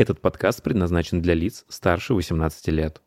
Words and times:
Этот 0.00 0.22
подкаст 0.22 0.62
предназначен 0.62 1.20
для 1.20 1.34
лиц 1.34 1.66
старше 1.68 2.14
18 2.14 2.68
лет. 2.68 3.02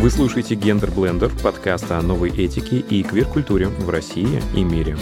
Вы 0.00 0.10
слушаете 0.10 0.54
«Гендер 0.54 0.90
Блендер»– 0.92 1.30
подкаст 1.42 1.92
о 1.92 2.00
новой 2.00 2.30
этике 2.30 2.78
и 2.78 3.02
квир-культуре 3.02 3.68
в 3.68 3.90
России 3.90 4.40
и 4.56 4.64
мире. 4.64 4.96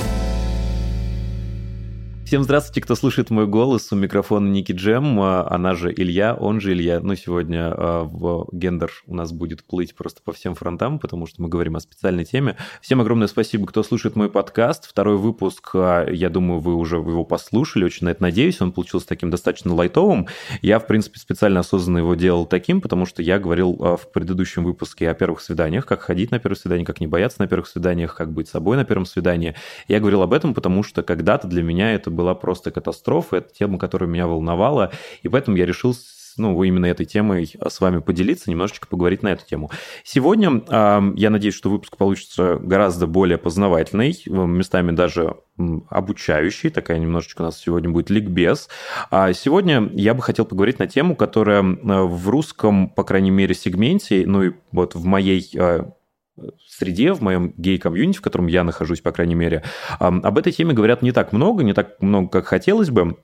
Всем 2.30 2.44
здравствуйте, 2.44 2.80
кто 2.82 2.94
слышит 2.94 3.30
мой 3.30 3.48
голос. 3.48 3.90
У 3.90 3.96
микрофона 3.96 4.46
Ники 4.46 4.70
Джем, 4.70 5.20
а, 5.20 5.48
она 5.50 5.74
же 5.74 5.92
Илья, 5.92 6.32
он 6.32 6.60
же 6.60 6.70
Илья. 6.74 7.00
Ну, 7.00 7.16
сегодня 7.16 7.72
а, 7.72 8.04
в 8.04 8.46
гендер 8.52 8.92
у 9.08 9.16
нас 9.16 9.32
будет 9.32 9.64
плыть 9.64 9.96
просто 9.96 10.22
по 10.22 10.32
всем 10.32 10.54
фронтам, 10.54 11.00
потому 11.00 11.26
что 11.26 11.42
мы 11.42 11.48
говорим 11.48 11.74
о 11.74 11.80
специальной 11.80 12.24
теме. 12.24 12.56
Всем 12.82 13.00
огромное 13.00 13.26
спасибо, 13.26 13.66
кто 13.66 13.82
слушает 13.82 14.14
мой 14.14 14.30
подкаст. 14.30 14.88
Второй 14.88 15.16
выпуск, 15.16 15.70
а, 15.74 16.08
я 16.08 16.30
думаю, 16.30 16.60
вы 16.60 16.76
уже 16.76 16.98
его 16.98 17.24
послушали, 17.24 17.82
очень 17.82 18.04
на 18.04 18.10
это 18.10 18.22
надеюсь. 18.22 18.60
Он 18.60 18.70
получился 18.70 19.08
таким 19.08 19.30
достаточно 19.30 19.74
лайтовым. 19.74 20.28
Я, 20.62 20.78
в 20.78 20.86
принципе, 20.86 21.18
специально 21.18 21.58
осознанно 21.58 21.98
его 21.98 22.14
делал 22.14 22.46
таким, 22.46 22.80
потому 22.80 23.06
что 23.06 23.22
я 23.22 23.40
говорил 23.40 23.72
в 23.72 24.12
предыдущем 24.12 24.62
выпуске 24.62 25.10
о 25.10 25.14
первых 25.14 25.40
свиданиях, 25.40 25.84
как 25.84 26.02
ходить 26.02 26.30
на 26.30 26.38
первое 26.38 26.56
свидание, 26.56 26.86
как 26.86 27.00
не 27.00 27.08
бояться 27.08 27.40
на 27.40 27.48
первых 27.48 27.66
свиданиях, 27.66 28.14
как 28.14 28.32
быть 28.32 28.46
собой 28.46 28.76
на 28.76 28.84
первом 28.84 29.04
свидании. 29.04 29.56
Я 29.88 29.98
говорил 29.98 30.22
об 30.22 30.32
этом, 30.32 30.54
потому 30.54 30.84
что 30.84 31.02
когда-то 31.02 31.48
для 31.48 31.64
меня 31.64 31.92
это 31.92 32.19
была 32.20 32.34
просто 32.34 32.70
катастрофа, 32.70 33.36
это 33.36 33.52
тема, 33.52 33.78
которая 33.78 34.08
меня 34.08 34.26
волновала, 34.26 34.92
и 35.22 35.28
поэтому 35.28 35.56
я 35.56 35.66
решил 35.66 35.94
ну, 36.36 36.62
именно 36.62 36.86
этой 36.86 37.06
темой 37.06 37.52
с 37.60 37.80
вами 37.80 38.00
поделиться, 38.00 38.50
немножечко 38.50 38.86
поговорить 38.86 39.22
на 39.22 39.28
эту 39.28 39.46
тему. 39.46 39.70
Сегодня 40.04 40.62
э, 40.68 41.12
я 41.16 41.30
надеюсь, 41.30 41.54
что 41.54 41.70
выпуск 41.70 41.96
получится 41.96 42.56
гораздо 42.56 43.06
более 43.06 43.38
познавательный, 43.38 44.16
местами 44.26 44.92
даже 44.92 45.36
обучающий, 45.88 46.70
такая 46.70 46.98
немножечко 46.98 47.42
у 47.42 47.44
нас 47.44 47.58
сегодня 47.58 47.90
будет 47.90 48.10
ликбез. 48.10 48.68
А 49.10 49.32
сегодня 49.32 49.90
я 49.92 50.14
бы 50.14 50.22
хотел 50.22 50.44
поговорить 50.44 50.78
на 50.78 50.86
тему, 50.86 51.16
которая 51.16 51.62
в 51.62 52.28
русском, 52.28 52.88
по 52.88 53.04
крайней 53.04 53.30
мере, 53.30 53.54
сегменте, 53.54 54.24
ну 54.26 54.42
и 54.42 54.52
вот 54.72 54.94
в 54.94 55.04
моей 55.04 55.46
а, 55.58 55.92
среде, 56.80 57.12
в 57.12 57.20
моем 57.20 57.52
гей-комьюнити, 57.56 58.18
в 58.18 58.22
котором 58.22 58.46
я 58.48 58.64
нахожусь, 58.64 59.00
по 59.00 59.12
крайней 59.12 59.34
мере, 59.34 59.62
об 59.98 60.38
этой 60.38 60.52
теме 60.52 60.74
говорят 60.74 61.02
не 61.02 61.12
так 61.12 61.32
много, 61.32 61.62
не 61.62 61.74
так 61.74 62.00
много, 62.00 62.28
как 62.28 62.46
хотелось 62.46 62.90
бы. 62.90 63.16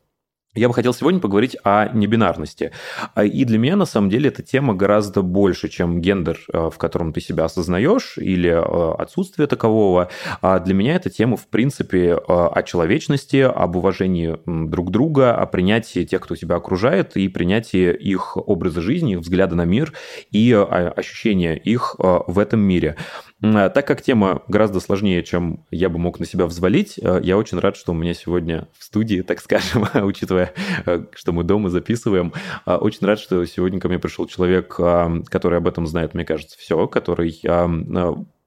Я 0.57 0.69
бы 0.69 0.75
хотел 0.75 0.95
сегодня 0.95 1.21
поговорить 1.21 1.55
о 1.65 1.91
небинарности. 1.93 2.73
А, 3.15 3.25
и 3.25 3.45
для 3.45 3.59
меня, 3.59 3.77
на 3.77 3.85
самом 3.85 4.09
деле, 4.09 4.29
эта 4.29 4.43
тема 4.43 4.75
гораздо 4.75 5.21
больше, 5.21 5.69
чем 5.69 6.01
гендер, 6.01 6.41
э, 6.51 6.71
в 6.73 6.79
котором 6.79 7.13
ты 7.13 7.21
себя 7.21 7.45
осознаешь, 7.45 8.17
или 8.17 8.49
э, 8.49 8.95
отсутствие 8.95 9.49
такового. 9.49 10.09
А 10.41 10.59
для 10.59 10.73
меня 10.73 10.95
эта 10.95 11.11
тема, 11.11 11.37
в 11.37 11.47
принципе, 11.49 12.15
о 12.15 12.63
человечности, 12.63 13.37
об 13.37 13.77
уважении 13.77 14.39
друг 14.47 14.91
друга, 14.91 15.35
о 15.35 15.45
принятии 15.45 16.05
тех, 16.05 16.23
кто 16.23 16.35
тебя 16.35 16.57
окружает, 16.57 17.19
и 17.19 17.29
принятии 17.29 17.95
их 17.95 18.39
образа 18.39 18.81
жизни, 18.81 19.13
их 19.13 19.19
взгляда 19.19 19.57
на 19.57 19.67
мир 19.67 19.93
и 20.31 20.53
ощущения 20.53 21.57
их 21.59 21.97
в 21.99 22.39
этом 22.39 22.61
мире. 22.61 22.97
А, 23.43 23.69
так 23.69 23.87
как 23.87 24.03
тема 24.03 24.43
гораздо 24.49 24.81
сложнее, 24.81 25.23
чем 25.23 25.65
я 25.71 25.89
бы 25.89 25.99
мог 25.99 26.19
на 26.19 26.27
себя 26.27 26.47
взвалить, 26.47 26.99
э, 26.99 27.21
я 27.23 27.37
очень 27.37 27.59
рад, 27.59 27.77
что 27.77 27.93
у 27.93 27.95
меня 27.95 28.15
сегодня 28.15 28.69
в 28.79 28.85
студии, 28.85 29.21
так 29.21 29.41
скажем, 29.41 29.87
учитывая, 29.95 30.53
э, 30.87 31.05
что 31.15 31.33
мы 31.33 31.45
дома 31.45 31.69
записываем, 31.69 32.33
э, 32.65 32.75
очень 32.75 33.07
рад, 33.07 33.19
что 33.19 33.45
сегодня 33.45 33.79
ко 33.79 33.89
мне 33.89 33.99
пришел 33.99 34.27
человек, 34.27 34.69
который 34.69 35.59
об 35.59 35.69
этом 35.69 35.87
знает, 35.87 36.15
мне 36.15 36.25
кажется, 36.25 36.57
все, 36.59 36.87
который 36.87 37.41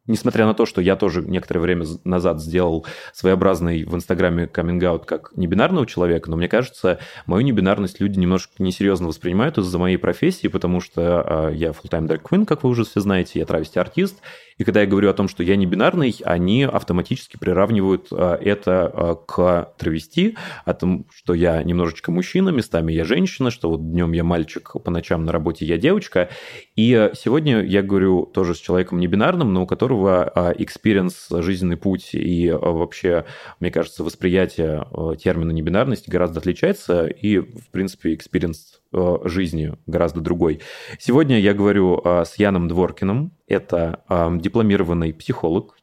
несмотря 0.08 0.48
на 0.48 0.56
то, 0.56 0.66
что 0.66 0.82
я 0.82 0.96
тоже 0.96 1.22
некоторое 1.22 1.60
время 1.60 1.86
назад 2.04 2.42
сделал 2.42 2.86
своеобразный 3.14 3.84
в 3.84 3.94
Инстаграме 3.94 4.48
каминг 4.48 5.06
как 5.06 5.32
небинарного 5.36 5.86
человека, 5.86 6.32
но 6.32 6.38
мне 6.38 6.48
кажется, 6.48 6.98
мою 7.28 7.46
небинарность 7.46 8.00
люди 8.00 8.18
немножко 8.18 8.54
несерьезно 8.58 9.08
воспринимают 9.08 9.60
из-за 9.60 9.78
моей 9.78 9.98
профессии, 9.98 10.48
потому 10.48 10.82
что 10.82 11.52
я 11.54 11.70
full-time 11.70 12.08
drag 12.08 12.22
queen, 12.24 12.46
как 12.46 12.64
вы 12.64 12.72
уже 12.72 12.86
все 12.86 13.02
знаете, 13.02 13.38
я 13.38 13.46
травести-артист, 13.46 14.20
и 14.60 14.66
когда 14.66 14.82
я 14.82 14.88
говорю 14.88 15.10
о 15.10 15.14
том, 15.14 15.30
что 15.30 15.42
я 15.42 15.56
не 15.56 15.66
бинарный, 15.66 16.14
они 16.26 16.64
автоматически 16.64 17.38
приравнивают 17.38 18.10
а, 18.12 18.36
это 18.36 18.92
а, 18.94 19.16
к 19.16 19.74
травести, 19.78 20.36
о 20.66 20.74
том, 20.74 21.06
что 21.16 21.34
я 21.34 21.64
немножечко 21.64 22.12
мужчина, 22.12 22.50
местами 22.50 22.92
я 22.92 23.06
женщина, 23.06 23.52
что 23.52 23.70
вот 23.70 23.92
днем 23.92 24.12
я 24.12 24.26
мальчик, 24.26 24.74
по 24.84 24.92
ночам 24.92 25.24
на 25.24 25.32
работе 25.32 25.66
я 25.66 25.78
девочка. 25.78 26.30
И 26.76 26.94
а, 26.94 27.14
сегодня 27.16 27.64
я 27.64 27.82
говорю 27.82 28.26
тоже 28.26 28.54
с 28.54 28.60
человеком 28.60 29.00
не 29.00 29.08
бинарным, 29.08 29.54
но 29.54 29.64
у 29.64 29.66
которого 29.66 30.54
experience, 30.58 31.28
жизненный 31.30 31.78
путь 31.78 32.10
и 32.12 32.52
вообще, 32.52 33.24
мне 33.62 33.72
кажется, 33.72 34.04
восприятие 34.04 34.86
термина 35.24 35.52
небинарность 35.52 36.10
гораздо 36.10 36.40
отличается, 36.40 37.06
и, 37.08 37.38
в 37.40 37.70
принципе, 37.72 38.14
experience 38.14 38.79
Э, 38.92 39.18
жизни 39.26 39.74
гораздо 39.86 40.20
другой. 40.20 40.62
Сегодня 40.98 41.40
я 41.40 41.54
говорю 41.54 42.02
э, 42.04 42.26
с 42.26 42.40
Яном 42.40 42.68
Дворкиным. 42.68 43.38
Это 43.46 44.04
э, 44.10 44.30
дипломированный 44.40 45.14
психолог, 45.14 45.78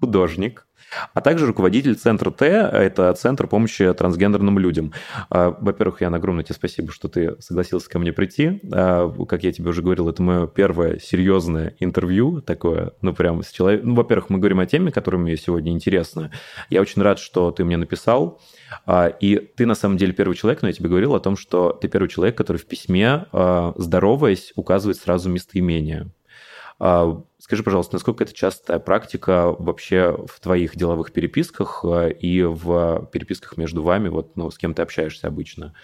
художник, 0.00 0.66
а 1.12 1.20
также 1.20 1.46
руководитель 1.46 1.96
Центра 1.96 2.30
Т, 2.30 2.46
это 2.46 3.12
Центр 3.12 3.46
помощи 3.46 3.92
трансгендерным 3.92 4.58
людям. 4.58 4.92
Во-первых, 5.28 6.00
Ян, 6.00 6.14
огромное 6.14 6.44
тебе 6.44 6.54
спасибо, 6.54 6.92
что 6.92 7.08
ты 7.08 7.36
согласился 7.40 7.90
ко 7.90 7.98
мне 7.98 8.12
прийти. 8.12 8.60
Как 8.70 9.42
я 9.42 9.52
тебе 9.52 9.68
уже 9.68 9.82
говорил, 9.82 10.08
это 10.08 10.22
мое 10.22 10.46
первое 10.46 10.98
серьезное 10.98 11.74
интервью 11.78 12.40
такое, 12.40 12.92
ну, 13.02 13.12
прямо 13.12 13.42
с 13.42 13.50
человеком. 13.50 13.90
Ну, 13.90 13.94
во-первых, 13.96 14.30
мы 14.30 14.38
говорим 14.38 14.60
о 14.60 14.66
теме, 14.66 14.90
которая 14.90 15.20
мне 15.20 15.36
сегодня 15.36 15.72
интересна. 15.72 16.30
Я 16.70 16.80
очень 16.80 17.02
рад, 17.02 17.18
что 17.18 17.50
ты 17.50 17.64
мне 17.64 17.76
написал. 17.76 18.40
А, 18.86 19.08
и 19.08 19.36
ты 19.36 19.66
на 19.66 19.74
самом 19.74 19.96
деле 19.96 20.12
первый 20.12 20.34
человек, 20.34 20.62
но 20.62 20.68
я 20.68 20.74
тебе 20.74 20.88
говорил 20.88 21.14
о 21.14 21.20
том, 21.20 21.36
что 21.36 21.72
ты 21.72 21.88
первый 21.88 22.08
человек, 22.08 22.36
который 22.36 22.58
в 22.58 22.66
письме, 22.66 23.26
а, 23.32 23.72
здороваясь, 23.76 24.52
указывает 24.56 24.98
сразу 24.98 25.28
местоимение. 25.28 26.10
А, 26.80 27.22
скажи, 27.38 27.62
пожалуйста, 27.62 27.94
насколько 27.94 28.24
это 28.24 28.32
частая 28.32 28.78
практика 28.78 29.50
вообще 29.58 30.16
в 30.26 30.38
твоих 30.40 30.76
деловых 30.76 31.12
переписках 31.12 31.84
и 32.20 32.42
в 32.42 33.08
переписках 33.12 33.56
между 33.56 33.82
вами, 33.82 34.08
вот, 34.08 34.36
ну, 34.36 34.50
с 34.50 34.58
кем 34.58 34.74
ты 34.74 34.82
общаешься 34.82 35.26
обычно? 35.26 35.74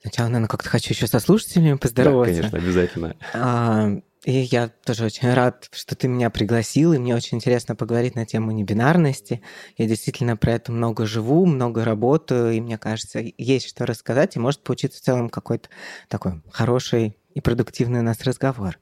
Сначала, 0.00 0.28
наверное, 0.28 0.48
как-то 0.48 0.68
хочу 0.68 0.92
еще 0.92 1.06
со 1.06 1.18
слушателями 1.18 1.76
поздороваться. 1.76 2.34
Да, 2.34 2.50
конечно, 2.50 2.58
обязательно. 2.58 4.02
И 4.24 4.32
я 4.32 4.68
тоже 4.68 5.04
очень 5.04 5.32
рад, 5.32 5.68
что 5.72 5.94
ты 5.94 6.08
меня 6.08 6.28
пригласил, 6.28 6.92
и 6.92 6.98
мне 6.98 7.14
очень 7.14 7.38
интересно 7.38 7.76
поговорить 7.76 8.16
на 8.16 8.26
тему 8.26 8.50
небинарности. 8.50 9.42
Я 9.76 9.86
действительно 9.86 10.36
про 10.36 10.52
это 10.54 10.72
много 10.72 11.06
живу, 11.06 11.46
много 11.46 11.84
работаю, 11.84 12.52
и 12.52 12.60
мне 12.60 12.78
кажется, 12.78 13.20
есть 13.38 13.68
что 13.68 13.86
рассказать, 13.86 14.34
и 14.34 14.40
может 14.40 14.64
получиться 14.64 14.98
в 14.98 15.04
целом 15.04 15.28
какой-то 15.28 15.68
такой 16.08 16.42
хороший 16.50 17.16
и 17.34 17.40
продуктивный 17.40 18.00
у 18.00 18.02
нас 18.02 18.22
разговор. 18.24 18.78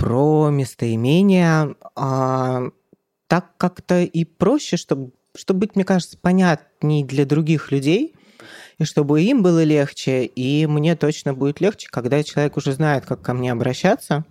Про 0.00 0.50
местоимения 0.50 1.76
а, 1.94 2.62
так 3.28 3.56
как-то 3.58 4.02
и 4.02 4.24
проще, 4.24 4.76
чтобы, 4.76 5.12
чтобы 5.36 5.60
быть, 5.60 5.76
мне 5.76 5.84
кажется, 5.84 6.18
понятней 6.18 7.04
для 7.04 7.24
других 7.24 7.70
людей– 7.70 8.14
и 8.80 8.84
чтобы 8.84 9.20
им 9.22 9.42
было 9.42 9.62
легче, 9.62 10.24
и 10.24 10.66
мне 10.66 10.96
точно 10.96 11.34
будет 11.34 11.60
легче, 11.60 11.88
когда 11.90 12.22
человек 12.22 12.56
уже 12.56 12.72
знает, 12.72 13.04
как 13.04 13.20
ко 13.20 13.34
мне 13.34 13.52
обращаться. 13.52 14.24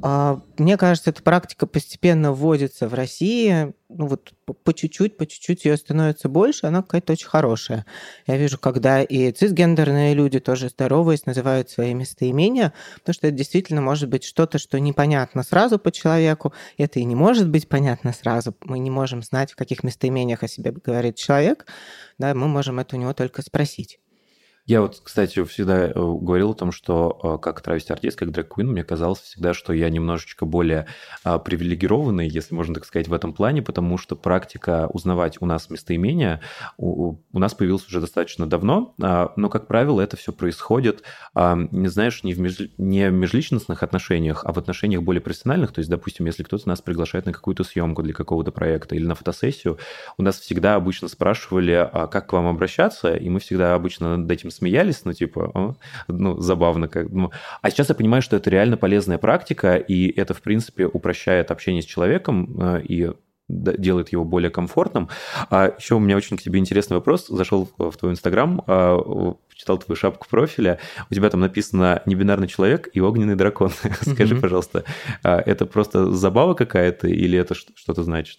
А, 0.00 0.40
мне 0.58 0.76
кажется, 0.76 1.10
эта 1.10 1.22
практика 1.22 1.66
постепенно 1.66 2.32
вводится 2.32 2.88
в 2.88 2.94
России. 2.94 3.74
Ну 3.88 4.06
вот 4.06 4.32
по 4.64 4.72
чуть-чуть, 4.72 5.16
по 5.16 5.26
чуть-чуть 5.26 5.64
ее 5.64 5.76
становится 5.76 6.28
больше, 6.28 6.66
она 6.66 6.82
какая-то 6.82 7.14
очень 7.14 7.26
хорошая. 7.26 7.84
Я 8.26 8.36
вижу, 8.36 8.58
когда 8.58 9.02
и 9.02 9.32
цисгендерные 9.32 10.14
люди 10.14 10.40
тоже 10.40 10.68
здороваясь 10.68 11.26
называют 11.26 11.70
свои 11.70 11.94
местоимения, 11.94 12.72
потому 12.96 13.14
что 13.14 13.26
это 13.26 13.36
действительно 13.36 13.80
может 13.80 14.08
быть 14.08 14.24
что-то, 14.24 14.58
что 14.58 14.78
непонятно 14.78 15.42
сразу 15.42 15.78
по 15.78 15.90
человеку. 15.90 16.52
Это 16.76 17.00
и 17.00 17.04
не 17.04 17.16
может 17.16 17.48
быть 17.48 17.68
понятно 17.68 18.12
сразу. 18.12 18.54
Мы 18.64 18.78
не 18.78 18.90
можем 18.90 19.22
знать, 19.22 19.52
в 19.52 19.56
каких 19.56 19.82
местоимениях 19.82 20.42
о 20.42 20.48
себе 20.48 20.70
говорит 20.70 21.16
человек. 21.16 21.66
Да, 22.18 22.34
мы 22.34 22.46
можем 22.46 22.78
это 22.78 22.94
у 22.94 22.98
него 22.98 23.14
только 23.14 23.42
спросить. 23.42 23.98
Я 24.68 24.82
вот, 24.82 25.00
кстати, 25.02 25.42
всегда 25.44 25.86
э, 25.86 25.92
говорил 25.94 26.50
о 26.50 26.54
том, 26.54 26.72
что 26.72 27.18
э, 27.22 27.42
как 27.42 27.62
травести-артист, 27.62 28.18
как 28.18 28.30
дрэк 28.30 28.58
мне 28.58 28.84
казалось 28.84 29.20
всегда, 29.20 29.54
что 29.54 29.72
я 29.72 29.88
немножечко 29.88 30.44
более 30.44 30.86
а, 31.24 31.38
привилегированный, 31.38 32.28
если 32.28 32.54
можно 32.54 32.74
так 32.74 32.84
сказать, 32.84 33.08
в 33.08 33.14
этом 33.14 33.32
плане, 33.32 33.62
потому 33.62 33.96
что 33.96 34.14
практика 34.14 34.86
узнавать 34.92 35.38
у 35.40 35.46
нас 35.46 35.70
местоимения 35.70 36.42
у, 36.76 37.16
у 37.32 37.38
нас 37.38 37.54
появилась 37.54 37.86
уже 37.86 38.02
достаточно 38.02 38.46
давно, 38.46 38.94
а, 39.00 39.32
но, 39.36 39.48
как 39.48 39.68
правило, 39.68 40.02
это 40.02 40.18
все 40.18 40.34
происходит, 40.34 41.02
а, 41.32 41.56
не 41.56 41.88
знаешь, 41.88 42.22
не 42.22 42.34
в, 42.34 42.40
меж, 42.40 42.58
не 42.76 43.08
в 43.08 43.12
межличностных 43.14 43.82
отношениях, 43.82 44.44
а 44.44 44.52
в 44.52 44.58
отношениях 44.58 45.02
более 45.02 45.22
профессиональных. 45.22 45.72
То 45.72 45.78
есть, 45.78 45.88
допустим, 45.88 46.26
если 46.26 46.42
кто-то 46.42 46.68
нас 46.68 46.82
приглашает 46.82 47.24
на 47.24 47.32
какую-то 47.32 47.64
съемку 47.64 48.02
для 48.02 48.12
какого-то 48.12 48.52
проекта 48.52 48.96
или 48.96 49.06
на 49.06 49.14
фотосессию, 49.14 49.78
у 50.18 50.22
нас 50.22 50.38
всегда 50.38 50.74
обычно 50.74 51.08
спрашивали, 51.08 51.88
как 52.10 52.26
к 52.26 52.32
вам 52.34 52.48
обращаться, 52.48 53.14
и 53.14 53.30
мы 53.30 53.40
всегда 53.40 53.74
обычно 53.74 54.18
над 54.18 54.30
этим 54.30 54.50
смеялись, 54.58 55.04
ну, 55.04 55.12
типа, 55.12 55.50
о, 55.54 55.76
ну, 56.08 56.38
забавно. 56.40 56.88
Как, 56.88 57.10
ну. 57.10 57.30
А 57.62 57.70
сейчас 57.70 57.88
я 57.88 57.94
понимаю, 57.94 58.22
что 58.22 58.36
это 58.36 58.50
реально 58.50 58.76
полезная 58.76 59.18
практика, 59.18 59.76
и 59.76 60.08
это, 60.18 60.34
в 60.34 60.42
принципе, 60.42 60.86
упрощает 60.86 61.50
общение 61.50 61.82
с 61.82 61.86
человеком, 61.86 62.56
э, 62.60 62.82
и 62.82 63.12
делает 63.48 64.10
его 64.10 64.24
более 64.24 64.50
комфортным. 64.50 65.08
А 65.50 65.74
еще 65.78 65.94
у 65.94 65.98
меня 65.98 66.16
очень 66.16 66.36
к 66.36 66.42
тебе 66.42 66.58
интересный 66.58 66.96
вопрос. 66.96 67.28
Зашел 67.28 67.70
в 67.78 67.96
твой 67.96 68.12
Инстаграм, 68.12 68.62
а, 68.66 69.34
читал 69.54 69.78
твою 69.78 69.96
шапку 69.96 70.26
профиля. 70.28 70.78
У 71.10 71.14
тебя 71.14 71.30
там 71.30 71.40
написано 71.40 72.02
«небинарный 72.04 72.48
человек 72.48 72.88
и 72.92 73.00
огненный 73.00 73.36
дракон». 73.36 73.70
Скажи, 74.02 74.36
пожалуйста, 74.36 74.84
а 75.22 75.40
это 75.40 75.64
просто 75.64 76.12
забава 76.12 76.54
какая-то 76.54 77.08
или 77.08 77.38
это 77.38 77.54
что-то 77.54 78.02
значит? 78.02 78.38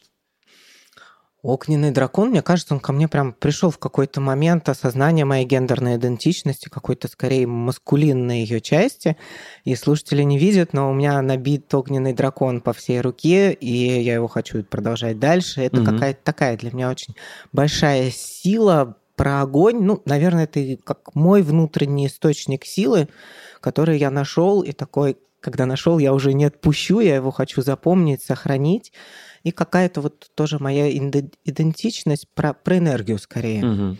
Огненный 1.41 1.91
дракон, 1.91 2.31
мне 2.31 2.41
кажется, 2.41 2.73
он 2.73 2.81
ко 2.81 2.91
мне 2.91 3.07
прям 3.07 3.31
пришел 3.31 3.71
в 3.71 3.77
какой-то 3.77 4.19
момент 4.19 4.67
осознания 4.67 5.23
моей 5.23 5.45
гендерной 5.45 5.95
идентичности, 5.95 6.67
какой-то 6.67 7.07
скорее 7.07 7.47
маскулинной 7.47 8.41
ее 8.41 8.59
части. 8.59 9.15
И 9.63 9.73
слушатели 9.75 10.23
не 10.23 10.37
видят, 10.37 10.73
но 10.73 10.89
у 10.89 10.93
меня 10.93 11.21
набит 11.21 11.73
огненный 11.73 12.11
дракон 12.11 12.59
по 12.59 12.73
всей 12.73 12.99
руке, 12.99 13.53
и 13.53 14.01
я 14.01 14.15
его 14.15 14.27
хочу 14.27 14.65
продолжать 14.65 15.17
дальше. 15.17 15.61
Это 15.61 15.81
угу. 15.81 15.91
какая-то 15.91 16.19
такая 16.25 16.57
для 16.57 16.71
меня 16.71 16.89
очень 16.89 17.15
большая 17.53 18.11
сила 18.11 18.97
про 19.15 19.41
огонь. 19.41 19.79
Ну, 19.79 20.01
наверное, 20.03 20.43
это 20.43 20.77
как 20.83 21.15
мой 21.15 21.41
внутренний 21.41 22.07
источник 22.07 22.65
силы, 22.65 23.07
который 23.61 23.97
я 23.97 24.11
нашел, 24.11 24.61
и 24.61 24.73
такой, 24.73 25.15
когда 25.39 25.65
нашел, 25.65 25.99
я 25.99 26.13
уже 26.13 26.33
не 26.33 26.43
отпущу, 26.43 26.99
я 26.99 27.15
его 27.15 27.31
хочу 27.31 27.61
запомнить, 27.61 28.23
сохранить 28.23 28.91
и 29.43 29.51
какая-то 29.51 30.01
вот 30.01 30.29
тоже 30.35 30.59
моя 30.59 30.91
идентичность 30.91 32.27
про, 32.33 32.53
про 32.53 32.77
энергию 32.77 33.19
скорее. 33.19 33.65
Угу. 33.65 33.97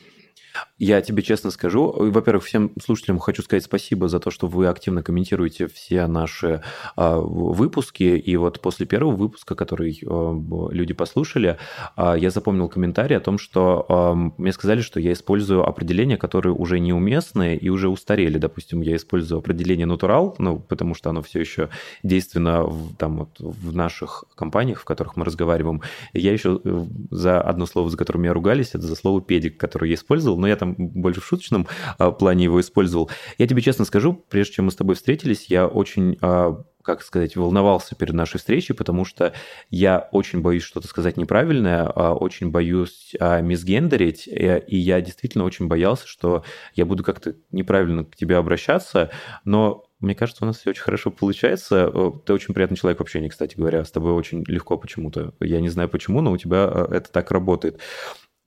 Я 0.80 1.02
тебе 1.02 1.22
честно 1.24 1.52
скажу, 1.52 1.94
во-первых, 1.94 2.46
всем 2.46 2.72
слушателям 2.82 3.20
хочу 3.20 3.42
сказать 3.42 3.66
спасибо 3.66 4.08
за 4.08 4.22
то, 4.22 4.32
что 4.32 4.48
вы 4.48 4.68
активно 4.68 5.04
комментируете 5.04 5.68
все 5.68 6.08
наши 6.08 6.62
э, 6.96 7.16
выпуски. 7.20 8.04
И 8.04 8.38
вот 8.38 8.62
после 8.62 8.86
первого 8.86 9.14
выпуска, 9.14 9.56
который 9.56 10.00
э, 10.02 10.40
люди 10.72 10.94
послушали, 10.94 11.58
э, 11.98 12.16
я 12.18 12.30
запомнил 12.30 12.70
комментарий 12.70 13.18
о 13.18 13.20
том, 13.20 13.40
что 13.40 13.86
э, 13.90 14.42
мне 14.42 14.54
сказали, 14.54 14.80
что 14.80 15.02
я 15.02 15.12
использую 15.12 15.68
определения, 15.68 16.16
которые 16.16 16.54
уже 16.54 16.80
неуместные 16.80 17.58
и 17.58 17.68
уже 17.68 17.90
устарели. 17.90 18.38
Допустим, 18.38 18.80
я 18.80 18.96
использую 18.96 19.40
определение 19.40 19.86
натурал, 19.86 20.36
ну, 20.38 20.60
потому 20.60 20.96
что 20.96 21.10
оно 21.10 21.22
все 21.22 21.42
еще 21.42 21.68
действенно 22.04 22.64
в, 22.64 22.96
там, 22.96 23.18
вот, 23.18 23.38
в 23.38 23.76
наших 23.76 24.24
компаниях, 24.34 24.80
в 24.80 24.86
которых 24.86 25.18
мы 25.18 25.26
разговариваем. 25.26 25.82
Я 26.14 26.32
еще 26.32 26.62
э, 26.64 26.86
за 27.12 27.42
одно 27.42 27.66
слово, 27.66 27.90
за 27.90 27.98
которое 27.98 28.20
меня 28.20 28.34
ругались, 28.34 28.70
это 28.70 28.88
за 28.88 28.96
слово 28.96 29.22
педик, 29.22 29.58
которое 29.58 29.90
я 29.90 29.96
использовал, 29.96 30.38
но 30.38 30.48
я 30.48 30.56
там 30.56 30.69
больше 30.78 31.22
в 31.22 31.26
шуточном 31.26 31.68
а, 31.98 32.12
плане 32.12 32.46
его 32.46 32.60
использовал. 32.60 33.10
Я 33.38 33.48
тебе 33.48 33.62
честно 33.62 33.86
скажу, 33.86 34.14
прежде 34.30 34.56
чем 34.56 34.66
мы 34.66 34.72
с 34.72 34.76
тобой 34.76 34.96
встретились, 34.96 35.46
я 35.48 35.68
очень 35.68 36.18
а, 36.22 36.64
как 36.82 37.04
сказать, 37.04 37.36
волновался 37.36 37.96
перед 37.96 38.14
нашей 38.14 38.38
встречей, 38.38 38.74
потому 38.74 39.06
что 39.06 39.34
я 39.70 40.10
очень 40.12 40.42
боюсь 40.42 40.64
что-то 40.64 40.88
сказать 40.88 41.18
неправильное, 41.18 41.86
а, 41.86 42.14
очень 42.14 42.52
боюсь 42.52 43.14
мисгендерить, 43.20 44.28
и 44.28 44.78
я 44.78 45.02
действительно 45.02 45.44
очень 45.44 45.68
боялся, 45.68 46.08
что 46.08 46.44
я 46.74 46.86
буду 46.86 47.04
как-то 47.04 47.36
неправильно 47.52 48.06
к 48.06 48.16
тебе 48.16 48.38
обращаться, 48.38 49.12
но 49.44 49.86
мне 50.00 50.16
кажется, 50.16 50.46
у 50.46 50.48
нас 50.48 50.58
все 50.58 50.70
очень 50.70 50.82
хорошо 50.82 51.12
получается. 51.12 51.92
Ты 52.26 52.34
очень 52.34 52.54
приятный 52.54 52.78
человек 52.78 53.00
в 53.00 53.02
общении, 53.02 53.28
кстати 53.28 53.58
говоря. 53.58 53.84
С 53.84 53.92
тобой 53.92 54.14
очень 54.14 54.46
легко 54.48 54.78
почему-то. 54.78 55.34
Я 55.42 55.60
не 55.60 55.68
знаю 55.68 55.90
почему, 55.90 56.22
но 56.22 56.32
у 56.32 56.38
тебя 56.38 56.88
это 56.90 57.12
так 57.12 57.32
работает. 57.32 57.80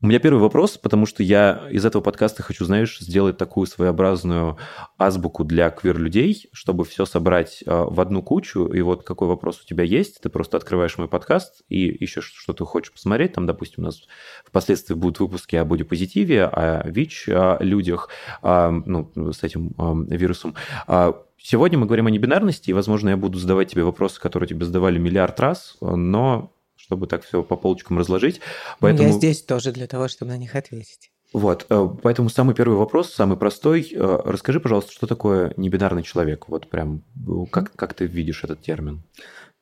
У 0.05 0.07
меня 0.09 0.19
первый 0.19 0.41
вопрос, 0.41 0.79
потому 0.79 1.07
что 1.07 1.23
я 1.23 1.69
из 1.71 1.87
этого 1.87 2.03
подкаста 2.03 2.43
хочу, 2.43 2.65
знаешь, 2.65 2.99
сделать 2.99 3.37
такую 3.39 3.69
своеобразную 3.69 4.57
азбуку 4.99 5.45
для 5.45 5.71
квир-людей, 5.71 6.49
чтобы 6.53 6.85
все 6.85 7.05
собрать 7.05 7.63
а, 7.69 7.85
в 7.85 8.01
одну 8.01 8.21
кучу. 8.21 8.67
И 8.67 8.81
вот 8.81 9.05
какой 9.05 9.29
вопрос 9.29 9.61
у 9.63 9.65
тебя 9.65 9.85
есть, 9.85 10.21
ты 10.21 10.29
просто 10.29 10.57
открываешь 10.57 10.99
мой 10.99 11.07
подкаст 11.07 11.63
и 11.69 11.87
ищешь, 11.87 12.33
что 12.37 12.53
ты 12.53 12.65
хочешь 12.65 12.93
посмотреть. 12.93 13.35
Там, 13.35 13.47
допустим, 13.47 13.85
у 13.85 13.87
нас 13.87 14.03
впоследствии 14.45 14.95
будут 14.95 15.21
выпуски 15.21 15.55
о 15.55 15.65
бодипозитиве, 15.65 16.47
о 16.47 16.83
ВИЧ, 16.85 17.29
о 17.29 17.59
людях, 17.61 18.09
ну, 18.43 19.13
с 19.33 19.45
этим 19.45 19.73
вирусом. 20.09 20.57
А, 20.89 21.15
сегодня 21.39 21.79
мы 21.79 21.87
говорим 21.87 22.09
о 22.09 22.11
небинарности, 22.11 22.71
и, 22.71 22.73
возможно, 22.73 23.11
я 23.11 23.17
буду 23.17 23.39
задавать 23.39 23.71
тебе 23.71 23.85
вопросы, 23.85 24.21
которые 24.21 24.49
тебе 24.49 24.65
задавали 24.65 24.99
миллиард 24.99 25.39
раз, 25.39 25.77
но 25.81 26.52
чтобы 26.83 27.07
так 27.07 27.25
все 27.25 27.43
по 27.43 27.57
полочкам 27.57 27.99
разложить. 27.99 28.41
Поэтому... 28.81 29.09
Я 29.09 29.15
здесь 29.15 29.43
тоже 29.43 29.71
для 29.73 29.87
того, 29.87 30.09
чтобы 30.09 30.33
на 30.33 30.37
них 30.37 30.57
ответить. 30.57 31.13
Вот, 31.33 31.65
э, 31.71 31.89
поэтому 32.03 32.29
самый 32.29 32.55
первый 32.55 32.77
вопрос, 32.77 33.13
самый 33.13 33.39
простой. 33.39 33.89
Э, 33.93 34.21
расскажи, 34.25 34.61
пожалуйста, 34.61 34.93
что 34.93 35.07
такое 35.07 35.55
небинарный 35.57 36.03
человек? 36.03 36.49
Вот 36.49 36.69
прям, 36.69 37.05
э, 37.17 37.47
как, 37.51 37.73
как 37.75 37.95
ты 37.95 38.07
видишь 38.07 38.45
этот 38.45 38.61
термин? 38.63 39.03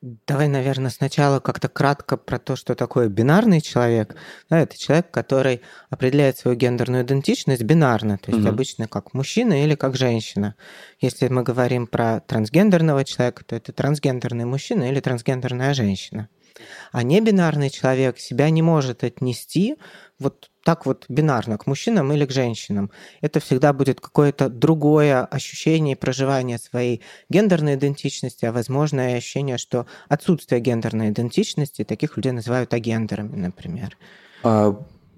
Давай, 0.03 0.49
наверное, 0.49 0.91
сначала 0.91 1.41
как-то 1.41 1.69
кратко 1.69 2.17
про 2.17 2.39
то, 2.39 2.57
что 2.57 2.75
такое 2.75 3.09
бинарный 3.09 3.61
человек. 3.61 4.17
Да, 4.49 4.61
это 4.61 4.79
человек, 4.79 5.11
который 5.11 5.61
определяет 5.91 6.39
свою 6.39 6.57
гендерную 6.57 7.05
идентичность 7.05 7.63
бинарно, 7.63 8.17
то 8.17 8.31
есть 8.31 8.43
угу. 8.43 8.49
обычно 8.49 8.89
как 8.89 9.13
мужчина 9.13 9.63
или 9.63 9.75
как 9.75 9.97
женщина. 9.97 10.55
Если 11.01 11.29
мы 11.29 11.43
говорим 11.43 11.87
про 11.87 12.21
трансгендерного 12.21 13.05
человека, 13.05 13.45
то 13.45 13.55
это 13.55 13.73
трансгендерный 13.73 14.47
мужчина 14.47 14.85
или 14.91 15.01
трансгендерная 15.01 15.75
женщина. 15.75 16.31
А 16.93 17.03
небинарный 17.03 17.71
человек 17.71 18.19
себя 18.19 18.51
не 18.51 18.63
может 18.63 19.05
отнести 19.05 19.77
вот 20.19 20.51
так 20.65 20.87
вот 20.87 21.07
бинарно 21.09 21.57
к 21.59 21.67
мужчинам 21.67 22.13
или 22.13 22.27
к 22.27 22.31
женщинам. 22.31 22.91
Это 23.21 23.41
всегда 23.41 23.73
будет 23.73 24.01
какое-то 24.01 24.49
другое 24.49 25.25
ощущение 25.25 25.97
и 25.97 25.99
проживание 25.99 26.59
своей 26.59 27.01
гендерной 27.29 27.75
идентичности, 27.75 28.45
а 28.45 28.53
возможно 28.53 29.13
и 29.13 29.17
ощущение, 29.17 29.59
что 29.59 29.87
отсутствие 30.09 30.61
гендерной 30.61 31.11
идентичности 31.11 31.85
таких 31.85 32.17
людей 32.17 32.33
называют 32.33 32.75
агендерами, 32.75 33.37
например. 33.37 33.97
А... 34.43 34.77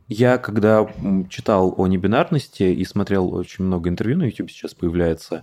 Я, 0.08 0.36
когда 0.36 0.92
читал 1.30 1.72
о 1.78 1.86
небинарности 1.86 2.64
и 2.64 2.84
смотрел 2.84 3.32
очень 3.34 3.64
много 3.64 3.88
интервью 3.88 4.18
на 4.18 4.24
YouTube 4.24 4.50
сейчас 4.50 4.74
появляется, 4.74 5.42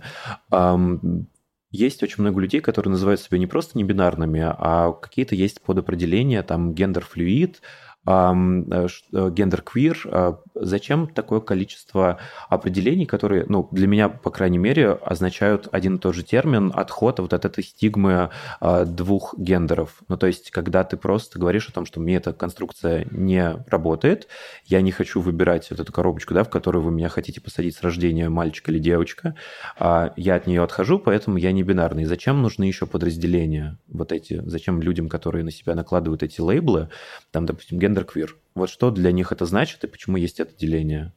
есть 1.70 2.02
очень 2.02 2.22
много 2.22 2.40
людей, 2.40 2.60
которые 2.60 2.90
называют 2.90 3.20
себя 3.20 3.38
не 3.38 3.46
просто 3.46 3.78
небинарными, 3.78 4.40
а 4.42 4.92
какие-то 4.92 5.34
есть 5.34 5.60
подопределения, 5.62 6.42
там 6.42 6.74
genderfluid, 6.74 7.60
genderqueer, 8.06 9.98
а 10.06 10.38
зачем 10.54 11.06
такое 11.06 11.40
количество 11.40 12.18
определений, 12.48 13.06
которые, 13.06 13.44
ну, 13.48 13.68
для 13.72 13.86
меня, 13.86 14.08
по 14.08 14.30
крайней 14.30 14.58
мере, 14.58 14.92
означают 14.92 15.68
один 15.70 15.96
и 15.96 15.98
тот 15.98 16.14
же 16.14 16.22
термин, 16.22 16.72
отход 16.74 17.20
вот 17.20 17.32
от 17.32 17.44
этой 17.44 17.62
стигмы 17.62 18.30
а, 18.60 18.84
двух 18.84 19.34
гендеров. 19.36 20.02
Ну, 20.08 20.16
то 20.16 20.26
есть, 20.26 20.50
когда 20.50 20.84
ты 20.84 20.96
просто 20.96 21.38
говоришь 21.38 21.68
о 21.68 21.72
том, 21.72 21.86
что 21.86 22.00
мне 22.00 22.16
эта 22.16 22.32
конструкция 22.32 23.06
не 23.10 23.64
работает, 23.68 24.28
я 24.64 24.80
не 24.80 24.92
хочу 24.92 25.20
выбирать 25.20 25.70
вот 25.70 25.80
эту 25.80 25.92
коробочку, 25.92 26.34
да, 26.34 26.44
в 26.44 26.50
которую 26.50 26.82
вы 26.84 26.90
меня 26.90 27.08
хотите 27.08 27.40
посадить 27.40 27.76
с 27.76 27.82
рождения, 27.82 28.28
мальчик 28.28 28.68
или 28.70 28.78
девочка, 28.78 29.34
а 29.78 30.12
я 30.16 30.36
от 30.36 30.46
нее 30.46 30.62
отхожу, 30.62 30.98
поэтому 30.98 31.36
я 31.36 31.52
не 31.52 31.62
бинарный. 31.62 32.04
Зачем 32.04 32.42
нужны 32.42 32.64
еще 32.64 32.86
подразделения 32.86 33.78
вот 33.88 34.12
эти? 34.12 34.42
Зачем 34.46 34.80
людям, 34.80 35.08
которые 35.08 35.44
на 35.44 35.50
себя 35.50 35.74
накладывают 35.74 36.22
эти 36.22 36.40
лейблы, 36.40 36.88
там, 37.30 37.46
допустим, 37.46 37.78
гендер-квир. 38.00 38.36
Вот 38.54 38.70
что 38.70 38.90
для 38.90 39.12
них 39.12 39.32
это 39.32 39.46
значит 39.46 39.84
и 39.84 39.86
почему 39.86 40.16
есть 40.16 40.40
это 40.40 40.56
деление? 40.56 41.12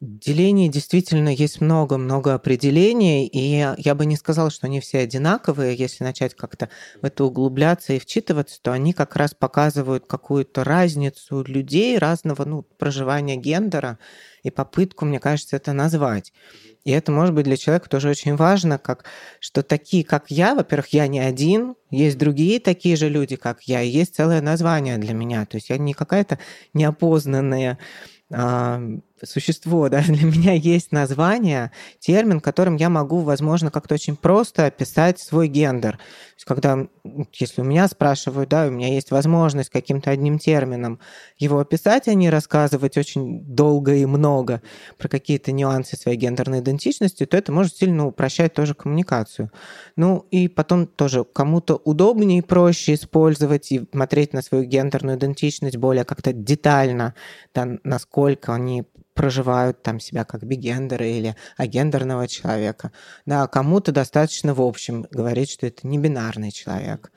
Делений 0.00 0.68
действительно 0.68 1.30
есть 1.30 1.62
много-много 1.62 2.34
определений, 2.34 3.26
и 3.26 3.64
я 3.78 3.94
бы 3.94 4.04
не 4.04 4.16
сказала, 4.16 4.50
что 4.50 4.66
они 4.66 4.80
все 4.80 4.98
одинаковые. 4.98 5.74
Если 5.74 6.04
начать 6.04 6.34
как-то 6.34 6.68
в 7.00 7.06
это 7.06 7.24
углубляться 7.24 7.94
и 7.94 7.98
вчитываться, 7.98 8.60
то 8.60 8.72
они 8.72 8.92
как 8.92 9.16
раз 9.16 9.32
показывают 9.32 10.06
какую-то 10.06 10.64
разницу 10.64 11.42
людей 11.44 11.96
разного 11.96 12.44
ну, 12.44 12.62
проживания 12.62 13.36
гендера 13.36 13.98
и 14.42 14.50
попытку, 14.50 15.06
мне 15.06 15.18
кажется, 15.18 15.56
это 15.56 15.72
назвать. 15.72 16.34
И 16.84 16.90
это 16.90 17.10
может 17.10 17.34
быть 17.34 17.46
для 17.46 17.56
человека 17.56 17.88
тоже 17.88 18.10
очень 18.10 18.36
важно, 18.36 18.78
как, 18.78 19.06
что 19.40 19.62
такие, 19.62 20.04
как 20.04 20.30
я, 20.30 20.54
во-первых, 20.54 20.88
я 20.88 21.06
не 21.06 21.20
один, 21.20 21.74
есть 21.90 22.18
другие 22.18 22.60
такие 22.60 22.96
же 22.96 23.08
люди, 23.08 23.36
как 23.36 23.62
я, 23.62 23.80
и 23.80 23.88
есть 23.88 24.14
целое 24.14 24.42
название 24.42 24.98
для 24.98 25.14
меня. 25.14 25.46
То 25.46 25.56
есть 25.56 25.70
я 25.70 25.78
не 25.78 25.94
какая-то 25.94 26.38
неопознанная 26.74 27.78
а, 28.30 28.80
существо, 29.24 29.88
да, 29.88 30.02
для 30.06 30.26
меня 30.26 30.52
есть 30.52 30.92
название, 30.92 31.72
термин, 31.98 32.40
которым 32.40 32.76
я 32.76 32.90
могу, 32.90 33.20
возможно, 33.20 33.70
как-то 33.70 33.94
очень 33.94 34.16
просто 34.16 34.66
описать 34.66 35.18
свой 35.18 35.48
гендер. 35.48 35.92
То 35.92 36.00
есть, 36.36 36.44
когда, 36.44 36.86
если 37.32 37.62
у 37.62 37.64
меня 37.64 37.88
спрашивают, 37.88 38.50
да, 38.50 38.66
у 38.66 38.70
меня 38.70 38.88
есть 38.88 39.10
возможность 39.10 39.70
каким-то 39.70 40.10
одним 40.10 40.38
термином 40.38 41.00
его 41.38 41.58
описать, 41.58 42.08
а 42.08 42.14
не 42.14 42.28
рассказывать 42.28 42.96
очень 42.98 43.42
долго 43.42 43.94
и 43.94 44.04
много 44.04 44.60
про 44.98 45.08
какие-то 45.08 45.52
нюансы 45.52 45.96
своей 45.96 46.18
гендерной 46.18 46.60
идентичности, 46.60 47.24
то 47.24 47.36
это 47.36 47.52
может 47.52 47.76
сильно 47.76 48.06
упрощать 48.06 48.52
тоже 48.52 48.74
коммуникацию. 48.74 49.50
Ну 49.96 50.26
и 50.30 50.48
потом 50.48 50.86
тоже 50.86 51.24
кому-то 51.24 51.76
удобнее 51.76 52.40
и 52.40 52.42
проще 52.42 52.94
использовать 52.94 53.72
и 53.72 53.86
смотреть 53.90 54.32
на 54.32 54.42
свою 54.42 54.64
гендерную 54.64 55.16
идентичность 55.16 55.76
более 55.76 56.04
как-то 56.04 56.32
детально, 56.32 57.14
да, 57.54 57.78
насколько 57.82 58.54
они 58.54 58.84
проживают 59.16 59.82
там 59.82 59.98
себя 59.98 60.24
как 60.24 60.44
бигендеры 60.44 61.10
или 61.10 61.36
агендерного 61.56 62.28
человека. 62.28 62.92
Да, 63.24 63.48
кому-то 63.48 63.90
достаточно 63.90 64.54
в 64.54 64.60
общем 64.60 65.06
говорить, 65.10 65.50
что 65.50 65.66
это 65.66 65.86
не 65.86 65.98
бинарный 65.98 66.52
человек. 66.52 67.10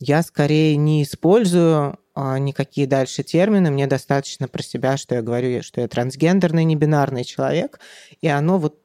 Я 0.00 0.22
скорее 0.22 0.76
не 0.76 1.04
использую 1.04 1.98
а, 2.14 2.38
никакие 2.38 2.86
дальше 2.86 3.22
термины. 3.22 3.70
Мне 3.70 3.86
достаточно 3.86 4.48
про 4.48 4.62
себя, 4.62 4.96
что 4.96 5.14
я 5.14 5.22
говорю, 5.22 5.62
что 5.62 5.80
я 5.80 5.88
трансгендерный, 5.88 6.64
небинарный 6.64 7.24
человек, 7.24 7.78
и 8.20 8.28
оно 8.28 8.58
вот 8.58 8.80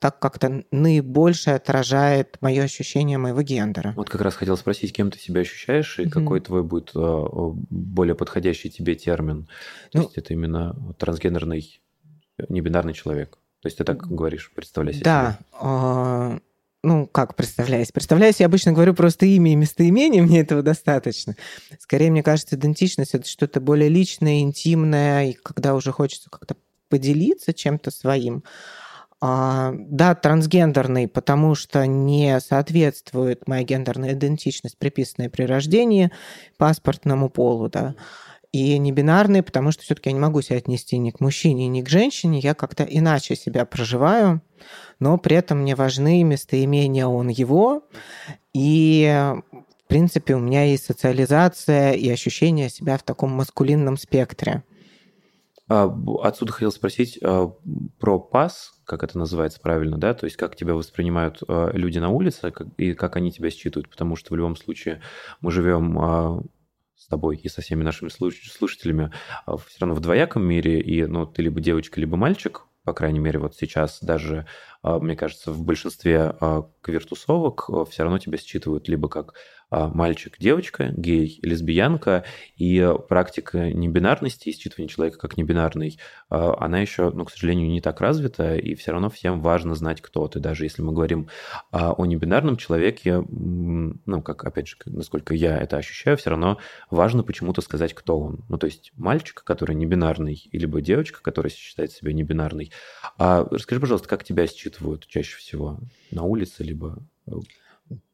так 0.00 0.18
как-то 0.18 0.64
наибольше 0.70 1.50
отражает 1.50 2.38
мое 2.40 2.64
ощущение 2.64 3.18
моего 3.18 3.42
гендера. 3.42 3.92
Вот 3.96 4.08
как 4.08 4.22
раз 4.22 4.34
хотел 4.34 4.56
спросить, 4.56 4.94
кем 4.94 5.10
ты 5.10 5.18
себя 5.18 5.42
ощущаешь 5.42 5.98
и 5.98 6.04
mm-hmm. 6.04 6.10
какой 6.10 6.40
твой 6.40 6.62
будет 6.62 6.90
а, 6.94 7.26
более 7.70 8.14
подходящий 8.14 8.70
тебе 8.70 8.94
термин. 8.94 9.46
То 9.92 9.98
ну, 9.98 10.02
есть 10.04 10.16
это 10.16 10.32
именно 10.32 10.94
трансгендерный, 10.98 11.82
небинарный 12.48 12.94
человек. 12.94 13.38
То 13.60 13.66
есть 13.66 13.78
ты 13.78 13.84
так 13.84 14.06
говоришь, 14.06 14.52
представляй 14.54 14.94
себе. 14.94 15.04
Да. 15.04 15.38
Э, 15.60 16.38
ну, 16.82 17.06
как 17.06 17.36
представляюсь? 17.36 17.92
Представляюсь, 17.92 18.40
я 18.40 18.46
обычно 18.46 18.72
говорю 18.72 18.94
просто 18.94 19.26
имя 19.26 19.52
и 19.52 19.56
местоимение, 19.56 20.22
мне 20.22 20.40
этого 20.40 20.62
достаточно. 20.62 21.36
Скорее, 21.78 22.10
мне 22.10 22.22
кажется, 22.22 22.56
идентичность— 22.56 23.14
это 23.14 23.28
что-то 23.28 23.60
более 23.60 23.88
личное, 23.88 24.40
интимное, 24.40 25.30
и 25.30 25.32
когда 25.34 25.74
уже 25.74 25.92
хочется 25.92 26.30
как-то 26.30 26.56
поделиться 26.88 27.52
чем-то 27.52 27.90
своим. 27.90 28.44
А, 29.22 29.74
да, 29.76 30.14
трансгендерный, 30.14 31.06
потому 31.06 31.54
что 31.54 31.86
не 31.86 32.40
соответствует 32.40 33.46
моя 33.46 33.62
гендерная 33.64 34.14
идентичность, 34.14 34.78
приписанная 34.78 35.28
при 35.28 35.42
рождении, 35.42 36.10
паспортному 36.56 37.28
полу, 37.28 37.68
да. 37.68 37.94
И 38.52 38.78
не 38.78 38.90
бинарный, 38.90 39.42
потому 39.42 39.70
что 39.70 39.82
все-таки 39.82 40.08
я 40.08 40.12
не 40.12 40.18
могу 40.18 40.42
себя 40.42 40.56
отнести 40.56 40.98
ни 40.98 41.10
к 41.10 41.20
мужчине, 41.20 41.68
ни 41.68 41.82
к 41.82 41.88
женщине, 41.88 42.40
я 42.40 42.54
как-то 42.54 42.82
иначе 42.82 43.36
себя 43.36 43.64
проживаю, 43.64 44.42
но 44.98 45.18
при 45.18 45.36
этом 45.36 45.58
мне 45.58 45.76
важны 45.76 46.24
местоимения 46.24 47.06
он 47.06 47.28
его, 47.28 47.84
и 48.52 49.32
в 49.52 49.88
принципе 49.88 50.34
у 50.34 50.40
меня 50.40 50.64
есть 50.64 50.84
социализация 50.84 51.92
и 51.92 52.10
ощущение 52.10 52.70
себя 52.70 52.98
в 52.98 53.04
таком 53.04 53.30
маскулинном 53.30 53.96
спектре. 53.96 54.64
А, 55.68 55.88
отсюда 56.24 56.50
хотел 56.50 56.72
спросить 56.72 57.20
а, 57.22 57.52
про 58.00 58.18
пас, 58.18 58.72
как 58.84 59.04
это 59.04 59.16
называется 59.16 59.60
правильно, 59.60 59.98
да, 59.98 60.14
то 60.14 60.24
есть 60.24 60.36
как 60.36 60.56
тебя 60.56 60.74
воспринимают 60.74 61.40
а, 61.46 61.70
люди 61.72 62.00
на 62.00 62.08
улице 62.08 62.52
и 62.76 62.94
как 62.94 63.14
они 63.14 63.30
тебя 63.30 63.50
считывают, 63.50 63.88
потому 63.88 64.16
что 64.16 64.34
в 64.34 64.36
любом 64.36 64.56
случае 64.56 65.00
мы 65.40 65.52
живем 65.52 66.50
с 67.00 67.06
тобой 67.06 67.36
и 67.36 67.48
со 67.48 67.62
всеми 67.62 67.82
нашими 67.82 68.10
слушателями 68.10 69.10
все 69.46 69.80
равно 69.80 69.94
в 69.94 70.00
двояком 70.00 70.44
мире, 70.44 70.80
и 70.80 71.06
ну, 71.06 71.24
ты 71.24 71.42
либо 71.42 71.60
девочка, 71.60 71.98
либо 71.98 72.16
мальчик, 72.16 72.66
по 72.84 72.92
крайней 72.92 73.20
мере, 73.20 73.38
вот 73.38 73.56
сейчас 73.56 74.00
даже, 74.02 74.46
мне 74.82 75.16
кажется, 75.16 75.50
в 75.50 75.64
большинстве 75.64 76.34
квиртусовок 76.82 77.70
все 77.90 78.02
равно 78.02 78.18
тебя 78.18 78.38
считывают 78.38 78.88
либо 78.88 79.08
как 79.08 79.34
а, 79.70 79.88
мальчик, 79.88 80.36
девочка, 80.38 80.92
гей, 80.96 81.38
лесбиянка, 81.42 82.24
и 82.56 82.92
практика 83.08 83.72
небинарности, 83.72 84.50
исчитывания 84.50 84.88
человека 84.88 85.18
как 85.18 85.36
небинарный, 85.36 85.98
а, 86.28 86.56
она 86.58 86.80
еще, 86.80 87.10
ну, 87.10 87.24
к 87.24 87.30
сожалению, 87.30 87.70
не 87.70 87.80
так 87.80 88.00
развита, 88.00 88.56
и 88.56 88.74
все 88.74 88.92
равно 88.92 89.10
всем 89.10 89.40
важно 89.40 89.74
знать, 89.74 90.00
кто 90.00 90.26
ты. 90.26 90.40
Даже 90.40 90.64
если 90.64 90.82
мы 90.82 90.92
говорим 90.92 91.28
а, 91.70 91.92
о 91.92 92.04
небинарном 92.04 92.56
человеке, 92.56 93.22
ну, 93.30 94.22
как, 94.22 94.44
опять 94.44 94.68
же, 94.68 94.76
насколько 94.86 95.34
я 95.34 95.56
это 95.56 95.76
ощущаю, 95.76 96.16
все 96.16 96.30
равно 96.30 96.58
важно 96.90 97.22
почему-то 97.22 97.60
сказать, 97.60 97.94
кто 97.94 98.18
он. 98.18 98.44
Ну, 98.48 98.58
то 98.58 98.66
есть 98.66 98.92
мальчик, 98.96 99.42
который 99.44 99.76
небинарный, 99.76 100.48
либо 100.52 100.80
девочка, 100.80 101.22
которая 101.22 101.52
считает 101.52 101.92
себя 101.92 102.12
небинарной. 102.12 102.72
А 103.18 103.46
расскажи, 103.48 103.80
пожалуйста, 103.80 104.08
как 104.08 104.24
тебя 104.24 104.46
считывают 104.46 105.06
чаще 105.06 105.36
всего? 105.36 105.78
На 106.10 106.24
улице, 106.24 106.64
либо 106.64 106.98
э, 107.26 107.32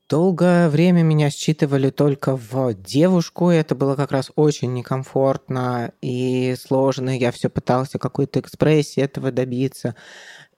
Долгое 0.09 0.69
время 0.69 1.03
меня 1.03 1.31
считывали 1.31 1.91
только 1.91 2.37
в 2.37 2.75
девушку, 2.75 3.51
и 3.51 3.57
это 3.57 3.75
было 3.75 3.97
как 3.97 4.13
раз 4.13 4.31
очень 4.37 4.73
некомфортно 4.73 5.93
и 6.01 6.55
сложно. 6.57 7.17
Я 7.17 7.33
все 7.33 7.49
пытался 7.49 7.99
какой-то 7.99 8.39
экспрессии 8.39 9.03
этого 9.03 9.33
добиться. 9.33 9.97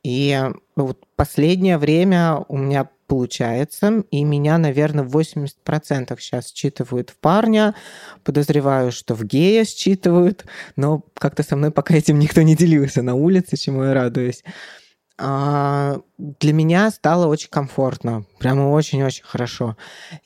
И 0.02 0.38
вот 0.76 1.02
последнее 1.16 1.78
время 1.78 2.44
у 2.48 2.58
меня 2.58 2.90
получается, 3.06 4.04
и 4.10 4.22
меня, 4.22 4.58
наверное, 4.58 5.04
80% 5.04 6.18
сейчас 6.20 6.52
считывают 6.52 7.08
в 7.08 7.16
парня, 7.16 7.74
подозреваю, 8.24 8.92
что 8.92 9.14
в 9.14 9.24
гея 9.24 9.64
считывают, 9.64 10.44
но 10.76 11.02
как-то 11.14 11.42
со 11.42 11.56
мной 11.56 11.70
пока 11.70 11.94
этим 11.94 12.18
никто 12.18 12.42
не 12.42 12.54
делился 12.54 13.00
на 13.00 13.14
улице, 13.14 13.56
чему 13.56 13.84
я 13.84 13.94
радуюсь. 13.94 14.44
А, 15.20 16.00
для 16.16 16.52
меня 16.52 16.90
стало 16.90 17.26
очень 17.26 17.50
комфортно, 17.50 18.24
прямо 18.38 18.70
очень-очень 18.70 19.24
хорошо. 19.24 19.76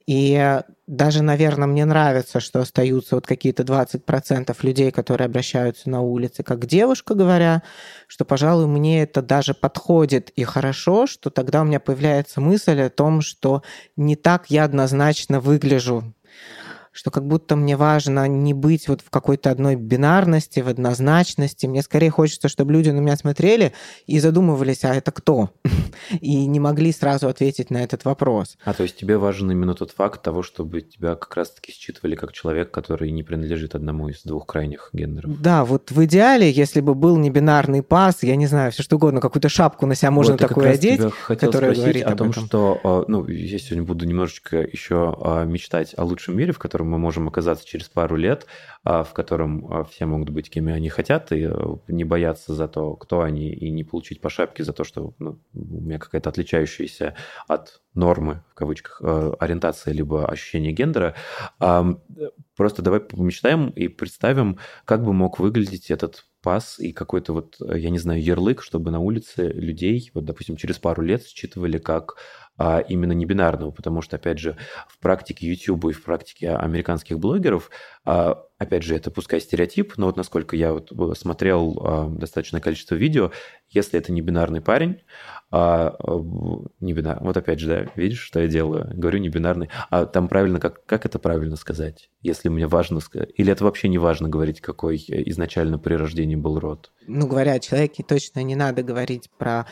И 0.06 0.60
даже, 0.86 1.22
наверное, 1.22 1.66
мне 1.66 1.86
нравится, 1.86 2.40
что 2.40 2.60
остаются 2.60 3.14
вот 3.14 3.26
какие-то 3.26 3.62
20% 3.62 4.54
людей, 4.62 4.90
которые 4.90 5.24
обращаются 5.24 5.88
на 5.88 6.02
улице, 6.02 6.42
как 6.42 6.66
девушка, 6.66 7.14
говоря, 7.14 7.62
что, 8.06 8.26
пожалуй, 8.26 8.66
мне 8.66 9.02
это 9.02 9.22
даже 9.22 9.54
подходит 9.54 10.28
и 10.30 10.44
хорошо, 10.44 11.06
что 11.06 11.30
тогда 11.30 11.62
у 11.62 11.64
меня 11.64 11.80
появляется 11.80 12.42
мысль 12.42 12.82
о 12.82 12.90
том, 12.90 13.22
что 13.22 13.62
не 13.96 14.16
так 14.16 14.50
я 14.50 14.64
однозначно 14.64 15.40
выгляжу 15.40 16.12
что 16.92 17.10
как 17.10 17.26
будто 17.26 17.56
мне 17.56 17.76
важно 17.76 18.28
не 18.28 18.54
быть 18.54 18.86
вот 18.88 19.00
в 19.00 19.10
какой-то 19.10 19.50
одной 19.50 19.76
бинарности, 19.76 20.60
в 20.60 20.68
однозначности. 20.68 21.66
Мне 21.66 21.82
скорее 21.82 22.10
хочется, 22.10 22.48
чтобы 22.48 22.72
люди 22.72 22.90
на 22.90 23.00
меня 23.00 23.16
смотрели 23.16 23.72
и 24.06 24.18
задумывались, 24.18 24.84
а 24.84 24.94
это 24.94 25.10
кто? 25.10 25.50
и 26.20 26.46
не 26.46 26.60
могли 26.60 26.92
сразу 26.92 27.28
ответить 27.28 27.70
на 27.70 27.82
этот 27.82 28.04
вопрос. 28.04 28.56
А 28.64 28.74
то 28.74 28.82
есть 28.82 28.96
тебе 28.96 29.16
важен 29.18 29.50
именно 29.50 29.74
тот 29.74 29.90
факт 29.92 30.22
того, 30.22 30.42
чтобы 30.42 30.82
тебя 30.82 31.14
как 31.14 31.34
раз-таки 31.36 31.72
считывали 31.72 32.14
как 32.14 32.32
человек, 32.32 32.70
который 32.70 33.10
не 33.10 33.22
принадлежит 33.22 33.74
одному 33.74 34.08
из 34.08 34.22
двух 34.22 34.46
крайних 34.46 34.90
гендеров? 34.92 35.40
Да, 35.40 35.64
вот 35.64 35.90
в 35.90 36.04
идеале, 36.04 36.50
если 36.50 36.80
бы 36.80 36.94
был 36.94 37.16
небинарный 37.16 37.82
пас, 37.82 38.22
я 38.22 38.36
не 38.36 38.46
знаю, 38.46 38.72
все 38.72 38.82
что 38.82 38.96
угодно, 38.96 39.20
какую-то 39.20 39.48
шапку 39.48 39.86
на 39.86 39.94
себя 39.94 40.10
можно 40.10 40.32
вот, 40.32 40.40
такую 40.40 40.70
одеть, 40.70 41.00
которая 41.26 41.74
говорит 41.74 42.04
о 42.04 42.16
том, 42.16 42.32
что, 42.32 42.80
а, 42.84 43.04
ну, 43.08 43.26
я 43.28 43.58
сегодня 43.58 43.84
буду 43.84 44.04
немножечко 44.04 44.58
еще 44.58 45.16
а, 45.20 45.44
мечтать 45.44 45.94
о 45.96 46.04
лучшем 46.04 46.36
мире, 46.36 46.52
в 46.52 46.58
котором 46.58 46.81
котором 46.82 46.90
мы 46.90 46.98
можем 46.98 47.28
оказаться 47.28 47.66
через 47.66 47.88
пару 47.88 48.16
лет, 48.16 48.46
а, 48.84 49.02
в 49.02 49.12
котором 49.12 49.66
а, 49.72 49.84
все 49.84 50.06
могут 50.06 50.30
быть 50.30 50.50
кем 50.50 50.66
они 50.66 50.88
хотят, 50.88 51.32
и 51.32 51.48
э, 51.48 51.52
не 51.88 52.04
бояться 52.04 52.54
за 52.54 52.68
то, 52.68 52.96
кто 52.96 53.20
они, 53.20 53.52
и 53.52 53.70
не 53.70 53.84
получить 53.84 54.20
по 54.20 54.30
шапке 54.30 54.64
за 54.64 54.72
то, 54.72 54.84
что 54.84 55.14
ну, 55.18 55.38
у 55.54 55.80
меня 55.80 55.98
какая-то 55.98 56.30
отличающаяся 56.30 57.14
от 57.48 57.80
нормы, 57.94 58.42
в 58.50 58.54
кавычках, 58.54 59.00
э, 59.02 59.32
ориентация 59.38 59.94
либо 59.94 60.26
ощущение 60.26 60.72
гендера. 60.72 61.14
Просто 62.56 62.82
давай 62.82 63.00
помечтаем 63.00 63.70
и 63.70 63.88
представим, 63.88 64.58
как 64.84 65.04
бы 65.04 65.12
мог 65.12 65.38
выглядеть 65.38 65.90
этот 65.90 66.24
пас 66.42 66.78
и 66.78 66.92
какой-то 66.92 67.32
вот, 67.32 67.56
я 67.60 67.90
не 67.90 67.98
знаю, 67.98 68.22
ярлык, 68.22 68.62
чтобы 68.62 68.90
на 68.90 68.98
улице 68.98 69.48
людей, 69.48 70.10
вот, 70.14 70.24
допустим, 70.24 70.56
через 70.56 70.78
пару 70.78 71.02
лет 71.02 71.24
считывали 71.24 71.78
как 71.78 72.16
а 72.58 72.80
именно 72.80 73.12
не 73.12 73.24
бинарного, 73.24 73.70
потому 73.70 74.02
что, 74.02 74.16
опять 74.16 74.38
же, 74.38 74.56
в 74.86 74.98
практике 74.98 75.46
YouTube 75.46 75.86
и 75.86 75.92
в 75.92 76.02
практике 76.04 76.50
американских 76.50 77.18
блогеров, 77.18 77.70
а, 78.04 78.44
опять 78.58 78.82
же, 78.82 78.94
это 78.94 79.10
пускай 79.10 79.40
стереотип, 79.40 79.94
но 79.96 80.06
вот 80.06 80.16
насколько 80.16 80.54
я 80.56 80.72
вот 80.72 80.92
э, 80.92 81.14
смотрел 81.14 81.78
а, 81.80 82.08
достаточное 82.08 82.60
количество 82.60 82.94
видео, 82.94 83.30
если 83.70 83.98
это 83.98 84.12
не 84.12 84.20
бинарный 84.20 84.60
парень, 84.60 85.00
а, 85.50 85.96
не 86.80 86.92
бинар, 86.92 87.18
вот 87.20 87.36
опять 87.36 87.58
же, 87.58 87.68
да, 87.68 87.92
видишь, 87.96 88.20
что 88.20 88.40
я 88.40 88.48
делаю? 88.48 88.90
Говорю 88.94 89.18
не 89.18 89.28
бинарный. 89.28 89.70
А 89.90 90.04
там 90.06 90.28
правильно, 90.28 90.60
как, 90.60 90.84
как 90.84 91.06
это 91.06 91.18
правильно 91.18 91.56
сказать? 91.56 92.10
Если 92.20 92.48
мне 92.48 92.66
важно 92.66 93.00
сказать, 93.00 93.30
или 93.36 93.50
это 93.50 93.64
вообще 93.64 93.88
не 93.88 93.98
важно 93.98 94.28
говорить, 94.28 94.60
какой 94.60 94.96
изначально 94.96 95.78
при 95.78 95.94
рождении 95.94 96.36
был 96.36 96.58
род? 96.58 96.92
Ну, 97.06 97.26
говоря 97.26 97.52
о 97.52 97.60
человеке, 97.60 98.04
точно 98.06 98.42
не 98.42 98.56
надо 98.56 98.82
говорить 98.82 99.30
про 99.38 99.66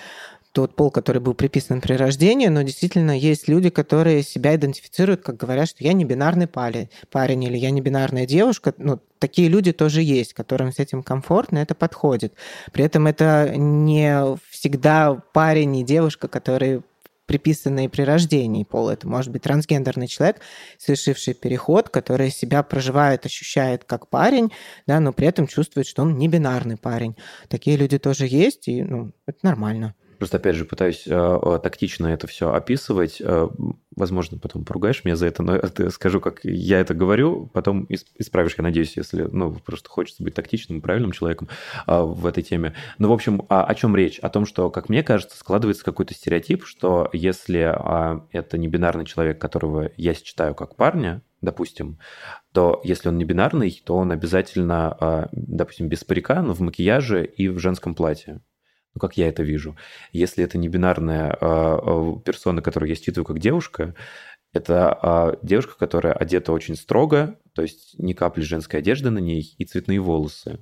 тот 0.52 0.74
пол, 0.74 0.90
который 0.90 1.20
был 1.20 1.34
приписан 1.34 1.80
при 1.80 1.94
рождении, 1.94 2.48
но 2.48 2.62
действительно 2.62 3.16
есть 3.16 3.46
люди, 3.48 3.70
которые 3.70 4.22
себя 4.22 4.56
идентифицируют, 4.56 5.22
как 5.22 5.36
говорят, 5.36 5.68
что 5.68 5.84
я 5.84 5.92
не 5.92 6.04
бинарный 6.04 6.48
парень, 6.48 6.88
парень 7.10 7.44
или 7.44 7.56
я 7.56 7.70
не 7.70 7.80
бинарная 7.80 8.26
девушка. 8.26 8.74
Ну, 8.76 8.98
такие 9.18 9.48
люди 9.48 9.72
тоже 9.72 10.02
есть, 10.02 10.34
которым 10.34 10.72
с 10.72 10.78
этим 10.78 11.02
комфортно, 11.02 11.58
это 11.58 11.74
подходит. 11.74 12.34
При 12.72 12.84
этом 12.84 13.06
это 13.06 13.52
не 13.56 14.36
всегда 14.50 15.22
парень 15.32 15.76
и 15.76 15.84
девушка, 15.84 16.26
которые 16.26 16.82
приписанные 17.30 17.88
при 17.88 18.02
рождении 18.02 18.64
пол. 18.64 18.88
Это 18.88 19.06
может 19.06 19.30
быть 19.30 19.42
трансгендерный 19.42 20.08
человек, 20.08 20.40
совершивший 20.78 21.32
переход, 21.32 21.88
который 21.88 22.28
себя 22.28 22.64
проживает, 22.64 23.24
ощущает 23.24 23.84
как 23.84 24.08
парень, 24.08 24.50
да, 24.88 24.98
но 24.98 25.12
при 25.12 25.28
этом 25.28 25.46
чувствует, 25.46 25.86
что 25.86 26.02
он 26.02 26.18
не 26.18 26.26
бинарный 26.26 26.76
парень. 26.76 27.14
Такие 27.48 27.76
люди 27.76 28.00
тоже 28.00 28.26
есть, 28.26 28.66
и 28.66 28.82
ну, 28.82 29.12
это 29.26 29.38
нормально. 29.42 29.94
Просто, 30.20 30.36
опять 30.36 30.54
же, 30.54 30.66
пытаюсь 30.66 31.04
э, 31.06 31.60
тактично 31.62 32.08
это 32.08 32.26
все 32.26 32.52
описывать. 32.52 33.22
Э, 33.22 33.48
возможно, 33.96 34.36
потом 34.36 34.66
поругаешь 34.66 35.02
меня 35.02 35.16
за 35.16 35.26
это, 35.26 35.42
но 35.42 35.56
я 35.56 35.90
скажу, 35.90 36.20
как 36.20 36.40
я 36.44 36.78
это 36.78 36.92
говорю, 36.92 37.46
потом 37.54 37.86
исправишь, 37.88 38.54
я 38.58 38.62
надеюсь, 38.62 38.98
если, 38.98 39.22
ну, 39.22 39.50
просто 39.54 39.88
хочется 39.88 40.22
быть 40.22 40.34
тактичным 40.34 40.82
правильным 40.82 41.12
человеком 41.12 41.48
э, 41.86 42.02
в 42.02 42.26
этой 42.26 42.42
теме. 42.42 42.74
Ну, 42.98 43.08
в 43.08 43.12
общем, 43.12 43.46
а, 43.48 43.64
о 43.64 43.74
чем 43.74 43.96
речь? 43.96 44.18
О 44.18 44.28
том, 44.28 44.44
что, 44.44 44.68
как 44.68 44.90
мне 44.90 45.02
кажется, 45.02 45.38
складывается 45.38 45.86
какой-то 45.86 46.12
стереотип, 46.12 46.66
что 46.66 47.08
если 47.14 47.74
э, 47.74 48.20
это 48.30 48.58
не 48.58 48.68
бинарный 48.68 49.06
человек, 49.06 49.40
которого 49.40 49.90
я 49.96 50.12
считаю 50.12 50.54
как 50.54 50.76
парня, 50.76 51.22
допустим, 51.40 51.98
то 52.52 52.82
если 52.84 53.08
он 53.08 53.16
не 53.16 53.24
бинарный, 53.24 53.82
то 53.86 53.96
он 53.96 54.12
обязательно, 54.12 54.94
а, 55.00 55.28
допустим, 55.32 55.88
без 55.88 56.04
парика, 56.04 56.42
но 56.42 56.52
в 56.52 56.60
макияже 56.60 57.24
и 57.24 57.48
в 57.48 57.58
женском 57.58 57.94
платье. 57.94 58.42
Ну, 59.00 59.08
как 59.08 59.16
я 59.16 59.28
это 59.28 59.42
вижу. 59.42 59.76
Если 60.12 60.44
это 60.44 60.58
не 60.58 60.68
бинарная 60.68 61.34
а, 61.40 62.18
персона, 62.22 62.60
которую 62.60 62.90
я 62.90 62.96
считываю 62.96 63.24
как 63.24 63.38
девушка, 63.38 63.94
это 64.52 65.38
девушка, 65.42 65.78
которая 65.78 66.12
одета 66.12 66.52
очень 66.52 66.76
строго, 66.76 67.38
то 67.54 67.62
есть 67.62 67.98
ни 67.98 68.12
капли 68.12 68.42
женской 68.42 68.80
одежды 68.80 69.10
на 69.10 69.18
ней 69.18 69.54
и 69.56 69.64
цветные 69.64 70.00
волосы. 70.00 70.58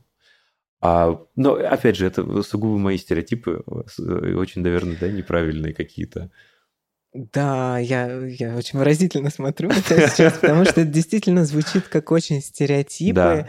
А, 0.81 1.21
но, 1.35 1.55
опять 1.55 1.97
же, 1.97 2.07
это 2.07 2.43
сугубо 2.43 2.79
мои 2.79 2.99
стереотипы, 2.99 3.65
очень, 3.67 4.63
наверное, 4.63 4.97
да, 5.01 5.09
неправильные 5.09 5.75
какие-то. 5.75 6.31
Да, 7.15 7.79
я, 7.79 8.25
я 8.27 8.55
очень 8.55 8.79
выразительно 8.79 9.31
смотрю 9.31 9.71
на 9.71 9.83
тебя 9.83 10.09
сейчас, 10.09 10.35
потому 10.39 10.65
что 10.65 10.83
это 10.83 10.91
действительно 10.91 11.45
звучит 11.45 11.89
как 11.89 12.13
очень 12.13 12.41
стереотипы. 12.41 13.15
Да 13.15 13.49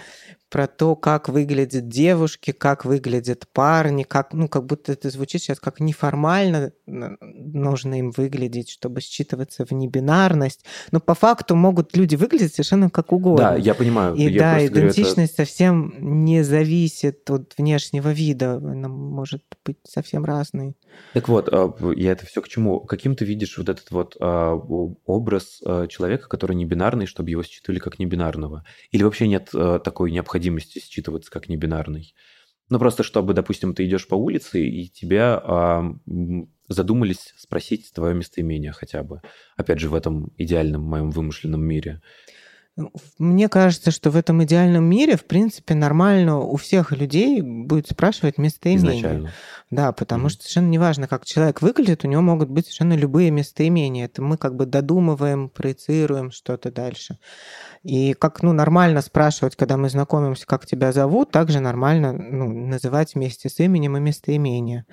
про 0.50 0.68
то, 0.68 0.96
как 0.96 1.30
выглядят 1.30 1.88
девушки, 1.88 2.52
как 2.52 2.86
выглядят 2.86 3.48
парни, 3.54 4.04
как, 4.04 4.34
ну, 4.34 4.48
как 4.48 4.66
будто 4.66 4.92
это 4.92 5.10
звучит 5.10 5.42
сейчас 5.42 5.60
как 5.60 5.80
неформально 5.80 6.72
нужно 6.86 8.00
им 8.00 8.12
выглядеть, 8.12 8.70
чтобы 8.70 9.02
считываться 9.02 9.66
в 9.66 9.72
небинарность. 9.72 10.66
Но 10.92 11.00
по 11.00 11.14
факту 11.14 11.56
могут 11.56 11.96
люди 11.96 12.16
выглядеть 12.16 12.54
совершенно 12.54 12.90
как 12.90 13.12
угодно. 13.12 13.52
Да, 13.52 13.56
я 13.56 13.74
понимаю. 13.74 14.16
И 14.16 14.24
я 14.24 14.40
да, 14.40 14.66
идентичность 14.66 15.34
это... 15.34 15.46
совсем 15.46 16.24
не 16.24 16.44
зависит 16.44 17.30
от 17.30 17.54
внешнего 17.58 18.12
вида. 18.12 18.56
Она 18.56 18.88
может 18.88 19.44
быть 19.66 19.78
совсем 19.88 20.26
разной. 20.26 20.76
Так 21.14 21.30
вот, 21.30 21.50
а, 21.52 21.74
я 21.96 22.12
это 22.12 22.26
все 22.26 22.42
к 22.42 22.48
чему? 22.48 22.80
Каким 22.82 23.16
ты 23.16 23.26
видишь 23.26 23.58
вот 23.58 23.70
этот 23.70 23.92
вот 23.92 24.18
а, 24.20 24.54
образ 24.54 25.62
а, 25.66 25.88
человека, 25.88 26.28
который 26.28 26.56
не 26.56 26.66
бинарный, 26.66 27.06
чтобы 27.06 27.30
его 27.30 27.44
считывали 27.44 27.80
как 27.80 28.00
небинарного? 28.00 28.64
Или 28.92 29.04
вообще 29.04 29.28
нет 29.28 29.50
такой 29.52 30.12
необходимости 30.12 30.39
необходимости 30.40 30.80
считываться 30.80 31.30
как 31.32 31.50
небинарный. 31.50 32.16
Ну, 32.70 32.80
просто 32.80 33.04
чтобы, 33.04 33.34
допустим, 33.34 33.74
ты 33.74 33.86
идешь 33.86 34.08
по 34.08 34.16
улице, 34.16 34.64
и 34.64 34.88
тебя 34.90 35.42
а, 35.44 35.84
задумались 36.68 37.34
спросить 37.38 37.92
твое 37.94 38.14
местоимение 38.14 38.72
хотя 38.72 39.04
бы. 39.04 39.22
Опять 39.58 39.80
же, 39.80 39.90
в 39.90 39.96
этом 39.96 40.32
идеальном 40.38 40.84
моем 40.84 41.10
вымышленном 41.10 41.62
мире. 41.62 42.02
Мне 43.18 43.50
кажется, 43.50 43.92
что 43.92 44.12
в 44.12 44.16
этом 44.16 44.44
идеальном 44.44 44.84
мире, 44.84 45.18
в 45.18 45.26
принципе, 45.26 45.76
нормально 45.76 46.40
у 46.40 46.56
всех 46.58 46.92
людей 46.92 47.42
будет 47.42 47.90
спрашивать 47.90 48.38
местоимение. 48.38 49.00
Изначально. 49.00 49.32
Да, 49.70 49.92
потому 49.92 50.26
mm-hmm. 50.26 50.30
что 50.30 50.42
совершенно 50.44 50.70
неважно, 50.70 51.08
как 51.08 51.26
человек 51.26 51.62
выглядит, 51.62 52.04
у 52.04 52.08
него 52.08 52.22
могут 52.22 52.50
быть 52.50 52.66
совершенно 52.66 52.94
любые 52.94 53.30
местоимения. 53.32 54.06
Это 54.06 54.22
мы 54.22 54.38
как 54.38 54.56
бы 54.56 54.66
додумываем, 54.66 55.50
проецируем 55.50 56.32
что-то 56.32 56.72
дальше. 56.72 57.18
И 57.84 58.14
как 58.14 58.42
ну, 58.42 58.54
нормально 58.54 59.02
спрашивать, 59.02 59.56
когда 59.56 59.78
мы 59.78 59.90
знакомимся, 59.90 60.48
как 60.48 60.66
тебя 60.66 60.92
зовут, 60.92 61.32
также 61.32 61.60
нормально 61.60 62.14
ну, 62.14 62.48
называть 62.48 63.16
вместе 63.16 63.50
с 63.50 63.60
именем 63.60 63.98
и 63.98 64.00
местоимение. 64.00 64.86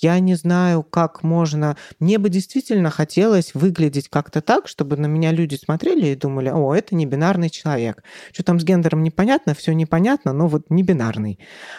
Я 0.00 0.18
не 0.20 0.34
знаю, 0.34 0.82
как 0.82 1.22
можно... 1.22 1.76
Мне 1.98 2.18
бы 2.18 2.28
действительно 2.28 2.90
хотелось 2.90 3.54
выглядеть 3.54 4.08
как-то 4.08 4.40
так, 4.40 4.68
чтобы 4.68 4.96
на 4.96 5.06
меня 5.06 5.32
люди 5.32 5.56
смотрели 5.56 6.08
и 6.08 6.16
думали, 6.16 6.50
о, 6.50 6.74
это 6.74 6.94
не 6.94 7.06
бинарный 7.06 7.50
человек. 7.50 8.02
Что 8.32 8.42
там 8.42 8.60
с 8.60 8.64
гендером 8.64 9.02
непонятно, 9.02 9.54
все 9.54 9.72
непонятно, 9.72 10.32
но 10.32 10.46
вот 10.46 10.70
не 10.70 10.82
бинарный. 10.82 11.38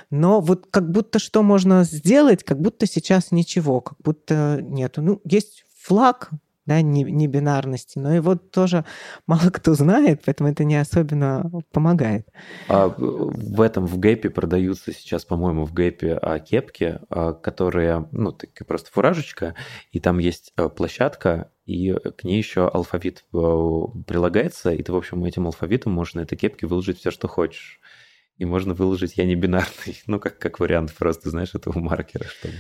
Но 0.10 0.42
вот 0.42 0.68
как 0.70 0.90
будто 0.92 1.20
что 1.20 1.44
можно 1.44 1.84
сделать, 1.84 2.44
как 2.44 2.60
будто 2.60 2.86
сейчас 2.86 3.32
ничего, 3.32 3.82
как 3.82 3.98
будто 4.04 4.60
нету. 4.62 5.02
Ну, 5.02 5.22
есть 5.26 5.66
флаг, 5.78 6.30
да, 6.66 6.82
не, 6.82 7.04
не 7.04 7.28
бинарности, 7.28 7.98
но 7.98 8.14
его 8.14 8.36
тоже 8.36 8.86
мало 9.28 9.50
кто 9.50 9.74
знает, 9.74 10.22
поэтому 10.26 10.50
это 10.50 10.64
не 10.64 10.76
особенно 10.76 11.50
помогает. 11.72 12.28
А 12.68 12.88
в 12.88 13.62
этом, 13.62 13.86
в 13.88 13.98
гэпе 13.98 14.30
продаются 14.30 14.94
сейчас, 14.94 15.26
по-моему, 15.26 15.66
в 15.66 15.74
гэпе 15.74 16.14
а, 16.22 16.40
кепки, 16.40 17.00
а, 17.10 17.34
которые, 17.34 18.08
ну, 18.12 18.32
такая 18.32 18.66
просто 18.66 18.92
фуражечка, 18.92 19.56
и 19.92 20.00
там 20.00 20.20
есть 20.20 20.54
а, 20.56 20.70
площадка, 20.70 21.52
и 21.66 21.94
к 21.94 22.24
ней 22.24 22.38
еще 22.38 22.68
алфавит 22.68 23.26
прилагается, 23.32 24.72
и 24.72 24.84
ты, 24.84 24.92
в 24.92 24.96
общем, 24.96 25.24
этим 25.24 25.46
алфавитом 25.46 25.94
можешь 25.94 26.16
на 26.16 26.22
этой 26.22 26.36
кепке 26.36 26.68
выложить 26.68 27.00
все, 27.00 27.12
что 27.12 27.28
хочешь 27.28 27.80
и 28.42 28.46
можно 28.46 28.74
выложить 28.74 29.18
«я 29.18 29.26
не 29.26 29.36
бинарный», 29.36 30.02
ну, 30.08 30.20
как, 30.20 30.40
как 30.40 30.60
вариант 30.60 30.96
просто, 30.96 31.30
знаешь, 31.30 31.54
этого 31.54 31.78
маркера, 31.78 32.26
чтобы... 32.26 32.56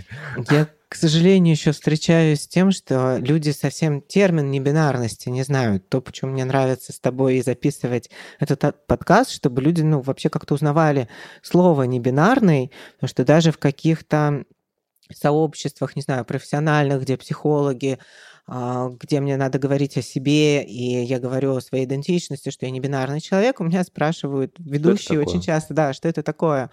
Я, 0.52 0.67
к 0.88 0.94
сожалению, 0.94 1.56
еще 1.56 1.72
встречаюсь 1.72 2.44
с 2.44 2.48
тем, 2.48 2.70
что 2.70 3.17
люди 3.17 3.50
совсем 3.50 4.00
термин 4.04 4.52
небинарности 4.52 5.30
не 5.30 5.41
знают. 5.41 5.89
То, 5.89 6.00
почему 6.00 6.34
мне 6.34 6.46
нравится 6.46 6.94
с 6.94 7.00
тобой 7.00 7.41
записывать 7.41 8.12
этот 8.39 8.86
подкаст, 8.86 9.32
чтобы 9.32 9.63
люди, 9.63 9.82
ну, 9.82 10.02
вообще 10.02 10.30
как-то 10.30 10.54
узнавали 10.54 11.10
слово 11.41 11.84
«небинарный», 11.84 12.72
потому 12.98 13.10
что 13.10 13.26
даже 13.26 13.52
в 13.52 13.58
каких-то 13.58 14.46
сообществах, 15.12 15.96
не 15.96 16.04
знаю, 16.04 16.26
профессиональных, 16.26 17.02
где 17.02 17.17
психологи 17.17 17.98
а, 17.98 18.04
где 18.99 19.21
мне 19.21 19.37
надо 19.37 19.59
говорить 19.59 19.95
о 19.97 20.01
себе, 20.01 20.61
и 20.63 21.03
я 21.03 21.19
говорю 21.19 21.55
о 21.55 21.61
своей 21.61 21.85
идентичности, 21.85 22.49
что 22.49 22.65
я 22.65 22.71
не 22.71 22.81
бинарный 22.81 23.21
человек, 23.21 23.61
у 23.61 23.63
меня 23.63 23.81
спрашивают 23.85 24.55
ведущие 24.59 25.21
очень 25.21 25.39
часто, 25.39 25.73
да, 25.73 25.93
что 25.93 26.09
это 26.09 26.21
такое. 26.21 26.69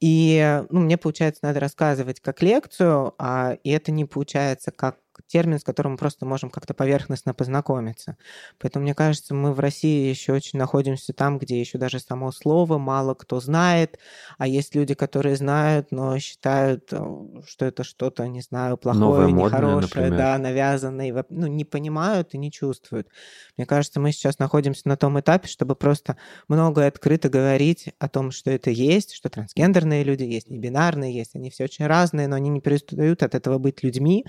И 0.00 0.62
ну, 0.68 0.80
мне, 0.80 0.98
получается, 0.98 1.40
надо 1.44 1.60
рассказывать 1.60 2.20
как 2.20 2.42
лекцию, 2.42 3.14
а, 3.18 3.56
и 3.62 3.70
это 3.70 3.90
не 3.90 4.04
получается 4.04 4.70
как 4.70 4.98
термин, 5.28 5.58
с 5.58 5.64
которым 5.64 5.92
мы 5.92 5.98
просто 5.98 6.26
можем 6.26 6.50
как-то 6.50 6.74
поверхностно 6.74 7.34
познакомиться. 7.34 8.16
Поэтому, 8.58 8.82
мне 8.82 8.94
кажется, 8.94 9.34
мы 9.34 9.52
в 9.52 9.60
России 9.60 10.08
еще 10.08 10.32
очень 10.32 10.58
находимся 10.58 11.12
там, 11.12 11.38
где 11.38 11.60
еще 11.60 11.78
даже 11.78 12.00
само 12.00 12.32
слово 12.32 12.78
мало 12.78 13.14
кто 13.14 13.40
знает, 13.40 13.98
а 14.38 14.46
есть 14.46 14.74
люди, 14.74 14.94
которые 14.94 15.36
знают, 15.36 15.92
но 15.92 16.18
считают, 16.18 16.88
э, 16.92 16.98
что 17.46 17.64
это 17.64 17.84
что-то, 17.84 18.26
не 18.26 18.40
знаю, 18.40 18.76
плохое, 18.76 19.28
Новое, 19.28 19.46
нехорошее, 19.46 20.10
да, 20.10 20.38
навязанное, 20.38 21.24
ну, 21.28 21.46
не 21.46 21.64
понимают 21.64 22.34
и 22.34 22.38
не 22.38 22.50
чувствуют. 22.50 23.08
Мне 23.56 23.66
кажется, 23.66 24.00
мы 24.00 24.12
сейчас 24.12 24.38
находимся 24.38 24.88
на 24.88 24.96
том 24.96 25.20
этапе, 25.20 25.48
чтобы 25.48 25.76
просто 25.76 26.16
много 26.48 26.86
открыто 26.86 27.28
говорить 27.28 27.90
о 27.98 28.08
том, 28.08 28.30
что 28.30 28.50
это 28.50 28.70
есть, 28.70 29.12
что 29.14 29.28
трансгендерные 29.28 30.04
люди 30.04 30.24
есть, 30.24 30.50
не 30.50 30.58
бинарные 30.58 31.14
есть, 31.14 31.34
они 31.34 31.50
все 31.50 31.64
очень 31.64 31.86
разные, 31.86 32.28
но 32.28 32.36
они 32.36 32.48
не 32.48 32.60
перестают 32.60 33.22
от 33.22 33.34
этого 33.34 33.58
быть 33.58 33.82
людьми, 33.82 34.24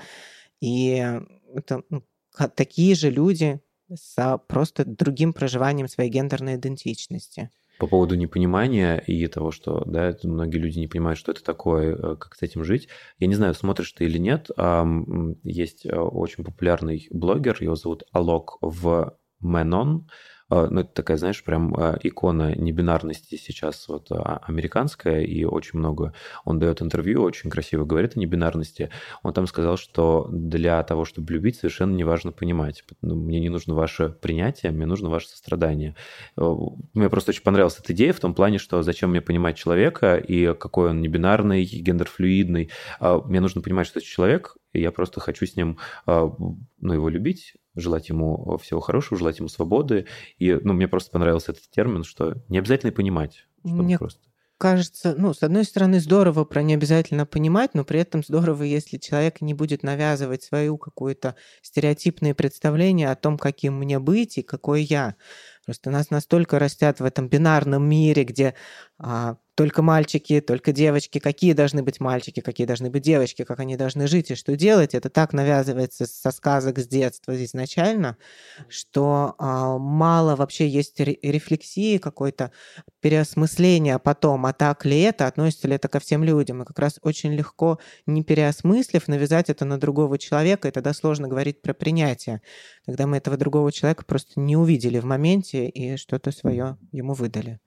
и 0.61 1.19
это 1.53 1.83
ну, 1.89 2.03
такие 2.55 2.95
же 2.95 3.09
люди 3.09 3.61
с 3.93 4.39
просто 4.47 4.85
другим 4.85 5.33
проживанием 5.33 5.87
своей 5.87 6.09
гендерной 6.09 6.55
идентичности. 6.55 7.49
По 7.79 7.87
поводу 7.87 8.15
непонимания 8.15 8.97
и 8.97 9.25
того, 9.27 9.51
что 9.51 9.83
да, 9.85 10.15
многие 10.23 10.57
люди 10.57 10.79
не 10.79 10.87
понимают, 10.87 11.17
что 11.17 11.31
это 11.31 11.43
такое, 11.43 11.95
э, 11.95 12.15
как 12.17 12.35
с 12.35 12.41
этим 12.41 12.65
жить. 12.65 12.89
Я 13.19 13.27
не 13.27 13.35
знаю, 13.35 13.53
смотришь 13.53 13.93
ты 13.93 14.03
или 14.03 14.17
нет. 14.17 14.49
Есть 15.43 15.85
э, 15.85 15.95
очень 15.95 16.43
популярный 16.43 17.07
блогер, 17.09 17.57
его 17.61 17.75
зовут 17.75 18.03
Алок 18.11 18.57
в 18.61 19.17
Менон. 19.39 20.09
А, 20.49 20.67
ну, 20.69 20.81
это 20.81 20.89
такая, 20.93 21.17
знаешь, 21.17 21.43
прям 21.43 21.75
а, 21.75 21.97
икона 22.01 22.55
небинарности 22.55 23.35
сейчас 23.35 23.87
вот 23.87 24.11
а, 24.11 24.41
американская, 24.47 25.21
и 25.21 25.43
очень 25.45 25.79
много 25.79 26.13
он 26.43 26.59
дает 26.59 26.81
интервью, 26.81 27.21
очень 27.21 27.49
красиво 27.49 27.85
говорит 27.85 28.17
о 28.17 28.19
небинарности. 28.19 28.89
Он 29.21 29.33
там 29.33 29.47
сказал, 29.47 29.77
что 29.77 30.27
для 30.31 30.81
того, 30.83 31.05
чтобы 31.05 31.33
любить, 31.33 31.57
совершенно 31.57 31.95
не 31.95 32.03
важно 32.03 32.31
понимать. 32.31 32.83
Ну, 33.01 33.15
мне 33.15 33.39
не 33.39 33.49
нужно 33.49 33.75
ваше 33.75 34.09
принятие, 34.09 34.71
мне 34.71 34.85
нужно 34.85 35.09
ваше 35.09 35.29
сострадание. 35.29 35.95
Мне 36.35 37.09
просто 37.09 37.31
очень 37.31 37.43
понравилась 37.43 37.77
эта 37.79 37.93
идея 37.93 38.13
в 38.13 38.19
том 38.19 38.33
плане, 38.33 38.57
что 38.57 38.81
зачем 38.81 39.11
мне 39.11 39.21
понимать 39.21 39.57
человека 39.57 40.15
и 40.15 40.53
какой 40.55 40.89
он 40.89 41.01
небинарный, 41.01 41.63
гендерфлюидный. 41.63 42.71
Мне 42.99 43.39
нужно 43.39 43.61
понимать, 43.61 43.87
что 43.87 43.99
это 43.99 44.07
человек, 44.07 44.55
и 44.73 44.81
я 44.81 44.91
просто 44.91 45.19
хочу 45.19 45.45
с 45.45 45.55
ним 45.55 45.77
ну, 46.05 46.93
его 46.93 47.09
любить, 47.09 47.53
желать 47.79 48.09
ему 48.09 48.57
всего 48.57 48.79
хорошего, 48.79 49.17
желать 49.17 49.39
ему 49.39 49.49
свободы. 49.49 50.07
И 50.37 50.53
ну, 50.53 50.73
мне 50.73 50.87
просто 50.87 51.11
понравился 51.11 51.51
этот 51.51 51.69
термин, 51.69 52.03
что 52.03 52.35
не 52.47 52.57
обязательно 52.57 52.91
понимать. 52.91 53.45
Мне 53.63 53.97
просто... 53.97 54.21
кажется, 54.57 55.15
ну, 55.17 55.33
с 55.33 55.43
одной 55.43 55.63
стороны, 55.63 55.99
здорово 55.99 56.45
про 56.45 56.61
не 56.61 56.73
обязательно 56.73 57.25
понимать, 57.25 57.73
но 57.73 57.83
при 57.83 57.99
этом 57.99 58.23
здорово, 58.23 58.63
если 58.63 58.97
человек 58.97 59.41
не 59.41 59.53
будет 59.53 59.83
навязывать 59.83 60.43
свою 60.43 60.77
какую-то 60.77 61.35
стереотипное 61.61 62.33
представление 62.33 63.11
о 63.11 63.15
том, 63.15 63.37
каким 63.37 63.75
мне 63.75 63.99
быть 63.99 64.37
и 64.37 64.43
какой 64.43 64.83
я. 64.83 65.15
Просто 65.65 65.91
нас 65.91 66.09
настолько 66.09 66.57
растят 66.57 66.99
в 66.99 67.05
этом 67.05 67.29
бинарном 67.29 67.87
мире, 67.87 68.23
где 68.23 68.55
а, 68.97 69.37
только 69.59 69.81
мальчики, 69.81 70.39
только 70.39 70.71
девочки, 70.71 71.19
какие 71.19 71.51
должны 71.51 71.83
быть 71.83 71.99
мальчики, 71.99 72.39
какие 72.39 72.65
должны 72.65 72.89
быть 72.89 73.03
девочки, 73.03 73.43
как 73.43 73.59
они 73.59 73.75
должны 73.75 74.07
жить 74.07 74.31
и 74.31 74.35
что 74.35 74.55
делать. 74.55 74.95
Это 74.95 75.09
так 75.09 75.33
навязывается 75.33 76.05
со 76.05 76.31
сказок 76.31 76.79
с 76.79 76.87
детства 76.87 77.35
изначально, 77.43 78.15
что 78.69 79.35
а, 79.37 79.77
мало 79.77 80.37
вообще 80.37 80.65
есть 80.65 80.97
рефлексии 81.01 81.97
какой-то, 81.97 82.53
переосмысления 83.01 83.99
потом, 83.99 84.45
а 84.45 84.53
так 84.53 84.85
ли 84.85 85.01
это, 85.01 85.27
относится 85.27 85.67
ли 85.67 85.75
это 85.75 85.89
ко 85.89 85.99
всем 85.99 86.23
людям. 86.23 86.61
И 86.61 86.65
как 86.65 86.79
раз 86.79 86.97
очень 87.01 87.33
легко, 87.33 87.79
не 88.05 88.23
переосмыслив, 88.23 89.09
навязать 89.09 89.49
это 89.49 89.65
на 89.65 89.77
другого 89.77 90.17
человека, 90.17 90.69
и 90.69 90.71
тогда 90.71 90.93
сложно 90.93 91.27
говорить 91.27 91.61
про 91.61 91.73
принятие. 91.73 92.41
Тогда 92.85 93.07
мы 93.07 93.17
этого 93.17 93.35
другого 93.35 93.73
человека 93.73 94.05
просто 94.05 94.39
не 94.39 94.55
увидели 94.55 94.99
в 94.99 95.05
моменте 95.05 95.67
и 95.67 95.97
что-то 95.97 96.31
свое 96.31 96.77
ему 96.93 97.11
выдали. 97.11 97.59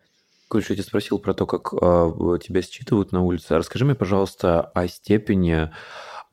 Коль, 0.52 0.62
я 0.68 0.74
тебя 0.74 0.84
спросил 0.84 1.18
про 1.18 1.32
то, 1.32 1.46
как 1.46 1.72
э, 1.72 2.38
тебя 2.44 2.60
считывают 2.60 3.10
на 3.10 3.22
улице. 3.22 3.56
Расскажи 3.56 3.86
мне, 3.86 3.94
пожалуйста, 3.94 4.60
о 4.60 4.86
степени 4.86 5.70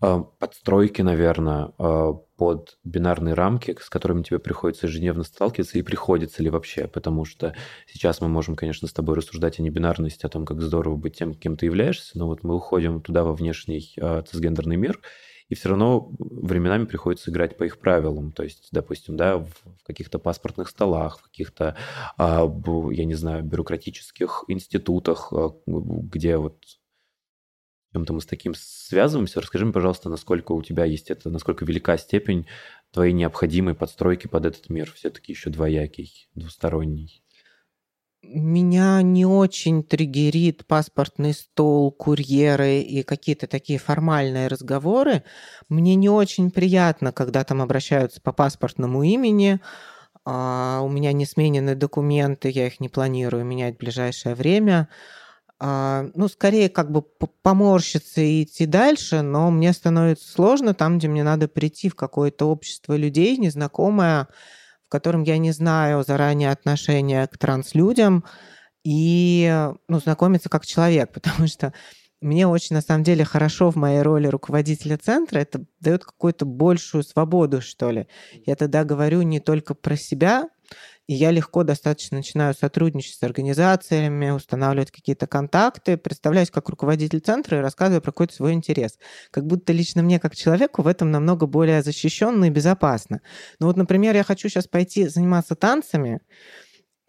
э, 0.02 0.24
подстройки, 0.40 1.02
наверное, 1.02 1.72
э, 1.80 2.14
под 2.36 2.78
бинарные 2.84 3.34
рамки, 3.34 3.78
с 3.80 3.90
которыми 3.90 4.24
тебе 4.24 4.40
приходится 4.40 4.88
ежедневно 4.88 5.24
сталкиваться, 5.24 5.80
и 5.80 5.84
приходится 5.84 6.44
ли 6.44 6.50
вообще, 6.50 6.90
потому 6.90 7.24
что 7.24 7.56
сейчас 7.88 8.20
мы 8.20 8.28
можем, 8.28 8.58
конечно, 8.58 8.90
с 8.90 8.92
тобой 8.92 9.16
рассуждать 9.16 9.58
о 9.60 9.62
небинарности, 9.62 10.26
о 10.26 10.30
том, 10.30 10.46
как 10.46 10.60
здорово 10.60 10.98
быть 10.98 11.18
тем, 11.18 11.34
кем 11.34 11.56
ты 11.56 11.68
являешься, 11.68 12.20
но 12.20 12.28
вот 12.28 12.44
мы 12.44 12.56
уходим 12.56 13.00
туда, 13.00 13.24
во 13.24 13.32
внешний 13.32 13.94
э, 13.96 14.24
цисгендерный 14.30 14.76
мир, 14.76 15.00
и 15.50 15.56
все 15.56 15.70
равно 15.70 16.12
временами 16.20 16.86
приходится 16.86 17.32
играть 17.32 17.58
по 17.58 17.64
их 17.64 17.80
правилам. 17.80 18.32
То 18.32 18.44
есть, 18.44 18.70
допустим, 18.72 19.18
да, 19.18 19.40
в, 19.40 19.50
каких-то 19.84 20.20
паспортных 20.20 20.70
столах, 20.70 21.20
в 21.20 21.24
каких-то, 21.24 21.76
а, 22.18 22.48
я 22.92 23.06
не 23.06 23.16
знаю, 23.16 23.44
бюрократических 23.44 24.46
институтах, 24.48 25.34
а, 25.34 25.56
где 25.66 26.38
вот 26.38 26.64
чем-то 27.94 28.14
мы 28.14 28.22
с 28.22 28.28
таким 28.28 28.54
связываемся. 28.56 29.42
Расскажи 29.42 29.66
мне, 29.66 29.74
пожалуйста, 29.74 30.10
насколько 30.10 30.52
у 30.52 30.62
тебя 30.62 30.86
есть 30.86 31.10
это, 31.10 31.32
насколько 31.32 31.66
велика 31.66 31.98
степень 31.98 32.46
твоей 32.92 33.14
необходимой 33.14 33.74
подстройки 33.74 34.28
под 34.28 34.46
этот 34.46 34.70
мир, 34.70 34.92
все-таки 34.92 35.32
еще 35.32 35.50
двоякий, 35.50 36.30
двусторонний. 36.36 37.24
Меня 38.22 39.02
не 39.02 39.26
очень 39.26 39.82
триггерит 39.82 40.68
паспортный 40.68 41.34
стол, 41.34 41.90
курьеры 41.92 42.80
и 42.80 43.02
какие-то 43.02 43.48
такие 43.48 43.80
формальные 43.80 44.48
разговоры. 44.48 45.24
Мне 45.70 45.96
не 45.96 46.10
очень 46.10 46.52
приятно, 46.52 47.14
когда 47.14 47.46
там 47.46 47.62
обращаются 47.62 48.22
по 48.22 48.34
паспортному 48.34 49.04
имени. 49.04 49.62
А, 50.26 50.82
у 50.84 50.90
меня 50.90 51.14
не 51.14 51.26
сменены 51.26 51.76
документы, 51.76 52.50
я 52.50 52.68
их 52.68 52.82
не 52.82 52.90
планирую 52.90 53.46
менять 53.46 53.76
в 53.76 53.80
ближайшее 53.80 54.36
время. 54.36 54.90
А, 55.60 56.06
ну, 56.14 56.28
скорее 56.28 56.70
как 56.70 56.92
бы 56.92 57.04
поморщиться 57.42 58.22
и 58.22 58.44
идти 58.44 58.66
дальше, 58.66 59.22
но 59.22 59.50
мне 59.52 59.74
становится 59.74 60.30
сложно 60.30 60.74
там, 60.74 60.98
где 60.98 61.08
мне 61.08 61.24
надо 61.24 61.48
прийти 61.48 61.90
в 61.90 61.96
какое-то 61.96 62.48
общество 62.48 62.96
людей, 62.96 63.38
незнакомое, 63.38 64.28
в 64.90 64.92
котором 64.92 65.22
я 65.22 65.38
не 65.38 65.52
знаю 65.52 66.04
заранее 66.04 66.50
отношения 66.50 67.28
к 67.28 67.38
транслюдям, 67.38 68.26
и 68.84 69.70
ну, 69.88 70.00
знакомиться 70.00 70.50
как 70.50 70.66
человек, 70.66 71.14
потому 71.14 71.48
что 71.48 71.74
мне 72.22 72.48
очень, 72.48 72.76
на 72.76 72.82
самом 72.82 73.04
деле, 73.04 73.24
хорошо 73.24 73.70
в 73.70 73.76
моей 73.76 74.02
роли 74.02 74.26
руководителя 74.26 74.98
центра. 74.98 75.38
Это 75.38 75.64
дает 75.80 76.04
какую-то 76.04 76.48
большую 76.48 77.04
свободу, 77.04 77.62
что 77.62 77.92
ли. 77.92 78.08
Я 78.48 78.56
тогда 78.56 78.84
говорю 78.84 79.22
не 79.22 79.40
только 79.40 79.76
про 79.76 79.96
себя, 79.96 80.50
и 81.10 81.16
я 81.16 81.32
легко 81.32 81.64
достаточно 81.64 82.18
начинаю 82.18 82.54
сотрудничать 82.54 83.16
с 83.16 83.24
организациями, 83.24 84.30
устанавливать 84.30 84.92
какие-то 84.92 85.26
контакты, 85.26 85.98
представляюсь 85.98 86.52
как 86.52 86.70
руководитель 86.70 87.20
центра 87.20 87.58
и 87.58 87.62
рассказываю 87.62 88.00
про 88.00 88.12
какой-то 88.12 88.36
свой 88.36 88.54
интерес. 88.54 89.00
Как 89.32 89.48
будто 89.48 89.74
лично 89.74 90.04
мне, 90.04 90.20
как 90.20 90.36
человеку, 90.36 90.84
в 90.84 90.88
этом 90.88 91.10
намного 91.10 91.48
более 91.48 91.82
защищенно 91.82 92.46
и 92.46 92.52
безопасно. 92.52 93.22
Ну 93.60 93.66
вот, 93.66 93.76
например, 93.76 94.16
я 94.16 94.24
хочу 94.24 94.50
сейчас 94.50 94.68
пойти 94.68 95.08
заниматься 95.08 95.56
танцами, 95.56 96.20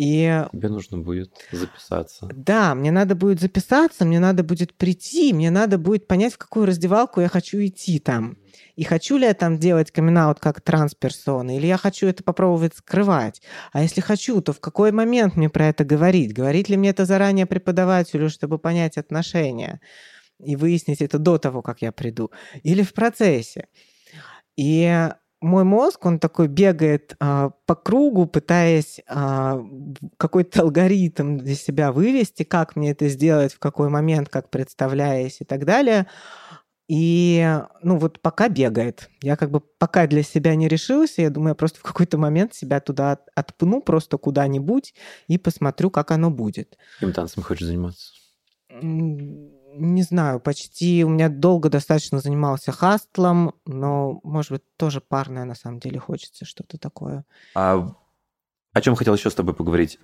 и... 0.00 0.46
Тебе 0.50 0.70
нужно 0.70 0.96
будет 0.96 1.30
записаться. 1.52 2.26
Да, 2.34 2.74
мне 2.74 2.90
надо 2.90 3.14
будет 3.14 3.38
записаться, 3.38 4.06
мне 4.06 4.18
надо 4.18 4.42
будет 4.42 4.74
прийти, 4.74 5.34
мне 5.34 5.50
надо 5.50 5.76
будет 5.76 6.06
понять, 6.06 6.32
в 6.32 6.38
какую 6.38 6.64
раздевалку 6.64 7.20
я 7.20 7.28
хочу 7.28 7.58
идти 7.58 7.98
там. 7.98 8.38
И 8.76 8.84
хочу 8.84 9.18
ли 9.18 9.26
я 9.26 9.34
там 9.34 9.58
делать 9.58 9.90
камин 9.90 10.34
как 10.40 10.62
трансперсона, 10.62 11.54
или 11.54 11.66
я 11.66 11.76
хочу 11.76 12.06
это 12.06 12.24
попробовать 12.24 12.76
скрывать. 12.76 13.42
А 13.72 13.82
если 13.82 14.00
хочу, 14.00 14.40
то 14.40 14.54
в 14.54 14.60
какой 14.60 14.90
момент 14.90 15.36
мне 15.36 15.50
про 15.50 15.66
это 15.66 15.84
говорить? 15.84 16.32
Говорить 16.32 16.70
ли 16.70 16.78
мне 16.78 16.88
это 16.88 17.04
заранее 17.04 17.44
преподавателю, 17.44 18.30
чтобы 18.30 18.58
понять 18.58 18.96
отношения? 18.96 19.82
И 20.42 20.56
выяснить 20.56 21.02
это 21.02 21.18
до 21.18 21.36
того, 21.36 21.60
как 21.60 21.82
я 21.82 21.92
приду? 21.92 22.30
Или 22.62 22.82
в 22.82 22.94
процессе? 22.94 23.66
И 24.56 25.10
мой 25.40 25.64
мозг, 25.64 26.04
он 26.04 26.18
такой 26.18 26.48
бегает 26.48 27.16
а, 27.18 27.50
по 27.66 27.74
кругу, 27.74 28.26
пытаясь 28.26 29.00
а, 29.08 29.60
какой-то 30.16 30.62
алгоритм 30.62 31.38
для 31.38 31.54
себя 31.54 31.92
вывести, 31.92 32.42
как 32.42 32.76
мне 32.76 32.90
это 32.90 33.08
сделать, 33.08 33.54
в 33.54 33.58
какой 33.58 33.88
момент, 33.88 34.28
как 34.28 34.50
представляясь 34.50 35.40
и 35.40 35.44
так 35.44 35.64
далее. 35.64 36.06
И, 36.88 37.48
ну, 37.82 37.98
вот 37.98 38.20
пока 38.20 38.48
бегает. 38.48 39.08
Я 39.22 39.36
как 39.36 39.50
бы 39.50 39.60
пока 39.60 40.08
для 40.08 40.24
себя 40.24 40.56
не 40.56 40.66
решился, 40.66 41.22
я 41.22 41.30
думаю, 41.30 41.50
я 41.50 41.54
просто 41.54 41.78
в 41.78 41.82
какой-то 41.82 42.18
момент 42.18 42.52
себя 42.52 42.80
туда 42.80 43.18
отпну 43.36 43.80
просто 43.80 44.18
куда-нибудь 44.18 44.94
и 45.28 45.38
посмотрю, 45.38 45.90
как 45.90 46.10
оно 46.10 46.30
будет. 46.30 46.76
Каким 46.98 47.12
танцем 47.12 47.44
хочешь 47.44 47.68
заниматься? 47.68 48.12
Не 49.72 50.02
знаю, 50.02 50.40
почти 50.40 51.04
у 51.04 51.08
меня 51.08 51.28
долго 51.28 51.68
достаточно 51.68 52.18
занимался 52.18 52.72
хастлом, 52.72 53.54
но, 53.66 54.20
может 54.22 54.52
быть, 54.52 54.62
тоже 54.76 55.00
парное 55.00 55.44
на 55.44 55.54
самом 55.54 55.80
деле 55.80 55.98
хочется 55.98 56.44
что-то 56.44 56.78
такое. 56.78 57.24
А 57.54 57.94
о 58.72 58.80
чем 58.80 58.94
хотел 58.94 59.14
еще 59.14 59.30
с 59.30 59.34
тобой 59.34 59.54
поговорить? 59.54 59.98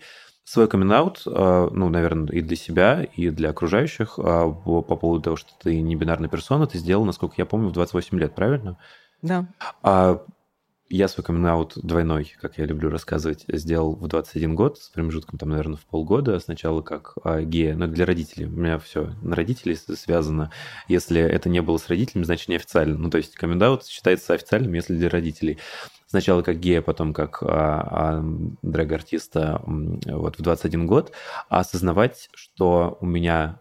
Свой 0.44 0.68
камин 0.68 0.88
ну, 0.88 1.88
наверное, 1.88 2.28
и 2.32 2.40
для 2.40 2.56
себя, 2.56 3.02
и 3.02 3.30
для 3.30 3.50
окружающих 3.50 4.18
а, 4.18 4.48
по 4.48 4.82
поводу 4.82 5.22
того, 5.22 5.36
что 5.36 5.50
ты 5.58 5.80
не 5.80 5.96
бинарная 5.96 6.28
персона, 6.28 6.66
ты 6.68 6.78
сделал, 6.78 7.04
насколько 7.04 7.34
я 7.38 7.46
помню, 7.46 7.68
в 7.68 7.72
28 7.72 8.18
лет, 8.18 8.34
правильно? 8.34 8.78
Да. 9.22 9.46
А 9.82 10.22
я 10.88 11.08
свой 11.08 11.24
камин 11.24 11.68
двойной, 11.76 12.34
как 12.40 12.58
я 12.58 12.64
люблю 12.64 12.90
рассказывать, 12.90 13.44
сделал 13.48 13.96
в 13.96 14.06
21 14.06 14.54
год, 14.54 14.78
с 14.78 14.88
промежутком 14.88 15.38
там, 15.38 15.50
наверное, 15.50 15.76
в 15.76 15.84
полгода. 15.86 16.38
Сначала 16.38 16.80
как 16.82 17.14
а, 17.24 17.42
гея, 17.42 17.74
но 17.74 17.86
для 17.86 18.06
родителей. 18.06 18.46
У 18.46 18.50
меня 18.50 18.78
все 18.78 19.12
на 19.22 19.34
родителей 19.34 19.76
связано. 19.76 20.52
Если 20.88 21.20
это 21.20 21.48
не 21.48 21.60
было 21.60 21.78
с 21.78 21.88
родителями, 21.88 22.24
значит 22.24 22.48
неофициально. 22.48 22.96
Ну, 22.96 23.10
то 23.10 23.18
есть 23.18 23.34
камин 23.34 23.80
считается 23.82 24.34
официальным, 24.34 24.72
если 24.74 24.96
для 24.96 25.08
родителей. 25.08 25.58
Сначала 26.06 26.42
как 26.42 26.60
гея, 26.60 26.82
потом 26.82 27.12
как 27.12 27.42
а, 27.42 28.18
а, 28.20 28.24
дрэг-артиста 28.62 29.62
вот 29.66 30.38
в 30.38 30.42
21 30.42 30.86
год. 30.86 31.12
А 31.48 31.60
осознавать, 31.60 32.30
что 32.34 32.96
у 33.00 33.06
меня 33.06 33.60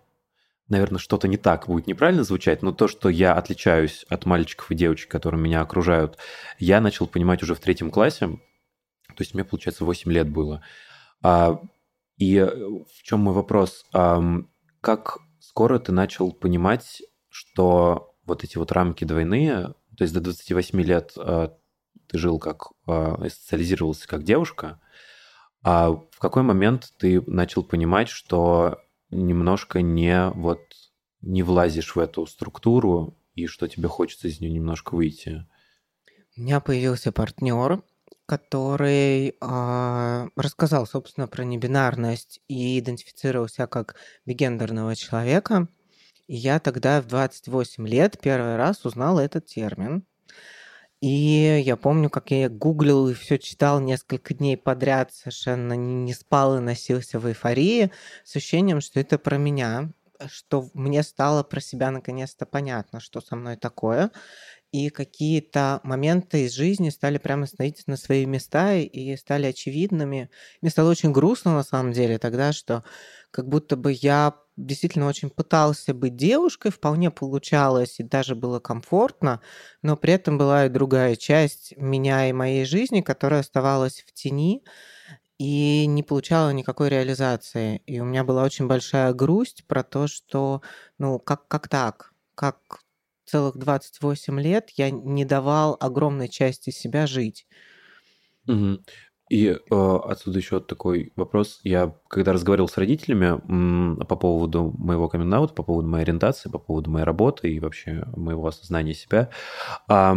наверное, 0.68 1.00
что-то 1.00 1.28
не 1.28 1.38
так 1.38 1.68
будет 1.68 1.88
неправильно 1.88 2.24
звучать, 2.24 2.62
но 2.62 2.72
то, 2.72 2.88
что 2.88 3.10
я 3.10 3.34
отличаюсь 3.34 4.06
от 4.10 4.26
мальчиков 4.26 4.72
и 4.72 4.76
девочек, 4.76 5.10
которые 5.10 5.42
меня 5.42 5.62
окружают, 5.62 6.18
я 6.60 6.82
начал 6.82 7.08
понимать 7.08 7.44
уже 7.44 7.56
в 7.56 7.60
третьем 7.60 7.92
классе, 7.92 8.28
то 8.28 9.22
есть 9.22 9.34
мне, 9.34 9.44
получается, 9.44 9.86
8 9.86 10.12
лет 10.12 10.30
было. 10.30 10.62
А, 11.22 11.60
и 12.18 12.40
в 12.40 13.04
чем 13.04 13.22
мой 13.22 13.34
вопрос? 13.34 13.86
как 14.82 15.18
скоро 15.40 15.80
ты 15.80 15.92
начал 15.92 16.32
понимать, 16.32 17.02
что 17.30 18.14
вот 18.26 18.44
эти 18.44 18.58
вот 18.58 18.72
рамки 18.72 19.04
двойные, 19.04 19.74
то 19.98 20.04
есть 20.04 20.14
до 20.14 20.22
28 20.22 20.82
лет 20.82 21.14
а, 21.18 21.56
ты 22.08 22.18
жил 22.18 22.38
как, 22.40 22.68
а, 22.88 23.18
социализировался 23.30 24.08
как 24.08 24.24
девушка, 24.24 24.80
а 25.64 25.90
в 25.90 26.20
какой 26.20 26.44
момент 26.44 26.94
ты 27.00 27.22
начал 27.26 27.64
понимать, 27.64 28.10
что 28.10 28.80
немножко 29.24 29.82
не 29.82 30.30
вот 30.30 30.60
не 31.22 31.44
влазишь 31.44 31.96
в 31.96 32.00
эту 32.00 32.26
структуру 32.28 33.18
и 33.34 33.48
что 33.48 33.68
тебе 33.68 33.88
хочется 33.88 34.28
из 34.28 34.40
нее 34.40 34.52
немножко 34.52 34.96
выйти? 34.96 35.46
У 36.38 36.42
меня 36.42 36.60
появился 36.60 37.12
партнер, 37.12 37.82
который 38.26 39.30
э, 39.30 40.28
рассказал, 40.36 40.86
собственно, 40.86 41.28
про 41.28 41.44
небинарность 41.44 42.42
и 42.48 42.80
идентифицировал 42.80 43.48
себя 43.48 43.68
как 43.68 43.96
бигендерного 44.26 44.96
человека. 44.96 45.68
И 46.28 46.36
я 46.36 46.60
тогда 46.60 47.02
в 47.02 47.08
28 47.08 47.88
лет 47.88 48.20
первый 48.22 48.56
раз 48.56 48.84
узнал 48.86 49.20
этот 49.20 49.46
термин. 49.46 50.06
И 51.02 51.62
я 51.64 51.76
помню, 51.78 52.10
как 52.10 52.32
я 52.32 52.50
гуглил 52.50 53.10
и 53.10 53.14
все 53.14 53.38
читал 53.38 53.80
несколько 53.80 54.34
дней 54.34 54.58
подряд, 54.58 55.14
совершенно 55.14 55.74
не 55.74 56.14
спал 56.14 56.58
и 56.58 56.62
носился 56.62 57.20
в 57.20 57.28
эйфории, 57.28 57.92
с 58.24 58.36
ощущением, 58.36 58.82
что 58.82 59.00
это 59.00 59.20
про 59.20 59.38
меня, 59.38 59.92
что 60.28 60.70
мне 60.74 61.04
стало 61.04 61.44
про 61.44 61.60
себя 61.60 61.92
наконец-то 61.92 62.46
понятно, 62.46 63.00
что 63.00 63.22
со 63.22 63.36
мной 63.36 63.58
такое. 63.58 64.12
И 64.76 64.90
какие-то 64.90 65.80
моменты 65.84 66.44
из 66.46 66.54
жизни 66.54 66.90
стали 66.90 67.18
прямо 67.18 67.46
становиться 67.46 67.84
на 67.88 67.96
свои 67.96 68.26
места 68.26 68.76
и 68.76 69.16
стали 69.16 69.46
очевидными. 69.48 70.30
Мне 70.62 70.70
стало 70.70 70.90
очень 70.92 71.14
грустно 71.14 71.54
на 71.54 71.64
самом 71.64 71.94
деле 71.94 72.18
тогда, 72.18 72.52
что 72.52 72.84
как 73.32 73.48
будто 73.48 73.78
бы 73.78 73.94
я 73.94 74.34
действительно 74.58 75.08
очень 75.08 75.30
пытался 75.30 75.94
быть 75.94 76.18
девушкой, 76.18 76.72
вполне 76.72 77.10
получалось 77.10 78.00
и 78.00 78.04
даже 78.04 78.36
было 78.36 78.60
комфортно, 78.60 79.40
но 79.82 79.96
при 79.96 80.14
этом 80.14 80.38
была 80.38 80.66
и 80.66 80.70
другая 80.70 81.16
часть 81.16 81.74
меня 81.78 82.30
и 82.30 82.34
моей 82.34 82.66
жизни, 82.66 83.00
которая 83.02 83.42
оставалась 83.42 84.04
в 84.06 84.14
тени 84.14 84.64
и 85.38 85.86
не 85.88 86.04
получала 86.04 86.52
никакой 86.52 86.90
реализации. 86.90 87.78
И 87.88 88.00
у 88.00 88.06
меня 88.06 88.24
была 88.24 88.44
очень 88.44 88.68
большая 88.68 89.14
грусть 89.14 89.66
про 89.68 89.84
то, 89.84 90.08
что, 90.08 90.62
ну, 90.98 91.20
как, 91.20 91.48
как 91.48 91.68
так? 91.70 92.14
Как 92.36 92.58
целых 93.26 93.58
28 93.58 94.40
лет 94.40 94.70
я 94.76 94.92
не 94.92 95.26
давал 95.26 95.78
огромной 95.80 96.30
части 96.30 96.70
себя 96.70 97.08
жить. 97.08 97.48
Угу. 98.48 98.80
И 99.30 99.48
э, 99.48 99.98
отсюда 100.06 100.38
еще 100.38 100.60
такой 100.60 101.12
вопрос. 101.16 101.60
Я, 101.64 101.96
когда 102.08 102.32
разговаривал 102.32 102.68
с 102.68 102.78
родителями 102.78 103.42
м, 103.50 103.98
по 104.08 104.16
поводу 104.16 104.76
моего 104.78 105.10
камин 105.10 105.30
по 105.52 105.64
поводу 105.64 105.88
моей 105.88 106.04
ориентации, 106.04 106.50
по 106.50 106.60
поводу 106.60 106.92
моей 106.92 107.06
работы 107.06 107.52
и 107.52 107.60
вообще 107.60 108.06
моего 108.16 108.46
осознания 108.46 108.94
себя, 108.94 109.30
э, 109.90 110.14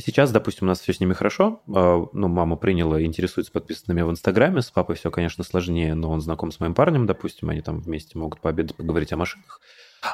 сейчас, 0.00 0.30
допустим, 0.30 0.66
у 0.66 0.68
нас 0.68 0.80
все 0.80 0.92
с 0.92 1.00
ними 1.00 1.14
хорошо. 1.14 1.62
Э, 1.66 2.06
ну, 2.12 2.28
мама 2.28 2.56
приняла, 2.56 3.02
интересуется, 3.02 3.52
меня 3.92 4.06
в 4.06 4.10
Инстаграме. 4.10 4.62
С 4.62 4.70
папой 4.70 4.94
все, 4.94 5.10
конечно, 5.10 5.42
сложнее, 5.42 5.94
но 5.94 6.10
он 6.10 6.20
знаком 6.20 6.52
с 6.52 6.60
моим 6.60 6.74
парнем, 6.74 7.06
допустим, 7.06 7.50
они 7.50 7.60
там 7.60 7.80
вместе 7.80 8.16
могут 8.16 8.40
пообедать, 8.40 8.76
поговорить 8.76 9.12
о 9.12 9.16
машинах. 9.16 9.60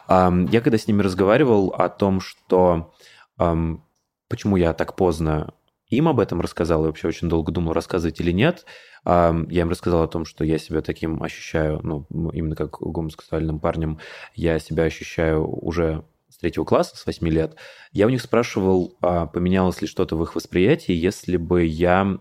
Я 0.09 0.61
когда 0.63 0.79
с 0.79 0.87
ними 0.87 1.03
разговаривал 1.03 1.69
о 1.69 1.89
том, 1.89 2.21
что 2.21 2.93
почему 3.37 4.57
я 4.57 4.73
так 4.73 4.97
поздно 4.97 5.55
им 5.89 6.09
об 6.09 6.19
этом 6.19 6.41
рассказал, 6.41 6.85
и 6.85 6.87
вообще 6.87 7.09
очень 7.09 7.29
долго 7.29 7.53
думал, 7.53 7.73
рассказывать 7.73 8.19
или 8.21 8.33
нет. 8.33 8.65
Я 9.05 9.31
им 9.31 9.69
рассказал 9.69 10.03
о 10.03 10.09
том, 10.09 10.25
что 10.25 10.45
я 10.45 10.59
себя 10.59 10.81
таким 10.81 11.23
ощущаю, 11.23 11.81
ну, 11.83 12.07
именно 12.31 12.57
как 12.57 12.79
гомосексуальным 12.81 13.61
парнем, 13.61 13.99
я 14.35 14.59
себя 14.59 14.85
ощущаю 14.85 15.47
уже 15.47 16.05
с 16.35 16.39
третьего 16.39 16.65
класса, 16.65 16.97
с 16.97 17.07
8 17.07 17.29
лет. 17.29 17.55
Я 17.93 18.07
у 18.07 18.11
них 18.11 18.21
спрашивал, 18.21 18.97
а 19.01 19.27
поменялось 19.27 19.81
ли 19.81 19.87
что-то 19.87 20.17
в 20.17 20.23
их 20.25 20.35
восприятии, 20.35 20.93
если 20.93 21.37
бы 21.37 21.65
я 21.65 22.19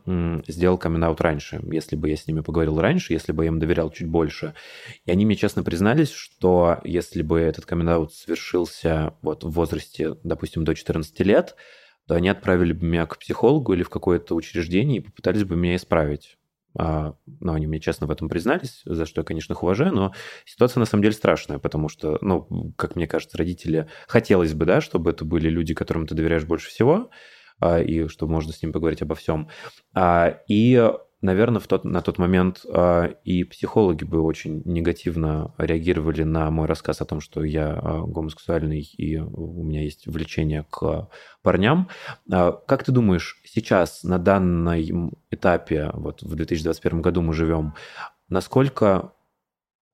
сделал 0.47 0.77
камин 0.77 1.03
раньше, 1.17 1.59
если 1.71 1.95
бы 1.95 2.09
я 2.09 2.15
с 2.15 2.27
ними 2.27 2.41
поговорил 2.41 2.79
раньше, 2.79 3.13
если 3.13 3.31
бы 3.31 3.43
я 3.43 3.47
им 3.47 3.57
доверял 3.57 3.89
чуть 3.89 4.07
больше. 4.07 4.53
И 5.05 5.11
они 5.11 5.25
мне 5.25 5.35
честно 5.35 5.63
признались, 5.63 6.11
что 6.11 6.77
если 6.83 7.23
бы 7.23 7.39
этот 7.39 7.65
камин 7.65 8.07
совершился 8.09 9.15
вот 9.23 9.43
в 9.43 9.49
возрасте, 9.49 10.15
допустим, 10.23 10.63
до 10.63 10.75
14 10.75 11.19
лет, 11.21 11.55
то 12.07 12.13
они 12.13 12.29
отправили 12.29 12.73
бы 12.73 12.85
меня 12.85 13.07
к 13.07 13.17
психологу 13.17 13.73
или 13.73 13.81
в 13.81 13.89
какое-то 13.89 14.35
учреждение 14.35 14.97
и 14.97 15.03
попытались 15.03 15.43
бы 15.43 15.55
меня 15.55 15.75
исправить. 15.75 16.37
А, 16.77 17.13
ну, 17.39 17.53
они 17.53 17.67
мне 17.67 17.79
честно 17.79 18.07
в 18.07 18.11
этом 18.11 18.29
признались, 18.29 18.81
за 18.85 19.05
что 19.05 19.21
я, 19.21 19.25
конечно, 19.25 19.53
их 19.53 19.63
уважаю, 19.63 19.93
но 19.93 20.13
ситуация 20.45 20.79
на 20.79 20.85
самом 20.85 21.03
деле 21.03 21.13
страшная, 21.13 21.59
потому 21.59 21.89
что, 21.89 22.17
ну, 22.21 22.73
как 22.77 22.95
мне 22.95 23.07
кажется, 23.07 23.37
родители 23.37 23.87
хотелось 24.07 24.53
бы, 24.53 24.65
да, 24.65 24.81
чтобы 24.81 25.11
это 25.11 25.25
были 25.25 25.49
люди, 25.49 25.73
которым 25.73 26.07
ты 26.07 26.15
доверяешь 26.15 26.45
больше 26.45 26.69
всего, 26.69 27.09
а, 27.59 27.79
и 27.81 28.07
чтобы 28.07 28.31
можно 28.31 28.53
с 28.53 28.61
ним 28.61 28.73
поговорить 28.73 29.01
обо 29.01 29.15
всем. 29.15 29.49
А, 29.93 30.39
и 30.47 30.91
наверное, 31.23 31.59
в 31.59 31.67
тот, 31.67 31.85
на 31.85 32.01
тот 32.01 32.17
момент 32.19 32.65
э, 32.65 33.15
и 33.23 33.43
психологи 33.43 34.03
бы 34.03 34.21
очень 34.21 34.61
негативно 34.65 35.53
реагировали 35.57 36.23
на 36.23 36.51
мой 36.51 36.67
рассказ 36.67 37.01
о 37.01 37.05
том, 37.05 37.21
что 37.21 37.43
я 37.43 37.71
э, 37.71 38.01
гомосексуальный 38.05 38.81
и 38.81 39.17
у 39.17 39.63
меня 39.63 39.81
есть 39.81 40.05
влечение 40.05 40.65
к 40.69 41.09
парням. 41.41 41.89
Э, 42.31 42.51
как 42.67 42.83
ты 42.83 42.91
думаешь, 42.91 43.41
сейчас 43.45 44.03
на 44.03 44.19
данном 44.19 45.13
этапе, 45.31 45.91
вот 45.93 46.21
в 46.21 46.35
2021 46.35 47.01
году 47.01 47.21
мы 47.21 47.33
живем, 47.33 47.73
насколько 48.27 49.13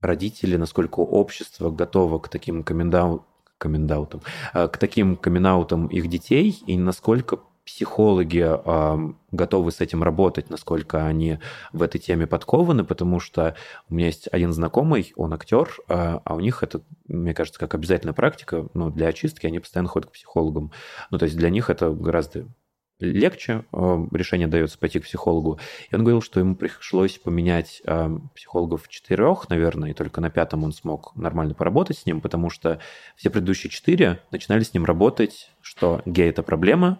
родители, 0.01 0.57
насколько 0.57 0.99
общество 0.99 1.69
готово 1.69 2.19
к 2.19 2.29
таким 2.29 2.63
комендаутам, 2.63 4.21
к 4.53 4.77
таким 4.77 5.15
камин 5.15 5.87
их 5.91 6.07
детей, 6.07 6.57
и 6.65 6.77
насколько 6.77 7.39
психологи 7.69 8.43
э, 8.43 9.13
готовы 9.31 9.71
с 9.71 9.79
этим 9.79 10.01
работать, 10.01 10.49
насколько 10.49 11.05
они 11.05 11.37
в 11.71 11.83
этой 11.83 11.99
теме 11.99 12.25
подкованы, 12.25 12.83
потому 12.83 13.19
что 13.19 13.55
у 13.89 13.93
меня 13.93 14.07
есть 14.07 14.27
один 14.31 14.53
знакомый, 14.53 15.13
он 15.15 15.35
актер, 15.35 15.69
э, 15.87 16.19
а 16.23 16.35
у 16.35 16.39
них 16.39 16.63
это, 16.63 16.81
мне 17.07 17.35
кажется, 17.35 17.59
как 17.59 17.75
обязательная 17.75 18.15
практика, 18.15 18.67
ну, 18.73 18.89
для 18.89 19.09
очистки 19.09 19.45
они 19.45 19.59
постоянно 19.59 19.87
ходят 19.87 20.09
к 20.09 20.13
психологам. 20.13 20.71
Ну, 21.11 21.19
то 21.19 21.25
есть 21.25 21.37
для 21.37 21.51
них 21.51 21.69
это 21.69 21.91
гораздо 21.91 22.47
легче 22.99 23.63
решение 23.71 24.47
дается 24.47 24.77
пойти 24.77 24.99
к 24.99 25.03
психологу. 25.03 25.59
И 25.89 25.95
он 25.95 26.01
говорил, 26.01 26.21
что 26.21 26.39
ему 26.39 26.55
пришлось 26.55 27.17
поменять 27.17 27.81
психологов 28.35 28.89
четырех, 28.89 29.47
наверное, 29.47 29.91
и 29.91 29.93
только 29.93 30.19
на 30.19 30.29
пятом 30.29 30.65
он 30.65 30.73
смог 30.73 31.15
нормально 31.15 31.53
поработать 31.53 31.99
с 31.99 32.05
ним, 32.05 32.19
потому 32.19 32.49
что 32.49 32.79
все 33.15 33.29
предыдущие 33.29 33.69
четыре 33.69 34.19
начинали 34.31 34.63
с 34.63 34.73
ним 34.73 34.83
работать, 34.83 35.49
что 35.61 36.01
гей– 36.05 36.29
это 36.31 36.43
проблема, 36.43 36.99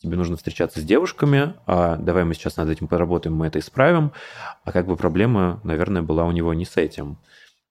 тебе 0.00 0.16
нужно 0.16 0.36
встречаться 0.36 0.80
с 0.80 0.84
девушками, 0.84 1.54
а 1.66 1.96
давай 1.96 2.24
мы 2.24 2.34
сейчас 2.34 2.56
над 2.56 2.68
этим 2.68 2.88
поработаем, 2.88 3.36
мы 3.36 3.46
это 3.46 3.58
исправим. 3.58 4.12
А 4.64 4.72
как 4.72 4.86
бы 4.86 4.96
проблема, 4.96 5.60
наверное, 5.62 6.02
была 6.02 6.24
у 6.24 6.32
него 6.32 6.54
не 6.54 6.64
с 6.64 6.76
этим. 6.76 7.18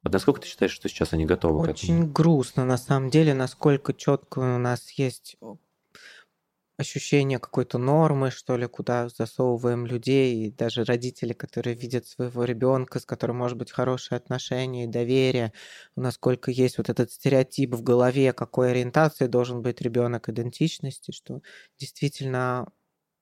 Вот 0.04 0.14
насколько 0.14 0.42
ты 0.42 0.48
считаешь, 0.48 0.72
что 0.72 0.88
сейчас 0.88 1.14
они 1.14 1.26
готовы 1.26 1.60
Очень 1.60 1.74
к 1.74 1.78
этому? 1.78 2.00
Очень 2.00 2.12
грустно, 2.14 2.66
на 2.66 2.78
самом 2.78 3.10
деле, 3.10 3.34
насколько 3.34 3.94
четко 3.94 4.40
у 4.40 4.58
нас 4.58 4.92
есть 4.92 5.38
ощущение 6.80 7.40
какой-то 7.40 7.78
нормы, 7.78 8.32
что 8.32 8.56
ли, 8.56 8.66
куда 8.66 9.10
засовываем 9.10 9.86
людей, 9.86 10.46
и 10.46 10.50
даже 10.50 10.86
родители, 10.86 11.34
которые 11.34 11.76
видят 11.76 12.08
своего 12.08 12.46
ребенка, 12.46 13.00
с 13.00 13.06
которым 13.06 13.38
может 13.38 13.58
быть 13.58 13.70
хорошие 13.70 14.16
отношения 14.16 14.86
и 14.86 14.88
доверие, 14.88 15.52
насколько 15.98 16.52
есть 16.52 16.78
вот 16.78 16.90
этот 16.90 17.12
стереотип 17.12 17.76
в 17.76 17.84
голове, 17.84 18.32
какой 18.32 18.72
ориентации 18.72 19.28
должен 19.28 19.62
быть 19.62 19.82
ребенок 19.82 20.30
идентичности, 20.30 21.12
что 21.12 21.42
действительно 21.78 22.72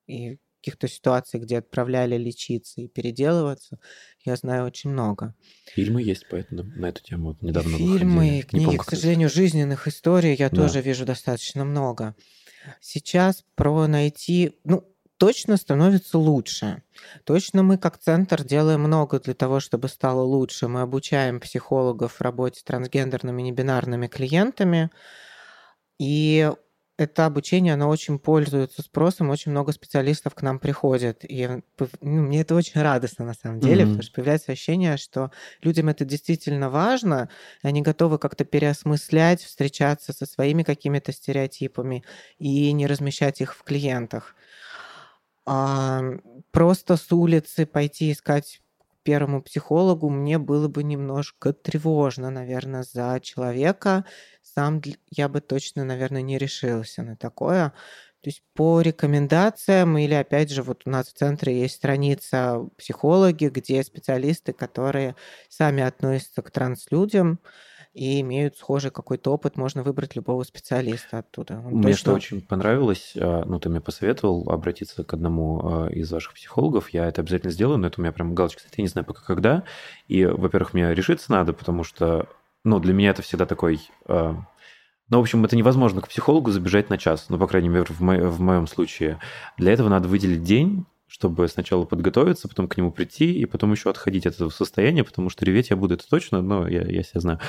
и 0.05 0.37
каких-то 0.61 0.87
ситуаций, 0.87 1.39
где 1.39 1.57
отправляли 1.57 2.15
лечиться 2.15 2.81
и 2.81 2.87
переделываться, 2.87 3.79
я 4.23 4.35
знаю 4.35 4.65
очень 4.65 4.91
много. 4.91 5.33
Фильмы 5.65 6.03
есть 6.03 6.27
поэтому 6.29 6.63
на 6.63 6.89
эту 6.89 7.01
тему 7.01 7.29
вот 7.29 7.41
недавно 7.41 7.77
Фильмы, 7.77 8.19
выходили. 8.19 8.41
книги, 8.41 8.65
помню, 8.65 8.79
к 8.79 8.89
сожалению, 8.89 9.29
жизненных 9.29 9.87
историй 9.87 10.35
я 10.35 10.49
да. 10.49 10.55
тоже 10.63 10.81
вижу 10.81 11.05
достаточно 11.05 11.65
много. 11.65 12.15
Сейчас 12.79 13.43
про 13.55 13.87
найти, 13.87 14.59
ну, 14.63 14.83
точно 15.17 15.57
становится 15.57 16.17
лучше. 16.17 16.83
Точно 17.23 17.63
мы 17.63 17.77
как 17.77 17.97
центр 17.97 18.43
делаем 18.43 18.81
много 18.81 19.19
для 19.19 19.33
того, 19.33 19.59
чтобы 19.59 19.87
стало 19.89 20.21
лучше. 20.21 20.67
Мы 20.67 20.81
обучаем 20.81 21.39
психологов 21.39 22.13
в 22.13 22.21
работе 22.21 22.59
с 22.59 22.63
трансгендерными 22.63 23.41
небинарными 23.41 24.07
клиентами. 24.07 24.89
И 25.99 26.51
это 26.97 27.27
обучение, 27.27 27.75
оно 27.75 27.89
очень 27.89 28.17
пользуется 28.17 28.81
спросом, 28.81 29.29
очень 29.29 29.51
много 29.51 29.71
специалистов 29.71 30.33
к 30.33 30.41
нам 30.41 30.57
приходят. 30.57 31.23
И 31.23 31.47
ну, 31.47 31.61
мне 32.01 32.41
это 32.41 32.55
очень 32.55 32.81
радостно 32.81 33.23
на 33.23 33.35
самом 33.35 33.59
деле, 33.59 33.83
mm-hmm. 33.83 33.85
потому 33.85 34.01
что 34.01 34.13
появляется 34.13 34.51
ощущение, 34.51 34.97
что 34.97 35.31
людям 35.61 35.89
это 35.89 36.05
действительно 36.05 36.71
важно, 36.71 37.29
и 37.63 37.67
они 37.67 37.83
готовы 37.83 38.17
как-то 38.17 38.45
переосмыслять, 38.45 39.43
встречаться 39.43 40.11
со 40.11 40.25
своими 40.25 40.63
какими-то 40.63 41.11
стереотипами 41.11 42.03
и 42.39 42.71
не 42.71 42.87
размещать 42.87 43.41
их 43.41 43.55
в 43.55 43.63
клиентах. 43.63 44.35
А, 45.45 46.01
просто 46.51 46.97
с 46.97 47.11
улицы 47.11 47.67
пойти 47.67 48.11
искать 48.11 48.59
первому 49.07 49.41
психологу, 49.41 50.09
мне 50.09 50.37
было 50.37 50.67
бы 50.67 50.83
немножко 50.83 51.53
тревожно, 51.53 52.29
наверное, 52.31 52.83
за 52.83 53.19
человека, 53.21 54.05
сам 54.43 54.81
я 55.11 55.29
бы 55.29 55.41
точно, 55.41 55.85
наверное, 55.85 56.21
не 56.21 56.37
решился 56.37 57.03
на 57.03 57.15
такое. 57.15 57.69
То 58.21 58.29
есть 58.29 58.43
по 58.53 58.81
рекомендациям 58.81 59.97
или, 59.97 60.13
опять 60.13 60.51
же, 60.51 60.63
вот 60.63 60.81
у 60.85 60.89
нас 60.89 61.07
в 61.07 61.13
центре 61.13 61.61
есть 61.61 61.75
страница 61.75 62.67
психологи, 62.77 63.45
где 63.45 63.83
специалисты, 63.83 64.53
которые 64.53 65.15
сами 65.49 65.83
относятся 65.83 66.41
к 66.41 66.51
транслюдям 66.51 67.39
и 67.97 68.21
имеют 68.21 68.57
схожий 68.57 68.91
какой-то 68.91 69.33
опыт, 69.33 69.57
можно 69.57 69.81
выбрать 69.81 70.15
любого 70.15 70.43
специалиста 70.43 71.19
оттуда. 71.19 71.63
Он 71.65 71.73
мне 71.73 71.93
точно... 71.93 71.97
что 71.97 72.13
очень 72.13 72.41
понравилось, 72.41 73.13
а, 73.15 73.43
ну, 73.45 73.59
ты 73.59 73.69
мне 73.69 73.81
посоветовал 73.81 74.47
обратиться 74.49 75.03
к 75.03 75.13
одному 75.13 75.61
а, 75.63 75.87
из 75.87 76.11
ваших 76.11 76.33
психологов, 76.33 76.89
я 76.91 77.07
это 77.07 77.21
обязательно 77.21 77.51
сделаю, 77.51 77.79
но 77.79 77.87
это 77.87 77.99
у 77.99 78.03
меня 78.03 78.11
прям 78.11 78.35
галочка, 78.35 78.59
кстати, 78.59 78.75
я 78.77 78.83
не 78.83 78.87
знаю 78.87 79.05
пока 79.05 79.23
когда, 79.23 79.63
и, 80.07 80.25
во-первых, 80.25 80.73
мне 80.73 80.93
решиться 80.93 81.31
надо, 81.31 81.53
потому 81.53 81.83
что 81.83 82.27
ну, 82.63 82.79
для 82.79 82.93
меня 82.93 83.11
это 83.11 83.21
всегда 83.21 83.45
такой... 83.45 83.79
Э, 84.07 84.35
ну, 85.09 85.17
в 85.17 85.21
общем, 85.21 85.45
это 85.45 85.55
невозможно 85.55 86.01
к 86.01 86.09
психологу 86.09 86.51
забежать 86.51 86.89
на 86.89 86.97
час, 86.97 87.27
ну, 87.29 87.39
по 87.39 87.47
крайней 87.47 87.69
мере, 87.69 87.85
в, 87.85 88.01
мо- 88.01 88.29
в 88.29 88.41
моем 88.41 88.67
случае. 88.67 89.19
Для 89.57 89.71
этого 89.71 89.87
надо 89.87 90.07
выделить 90.07 90.43
день, 90.43 90.85
чтобы 91.07 91.47
сначала 91.47 91.85
подготовиться, 91.85 92.47
потом 92.47 92.67
к 92.67 92.77
нему 92.77 92.91
прийти, 92.91 93.31
и 93.31 93.45
потом 93.45 93.71
еще 93.71 93.89
отходить 93.89 94.25
от 94.25 94.35
этого 94.35 94.49
состояния, 94.49 95.03
потому 95.03 95.29
что 95.29 95.45
реветь 95.45 95.69
я 95.69 95.75
буду 95.75 95.95
это 95.95 96.07
точно, 96.07 96.41
но 96.41 96.67
я, 96.67 96.83
я 96.83 97.03
себя 97.03 97.21
знаю. 97.21 97.39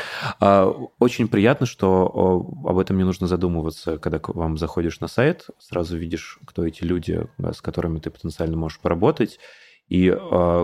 А, 0.40 0.68
очень 0.99 1.29
приятно, 1.29 1.66
что 1.66 2.47
об 2.64 2.79
этом 2.79 2.97
не 2.97 3.05
нужно 3.05 3.27
задумываться, 3.27 3.99
когда 3.99 4.18
к 4.18 4.29
вам 4.29 4.57
заходишь 4.57 5.01
на 5.01 5.09
сайт, 5.09 5.47
сразу 5.59 5.97
видишь, 5.97 6.38
кто 6.44 6.64
эти 6.64 6.85
люди, 6.85 7.27
с 7.38 7.61
которыми 7.61 7.99
ты 7.99 8.11
потенциально 8.11 8.57
можешь 8.57 8.79
поработать, 8.79 9.38
и 9.88 10.09
э, 10.09 10.16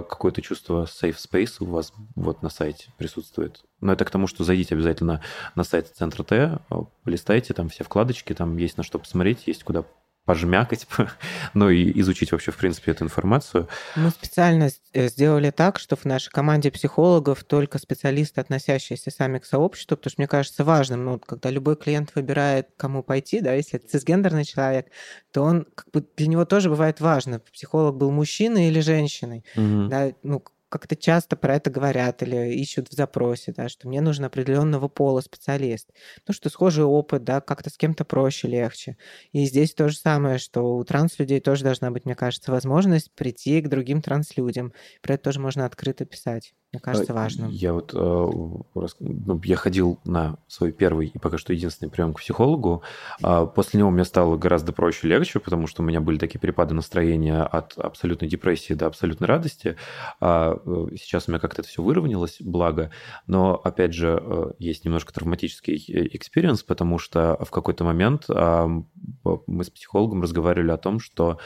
какое-то 0.08 0.42
чувство 0.42 0.84
safe 0.84 1.16
space 1.16 1.56
у 1.60 1.64
вас 1.64 1.92
вот 2.14 2.42
на 2.42 2.50
сайте 2.50 2.92
присутствует. 2.98 3.64
Но 3.80 3.92
это 3.92 4.04
к 4.04 4.10
тому, 4.10 4.26
что 4.26 4.44
зайдите 4.44 4.74
обязательно 4.74 5.22
на 5.54 5.64
сайт 5.64 5.88
Центра 5.88 6.22
Т, 6.24 6.58
полистайте, 7.04 7.54
там 7.54 7.70
все 7.70 7.84
вкладочки, 7.84 8.34
там 8.34 8.58
есть 8.58 8.76
на 8.76 8.82
что 8.82 8.98
посмотреть, 8.98 9.46
есть 9.46 9.64
куда 9.64 9.84
пожмякать, 10.24 10.86
ну 11.54 11.68
и 11.70 12.00
изучить 12.00 12.32
вообще, 12.32 12.50
в 12.50 12.56
принципе, 12.56 12.92
эту 12.92 13.04
информацию. 13.04 13.68
Мы 13.96 14.10
специально 14.10 14.70
э, 14.92 15.08
сделали 15.08 15.50
так, 15.50 15.78
что 15.78 15.96
в 15.96 16.04
нашей 16.04 16.30
команде 16.30 16.70
психологов 16.70 17.44
только 17.44 17.78
специалисты, 17.78 18.40
относящиеся 18.40 19.10
сами 19.10 19.38
к 19.38 19.44
сообществу, 19.44 19.96
потому 19.96 20.10
что 20.10 20.20
мне 20.20 20.28
кажется 20.28 20.64
важным, 20.64 21.04
ну, 21.04 21.18
когда 21.18 21.50
любой 21.50 21.76
клиент 21.76 22.12
выбирает, 22.14 22.68
кому 22.76 23.02
пойти, 23.02 23.40
да, 23.40 23.52
если 23.52 23.78
это 23.78 23.88
цисгендерный 23.88 24.44
человек, 24.44 24.86
то 25.30 25.42
он, 25.42 25.66
как 25.74 25.90
бы, 25.92 26.06
для 26.16 26.26
него 26.26 26.44
тоже 26.44 26.70
бывает 26.70 27.00
важно, 27.00 27.40
психолог 27.40 27.96
был 27.96 28.10
мужчиной 28.10 28.68
или 28.68 28.80
женщиной, 28.80 29.44
угу. 29.56 29.88
да, 29.88 30.12
ну, 30.22 30.42
как-то 30.68 30.96
часто 30.96 31.36
про 31.36 31.56
это 31.56 31.70
говорят 31.70 32.22
или 32.22 32.52
ищут 32.54 32.88
в 32.88 32.92
запросе, 32.94 33.52
да, 33.52 33.68
что 33.68 33.88
мне 33.88 34.00
нужен 34.00 34.24
определенного 34.24 34.88
пола 34.88 35.20
специалист. 35.20 35.90
Ну, 36.26 36.34
что 36.34 36.50
схожий 36.50 36.84
опыт, 36.84 37.24
да, 37.24 37.40
как-то 37.40 37.70
с 37.70 37.76
кем-то 37.76 38.04
проще, 38.04 38.48
легче. 38.48 38.96
И 39.32 39.44
здесь 39.46 39.74
то 39.74 39.88
же 39.88 39.96
самое, 39.96 40.38
что 40.38 40.62
у 40.76 40.84
транслюдей 40.84 41.40
тоже 41.40 41.64
должна 41.64 41.90
быть, 41.90 42.04
мне 42.04 42.14
кажется, 42.14 42.50
возможность 42.52 43.12
прийти 43.14 43.60
к 43.60 43.68
другим 43.68 44.02
транслюдям. 44.02 44.72
Про 45.02 45.14
это 45.14 45.24
тоже 45.24 45.40
можно 45.40 45.64
открыто 45.66 46.04
писать. 46.04 46.54
Мне 46.74 46.80
кажется, 46.80 47.12
а, 47.12 47.14
важным. 47.14 47.50
Я 47.50 47.72
вот 47.72 47.94
э, 47.94 47.96
ну, 47.96 49.40
я 49.44 49.54
ходил 49.54 50.00
на 50.04 50.38
свой 50.48 50.72
первый 50.72 51.06
и 51.06 51.18
пока 51.20 51.38
что 51.38 51.52
единственный 51.52 51.88
прием 51.88 52.12
к 52.12 52.18
психологу. 52.18 52.82
А, 53.22 53.46
после 53.46 53.78
него 53.78 53.90
мне 53.90 54.04
стало 54.04 54.36
гораздо 54.36 54.72
проще, 54.72 55.06
легче, 55.06 55.38
потому 55.38 55.68
что 55.68 55.82
у 55.82 55.84
меня 55.84 56.00
были 56.00 56.18
такие 56.18 56.40
перепады 56.40 56.74
настроения 56.74 57.42
от 57.42 57.78
абсолютной 57.78 58.28
депрессии 58.28 58.74
до 58.74 58.88
абсолютной 58.88 59.28
радости. 59.28 59.76
А 60.20 60.56
э, 60.66 60.86
сейчас 60.98 61.28
у 61.28 61.30
меня 61.30 61.38
как-то 61.38 61.62
это 61.62 61.68
все 61.68 61.80
выровнялось, 61.80 62.38
благо. 62.40 62.90
Но, 63.28 63.54
опять 63.54 63.94
же, 63.94 64.20
э, 64.20 64.50
есть 64.58 64.84
немножко 64.84 65.14
травматический 65.14 65.76
experience, 66.16 66.64
потому 66.64 66.98
что 66.98 67.38
в 67.40 67.52
какой-то 67.52 67.84
момент 67.84 68.28
мы 68.28 69.64
с 69.64 69.70
психологом 69.70 70.22
разговаривали 70.22 70.72
о 70.72 70.76
том, 70.76 70.98
что 70.98 71.38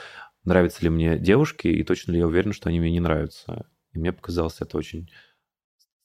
нравятся 0.44 0.82
ли 0.84 0.88
мне 0.88 1.18
девушки, 1.18 1.68
и 1.68 1.84
точно 1.84 2.12
ли 2.12 2.18
я 2.18 2.26
уверен, 2.26 2.54
что 2.54 2.70
они 2.70 2.80
мне 2.80 2.92
не 2.92 3.00
нравятся. 3.00 3.66
И 3.98 4.00
мне 4.00 4.12
показалось 4.12 4.60
это 4.60 4.78
очень 4.78 5.10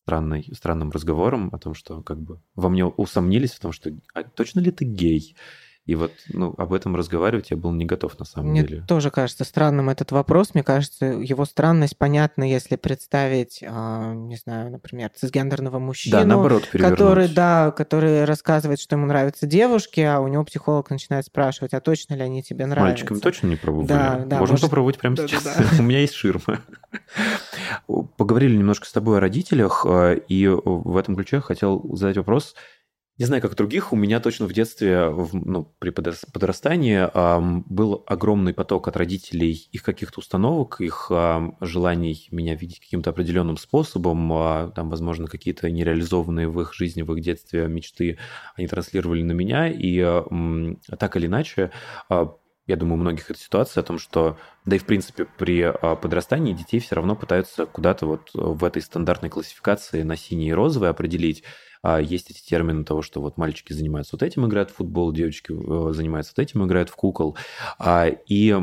странной, 0.04 0.50
странным 0.52 0.90
разговором 0.90 1.50
о 1.54 1.60
том, 1.60 1.76
что 1.76 2.02
как 2.02 2.20
бы 2.20 2.42
во 2.56 2.70
мне 2.70 2.86
усомнились 2.86 3.52
в 3.52 3.60
том, 3.60 3.72
что 3.72 3.92
а 4.16 4.24
точно 4.24 4.62
ли 4.62 4.72
ты 4.72 4.84
гей? 4.84 5.36
И 5.86 5.96
вот 5.96 6.14
ну, 6.30 6.56
об 6.58 6.72
этом 6.72 6.96
разговаривать 6.96 7.52
я 7.52 7.58
был 7.58 7.72
не 7.74 7.84
готов 7.84 8.18
на 8.18 8.24
самом 8.24 8.52
Мне 8.52 8.64
деле. 8.64 8.86
тоже 8.88 9.12
кажется 9.12 9.44
странным 9.44 9.90
этот 9.90 10.14
вопрос. 10.14 10.54
Мне 10.54 10.64
кажется, 10.64 11.08
его 11.08 11.44
странность 11.44 11.98
понятна, 11.98 12.50
если 12.50 12.78
представить, 12.78 13.60
э, 13.62 14.14
не 14.16 14.38
знаю, 14.38 14.72
например, 14.72 15.12
цисгендерного 15.14 15.80
мужчину, 15.80 16.18
да, 16.18 16.26
наоборот, 16.26 16.70
который, 16.72 17.28
да, 17.28 17.72
который 17.72 18.24
рассказывает, 18.24 18.80
что 18.80 18.96
ему 18.96 19.08
нравятся 19.08 19.46
девушки, 19.46 20.00
а 20.00 20.22
у 20.22 20.30
него 20.30 20.46
психолог 20.46 20.90
начинает 20.90 21.26
спрашивать, 21.26 21.74
а 21.74 21.82
точно 21.82 22.14
ли 22.14 22.22
они 22.22 22.42
тебе 22.44 22.66
нравятся? 22.66 22.92
Мальчиками 22.92 23.20
точно 23.20 23.48
не 23.48 23.58
пробовали? 23.58 23.88
Да, 23.88 24.24
да. 24.26 24.40
Можем 24.40 24.54
может... 24.54 24.70
попробовать 24.70 24.98
прямо 24.98 25.18
да, 25.18 25.28
сейчас. 25.28 25.44
Да, 25.44 25.54
да. 25.58 25.66
у 25.80 25.84
меня 25.84 26.00
есть 26.00 26.14
ширма. 26.14 26.62
Поговорили 28.16 28.56
немножко 28.56 28.86
с 28.86 28.92
тобой 28.94 29.18
о 29.18 29.20
родителях, 29.20 29.86
э, 29.86 30.22
и 30.30 30.48
в 30.48 30.96
этом 30.96 31.18
ключе 31.18 31.42
хотел 31.42 31.84
задать 31.94 32.16
вопрос– 32.16 32.56
не 33.20 33.26
знаю, 33.26 33.42
как 33.44 33.56
других, 33.56 33.94
у 33.94 33.96
меня 33.96 34.20
точно 34.20 34.48
в 34.48 34.54
детстве, 34.54 35.08
в, 35.10 35.36
ну, 35.36 35.72
при 35.78 35.92
подрастании 35.92 36.98
эм, 37.14 37.64
был 37.70 38.04
огромный 38.08 38.56
поток 38.56 38.88
от 38.88 38.98
родителей 38.98 39.70
их 39.72 39.84
каких-то 39.84 40.20
установок, 40.20 40.82
их 40.82 41.08
эм, 41.12 41.56
желаний 41.62 42.28
меня 42.32 42.56
видеть 42.56 42.80
каким-то 42.80 43.12
определенным 43.12 43.58
способом, 43.58 44.34
э, 44.34 44.72
там, 44.76 44.90
возможно, 44.90 45.28
какие-то 45.28 45.70
нереализованные 45.70 46.48
в 46.48 46.60
их 46.62 46.74
жизни, 46.74 47.04
в 47.04 47.14
их 47.14 47.24
детстве 47.24 47.68
мечты, 47.68 48.18
они 48.56 48.68
транслировали 48.68 49.22
на 49.22 49.34
меня, 49.34 49.68
и 49.68 50.00
э, 50.00 50.76
так 50.98 51.16
или 51.16 51.28
иначе, 51.28 51.72
э, 52.10 52.26
я 52.68 52.76
думаю, 52.76 52.96
у 52.96 53.02
многих 53.02 53.30
это 53.30 53.40
ситуация 53.40 53.82
о 53.82 53.86
том, 53.86 54.00
что, 54.00 54.38
да 54.66 54.76
и 54.76 54.80
в 54.80 54.86
принципе 54.86 55.26
при 55.26 55.72
подрастании 56.02 56.54
детей 56.54 56.80
все 56.80 56.96
равно 56.96 57.16
пытаются 57.16 57.66
куда-то 57.66 58.06
вот 58.06 58.30
в 58.34 58.64
этой 58.64 58.82
стандартной 58.82 59.30
классификации 59.30 60.04
на 60.04 60.16
синий 60.16 60.50
и 60.50 60.54
розовый 60.54 60.90
определить, 60.90 61.44
а 61.84 62.00
есть 62.00 62.32
эти 62.32 62.42
термины 62.42 62.86
того, 62.86 63.02
что 63.02 63.20
вот 63.20 63.38
мальчики 63.38 63.74
занимаются 63.74 64.16
вот 64.16 64.24
этим, 64.24 64.46
играют 64.48 64.72
в 64.72 64.76
футбол, 64.76 65.12
девочки 65.12 65.52
э, 65.52 65.94
занимаются 65.94 66.34
вот 66.36 66.42
этим, 66.42 66.66
играют 66.66 66.90
в 66.90 66.96
кукол. 66.96 67.38
А, 67.78 68.08
и 68.08 68.58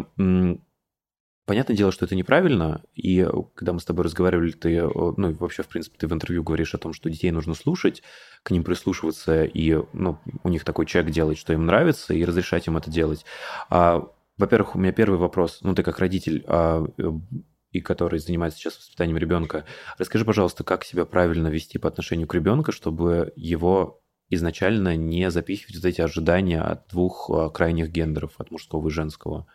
Понятное 1.51 1.77
дело, 1.77 1.91
что 1.91 2.05
это 2.05 2.15
неправильно, 2.15 2.81
и 2.95 3.27
когда 3.57 3.73
мы 3.73 3.81
с 3.81 3.85
тобой 3.85 4.05
разговаривали, 4.05 4.53
ты, 4.53 4.73
э, 4.73 4.89
ну, 5.17 5.33
вообще, 5.33 5.65
в 5.65 5.67
принципе, 5.67 5.99
ты 5.99 6.07
в 6.07 6.13
интервью 6.13 6.45
говоришь 6.45 6.77
о 6.77 6.79
том, 6.79 6.93
что 6.93 7.11
детей 7.11 7.33
нужно 7.33 7.55
слушать, 7.55 8.05
к 8.45 8.53
ним 8.53 8.63
прислушиваться, 8.63 9.43
и, 9.43 9.77
ну, 9.93 10.21
у 10.45 10.49
них 10.49 10.63
такой 10.63 10.87
чек 10.87 11.11
делать, 11.11 11.39
что 11.39 11.53
им 11.53 11.67
нравится, 11.67 12.15
и 12.15 12.25
разрешать 12.25 12.69
им 12.69 12.77
это 12.77 12.89
делать. 12.89 13.25
А, 13.69 14.13
во-первых, 14.39 14.77
у 14.77 14.79
меня 14.79 14.93
первый 14.93 15.19
вопрос, 15.19 15.59
ну, 15.63 15.75
ты 15.75 15.83
как 15.83 15.99
родитель, 15.99 16.45
а, 16.47 16.87
э, 16.97 17.11
и 17.73 17.81
который 17.81 18.21
занимается 18.21 18.61
сейчас 18.61 18.79
воспитанием 18.79 19.19
ребенка. 19.19 19.65
Расскажи, 19.99 20.25
пожалуйста, 20.25 20.63
как 20.63 20.85
себя 20.85 21.05
правильно 21.05 21.49
вести 21.49 21.79
по 21.79 21.89
отношению 21.89 22.29
к 22.29 22.35
ребенку, 22.35 22.71
чтобы 22.71 23.33
его 23.35 24.01
изначально 24.29 24.95
не 24.95 25.29
запихивать 25.33 25.75
вот 25.75 25.85
эти 25.85 26.01
ожидания 26.01 26.61
от 26.61 26.87
двух 26.87 27.29
а, 27.29 27.51
крайних 27.51 27.91
гендеров, 27.91 28.35
от 28.39 28.53
мужского 28.53 28.87
и 28.87 28.93
женского? 28.93 29.49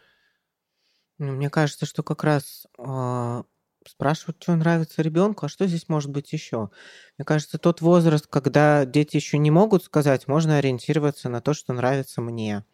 Ну, 1.18 1.32
мне 1.34 1.50
кажется, 1.50 1.86
что 1.86 2.04
как 2.04 2.24
раз 2.24 2.68
э, 2.78 3.44
спрашивать, 3.88 4.38
что 4.42 4.56
нравится 4.56 5.02
ребенку, 5.02 5.46
а 5.46 5.50
что 5.50 5.66
здесь 5.68 5.88
может 5.88 6.12
быть 6.12 6.34
еще. 6.34 6.70
Мне 7.18 7.26
кажется, 7.26 7.58
тот 7.58 7.82
возраст, 7.82 8.28
когда 8.28 8.86
дети 8.86 9.16
еще 9.16 9.38
не 9.38 9.52
могут 9.52 9.84
сказать, 9.84 10.28
можно 10.28 10.58
ориентироваться 10.58 11.30
на 11.30 11.42
то, 11.42 11.54
что 11.54 11.74
нравится 11.74 12.22
мне 12.22 12.66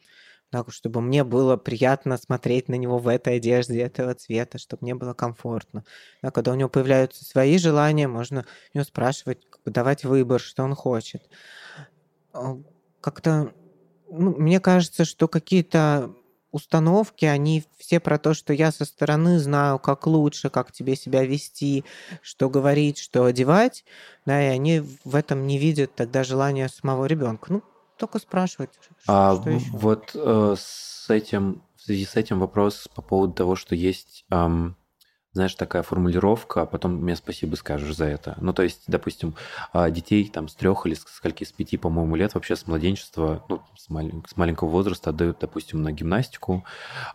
да, 0.52 0.66
чтобы 0.70 1.02
мне 1.02 1.24
было 1.24 1.58
приятно 1.58 2.18
смотреть 2.18 2.68
на 2.68 2.76
него 2.76 2.98
в 2.98 3.08
этой 3.08 3.38
одежде 3.38 3.80
этого 3.82 4.14
цвета, 4.16 4.58
чтобы 4.58 4.84
мне 4.84 4.96
было 4.96 5.14
комфортно. 5.14 5.86
Да, 6.22 6.32
когда 6.32 6.52
у 6.52 6.56
него 6.56 6.70
появляются 6.70 7.26
свои 7.26 7.58
желания, 7.58 8.08
можно 8.08 8.46
у 8.74 8.78
него 8.78 8.86
спрашивать, 8.86 9.40
давать 9.66 10.04
выбор, 10.04 10.42
что 10.42 10.64
он 10.64 10.76
хочет. 10.76 11.24
А, 12.34 12.58
как-то, 13.02 13.54
ну, 14.10 14.36
мне 14.38 14.60
кажется, 14.60 15.06
что 15.06 15.28
какие-то 15.28 16.14
установки, 16.52 17.26
они 17.26 17.64
все 17.78 18.00
про 18.00 18.18
то, 18.18 18.34
что 18.34 18.54
я 18.54 18.72
со 18.72 18.86
стороны 18.86 19.40
знаю, 19.40 19.80
как 19.80 20.08
лучше, 20.08 20.50
как 20.50 20.72
тебе 20.72 20.96
себя 20.96 21.24
вести, 21.24 21.84
что 22.22 22.50
говорить, 22.50 22.98
что 22.98 23.26
одевать, 23.26 23.86
да, 24.26 24.42
и 24.42 24.48
они 24.48 24.82
в 25.04 25.16
этом 25.16 25.48
не 25.48 25.58
видят 25.58 25.96
тогда 25.96 26.24
желания 26.24 26.68
самого 26.70 27.06
ребенка. 27.06 27.54
Ну, 27.54 27.64
только 27.98 28.20
спрашивать. 28.20 28.72
А 29.08 29.36
что 29.40 29.50
еще? 29.50 29.66
вот 29.72 30.12
э, 30.16 30.56
с 30.58 31.10
этим, 31.10 31.62
в 31.76 31.82
связи 31.84 32.06
с 32.06 32.16
этим 32.16 32.40
вопрос 32.40 32.88
по 32.96 33.02
поводу 33.02 33.34
того, 33.34 33.56
что 33.56 33.76
есть, 33.76 34.26
эм, 34.32 34.76
знаешь, 35.34 35.56
такая 35.56 35.82
формулировка, 35.82 36.64
а 36.64 36.66
потом 36.66 36.96
мне 36.96 37.16
спасибо 37.16 37.56
скажешь 37.56 37.96
за 37.96 38.06
это. 38.06 38.38
Ну, 38.42 38.54
то 38.54 38.64
есть, 38.64 38.84
допустим, 38.88 39.36
э, 39.74 39.90
детей 39.90 40.28
там 40.28 40.50
с 40.50 40.56
трех 40.56 40.86
или 40.86 40.94
с 40.94 41.06
скольки, 41.08 41.46
с 41.46 41.52
пяти, 41.54 41.78
по-моему, 41.78 42.16
лет 42.18 42.34
вообще 42.34 42.56
с 42.56 42.68
младенчества, 42.68 43.46
ну, 43.48 43.62
с, 43.78 43.90
малень, 43.90 44.24
с 44.28 44.36
маленького 44.36 44.70
возраста 44.70 45.12
отдают, 45.12 45.38
допустим, 45.40 45.82
на 45.84 45.94
гимнастику, 45.94 46.66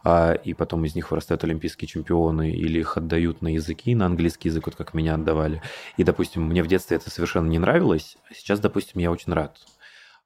э, 0.04 0.36
и 0.44 0.54
потом 0.54 0.84
из 0.86 0.94
них 0.94 1.10
вырастают 1.10 1.44
олимпийские 1.44 1.88
чемпионы, 1.88 2.52
или 2.52 2.78
их 2.78 2.96
отдают 2.96 3.42
на 3.42 3.48
языки, 3.48 3.94
на 3.94 4.06
английский 4.06 4.48
язык, 4.48 4.66
вот 4.66 4.76
как 4.76 4.94
меня 4.94 5.14
отдавали. 5.14 5.60
И, 5.98 6.04
допустим, 6.04 6.44
мне 6.44 6.62
в 6.62 6.68
детстве 6.68 6.96
это 6.96 7.10
совершенно 7.10 7.48
не 7.48 7.58
нравилось, 7.58 8.16
а 8.30 8.34
сейчас, 8.34 8.60
допустим, 8.60 9.00
я 9.00 9.10
очень 9.10 9.32
рад 9.32 9.58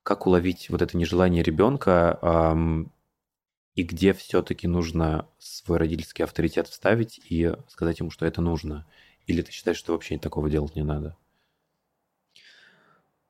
как 0.02 0.26
уловить 0.26 0.70
вот 0.70 0.80
это 0.80 0.96
нежелание 0.96 1.42
ребенка 1.42 2.18
и 3.80 3.82
где 3.82 4.12
все-таки 4.12 4.68
нужно 4.68 5.26
свой 5.38 5.78
родительский 5.78 6.22
авторитет 6.22 6.68
вставить 6.68 7.18
и 7.30 7.54
сказать 7.68 7.98
ему, 8.00 8.10
что 8.10 8.26
это 8.26 8.42
нужно? 8.42 8.86
Или 9.26 9.40
ты 9.40 9.52
считаешь, 9.52 9.78
что 9.78 9.94
вообще 9.94 10.18
такого 10.18 10.50
делать 10.50 10.76
не 10.76 10.82
надо? 10.82 11.16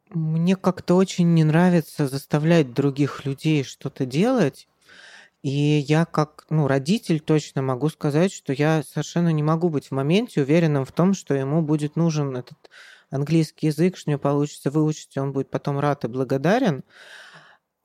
Мне 0.09 0.57
как-то 0.57 0.97
очень 0.97 1.35
не 1.35 1.45
нравится 1.45 2.09
заставлять 2.09 2.73
других 2.75 3.25
людей 3.25 3.63
что-то 3.63 4.07
делать. 4.07 4.67
И 5.43 5.51
я 5.51 6.05
как 6.05 6.47
ну, 6.51 6.67
родитель 6.67 7.21
точно 7.21 7.63
могу 7.63 7.89
сказать, 7.89 8.33
что 8.33 8.53
я 8.53 8.83
совершенно 8.83 9.29
не 9.29 9.45
могу 9.45 9.69
быть 9.69 9.87
в 9.87 9.93
моменте 9.93 10.43
уверенным 10.43 10.85
в 10.85 10.91
том, 10.91 11.15
что 11.15 11.33
ему 11.33 11.63
будет 11.63 11.95
нужен 11.95 12.37
этот 12.37 12.59
английский 13.11 13.69
язык, 13.69 13.97
что 13.97 14.11
у 14.11 14.13
него 14.13 14.21
получится 14.21 14.73
выучить, 14.73 15.17
он 15.17 15.31
будет 15.31 15.49
потом 15.49 15.79
рад 15.79 16.05
и 16.05 16.09
благодарен. 16.09 16.83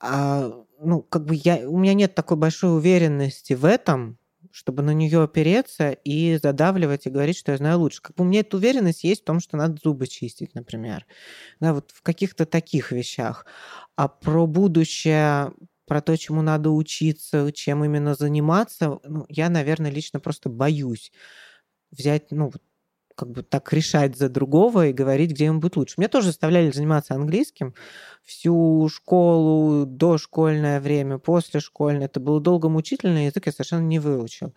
А, 0.00 0.50
ну, 0.80 1.02
как 1.02 1.24
бы 1.24 1.34
я, 1.34 1.68
у 1.68 1.78
меня 1.78 1.94
нет 1.94 2.14
такой 2.14 2.36
большой 2.36 2.76
уверенности 2.76 3.54
в 3.54 3.64
этом, 3.64 4.18
чтобы 4.50 4.82
на 4.82 4.92
нее 4.92 5.22
опереться 5.22 5.90
и 5.90 6.38
задавливать 6.42 7.06
и 7.06 7.10
говорить, 7.10 7.36
что 7.38 7.52
я 7.52 7.58
знаю 7.58 7.78
лучше. 7.78 8.00
Как 8.02 8.16
бы 8.16 8.24
у 8.24 8.26
меня 8.26 8.40
эта 8.40 8.56
уверенность 8.56 9.04
есть 9.04 9.22
в 9.22 9.24
том, 9.24 9.40
что 9.40 9.56
надо 9.56 9.78
зубы 9.82 10.06
чистить, 10.06 10.54
например. 10.54 11.06
Да, 11.60 11.74
вот 11.74 11.92
в 11.92 12.02
каких-то 12.02 12.46
таких 12.46 12.92
вещах. 12.92 13.46
А 13.96 14.08
про 14.08 14.46
будущее 14.46 15.52
про 15.86 16.02
то, 16.02 16.16
чему 16.18 16.42
надо 16.42 16.70
учиться, 16.70 17.50
чем 17.52 17.84
именно 17.84 18.14
заниматься, 18.14 19.00
ну, 19.04 19.26
я, 19.30 19.48
наверное, 19.50 19.90
лично 19.90 20.20
просто 20.20 20.50
боюсь 20.50 21.12
взять, 21.90 22.30
ну, 22.30 22.52
как 23.16 23.30
бы 23.30 23.42
так 23.42 23.72
решать 23.72 24.16
за 24.16 24.28
другого 24.28 24.88
и 24.88 24.92
говорить, 24.92 25.32
где 25.32 25.46
ему 25.46 25.58
будет 25.60 25.76
лучше. 25.76 25.94
Меня 25.98 26.08
тоже 26.08 26.28
заставляли 26.28 26.70
заниматься 26.70 27.14
английским 27.14 27.74
всю 28.24 28.88
школу, 28.92 29.86
дошкольное 29.86 30.80
время, 30.80 31.18
после 31.18 31.60
школьное. 31.60 32.06
Это 32.06 32.20
был 32.20 32.40
долго 32.40 32.68
мучительный 32.68 33.26
язык, 33.26 33.46
я 33.46 33.52
совершенно 33.52 33.86
не 33.86 33.98
выучил. 33.98 34.54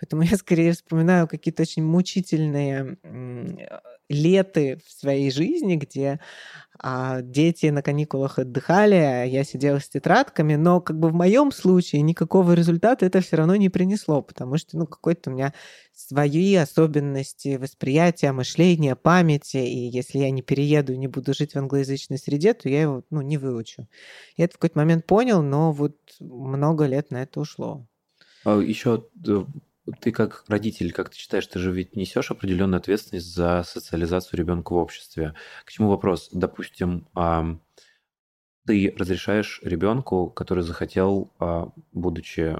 Поэтому 0.00 0.22
я 0.22 0.36
скорее 0.36 0.72
вспоминаю 0.72 1.28
какие-то 1.28 1.62
очень 1.62 1.82
мучительные 1.82 2.98
леты 4.08 4.80
в 4.86 4.90
своей 4.90 5.30
жизни, 5.30 5.76
где 5.76 6.18
а, 6.78 7.20
дети 7.20 7.66
на 7.66 7.82
каникулах 7.82 8.38
отдыхали, 8.38 8.94
а 8.94 9.24
я 9.24 9.44
сидела 9.44 9.80
с 9.80 9.88
тетрадками, 9.88 10.54
но 10.54 10.80
как 10.80 10.98
бы 10.98 11.10
в 11.10 11.14
моем 11.14 11.52
случае 11.52 12.02
никакого 12.02 12.52
результата 12.52 13.04
это 13.04 13.20
все 13.20 13.36
равно 13.36 13.56
не 13.56 13.68
принесло, 13.68 14.22
потому 14.22 14.56
что 14.56 14.78
ну 14.78 14.86
какой-то 14.86 15.30
у 15.30 15.34
меня 15.34 15.52
свои 15.94 16.54
особенности 16.54 17.56
восприятия, 17.56 18.32
мышления, 18.32 18.96
памяти, 18.96 19.58
и 19.58 19.88
если 19.88 20.18
я 20.18 20.30
не 20.30 20.42
перееду 20.42 20.94
и 20.94 20.98
не 20.98 21.08
буду 21.08 21.34
жить 21.34 21.52
в 21.52 21.58
англоязычной 21.58 22.18
среде, 22.18 22.54
то 22.54 22.68
я 22.68 22.82
его 22.82 23.04
ну, 23.10 23.20
не 23.20 23.36
выучу. 23.36 23.88
Я 24.36 24.46
это 24.46 24.54
в 24.54 24.58
какой-то 24.58 24.78
момент 24.78 25.06
понял, 25.06 25.42
но 25.42 25.72
вот 25.72 25.96
много 26.20 26.86
лет 26.86 27.10
на 27.10 27.22
это 27.22 27.40
ушло. 27.40 27.86
А 28.44 28.58
Еще 28.58 29.04
э, 29.26 29.44
ты 30.00 30.12
как 30.12 30.44
родитель, 30.48 30.92
как 30.92 31.10
ты 31.10 31.16
считаешь, 31.16 31.46
ты 31.46 31.58
же 31.58 31.72
ведь 31.72 31.96
несешь 31.96 32.30
определенную 32.30 32.78
ответственность 32.78 33.34
за 33.34 33.62
социализацию 33.64 34.38
ребенка 34.38 34.72
в 34.72 34.76
обществе. 34.76 35.34
К 35.64 35.70
чему 35.70 35.88
вопрос? 35.88 36.28
Допустим, 36.32 37.08
ты 38.66 38.94
разрешаешь 38.98 39.60
ребенку, 39.62 40.30
который 40.30 40.62
захотел, 40.62 41.32
а, 41.38 41.70
будучи 41.92 42.58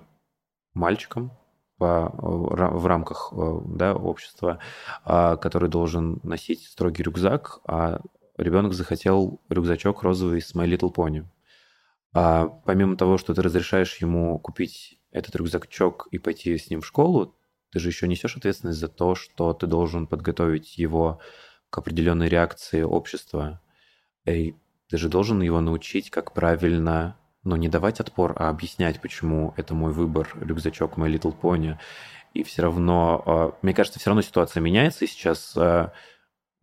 мальчиком, 0.73 1.33
в 1.79 2.87
рамках 2.87 3.33
да, 3.33 3.95
общества, 3.95 4.59
а, 5.05 5.37
который 5.37 5.69
должен 5.69 6.19
носить 6.25 6.65
строгий 6.67 7.05
рюкзак, 7.05 7.61
а 7.67 8.01
ребенок 8.37 8.73
захотел 8.73 9.41
рюкзачок 9.49 10.03
розовый 10.03 10.41
с 10.41 10.55
My 10.55 10.67
Little 10.67 10.93
Pony. 10.93 11.25
А 12.13 12.47
помимо 12.47 12.97
того, 12.97 13.19
что 13.19 13.35
ты 13.35 13.43
разрешаешь 13.43 13.97
ему 13.99 14.39
купить 14.39 14.98
этот 15.19 15.37
рюкзачок 15.37 16.09
и 16.11 16.19
пойти 16.19 16.57
с 16.57 16.71
ним 16.71 16.81
в 16.81 16.87
школу, 16.87 17.35
ты 17.71 17.81
же 17.81 17.89
еще 17.89 18.09
несешь 18.09 18.37
ответственность 18.37 18.79
за 18.79 18.89
то, 18.89 19.15
что 19.15 19.53
ты 19.53 19.67
должен 19.67 20.07
подготовить 20.07 20.79
его 20.79 21.21
к 21.71 21.79
определенной 21.79 22.29
реакции 22.29 22.83
общества. 22.83 23.61
И 24.25 24.55
ты 24.89 24.97
же 24.97 25.09
должен 25.09 25.43
его 25.43 25.61
научить, 25.61 26.11
как 26.11 26.33
правильно, 26.33 27.19
ну, 27.45 27.57
не 27.57 27.69
давать 27.69 28.01
отпор, 28.01 28.35
а 28.37 28.49
объяснять, 28.49 29.01
почему 29.01 29.55
это 29.57 29.75
мой 29.75 29.93
выбор, 29.93 30.31
рюкзачок 30.41 30.97
My 30.97 31.13
Little 31.13 31.39
Pony. 31.39 31.77
И 32.35 32.43
все 32.43 32.63
равно, 32.63 33.23
а, 33.27 33.59
мне 33.63 33.75
кажется, 33.75 33.99
все 33.99 34.11
равно 34.11 34.23
ситуация 34.23 34.61
меняется, 34.61 35.05
и 35.05 35.09
сейчас 35.09 35.55
а, 35.57 35.93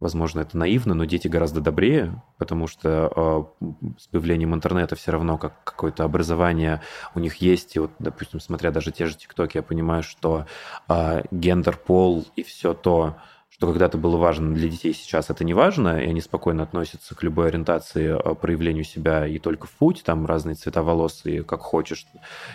Возможно, 0.06 0.42
это 0.42 0.56
наивно, 0.56 0.94
но 0.94 1.06
дети 1.06 1.28
гораздо 1.28 1.62
добрее, 1.62 2.22
потому 2.38 2.68
что 2.68 3.50
э, 3.60 3.66
с 3.98 4.06
появлением 4.06 4.54
интернета 4.54 4.96
все 4.96 5.12
равно 5.12 5.40
как 5.40 5.64
какое-то 5.64 6.04
образование 6.04 6.82
у 7.16 7.20
них 7.20 7.38
есть. 7.38 7.76
И 7.76 7.80
вот, 7.80 7.90
допустим, 7.98 8.40
смотря 8.40 8.70
даже 8.70 8.92
те 8.92 9.08
же 9.08 9.18
ТикТоки, 9.18 9.58
я 9.58 9.64
понимаю, 9.64 10.04
что 10.04 10.46
э, 10.88 11.24
гендер, 11.32 11.76
пол 11.78 12.24
и 12.36 12.44
все 12.44 12.76
то, 12.76 13.16
что 13.50 13.66
когда-то 13.66 13.98
было 13.98 14.18
важно 14.18 14.54
для 14.54 14.70
детей, 14.70 14.94
сейчас 14.94 15.32
это 15.32 15.44
не 15.44 15.56
важно, 15.56 16.00
и 16.00 16.08
они 16.08 16.22
спокойно 16.22 16.62
относятся 16.62 17.16
к 17.16 17.24
любой 17.24 17.48
ориентации, 17.48 18.16
проявлению 18.36 18.84
себя 18.84 19.26
и 19.26 19.40
только 19.40 19.66
в 19.66 19.72
путь, 19.72 20.04
там 20.06 20.28
разные 20.28 20.54
цвета 20.54 20.84
волос, 20.84 21.22
и 21.26 21.42
как 21.42 21.62
хочешь, 21.62 22.06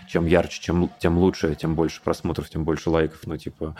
чем 0.08 0.26
ярче, 0.26 0.62
чем, 0.62 0.88
тем 1.00 1.18
лучше, 1.18 1.56
тем 1.56 1.74
больше 1.74 2.00
просмотров, 2.00 2.48
тем 2.48 2.62
больше 2.62 2.90
лайков, 2.90 3.22
ну, 3.24 3.36
типа, 3.36 3.74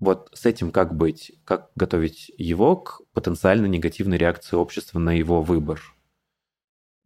вот 0.00 0.30
с 0.32 0.46
этим 0.46 0.72
как 0.72 0.94
быть? 0.94 1.32
Как 1.44 1.70
готовить 1.76 2.32
его 2.36 2.76
к 2.76 3.02
потенциально 3.12 3.66
негативной 3.66 4.18
реакции 4.18 4.56
общества 4.56 4.98
на 4.98 5.10
его 5.10 5.42
выбор, 5.42 5.80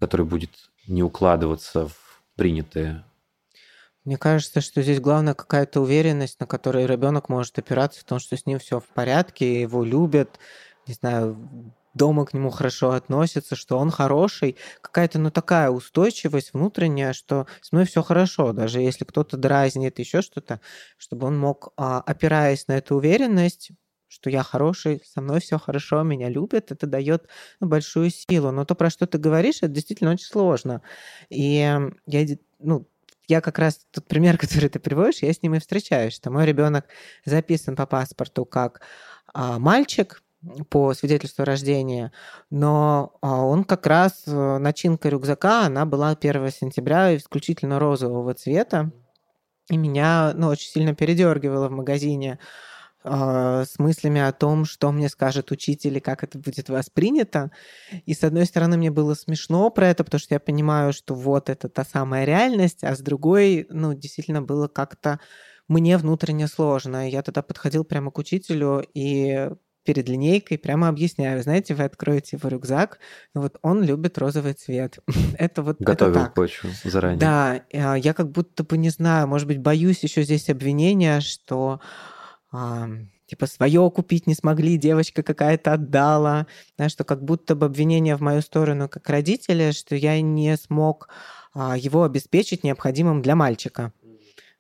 который 0.01 0.25
будет 0.25 0.51
не 0.87 1.03
укладываться 1.03 1.89
в 1.89 2.23
принятые 2.37 3.05
мне 4.05 4.19
кажется, 4.19 4.61
что 4.61 4.83
здесь 4.83 5.01
главное 5.01 5.33
какая-то 5.33 5.81
уверенность, 5.81 6.39
на 6.39 6.47
которой 6.47 6.87
ребенок 6.87 7.31
может 7.31 7.59
опираться 7.59 8.01
в 8.01 8.05
том, 8.05 8.19
что 8.19 8.37
с 8.37 8.45
ним 8.45 8.59
все 8.59 8.79
в 8.79 8.87
порядке, 8.89 9.63
его 9.63 9.83
любят, 9.83 10.39
не 10.87 10.93
знаю, 10.93 11.39
дома 11.95 12.27
к 12.27 12.35
нему 12.35 12.51
хорошо 12.51 12.93
относятся, 12.93 13.57
что 13.57 13.79
он 13.79 13.91
хороший, 13.91 14.57
какая-то, 14.81 15.19
ну, 15.19 15.31
такая 15.31 15.71
устойчивость 15.71 16.53
внутренняя, 16.53 17.13
что 17.13 17.47
с 17.61 17.73
мной 17.73 17.87
все 17.87 18.03
хорошо, 18.03 18.53
даже 18.53 18.81
если 18.81 19.05
кто-то 19.05 19.37
дразнит, 19.37 19.99
еще 19.99 20.23
что-то, 20.23 20.61
чтобы 20.99 21.27
он 21.27 21.39
мог, 21.39 21.73
а, 21.77 22.01
опираясь 22.01 22.69
на 22.69 22.73
эту 22.73 22.97
уверенность, 22.97 23.71
что 24.09 24.31
я 24.31 24.43
хороший, 24.43 25.03
со 25.05 25.21
мной 25.21 25.41
все 25.41 25.59
хорошо, 25.59 26.03
меня 26.03 26.29
любят, 26.29 26.71
это 26.71 26.87
дает 26.87 27.29
ну, 27.61 27.67
большую 27.67 28.11
силу. 28.11 28.53
Но 28.53 28.65
то, 28.65 28.75
про 28.75 28.89
что 28.89 29.07
ты 29.07 29.19
говоришь, 29.19 29.59
это 29.59 29.69
действительно 29.69 30.13
очень 30.13 30.27
сложно. 30.27 30.83
И 31.31 31.55
я, 32.07 32.29
ну, 32.61 32.87
я 33.27 33.41
как 33.41 33.59
раз 33.59 33.87
тот 33.91 34.07
пример, 34.07 34.39
который 34.39 34.69
ты 34.69 34.79
приводишь, 34.79 35.23
я 35.23 35.33
с 35.33 35.43
ним 35.43 35.55
и 35.55 35.59
встречаюсь, 35.59 36.15
что 36.15 36.31
мой 36.31 36.47
ребенок 36.47 36.87
записан 37.25 37.77
по 37.77 37.87
паспорту 37.87 38.45
как 38.45 38.83
а, 39.33 39.59
мальчик, 39.59 40.23
по 40.69 40.95
свидетельству 40.95 41.43
о 41.43 41.47
рождении, 41.47 42.11
но 42.51 43.17
а, 43.21 43.43
он 43.43 43.65
как 43.65 43.87
раз, 43.87 44.25
э, 44.27 44.59
начинка 44.59 45.09
рюкзака, 45.09 45.67
она 45.67 45.87
была 45.87 46.11
1 46.11 46.51
сентября 46.51 47.17
исключительно 47.17 47.79
розового 47.79 48.35
цвета, 48.35 48.93
и 49.71 49.77
меня 49.77 50.33
ну, 50.35 50.49
очень 50.49 50.71
сильно 50.71 50.95
передергивало 50.95 51.69
в 51.69 51.73
магазине 51.73 52.39
э, 53.05 53.65
с 53.67 53.79
мыслями 53.79 54.21
о 54.21 54.33
том, 54.33 54.67
что 54.67 54.93
мне 54.93 55.09
скажет 55.09 55.51
учитель 55.51 55.97
и 55.97 56.01
как 56.01 56.23
это 56.23 56.39
будет 56.39 56.69
воспринято. 56.69 57.51
И 58.05 58.13
с 58.13 58.23
одной 58.25 58.45
стороны, 58.47 58.77
мне 58.77 58.91
было 58.91 59.15
смешно 59.15 59.71
про 59.71 59.89
это, 59.89 60.05
потому 60.05 60.19
что 60.19 60.35
я 60.35 60.41
понимаю, 60.41 60.93
что 60.93 61.15
вот 61.15 61.49
это 61.49 61.69
та 61.69 61.85
самая 61.85 62.25
реальность, 62.25 62.85
а 62.85 62.95
с 62.95 63.01
другой, 63.01 63.67
ну, 63.71 63.95
действительно 63.95 64.43
было 64.43 64.69
как-то 64.69 65.19
мне 65.69 65.97
внутренне 65.97 66.47
сложно. 66.47 67.09
Я 67.09 67.23
тогда 67.23 67.43
подходил 67.43 67.85
прямо 67.85 68.11
к 68.11 68.19
учителю 68.19 68.85
и 68.93 69.51
перед 69.85 70.09
линейкой 70.09 70.59
прямо 70.59 70.89
объясняю. 70.89 71.43
Знаете, 71.43 71.75
вы 71.75 71.85
откроете 71.85 72.37
его 72.37 72.49
рюкзак, 72.49 72.99
вот 73.35 73.59
он 73.63 73.83
любит 73.83 74.19
розовый 74.19 74.55
цвет. 74.55 74.99
это 75.39 75.63
вот 75.63 75.81
Готовил 75.81 76.13
это 76.13 76.25
так. 76.25 76.35
почву 76.35 76.71
заранее. 76.85 77.19
Да, 77.19 77.63
а, 77.73 77.95
я 77.95 78.15
как 78.15 78.31
будто 78.31 78.65
бы 78.65 78.77
не 78.79 78.91
знаю, 78.91 79.29
может 79.29 79.47
быть, 79.47 79.59
боюсь 79.59 80.03
еще 80.03 80.23
здесь 80.23 80.51
обвинения, 80.51 81.21
что 81.21 81.81
а, 82.51 82.89
типа 83.27 83.47
свое 83.47 83.91
купить 83.91 84.27
не 84.27 84.35
смогли, 84.35 84.77
девочка 84.77 85.23
какая-то 85.23 85.75
отдала, 85.75 86.47
да, 86.79 86.89
что 86.89 87.05
как 87.05 87.23
будто 87.23 87.55
бы 87.55 87.67
обвинение 87.67 88.17
в 88.17 88.21
мою 88.21 88.43
сторону 88.43 88.89
как 88.89 89.09
родителя, 89.09 89.73
что 89.73 89.95
я 89.97 90.21
не 90.21 90.57
смог 90.57 91.09
а, 91.53 91.77
его 91.77 92.05
обеспечить 92.05 92.65
необходимым 92.65 93.23
для 93.23 93.37
мальчика. 93.37 93.93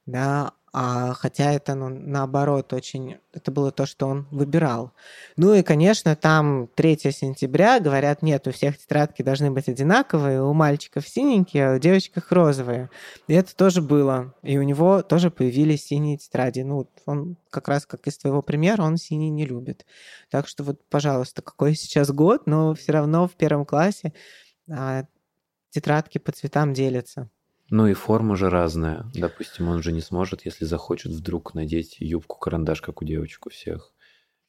Да, 0.06 0.52
а, 0.76 1.14
хотя 1.14 1.52
это, 1.52 1.76
ну, 1.76 1.88
наоборот, 1.88 2.72
очень... 2.72 3.18
Это 3.32 3.52
было 3.52 3.70
то, 3.70 3.86
что 3.86 4.08
он 4.08 4.26
выбирал. 4.32 4.90
Ну 5.36 5.54
и, 5.54 5.62
конечно, 5.62 6.16
там 6.16 6.66
3 6.74 6.98
сентября 7.12 7.78
говорят, 7.78 8.22
нет, 8.22 8.48
у 8.48 8.50
всех 8.50 8.76
тетрадки 8.76 9.22
должны 9.22 9.52
быть 9.52 9.68
одинаковые, 9.68 10.42
у 10.42 10.52
мальчиков 10.52 11.06
синенькие, 11.06 11.68
а 11.68 11.76
у 11.76 11.78
девочек 11.78 12.26
розовые. 12.28 12.90
И 13.28 13.34
это 13.34 13.54
тоже 13.54 13.82
было. 13.82 14.34
И 14.42 14.58
у 14.58 14.62
него 14.62 15.02
тоже 15.02 15.30
появились 15.30 15.86
синие 15.86 16.18
тетради. 16.18 16.62
Ну, 16.62 16.88
он 17.06 17.36
как 17.50 17.68
раз, 17.68 17.86
как 17.86 18.08
из 18.08 18.18
твоего 18.18 18.42
примера, 18.42 18.82
он 18.82 18.96
синий 18.96 19.30
не 19.30 19.46
любит. 19.46 19.86
Так 20.28 20.48
что 20.48 20.64
вот, 20.64 20.80
пожалуйста, 20.90 21.40
какой 21.40 21.76
сейчас 21.76 22.10
год, 22.10 22.48
но 22.48 22.74
все 22.74 22.90
равно 22.90 23.28
в 23.28 23.36
первом 23.36 23.64
классе 23.64 24.12
а, 24.68 25.04
тетрадки 25.70 26.18
по 26.18 26.32
цветам 26.32 26.72
делятся. 26.72 27.30
Ну 27.70 27.86
и 27.86 27.94
форма 27.94 28.36
же 28.36 28.50
разная. 28.50 29.10
Допустим, 29.14 29.68
он 29.68 29.82
же 29.82 29.92
не 29.92 30.00
сможет, 30.00 30.44
если 30.44 30.64
захочет 30.64 31.12
вдруг 31.12 31.54
надеть 31.54 31.96
юбку-карандаш, 31.98 32.82
как 32.82 33.02
у 33.02 33.04
девочек 33.04 33.46
у 33.46 33.50
всех. 33.50 33.92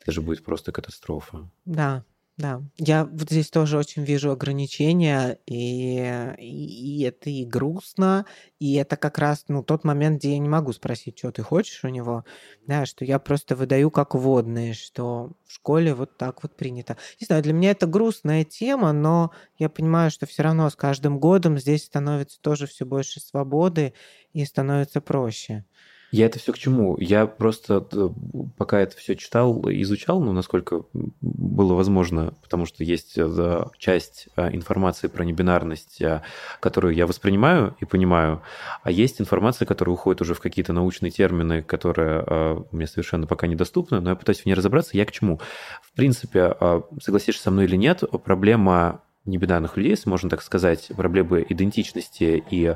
Это 0.01 0.11
же 0.11 0.21
будет 0.21 0.43
просто 0.43 0.71
катастрофа. 0.71 1.49
Да, 1.65 2.03
да, 2.37 2.61
я 2.77 3.05
вот 3.05 3.29
здесь 3.29 3.49
тоже 3.49 3.77
очень 3.77 4.03
вижу 4.03 4.29
ограничения, 4.29 5.39
и, 5.45 5.99
и, 6.37 6.99
и 6.99 7.03
это 7.03 7.29
и 7.29 7.45
грустно, 7.45 8.25
и 8.59 8.73
это 8.75 8.97
как 8.97 9.19
раз 9.19 9.45
ну, 9.47 9.63
тот 9.63 9.85
момент, 9.85 10.19
где 10.19 10.33
я 10.33 10.39
не 10.39 10.49
могу 10.49 10.73
спросить, 10.73 11.17
что 11.17 11.31
ты 11.31 11.43
хочешь 11.43 11.85
у 11.85 11.87
него, 11.87 12.25
да, 12.67 12.85
что 12.85 13.05
я 13.05 13.19
просто 13.19 13.55
выдаю 13.55 13.89
как 13.89 14.15
водные, 14.15 14.73
что 14.73 15.31
в 15.47 15.53
школе 15.53 15.93
вот 15.93 16.17
так 16.17 16.43
вот 16.43 16.57
принято. 16.57 16.97
Не 17.21 17.25
знаю, 17.25 17.41
для 17.41 17.53
меня 17.53 17.71
это 17.71 17.87
грустная 17.87 18.43
тема, 18.43 18.91
но 18.91 19.31
я 19.57 19.69
понимаю, 19.69 20.11
что 20.11 20.25
все 20.25 20.43
равно 20.43 20.69
с 20.69 20.75
каждым 20.75 21.19
годом 21.19 21.57
здесь 21.57 21.85
становится 21.85 22.41
тоже 22.41 22.67
все 22.67 22.85
больше 22.85 23.21
свободы 23.21 23.93
и 24.33 24.43
становится 24.43 24.99
проще. 24.99 25.63
Я 26.15 26.27
это 26.27 26.39
все 26.39 26.53
к 26.53 26.57
чему? 26.57 26.95
Я 26.97 27.27
просто 27.27 27.85
э, 27.91 28.09
пока 28.55 28.79
это 28.79 28.95
все 28.95 29.17
читал, 29.17 29.61
изучал, 29.65 30.21
ну, 30.21 30.31
насколько 30.31 30.85
было 30.93 31.73
возможно, 31.73 32.33
потому 32.41 32.65
что 32.65 32.85
есть 32.85 33.17
э, 33.17 33.65
часть 33.77 34.29
э, 34.37 34.55
информации 34.55 35.07
про 35.07 35.25
небинарность, 35.25 36.01
которую 36.61 36.95
я 36.95 37.05
воспринимаю 37.05 37.75
и 37.81 37.85
понимаю, 37.85 38.41
а 38.81 38.91
есть 38.91 39.19
информация, 39.19 39.65
которая 39.65 39.93
уходит 39.93 40.21
уже 40.21 40.35
в 40.35 40.39
какие-то 40.39 40.71
научные 40.71 41.11
термины, 41.11 41.61
которые 41.61 42.65
мне 42.71 42.87
совершенно 42.87 43.27
пока 43.27 43.47
недоступны, 43.47 43.99
но 43.99 44.11
я 44.11 44.15
пытаюсь 44.15 44.39
в 44.39 44.45
ней 44.45 44.53
разобраться. 44.53 44.95
Я 44.95 45.05
к 45.05 45.11
чему? 45.11 45.41
В 45.81 45.91
принципе, 45.97 46.55
согласишься 47.01 47.43
со 47.43 47.51
мной 47.51 47.65
или 47.65 47.75
нет, 47.75 48.03
проблема 48.23 49.01
небинарных 49.25 49.75
людей, 49.75 49.91
если 49.91 50.09
можно 50.09 50.29
так 50.29 50.41
сказать, 50.41 50.91
проблемы 50.95 51.45
идентичности 51.49 52.41
и 52.49 52.75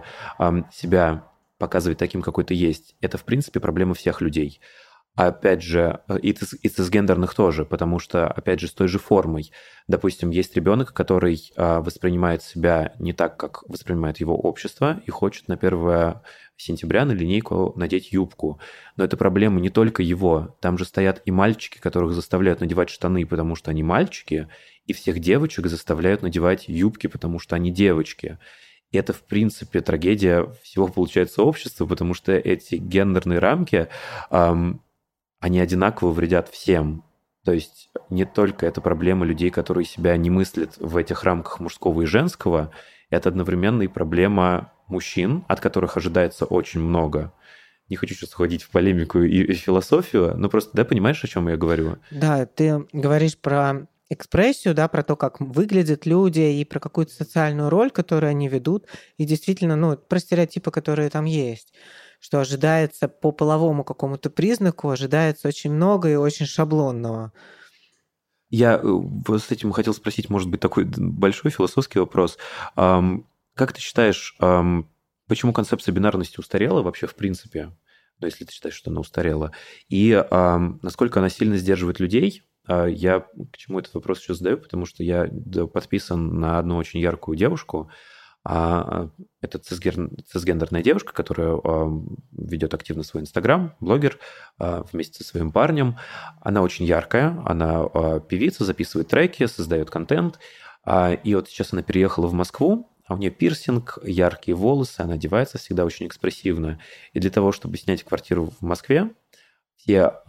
себя 0.73 1.28
показывать 1.59 1.99
таким, 1.99 2.23
какой 2.23 2.43
ты 2.43 2.55
есть, 2.55 2.95
это, 3.01 3.19
в 3.19 3.23
принципе, 3.23 3.59
проблема 3.59 3.93
всех 3.93 4.21
людей. 4.21 4.59
Опять 5.15 5.61
же, 5.61 5.99
и, 6.21 6.29
и 6.29 6.69
цисгендерных 6.69 7.35
тоже, 7.35 7.65
потому 7.65 7.99
что, 7.99 8.27
опять 8.27 8.61
же, 8.61 8.67
с 8.67 8.73
той 8.73 8.87
же 8.87 8.99
формой. 8.99 9.51
Допустим, 9.87 10.29
есть 10.29 10.55
ребенок, 10.55 10.93
который 10.93 11.51
а, 11.57 11.81
воспринимает 11.81 12.41
себя 12.41 12.93
не 12.99 13.11
так, 13.11 13.35
как 13.35 13.63
воспринимает 13.67 14.21
его 14.21 14.37
общество, 14.37 15.01
и 15.05 15.11
хочет 15.11 15.49
на 15.49 15.55
1 15.55 16.21
сентября 16.55 17.03
на 17.03 17.11
линейку 17.11 17.73
надеть 17.75 18.13
юбку. 18.13 18.61
Но 18.95 19.03
это 19.03 19.17
проблема 19.17 19.59
не 19.59 19.69
только 19.69 20.03
его. 20.03 20.55
Там 20.61 20.77
же 20.77 20.85
стоят 20.85 21.21
и 21.25 21.31
мальчики, 21.31 21.79
которых 21.79 22.13
заставляют 22.13 22.61
надевать 22.61 22.89
штаны, 22.89 23.25
потому 23.25 23.55
что 23.55 23.71
они 23.71 23.83
мальчики, 23.83 24.47
и 24.85 24.93
всех 24.93 25.19
девочек 25.19 25.67
заставляют 25.67 26.21
надевать 26.21 26.69
юбки, 26.69 27.07
потому 27.07 27.39
что 27.39 27.57
они 27.57 27.71
девочки. 27.71 28.37
И 28.91 28.97
это, 28.97 29.13
в 29.13 29.21
принципе, 29.21 29.81
трагедия 29.81 30.47
всего, 30.63 30.87
получается, 30.87 31.43
общества, 31.43 31.85
потому 31.85 32.13
что 32.13 32.31
эти 32.31 32.75
гендерные 32.75 33.39
рамки, 33.39 33.87
эм, 34.31 34.81
они 35.39 35.59
одинаково 35.59 36.11
вредят 36.11 36.49
всем. 36.49 37.03
То 37.45 37.53
есть 37.53 37.89
не 38.09 38.25
только 38.25 38.65
это 38.65 38.81
проблема 38.81 39.25
людей, 39.25 39.49
которые 39.51 39.85
себя 39.85 40.17
не 40.17 40.29
мыслят 40.29 40.75
в 40.77 40.97
этих 40.97 41.23
рамках 41.23 41.59
мужского 41.59 42.01
и 42.01 42.05
женского, 42.05 42.71
это 43.09 43.29
одновременно 43.29 43.83
и 43.83 43.87
проблема 43.87 44.73
мужчин, 44.87 45.45
от 45.47 45.59
которых 45.59 45.95
ожидается 45.97 46.45
очень 46.45 46.81
много. 46.81 47.31
Не 47.89 47.95
хочу 47.95 48.13
сейчас 48.13 48.33
уходить 48.33 48.63
в 48.63 48.69
полемику 48.69 49.19
и 49.19 49.53
философию, 49.53 50.35
но 50.37 50.49
просто, 50.49 50.71
да, 50.73 50.85
понимаешь, 50.85 51.23
о 51.23 51.27
чем 51.27 51.47
я 51.47 51.57
говорю? 51.57 51.97
Да, 52.11 52.45
ты 52.45 52.85
говоришь 52.93 53.37
про 53.37 53.87
экспрессию, 54.09 54.73
да, 54.73 54.87
про 54.87 55.03
то, 55.03 55.15
как 55.15 55.39
выглядят 55.39 56.05
люди 56.05 56.39
и 56.39 56.65
про 56.65 56.79
какую-то 56.79 57.13
социальную 57.13 57.69
роль, 57.69 57.91
которую 57.91 58.29
они 58.29 58.47
ведут, 58.47 58.87
и 59.17 59.25
действительно, 59.25 59.75
ну, 59.75 59.97
про 59.97 60.19
стереотипы, 60.19 60.71
которые 60.71 61.09
там 61.09 61.25
есть 61.25 61.73
что 62.19 62.39
ожидается 62.39 63.07
по 63.07 63.31
половому 63.31 63.83
какому-то 63.83 64.29
признаку, 64.29 64.89
ожидается 64.89 65.47
очень 65.47 65.71
много 65.71 66.09
и 66.09 66.15
очень 66.15 66.45
шаблонного. 66.45 67.31
Я 68.49 68.81
э, 68.83 69.37
с 69.37 69.51
этим 69.51 69.71
хотел 69.71 69.93
спросить, 69.93 70.29
может 70.29 70.49
быть, 70.49 70.59
такой 70.59 70.85
большой 70.85 71.51
философский 71.51 71.99
вопрос. 71.99 72.37
Как 72.75 73.73
ты 73.73 73.81
считаешь, 73.81 74.37
почему 75.27 75.53
концепция 75.53 75.91
бинарности 75.91 76.39
устарела 76.39 76.81
вообще 76.81 77.07
в 77.07 77.15
принципе? 77.15 77.75
Ну, 78.19 78.27
если 78.27 78.43
ты 78.43 78.53
считаешь, 78.53 78.75
что 78.75 78.89
она 78.89 79.01
устарела. 79.01 79.53
И 79.87 80.11
насколько 80.81 81.19
она 81.19 81.29
сильно 81.29 81.57
сдерживает 81.57 81.99
людей 81.99 82.43
я 82.69 83.21
к 83.51 83.57
чему 83.57 83.79
этот 83.79 83.93
вопрос 83.95 84.21
еще 84.21 84.33
задаю, 84.33 84.57
потому 84.57 84.85
что 84.85 85.03
я 85.03 85.29
подписан 85.73 86.39
на 86.39 86.59
одну 86.59 86.77
очень 86.77 86.99
яркую 86.99 87.37
девушку. 87.37 87.89
А, 88.45 89.09
это 89.41 89.59
цисгендерная 89.59 90.81
девушка, 90.81 91.13
которая 91.13 91.59
ведет 92.31 92.73
активно 92.73 93.03
свой 93.03 93.23
инстаграм, 93.23 93.75
блогер 93.79 94.17
а, 94.57 94.83
вместе 94.91 95.23
со 95.23 95.29
своим 95.29 95.51
парнем. 95.51 95.97
Она 96.41 96.61
очень 96.61 96.85
яркая, 96.85 97.41
она 97.45 98.19
певица, 98.21 98.63
записывает 98.63 99.09
треки, 99.09 99.45
создает 99.45 99.89
контент. 99.89 100.39
И 101.23 101.35
вот 101.35 101.49
сейчас 101.49 101.73
она 101.73 101.83
переехала 101.83 102.27
в 102.27 102.33
Москву, 102.33 102.89
а 103.05 103.15
у 103.15 103.17
нее 103.17 103.31
пирсинг, 103.31 103.99
яркие 104.03 104.55
волосы, 104.55 105.01
она 105.01 105.15
одевается 105.15 105.57
всегда 105.57 105.83
очень 105.83 106.07
экспрессивно. 106.07 106.79
И 107.13 107.19
для 107.19 107.29
того, 107.29 107.51
чтобы 107.51 107.77
снять 107.77 108.03
квартиру 108.03 108.53
в 108.59 108.61
Москве, 108.63 109.11
все 109.75 110.21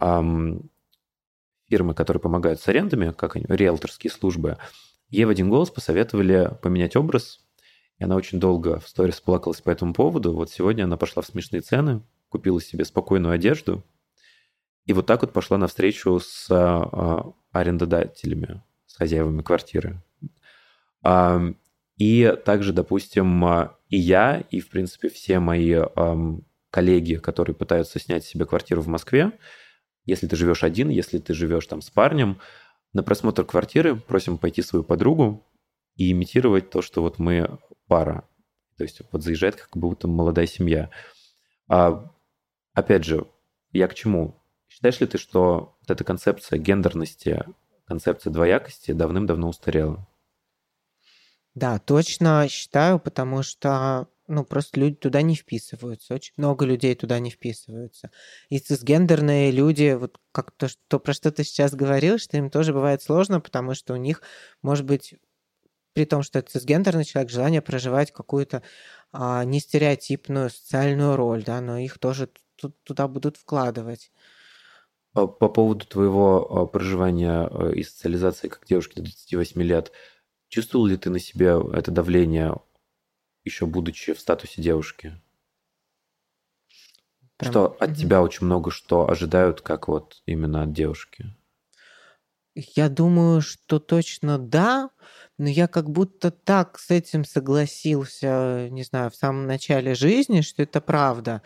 фирмы, 1.71 1.93
которые 1.93 2.19
помогают 2.19 2.59
с 2.59 2.67
арендами, 2.67 3.11
как 3.11 3.37
они, 3.37 3.45
риэлторские 3.47 4.11
службы, 4.11 4.57
ей 5.09 5.23
в 5.23 5.29
один 5.29 5.49
голос 5.49 5.69
посоветовали 5.69 6.51
поменять 6.61 6.97
образ, 6.97 7.39
и 7.97 8.03
она 8.03 8.17
очень 8.17 8.41
долго 8.41 8.79
в 8.81 8.89
сторис 8.89 9.21
плакалась 9.21 9.61
по 9.61 9.69
этому 9.69 9.93
поводу. 9.93 10.33
Вот 10.33 10.51
сегодня 10.51 10.83
она 10.83 10.97
пошла 10.97 11.23
в 11.23 11.27
смешные 11.27 11.61
цены, 11.61 12.01
купила 12.27 12.61
себе 12.61 12.83
спокойную 12.83 13.33
одежду, 13.33 13.85
и 14.85 14.91
вот 14.91 15.05
так 15.05 15.21
вот 15.21 15.31
пошла 15.31 15.57
навстречу 15.57 16.19
с 16.19 16.47
а, 16.49 17.31
арендодателями, 17.53 18.61
с 18.85 18.97
хозяевами 18.97 19.41
квартиры. 19.41 20.03
А, 21.03 21.41
и 21.97 22.35
также, 22.43 22.73
допустим, 22.73 23.45
и 23.87 23.97
я, 23.97 24.43
и, 24.49 24.59
в 24.59 24.69
принципе, 24.69 25.07
все 25.07 25.39
мои 25.39 25.77
коллеги, 26.71 27.15
которые 27.15 27.55
пытаются 27.55 27.99
снять 27.99 28.25
себе 28.25 28.45
квартиру 28.45 28.81
в 28.81 28.87
Москве, 28.87 29.31
если 30.05 30.27
ты 30.27 30.35
живешь 30.35 30.63
один, 30.63 30.89
если 30.89 31.19
ты 31.19 31.33
живешь 31.33 31.67
там 31.67 31.81
с 31.81 31.89
парнем, 31.89 32.39
на 32.93 33.03
просмотр 33.03 33.45
квартиры 33.45 33.95
просим 33.95 34.37
пойти 34.37 34.61
свою 34.61 34.83
подругу 34.83 35.45
и 35.95 36.11
имитировать 36.11 36.69
то, 36.69 36.81
что 36.81 37.01
вот 37.01 37.19
мы 37.19 37.59
пара. 37.87 38.27
То 38.77 38.83
есть 38.83 39.01
вот 39.11 39.23
заезжает 39.23 39.55
как 39.55 39.77
будто 39.77 40.07
молодая 40.07 40.47
семья. 40.47 40.89
А, 41.67 42.11
опять 42.73 43.05
же, 43.05 43.27
я 43.71 43.87
к 43.87 43.93
чему? 43.93 44.41
Считаешь 44.67 44.99
ли 44.99 45.07
ты, 45.07 45.17
что 45.17 45.77
вот 45.81 45.91
эта 45.91 46.03
концепция 46.03 46.57
гендерности, 46.59 47.45
концепция 47.85 48.31
двоякости 48.31 48.91
давным-давно 48.91 49.49
устарела? 49.49 50.07
Да, 51.53 51.79
точно 51.79 52.47
считаю, 52.49 52.99
потому 52.99 53.43
что 53.43 54.07
ну, 54.31 54.45
просто 54.45 54.79
люди 54.79 54.95
туда 54.95 55.21
не 55.21 55.35
вписываются. 55.35 56.13
Очень 56.13 56.33
много 56.37 56.65
людей 56.65 56.95
туда 56.95 57.19
не 57.19 57.29
вписываются. 57.29 58.11
И 58.49 58.59
цисгендерные 58.59 59.51
люди, 59.51 59.93
вот 59.99 60.19
как 60.31 60.51
то, 60.51 60.69
что, 60.69 60.99
про 60.99 61.13
что 61.13 61.31
ты 61.31 61.43
сейчас 61.43 61.75
говорил, 61.75 62.17
что 62.17 62.37
им 62.37 62.49
тоже 62.49 62.73
бывает 62.73 63.03
сложно, 63.03 63.41
потому 63.41 63.75
что 63.75 63.93
у 63.93 63.97
них, 63.97 64.21
может 64.61 64.85
быть, 64.85 65.15
при 65.93 66.05
том, 66.05 66.23
что 66.23 66.39
это 66.39 66.51
цисгендерный 66.51 67.03
человек, 67.03 67.29
желание 67.29 67.61
проживать 67.61 68.13
какую-то 68.13 68.63
а, 69.11 69.43
нестереотипную 69.43 70.49
социальную 70.49 71.17
роль, 71.17 71.43
да, 71.43 71.59
но 71.59 71.77
их 71.77 71.99
тоже 71.99 72.29
туда 72.83 73.09
будут 73.09 73.35
вкладывать. 73.35 74.11
По, 75.11 75.27
по 75.27 75.49
поводу 75.49 75.85
твоего 75.85 76.47
а, 76.49 76.65
проживания 76.67 77.49
а, 77.51 77.69
и 77.71 77.83
социализации 77.83 78.47
как 78.47 78.65
девушки 78.65 78.95
до 78.95 79.01
28 79.01 79.61
лет, 79.61 79.91
чувствовал 80.47 80.85
ли 80.85 80.95
ты 80.95 81.09
на 81.09 81.19
себе 81.19 81.57
это 81.73 81.91
давление 81.91 82.55
еще 83.43 83.65
будучи 83.65 84.13
в 84.13 84.19
статусе 84.19 84.61
девушки? 84.61 85.19
Прям... 87.37 87.51
Что 87.51 87.77
от 87.79 87.97
тебя 87.97 88.21
очень 88.21 88.45
много 88.45 88.71
что 88.71 89.09
ожидают, 89.09 89.61
как 89.61 89.87
вот 89.87 90.21
именно 90.25 90.63
от 90.63 90.73
девушки? 90.73 91.33
Я 92.53 92.89
думаю, 92.89 93.41
что 93.41 93.79
точно 93.79 94.37
да, 94.37 94.89
но 95.37 95.47
я 95.47 95.67
как 95.67 95.89
будто 95.89 96.31
так 96.31 96.77
с 96.79 96.91
этим 96.91 97.23
согласился, 97.23 98.67
не 98.69 98.83
знаю, 98.83 99.09
в 99.09 99.15
самом 99.15 99.47
начале 99.47 99.95
жизни, 99.95 100.41
что 100.41 100.61
это 100.61 100.81
правда, 100.81 101.41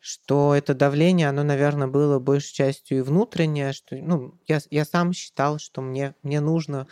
что 0.00 0.54
это 0.54 0.74
давление, 0.74 1.28
оно, 1.28 1.42
наверное, 1.42 1.88
было 1.88 2.18
большей 2.18 2.54
частью 2.54 2.98
и 2.98 3.02
внутреннее, 3.02 3.72
что, 3.72 3.96
ну, 3.96 4.38
я, 4.46 4.60
я 4.70 4.84
сам 4.84 5.12
считал, 5.12 5.58
что 5.58 5.80
мне, 5.80 6.14
мне 6.22 6.40
нужно 6.40 6.86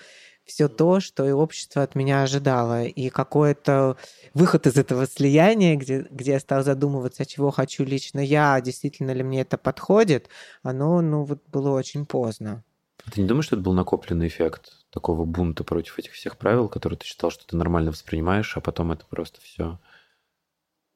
все 0.48 0.68
то, 0.68 0.98
что 0.98 1.28
и 1.28 1.30
общество 1.30 1.82
от 1.82 1.94
меня 1.94 2.22
ожидало. 2.22 2.84
И 2.84 3.10
какой-то 3.10 3.96
выход 4.34 4.66
из 4.66 4.76
этого 4.76 5.06
слияния, 5.06 5.76
где, 5.76 6.06
где 6.10 6.32
я 6.32 6.40
стал 6.40 6.64
задумываться, 6.64 7.26
чего 7.26 7.50
хочу 7.50 7.84
лично 7.84 8.18
я, 8.20 8.60
действительно 8.60 9.12
ли 9.12 9.22
мне 9.22 9.42
это 9.42 9.58
подходит, 9.58 10.28
оно, 10.62 11.00
ну, 11.02 11.24
вот 11.24 11.42
было 11.48 11.70
очень 11.70 12.06
поздно. 12.06 12.64
Ты 13.12 13.20
не 13.20 13.28
думаешь, 13.28 13.46
что 13.46 13.56
это 13.56 13.62
был 13.62 13.74
накопленный 13.74 14.28
эффект 14.28 14.72
такого 14.90 15.24
бунта 15.24 15.64
против 15.64 15.98
этих 15.98 16.12
всех 16.12 16.36
правил, 16.38 16.68
которые 16.68 16.98
ты 16.98 17.06
считал, 17.06 17.30
что 17.30 17.46
ты 17.46 17.56
нормально 17.56 17.90
воспринимаешь, 17.90 18.56
а 18.56 18.60
потом 18.60 18.92
это 18.92 19.04
просто 19.06 19.40
все... 19.40 19.78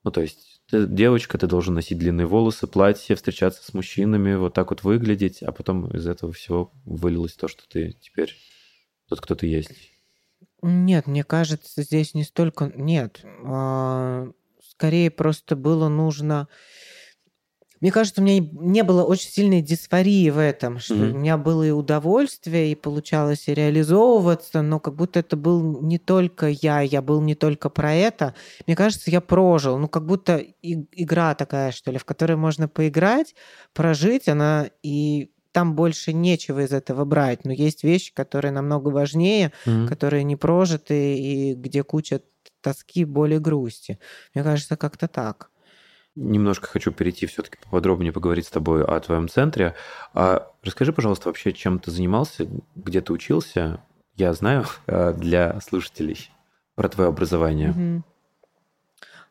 Ну, 0.04 0.10
то 0.10 0.20
есть 0.20 0.62
ты 0.68 0.86
девочка, 0.86 1.38
ты 1.38 1.46
должен 1.46 1.74
носить 1.74 1.98
длинные 1.98 2.26
волосы, 2.26 2.66
платье, 2.66 3.14
встречаться 3.14 3.62
с 3.64 3.72
мужчинами, 3.72 4.34
вот 4.34 4.54
так 4.54 4.70
вот 4.70 4.82
выглядеть, 4.82 5.42
а 5.42 5.52
потом 5.52 5.88
из 5.94 6.06
этого 6.06 6.32
всего 6.32 6.72
вылилось 6.84 7.34
то, 7.34 7.46
что 7.46 7.62
ты 7.68 7.92
теперь 8.00 8.34
тот, 9.08 9.20
кто 9.20 9.34
ты 9.34 9.46
есть? 9.46 9.70
Нет, 10.62 11.06
мне 11.06 11.24
кажется, 11.24 11.82
здесь 11.82 12.14
не 12.14 12.24
столько... 12.24 12.72
Нет. 12.74 13.24
А, 13.44 14.30
скорее 14.62 15.10
просто 15.10 15.56
было 15.56 15.88
нужно 15.88 16.48
Мне 17.80 17.90
кажется, 17.90 18.20
у 18.20 18.24
меня 18.24 18.48
не 18.52 18.84
было 18.84 19.02
очень 19.02 19.28
сильной 19.28 19.60
дисфории 19.60 20.30
в 20.30 20.38
этом, 20.38 20.78
что 20.78 20.94
mm-hmm. 20.94 21.10
у 21.10 21.18
меня 21.18 21.36
было 21.36 21.64
и 21.64 21.70
удовольствие, 21.72 22.70
и 22.70 22.76
получалось 22.76 23.48
и 23.48 23.54
реализовываться, 23.54 24.62
но 24.62 24.78
как 24.78 24.94
будто 24.94 25.18
это 25.18 25.36
был 25.36 25.82
не 25.82 25.98
только 25.98 26.46
я, 26.46 26.80
я 26.80 27.02
был 27.02 27.20
не 27.20 27.34
только 27.34 27.68
про 27.70 27.92
это. 27.92 28.36
Мне 28.68 28.76
кажется, 28.76 29.10
я 29.10 29.20
прожил, 29.20 29.78
ну 29.78 29.88
как 29.88 30.06
будто 30.06 30.36
и, 30.36 30.86
игра 30.92 31.34
такая, 31.34 31.72
что 31.72 31.90
ли, 31.90 31.98
в 31.98 32.04
которой 32.04 32.36
можно 32.36 32.68
поиграть, 32.68 33.34
прожить, 33.72 34.28
она 34.28 34.70
и 34.84 35.31
там 35.52 35.74
больше 35.74 36.12
нечего 36.12 36.60
из 36.60 36.72
этого 36.72 37.04
брать, 37.04 37.44
но 37.44 37.52
есть 37.52 37.84
вещи, 37.84 38.12
которые 38.12 38.52
намного 38.52 38.88
важнее, 38.88 39.52
mm-hmm. 39.66 39.86
которые 39.86 40.24
не 40.24 40.36
прожиты 40.36 41.18
и 41.18 41.54
где 41.54 41.82
куча 41.82 42.22
тоски, 42.60 43.04
боли, 43.04 43.38
грусти. 43.38 43.98
Мне 44.34 44.42
кажется, 44.44 44.76
как-то 44.76 45.08
так. 45.08 45.50
Немножко 46.14 46.66
хочу 46.66 46.92
перейти 46.92 47.26
все-таки 47.26 47.56
поподробнее 47.62 48.12
поговорить 48.12 48.46
с 48.46 48.50
тобой 48.50 48.84
о 48.84 49.00
твоем 49.00 49.28
центре. 49.28 49.74
А 50.12 50.50
расскажи, 50.62 50.92
пожалуйста, 50.92 51.28
вообще, 51.28 51.52
чем 51.52 51.78
ты 51.78 51.90
занимался, 51.90 52.46
где 52.74 53.00
ты 53.00 53.12
учился? 53.12 53.80
Я 54.14 54.34
знаю 54.34 54.66
э, 54.86 55.14
для 55.14 55.58
слушателей 55.60 56.30
про 56.74 56.88
твое 56.88 57.08
образование. 57.08 58.02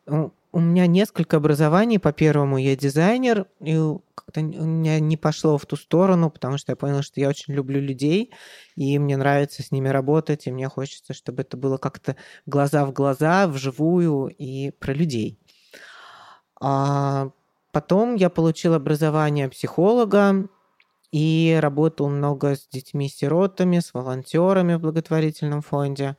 Угу. 0.06 0.32
У 0.54 0.60
меня 0.60 0.86
несколько 0.86 1.38
образований. 1.38 1.98
По 1.98 2.12
первому 2.12 2.58
я 2.58 2.76
дизайнер, 2.76 3.46
и 3.60 3.74
как-то 4.14 4.40
у 4.40 4.44
меня 4.44 5.00
не 5.00 5.16
пошло 5.16 5.56
в 5.56 5.64
ту 5.64 5.76
сторону, 5.76 6.30
потому 6.30 6.58
что 6.58 6.72
я 6.72 6.76
поняла, 6.76 7.02
что 7.02 7.20
я 7.20 7.30
очень 7.30 7.54
люблю 7.54 7.80
людей, 7.80 8.32
и 8.76 8.98
мне 8.98 9.16
нравится 9.16 9.62
с 9.62 9.72
ними 9.72 9.88
работать, 9.88 10.46
и 10.46 10.52
мне 10.52 10.68
хочется, 10.68 11.14
чтобы 11.14 11.40
это 11.40 11.56
было 11.56 11.78
как-то 11.78 12.16
глаза 12.44 12.84
в 12.84 12.92
глаза, 12.92 13.48
вживую 13.48 14.26
и 14.28 14.72
про 14.72 14.92
людей. 14.92 15.38
А 16.60 17.30
потом 17.72 18.14
я 18.16 18.28
получил 18.28 18.74
образование 18.74 19.48
психолога 19.48 20.48
и 21.12 21.58
работал 21.62 22.10
много 22.10 22.56
с 22.56 22.68
детьми-сиротами, 22.68 23.78
с 23.78 23.94
волонтерами 23.94 24.74
в 24.74 24.80
благотворительном 24.80 25.62
фонде. 25.62 26.16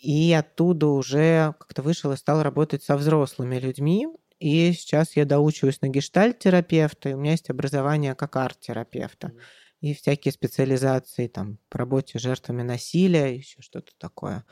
И 0.00 0.32
оттуда 0.32 0.86
уже 0.86 1.54
как-то 1.58 1.82
вышел 1.82 2.12
и 2.12 2.16
стал 2.16 2.42
работать 2.42 2.82
со 2.84 2.96
взрослыми 2.96 3.58
людьми. 3.58 4.06
И 4.38 4.72
сейчас 4.72 5.16
я 5.16 5.24
доучиваюсь 5.24 5.80
на 5.80 5.88
гештальт-терапевта, 5.88 7.08
и 7.08 7.14
у 7.14 7.18
меня 7.18 7.32
есть 7.32 7.50
образование 7.50 8.14
как 8.14 8.36
арт-терапевта. 8.36 9.32
И 9.80 9.94
всякие 9.94 10.32
специализации 10.32 11.26
там 11.26 11.58
по 11.68 11.78
работе 11.78 12.18
с 12.18 12.22
жертвами 12.22 12.62
насилия, 12.62 13.34
еще 13.36 13.60
что-то 13.60 13.92
такое. 13.98 14.44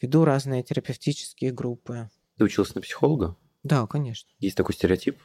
Веду 0.00 0.24
разные 0.24 0.62
терапевтические 0.62 1.50
группы. 1.50 2.10
Ты 2.36 2.44
учился 2.44 2.76
на 2.76 2.82
психолога? 2.82 3.36
Да, 3.64 3.86
конечно. 3.86 4.28
Есть 4.38 4.56
такой 4.56 4.74
стереотип, 4.74 5.20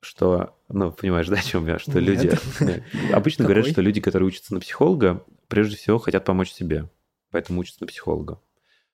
что, 0.00 0.56
ну, 0.68 0.90
понимаешь, 0.92 1.28
да, 1.28 1.36
о 1.36 1.42
чем 1.42 1.66
я, 1.66 1.78
что 1.78 2.00
Нет. 2.00 2.02
люди... 2.02 2.82
Обычно 3.12 3.44
говорят, 3.44 3.66
что 3.66 3.80
люди, 3.80 4.00
которые 4.00 4.28
учатся 4.28 4.54
на 4.54 4.60
психолога, 4.60 5.24
прежде 5.48 5.76
всего 5.76 5.98
хотят 5.98 6.24
помочь 6.24 6.52
себе, 6.52 6.88
поэтому 7.30 7.60
учатся 7.60 7.82
на 7.82 7.86
психолога. 7.86 8.40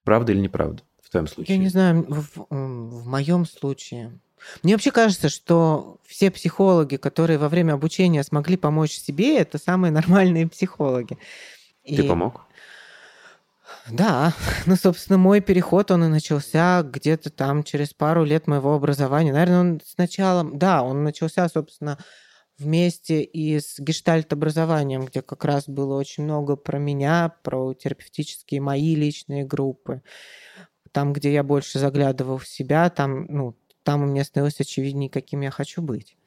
Правда 0.03 0.31
или 0.31 0.39
неправда 0.39 0.83
в 1.01 1.09
твоем 1.09 1.27
случае? 1.27 1.57
Я 1.57 1.61
не 1.61 1.69
знаю, 1.69 2.05
в, 2.07 2.45
в 2.49 3.07
моем 3.07 3.45
случае. 3.45 4.19
Мне 4.63 4.73
вообще 4.73 4.91
кажется, 4.91 5.29
что 5.29 5.97
все 6.05 6.31
психологи, 6.31 6.95
которые 6.95 7.37
во 7.37 7.49
время 7.49 7.73
обучения 7.73 8.23
смогли 8.23 8.57
помочь 8.57 8.91
себе, 8.91 9.37
это 9.37 9.57
самые 9.57 9.91
нормальные 9.91 10.47
психологи. 10.47 11.17
Ты 11.85 11.93
И... 11.95 12.07
помог? 12.07 12.45
Да, 13.89 14.33
ну, 14.65 14.75
собственно, 14.75 15.17
мой 15.17 15.41
переход, 15.41 15.91
он 15.91 16.03
и 16.03 16.07
начался 16.07 16.83
где-то 16.83 17.29
там 17.29 17.63
через 17.63 17.93
пару 17.93 18.23
лет 18.23 18.45
моего 18.45 18.75
образования. 18.75 19.33
Наверное, 19.33 19.59
он 19.59 19.81
сначала, 19.85 20.43
да, 20.43 20.83
он 20.83 21.03
начался, 21.03 21.47
собственно, 21.49 21.97
вместе 22.61 23.23
и 23.23 23.59
с 23.59 23.79
гештальт-образованием, 23.79 25.05
где 25.05 25.21
как 25.21 25.43
раз 25.45 25.67
было 25.67 25.95
очень 25.97 26.23
много 26.23 26.55
про 26.55 26.77
меня, 26.77 27.35
про 27.43 27.73
терапевтические 27.73 28.61
мои 28.61 28.95
личные 28.95 29.45
группы. 29.45 30.01
Там, 30.91 31.13
где 31.13 31.33
я 31.33 31.43
больше 31.43 31.79
заглядывал 31.79 32.37
в 32.37 32.47
себя, 32.47 32.89
там, 32.89 33.25
ну, 33.25 33.55
там 33.83 34.03
у 34.03 34.05
меня 34.05 34.23
становилось 34.23 34.59
очевиднее, 34.59 35.09
каким 35.09 35.41
я 35.41 35.51
хочу 35.51 35.81
быть. 35.81 36.17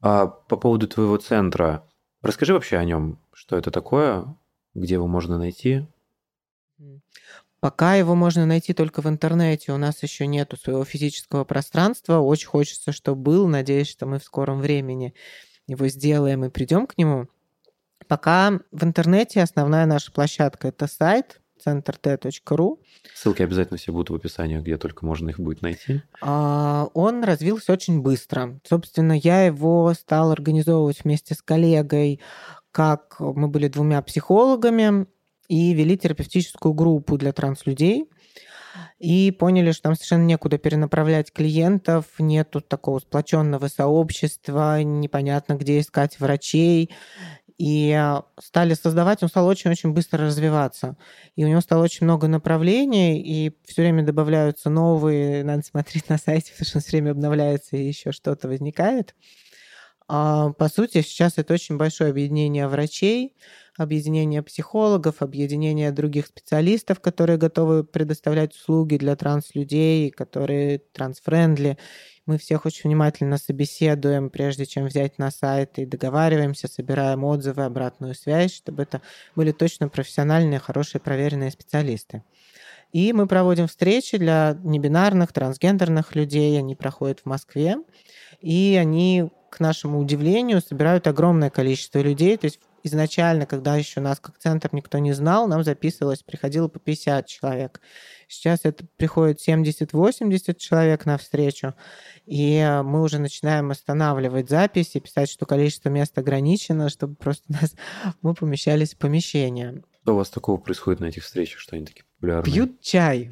А 0.00 0.26
по 0.26 0.56
поводу 0.56 0.86
твоего 0.86 1.16
центра, 1.16 1.86
расскажи 2.22 2.52
вообще 2.52 2.76
о 2.76 2.84
нем, 2.84 3.18
что 3.32 3.56
это 3.56 3.70
такое, 3.70 4.36
где 4.74 4.94
его 4.94 5.06
можно 5.06 5.38
найти, 5.38 5.86
Пока 7.64 7.94
его 7.94 8.14
можно 8.14 8.44
найти 8.44 8.74
только 8.74 9.00
в 9.00 9.08
интернете, 9.08 9.72
у 9.72 9.78
нас 9.78 10.02
еще 10.02 10.26
нету 10.26 10.58
своего 10.58 10.84
физического 10.84 11.44
пространства. 11.44 12.18
Очень 12.18 12.48
хочется, 12.48 12.92
чтобы 12.92 13.22
был. 13.22 13.48
Надеюсь, 13.48 13.88
что 13.88 14.04
мы 14.04 14.18
в 14.18 14.22
скором 14.24 14.60
времени 14.60 15.14
его 15.66 15.88
сделаем 15.88 16.44
и 16.44 16.50
придем 16.50 16.86
к 16.86 16.98
нему. 16.98 17.28
Пока 18.08 18.60
в 18.70 18.84
интернете 18.84 19.42
основная 19.42 19.86
наша 19.86 20.12
площадка 20.12 20.68
это 20.68 20.86
сайт 20.86 21.40
центр.т.ру. 21.62 22.80
Ссылки 23.14 23.42
обязательно 23.42 23.78
все 23.78 23.92
будут 23.92 24.10
в 24.10 24.14
описании, 24.14 24.58
где 24.58 24.76
только 24.76 25.06
можно 25.06 25.30
их 25.30 25.40
будет 25.40 25.62
найти. 25.62 26.02
А, 26.20 26.88
он 26.92 27.24
развился 27.24 27.72
очень 27.72 28.02
быстро. 28.02 28.60
Собственно, 28.64 29.12
я 29.12 29.46
его 29.46 29.92
стал 29.94 30.30
организовывать 30.30 31.04
вместе 31.04 31.34
с 31.34 31.40
коллегой, 31.40 32.20
как 32.70 33.16
мы 33.18 33.48
были 33.48 33.68
двумя 33.68 34.02
психологами, 34.02 35.06
и 35.48 35.72
вели 35.74 35.96
терапевтическую 35.96 36.74
группу 36.74 37.16
для 37.16 37.32
транслюдей. 37.32 38.10
И 38.98 39.30
поняли, 39.30 39.72
что 39.72 39.84
там 39.84 39.94
совершенно 39.94 40.24
некуда 40.24 40.58
перенаправлять 40.58 41.32
клиентов, 41.32 42.06
нету 42.18 42.60
такого 42.60 42.98
сплоченного 42.98 43.68
сообщества, 43.68 44.82
непонятно, 44.82 45.54
где 45.54 45.80
искать 45.80 46.18
врачей. 46.20 46.90
И 47.56 47.96
стали 48.40 48.74
создавать, 48.74 49.22
он 49.22 49.28
стал 49.28 49.46
очень-очень 49.46 49.92
быстро 49.92 50.26
развиваться. 50.26 50.96
И 51.36 51.44
у 51.44 51.48
него 51.48 51.60
стало 51.60 51.84
очень 51.84 52.04
много 52.04 52.26
направлений, 52.26 53.20
и 53.20 53.56
все 53.64 53.82
время 53.82 54.02
добавляются 54.02 54.70
новые, 54.70 55.44
надо 55.44 55.62
смотреть 55.62 56.08
на 56.08 56.18
сайте, 56.18 56.50
потому 56.52 56.66
что 56.66 56.80
все 56.80 56.90
время 56.90 57.12
обновляется, 57.12 57.76
и 57.76 57.86
еще 57.86 58.10
что-то 58.10 58.48
возникает. 58.48 59.14
А, 60.06 60.50
по 60.52 60.68
сути, 60.68 61.00
сейчас 61.00 61.38
это 61.38 61.54
очень 61.54 61.76
большое 61.76 62.10
объединение 62.10 62.68
врачей, 62.68 63.34
объединение 63.76 64.42
психологов, 64.42 65.22
объединение 65.22 65.90
других 65.92 66.26
специалистов, 66.26 67.00
которые 67.00 67.38
готовы 67.38 67.84
предоставлять 67.84 68.54
услуги 68.54 68.96
для 68.96 69.16
транслюдей, 69.16 70.10
которые 70.10 70.80
трансфрендли. 70.92 71.78
Мы 72.26 72.38
всех 72.38 72.66
очень 72.66 72.88
внимательно 72.90 73.38
собеседуем, 73.38 74.30
прежде 74.30 74.66
чем 74.66 74.86
взять 74.86 75.18
на 75.18 75.30
сайт, 75.30 75.78
и 75.78 75.86
договариваемся, 75.86 76.68
собираем 76.68 77.24
отзывы, 77.24 77.64
обратную 77.64 78.14
связь, 78.14 78.54
чтобы 78.54 78.82
это 78.82 79.00
были 79.34 79.52
точно 79.52 79.88
профессиональные, 79.88 80.58
хорошие, 80.58 81.00
проверенные 81.00 81.50
специалисты. 81.50 82.22
И 82.94 83.12
мы 83.12 83.26
проводим 83.26 83.66
встречи 83.66 84.16
для 84.18 84.56
небинарных, 84.62 85.32
трансгендерных 85.32 86.14
людей. 86.14 86.56
Они 86.56 86.76
проходят 86.76 87.20
в 87.20 87.26
Москве. 87.26 87.76
И 88.40 88.78
они, 88.80 89.32
к 89.54 89.60
нашему 89.60 90.00
удивлению, 90.00 90.60
собирают 90.60 91.06
огромное 91.06 91.48
количество 91.48 92.00
людей. 92.00 92.36
То 92.36 92.46
есть 92.46 92.58
изначально, 92.82 93.46
когда 93.46 93.76
еще 93.76 94.00
нас 94.00 94.18
как 94.18 94.36
центр 94.38 94.68
никто 94.72 94.98
не 94.98 95.12
знал, 95.12 95.46
нам 95.46 95.62
записывалось, 95.62 96.24
приходило 96.24 96.66
по 96.66 96.80
50 96.80 97.26
человек. 97.26 97.80
Сейчас 98.26 98.60
это 98.64 98.84
приходит 98.96 99.38
70-80 99.46 100.54
человек 100.56 101.06
на 101.06 101.18
встречу, 101.18 101.74
и 102.26 102.80
мы 102.84 103.02
уже 103.02 103.18
начинаем 103.18 103.70
останавливать 103.70 104.50
запись 104.50 104.96
и 104.96 105.00
писать, 105.00 105.30
что 105.30 105.46
количество 105.46 105.88
мест 105.88 106.18
ограничено, 106.18 106.88
чтобы 106.88 107.14
просто 107.14 107.44
нас, 107.48 107.74
мы 108.22 108.34
помещались 108.34 108.94
в 108.94 108.98
помещение. 108.98 109.84
Что 110.02 110.14
у 110.14 110.16
вас 110.16 110.30
такого 110.30 110.56
происходит 110.56 111.00
на 111.00 111.06
этих 111.06 111.22
встречах, 111.22 111.60
что 111.60 111.76
они 111.76 111.86
такие 111.86 112.04
популярные? 112.16 112.52
Пьют 112.52 112.80
чай. 112.80 113.30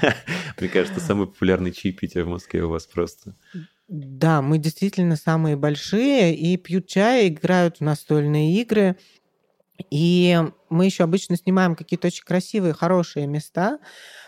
Мне 0.58 0.68
кажется, 0.70 1.00
самый 1.00 1.26
популярный 1.26 1.72
чаепитие 1.72 2.24
в 2.24 2.28
Москве 2.28 2.64
у 2.64 2.70
вас 2.70 2.86
просто. 2.86 3.34
Да, 3.88 4.42
мы 4.42 4.58
действительно 4.58 5.16
самые 5.16 5.56
большие 5.56 6.34
и 6.36 6.56
пьют 6.58 6.86
чай, 6.88 7.28
играют 7.28 7.78
в 7.78 7.80
настольные 7.80 8.60
игры. 8.60 8.96
И 9.90 10.38
мы 10.70 10.86
еще 10.86 11.04
обычно 11.04 11.36
снимаем 11.36 11.76
какие-то 11.76 12.08
очень 12.08 12.24
красивые, 12.24 12.74
хорошие 12.74 13.26
места, 13.26 13.78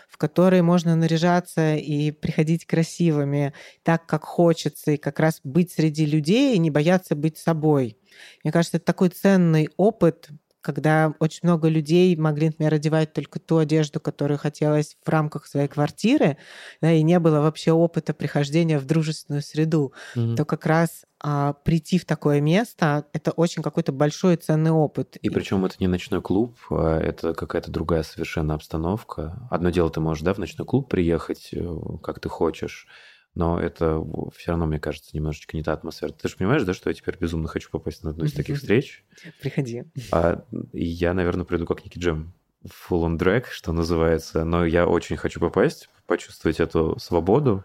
в 0.09 0.17
которые 0.17 0.63
можно 0.63 0.95
наряжаться 0.95 1.75
и 1.75 2.11
приходить 2.11 2.65
красивыми, 2.65 3.53
так, 3.83 4.05
как 4.07 4.23
хочется, 4.25 4.91
и 4.91 4.97
как 4.97 5.19
раз 5.19 5.41
быть 5.43 5.71
среди 5.71 6.05
людей 6.05 6.55
и 6.55 6.59
не 6.59 6.71
бояться 6.71 7.15
быть 7.15 7.37
собой. 7.37 7.97
Мне 8.43 8.53
кажется, 8.53 8.77
это 8.77 8.85
такой 8.87 9.09
ценный 9.09 9.69
опыт 9.77 10.29
когда 10.61 11.13
очень 11.19 11.41
много 11.43 11.67
людей 11.67 12.15
могли, 12.15 12.47
например, 12.47 12.73
одевать 12.73 13.13
только 13.13 13.39
ту 13.39 13.57
одежду, 13.57 13.99
которую 13.99 14.37
хотелось 14.37 14.97
в 15.03 15.09
рамках 15.09 15.47
своей 15.47 15.67
квартиры, 15.67 16.37
да, 16.81 16.91
и 16.91 17.01
не 17.03 17.19
было 17.19 17.41
вообще 17.41 17.71
опыта 17.71 18.13
прихождения 18.13 18.79
в 18.79 18.85
дружественную 18.85 19.41
среду, 19.41 19.93
mm-hmm. 20.15 20.35
то 20.35 20.45
как 20.45 20.65
раз 20.65 21.03
а, 21.23 21.53
прийти 21.53 21.99
в 21.99 22.05
такое 22.05 22.41
место 22.41 23.05
это 23.13 23.31
очень 23.31 23.61
какой-то 23.61 23.91
большой 23.91 24.37
ценный 24.37 24.71
опыт. 24.71 25.17
И 25.17 25.29
причем 25.29 25.65
это 25.65 25.75
не 25.79 25.87
ночной 25.87 26.21
клуб, 26.21 26.57
а 26.71 26.99
это 26.99 27.33
какая-то 27.33 27.71
другая 27.71 28.03
совершенно 28.03 28.55
обстановка. 28.55 29.47
Одно 29.51 29.69
дело, 29.69 29.89
ты 29.89 29.99
можешь 29.99 30.23
да, 30.23 30.33
в 30.33 30.39
ночной 30.39 30.65
клуб 30.65 30.89
приехать, 30.89 31.49
э, 31.53 31.63
как 32.01 32.19
ты 32.19 32.29
хочешь, 32.29 32.87
но 33.33 33.59
это 33.59 34.03
все 34.35 34.51
равно, 34.51 34.65
мне 34.65 34.79
кажется, 34.79 35.11
немножечко 35.13 35.55
не 35.55 35.63
та 35.63 35.73
атмосфера. 35.73 36.11
Ты 36.11 36.27
же 36.27 36.35
понимаешь, 36.35 36.63
да, 36.63 36.73
что 36.73 36.89
я 36.89 36.93
теперь 36.93 37.17
безумно 37.17 37.47
хочу 37.47 37.69
попасть 37.69 38.03
на 38.03 38.09
одну 38.09 38.25
из 38.25 38.33
таких 38.33 38.57
встреч? 38.57 39.03
Приходи. 39.41 39.85
А, 40.11 40.43
и 40.73 40.85
я, 40.85 41.13
наверное, 41.13 41.45
приду 41.45 41.65
как 41.65 41.85
Ники 41.85 41.97
Джем 41.97 42.33
full 42.65 43.05
on 43.05 43.17
drag, 43.17 43.45
что 43.49 43.71
называется, 43.71 44.43
но 44.43 44.65
я 44.65 44.85
очень 44.85 45.17
хочу 45.17 45.39
попасть, 45.39 45.89
почувствовать 46.07 46.59
эту 46.59 46.99
свободу, 46.99 47.63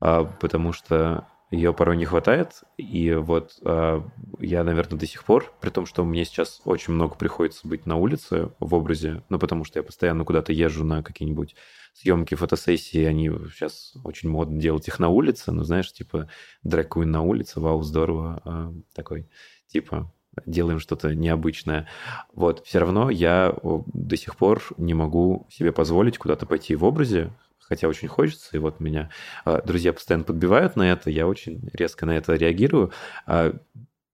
а, 0.00 0.24
потому 0.24 0.72
что 0.72 1.26
ее 1.50 1.72
порой 1.72 1.96
не 1.96 2.04
хватает, 2.04 2.62
и 2.76 3.14
вот 3.14 3.58
э, 3.64 4.02
я, 4.38 4.64
наверное, 4.64 4.98
до 4.98 5.06
сих 5.06 5.24
пор, 5.24 5.52
при 5.60 5.70
том, 5.70 5.86
что 5.86 6.04
мне 6.04 6.24
сейчас 6.24 6.60
очень 6.64 6.92
много 6.92 7.14
приходится 7.14 7.66
быть 7.66 7.86
на 7.86 7.96
улице 7.96 8.50
в 8.60 8.74
образе, 8.74 9.22
ну, 9.30 9.38
потому 9.38 9.64
что 9.64 9.78
я 9.78 9.82
постоянно 9.82 10.24
куда-то 10.24 10.52
езжу 10.52 10.84
на 10.84 11.02
какие-нибудь 11.02 11.56
съемки, 11.94 12.34
фотосессии, 12.34 13.02
они 13.04 13.30
сейчас 13.52 13.94
очень 14.04 14.28
модно 14.28 14.60
делать 14.60 14.88
их 14.88 14.98
на 14.98 15.08
улице, 15.08 15.50
ну, 15.50 15.62
знаешь, 15.64 15.90
типа 15.92 16.28
дрэк 16.62 16.96
на 16.96 17.22
улице, 17.22 17.60
вау, 17.60 17.82
здорово, 17.82 18.42
э, 18.44 18.72
такой, 18.94 19.30
типа, 19.68 20.12
делаем 20.46 20.78
что-то 20.80 21.14
необычное. 21.14 21.88
Вот, 22.32 22.64
все 22.66 22.78
равно 22.78 23.10
я 23.10 23.54
до 23.62 24.16
сих 24.16 24.36
пор 24.36 24.62
не 24.76 24.94
могу 24.94 25.46
себе 25.50 25.72
позволить 25.72 26.18
куда-то 26.18 26.46
пойти 26.46 26.76
в 26.76 26.84
образе, 26.84 27.32
хотя 27.68 27.88
очень 27.88 28.08
хочется, 28.08 28.56
и 28.56 28.58
вот 28.58 28.80
меня 28.80 29.10
а, 29.44 29.60
друзья 29.62 29.92
постоянно 29.92 30.24
подбивают 30.24 30.76
на 30.76 30.90
это, 30.90 31.10
я 31.10 31.26
очень 31.26 31.68
резко 31.72 32.06
на 32.06 32.16
это 32.16 32.34
реагирую. 32.34 32.92
А 33.26 33.54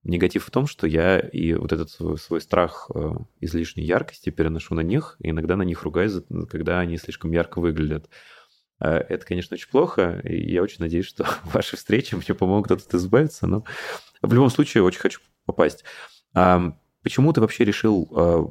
негатив 0.03 0.45
в 0.45 0.51
том, 0.51 0.67
что 0.67 0.87
я 0.87 1.19
и 1.19 1.55
вот 1.55 1.73
этот 1.73 1.91
свой, 1.91 2.41
страх 2.41 2.91
э, 2.95 3.13
излишней 3.41 3.85
яркости 3.85 4.29
переношу 4.31 4.75
на 4.75 4.83
них, 4.83 5.17
и 5.21 5.31
иногда 5.31 5.57
на 5.57 5.63
них 5.63 5.83
ругаюсь, 5.83 6.15
когда 6.51 6.81
они 6.81 6.99
слишком 6.99 7.33
ярко 7.33 7.61
выглядят. 7.61 8.11
А 8.79 8.97
это, 8.97 9.25
конечно, 9.25 9.55
очень 9.55 9.71
плохо, 9.71 10.21
и 10.25 10.53
я 10.53 10.63
очень 10.63 10.81
надеюсь, 10.81 11.07
что 11.07 11.27
ваши 11.45 11.77
встречи 11.77 12.15
мне 12.15 12.35
помогут 12.35 12.71
от 12.71 12.87
этого 12.87 13.01
избавиться, 13.01 13.47
но 13.47 13.65
в 14.21 14.33
любом 14.33 14.51
случае 14.51 14.83
очень 14.83 15.01
хочу 15.01 15.21
попасть. 15.47 15.85
Почему 16.33 17.35
ты 17.35 17.43
вообще 17.43 17.65
решил 17.67 18.09
э, 18.11 18.45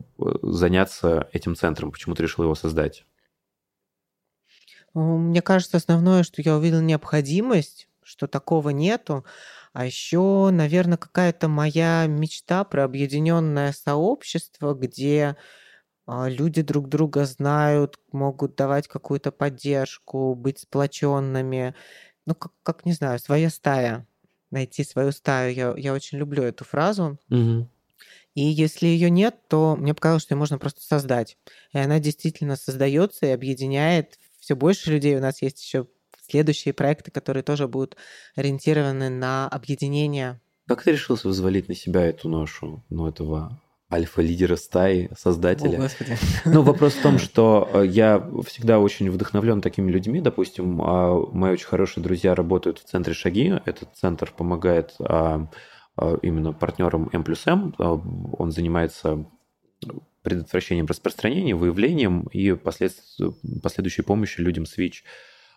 заняться 0.44 1.28
этим 1.34 1.56
центром? 1.56 1.92
Почему 1.92 2.14
ты 2.14 2.22
решил 2.22 2.44
его 2.44 2.54
создать? 2.54 3.04
Мне 4.94 5.42
кажется, 5.42 5.78
основное, 5.78 6.24
что 6.24 6.42
я 6.42 6.56
увидел 6.56 6.82
необходимость, 6.82 7.88
что 8.04 8.28
такого 8.28 8.70
нету. 8.70 9.26
А 9.74 9.86
еще, 9.86 10.50
наверное, 10.52 10.98
какая-то 10.98 11.48
моя 11.48 12.06
мечта 12.08 12.64
про 12.64 12.84
объединенное 12.84 13.72
сообщество, 13.72 14.76
где 14.76 15.36
а, 16.06 16.30
люди 16.30 16.62
друг 16.62 16.90
друга 16.90 17.26
знают, 17.26 18.00
могут 18.12 18.56
давать 18.56 18.88
какую-то 18.88 19.32
поддержку, 19.32 20.36
быть 20.36 20.60
сплоченными. 20.60 21.74
Ну, 22.26 22.36
как, 22.36 22.52
как 22.62 22.86
не 22.86 22.94
знаю, 22.94 23.18
своя 23.20 23.50
стая. 23.50 24.06
Найти 24.52 24.84
свою 24.84 25.12
стаю. 25.12 25.54
Я, 25.56 25.74
я 25.76 25.94
очень 25.94 26.20
люблю 26.20 26.44
эту 26.44 26.66
фразу. 26.66 27.18
Угу. 27.32 27.68
И 28.36 28.42
если 28.42 28.88
ее 28.88 29.10
нет, 29.10 29.36
то 29.48 29.76
мне 29.76 29.94
показалось, 29.94 30.24
что 30.24 30.34
ее 30.34 30.40
можно 30.40 30.58
просто 30.58 30.82
создать. 30.82 31.38
И 31.72 31.78
она 31.78 32.00
действительно 32.00 32.56
создается 32.56 33.26
и 33.26 33.30
объединяет 33.30 34.20
все 34.44 34.56
больше 34.56 34.92
людей. 34.92 35.16
У 35.16 35.22
нас 35.22 35.42
есть 35.42 35.64
еще 35.64 35.88
следующие 36.28 36.74
проекты, 36.74 37.12
которые 37.12 37.44
тоже 37.44 37.68
будут 37.70 37.96
ориентированы 38.36 39.10
на 39.10 39.48
объединение. 39.48 40.42
Как 40.68 40.84
ты 40.84 40.92
решился 40.92 41.30
взвалить 41.30 41.70
на 41.70 41.76
себя 41.76 42.06
эту 42.06 42.28
ношу, 42.28 42.84
ну, 42.90 43.08
этого 43.08 43.62
альфа-лидера 43.92 44.58
стаи, 44.58 45.10
создателя. 45.18 45.78
О, 45.78 45.82
Господи. 45.82 46.18
Ну, 46.46 46.62
вопрос 46.62 46.94
в 46.94 47.02
том, 47.02 47.20
что 47.20 47.70
э, 47.74 47.86
я 47.86 48.28
всегда 48.46 48.80
очень 48.80 49.10
вдохновлен 49.10 49.62
такими 49.62 49.90
людьми. 49.90 50.20
Допустим, 50.20 50.82
а, 50.82 51.26
мои 51.32 51.54
очень 51.54 51.68
хорошие 51.68 52.04
друзья 52.04 52.36
работают 52.36 52.80
в 52.80 52.84
центре 52.84 53.14
Шаги. 53.14 53.54
Этот 53.66 53.96
центр 53.96 54.34
помогает 54.36 54.96
а, 55.00 55.48
а, 55.96 56.18
именно 56.22 56.52
партнерам 56.52 57.10
М 57.14 57.24
плюс 57.24 57.48
М. 57.48 57.74
Он 57.78 58.52
занимается 58.52 59.26
предотвращением 60.24 60.86
распространения, 60.86 61.56
выявлением 61.56 62.24
и 62.32 62.54
послед... 62.54 62.94
последующей 63.62 64.02
помощью 64.02 64.46
людям 64.46 64.66
с 64.66 64.78
ВИЧ. 64.78 65.04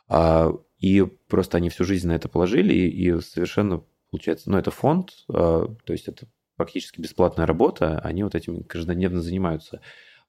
А, 0.09 0.53
и 0.79 1.03
просто 1.29 1.57
они 1.57 1.71
всю 1.71 1.85
жизнь 1.85 2.09
на 2.09 2.13
это 2.13 2.29
положили, 2.29 2.75
и 2.75 3.21
совершенно 3.21 3.83
получается, 4.11 4.51
ну, 4.51 4.59
это 4.59 4.71
фонд, 4.71 5.13
а, 5.29 5.75
то 5.85 5.93
есть 5.93 6.09
это 6.09 6.27
практически 6.57 7.01
бесплатная 7.01 7.47
работа, 7.47 7.99
они 8.01 8.25
вот 8.25 8.35
этим 8.35 8.65
каждодневно 8.65 9.21
занимаются. 9.21 9.81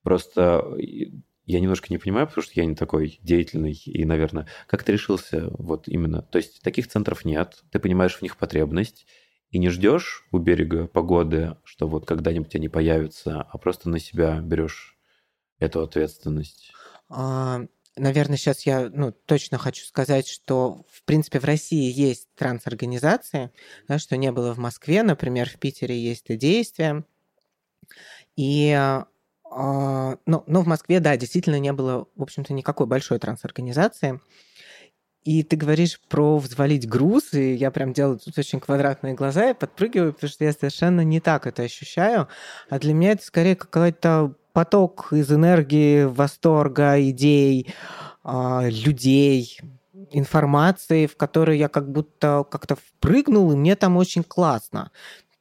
Просто 0.03 0.63
я 1.45 1.59
немножко 1.61 1.87
не 1.89 1.97
понимаю, 1.97 2.27
потому 2.27 2.43
что 2.43 2.53
я 2.55 2.65
не 2.65 2.75
такой 2.75 3.19
деятельный, 3.23 3.71
и, 3.71 4.05
наверное, 4.05 4.47
как 4.67 4.83
ты 4.83 4.91
решился 4.91 5.49
вот 5.57 5.87
именно? 5.87 6.21
То 6.21 6.37
есть 6.37 6.61
таких 6.61 6.87
центров 6.87 7.23
нет, 7.23 7.63
ты 7.71 7.79
понимаешь 7.79 8.15
в 8.15 8.21
них 8.21 8.35
потребность, 8.37 9.07
и 9.51 9.59
не 9.59 9.69
ждешь 9.69 10.27
у 10.31 10.39
берега 10.39 10.87
погоды, 10.87 11.57
что 11.63 11.87
вот 11.87 12.05
когда-нибудь 12.05 12.53
они 12.55 12.69
появятся, 12.69 13.41
а 13.41 13.57
просто 13.57 13.89
на 13.89 13.99
себя 13.99 14.39
берешь 14.41 14.97
эту 15.59 15.81
ответственность? 15.81 16.71
А, 17.09 17.61
наверное, 17.95 18.37
сейчас 18.37 18.65
я 18.65 18.89
ну, 18.93 19.11
точно 19.11 19.57
хочу 19.57 19.85
сказать, 19.85 20.27
что, 20.27 20.85
в 20.91 21.03
принципе, 21.03 21.39
в 21.39 21.45
России 21.45 21.91
есть 21.91 22.27
трансорганизации, 22.35 23.51
да, 23.87 23.99
что 23.99 24.17
не 24.17 24.31
было 24.31 24.53
в 24.53 24.57
Москве, 24.57 25.03
например, 25.03 25.49
в 25.49 25.57
Питере 25.57 25.97
есть 25.97 26.25
это 26.25 26.37
действие. 26.37 27.05
И 28.35 28.71
а, 29.49 30.17
ну, 30.25 30.43
но 30.45 30.61
в 30.61 30.67
Москве, 30.67 30.99
да, 30.99 31.15
действительно 31.17 31.59
не 31.59 31.71
было, 31.73 32.07
в 32.15 32.23
общем-то, 32.23 32.53
никакой 32.53 32.85
большой 32.85 33.19
трансорганизации. 33.19 34.19
И 35.27 35.43
ты 35.43 35.57
говоришь 35.57 35.99
про 36.07 36.37
взвалить 36.37 36.87
груз, 36.87 37.33
и 37.33 37.53
я 37.53 37.69
прям 37.69 37.91
делаю 37.91 38.17
тут 38.17 38.37
очень 38.37 38.61
квадратные 38.61 39.13
глаза 39.13 39.49
и 39.49 39.53
подпрыгиваю, 39.53 40.13
потому 40.13 40.29
что 40.29 40.45
я 40.45 40.53
совершенно 40.53 41.01
не 41.01 41.19
так 41.19 41.45
это 41.45 41.63
ощущаю. 41.63 42.29
А 42.69 42.79
для 42.79 42.93
меня 42.93 43.11
это 43.11 43.25
скорее 43.25 43.57
какой-то 43.57 44.35
поток 44.53 45.11
из 45.11 45.29
энергии, 45.29 46.05
восторга, 46.05 46.97
идей, 47.09 47.73
а, 48.23 48.69
людей, 48.69 49.59
информации, 50.11 51.07
в 51.07 51.17
которой 51.17 51.57
я 51.57 51.67
как 51.67 51.91
будто 51.91 52.45
как-то 52.49 52.77
впрыгнул, 52.77 53.51
и 53.51 53.57
мне 53.57 53.75
там 53.75 53.97
очень 53.97 54.23
классно. 54.23 54.91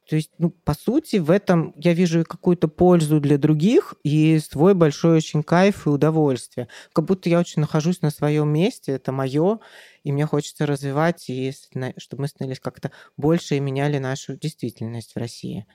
То 0.07 0.15
есть, 0.15 0.31
ну, 0.37 0.51
по 0.51 0.73
сути, 0.73 1.17
в 1.17 1.29
этом 1.29 1.73
я 1.77 1.93
вижу 1.93 2.23
какую-то 2.23 2.69
пользу 2.69 3.19
для 3.19 3.37
других 3.37 3.93
и 4.03 4.39
свой 4.39 4.73
большой 4.73 5.17
очень 5.17 5.43
кайф 5.43 5.85
и 5.85 5.89
удовольствие. 5.89 6.69
Как 6.93 7.05
будто 7.05 7.29
я 7.29 7.39
очень 7.39 7.61
нахожусь 7.61 8.01
на 8.01 8.09
своем 8.09 8.47
месте, 8.47 8.93
это 8.93 9.11
мое, 9.11 9.59
и 10.03 10.13
мне 10.13 10.25
хочется 10.25 10.65
развивать, 10.65 11.29
и 11.29 11.53
чтобы 11.97 12.21
мы 12.21 12.27
становились 12.29 12.61
как-то 12.61 12.91
больше 13.17 13.55
и 13.57 13.59
меняли 13.59 13.97
нашу 13.97 14.37
действительность 14.37 15.13
в 15.13 15.17
России. 15.17 15.65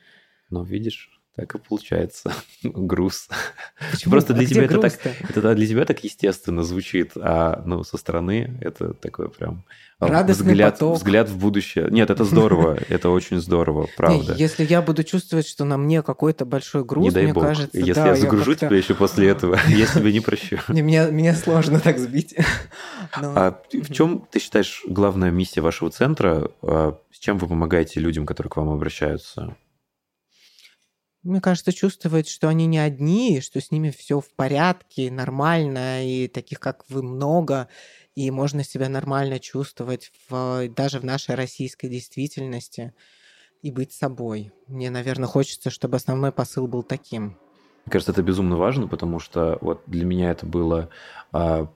Ну, 0.49 0.65
видишь, 0.65 1.11
так 1.35 1.55
и 1.55 1.59
получается 1.59 2.33
груз. 2.63 3.29
Почему? 3.91 4.13
Просто 4.13 4.35
для 4.35 4.45
а 4.45 4.47
тебя 4.47 4.65
это 4.65 4.81
так, 4.81 4.99
это 5.29 5.55
для 5.55 5.67
тебя 5.67 5.85
так 5.85 6.05
естественно 6.05 6.63
звучит, 6.63 7.13
а 7.17 7.63
ну 7.65 7.85
со 7.85 7.97
стороны 7.97 8.59
это 8.61 8.93
такое 8.93 9.29
прям 9.29 9.65
а, 9.99 10.09
Радостный 10.09 10.49
взгляд, 10.49 10.75
поток. 10.75 10.97
взгляд 10.97 11.29
в 11.29 11.39
будущее. 11.39 11.87
Нет, 11.91 12.11
это 12.11 12.25
здорово, 12.25 12.77
это 12.89 13.09
очень 13.09 13.41
здорово, 13.41 13.89
правда. 13.97 14.35
Если 14.35 14.65
я 14.65 14.83
буду 14.83 15.05
чувствовать, 15.05 15.47
что 15.47 15.65
на 15.65 15.79
мне 15.79 16.03
какой-то 16.03 16.45
большой 16.45 16.85
груз, 16.85 17.05
не 17.05 17.11
дай 17.13 17.25
мне 17.25 17.33
бог. 17.33 17.45
кажется, 17.45 17.79
если 17.79 17.93
да, 17.93 18.09
я 18.09 18.17
загружу 18.17 18.55
тебя 18.55 18.77
еще 18.77 18.95
после 18.95 19.29
этого, 19.29 19.59
я 19.69 19.87
себе 19.87 20.13
не 20.13 20.21
прощу. 20.21 20.59
Мне, 20.69 21.07
мне 21.07 21.35
сложно 21.35 21.79
так 21.79 21.99
сбить. 21.99 22.35
Но... 23.21 23.33
А 23.37 23.63
в 23.73 23.93
чем 23.93 24.27
ты 24.31 24.41
считаешь 24.41 24.83
главная 24.87 25.31
миссия 25.31 25.61
вашего 25.61 25.91
центра? 25.91 26.51
А 26.63 26.99
с 27.13 27.19
чем 27.19 27.39
вы 27.39 27.47
помогаете 27.47 28.01
людям, 28.01 28.27
которые 28.27 28.51
к 28.51 28.57
вам 28.57 28.71
обращаются? 28.71 29.57
Мне 31.23 31.41
кажется, 31.41 31.73
чувствовать, 31.73 32.29
что 32.29 32.49
они 32.49 32.67
не 32.67 32.79
одни, 32.79 33.41
что 33.41 33.61
с 33.61 33.71
ними 33.71 33.91
все 33.91 34.21
в 34.21 34.29
порядке, 34.35 35.09
нормально, 35.11 36.05
и 36.05 36.27
таких, 36.27 36.59
как 36.59 36.85
вы, 36.89 37.05
много, 37.05 37.69
и 38.17 38.29
можно 38.33 38.65
себя 38.65 38.89
нормально 38.89 39.39
чувствовать 39.39 40.11
в, 40.29 40.69
даже 40.71 40.99
в 40.99 41.05
нашей 41.05 41.37
российской 41.37 41.89
действительности 41.89 42.93
и 43.63 43.71
быть 43.71 43.93
собой. 43.93 44.53
Мне, 44.67 44.91
наверное, 44.91 45.29
хочется, 45.29 45.71
чтобы 45.71 45.97
основной 45.97 46.33
посыл 46.33 46.67
был 46.67 46.83
таким. 46.83 47.39
Мне 47.85 47.93
кажется, 47.93 48.11
это 48.11 48.23
безумно 48.23 48.57
важно, 48.57 48.89
потому 48.89 49.21
что 49.21 49.59
вот 49.61 49.83
для 49.87 50.05
меня 50.05 50.33
это 50.33 50.45
было, 50.45 50.91
а, 51.31 51.73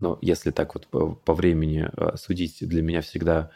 ну, 0.00 0.18
если 0.20 0.50
так 0.50 0.74
вот 0.74 0.88
по, 0.88 1.14
по 1.14 1.34
времени 1.34 1.88
а, 1.96 2.16
судить, 2.16 2.58
для 2.60 2.82
меня 2.82 3.00
всегда 3.00 3.50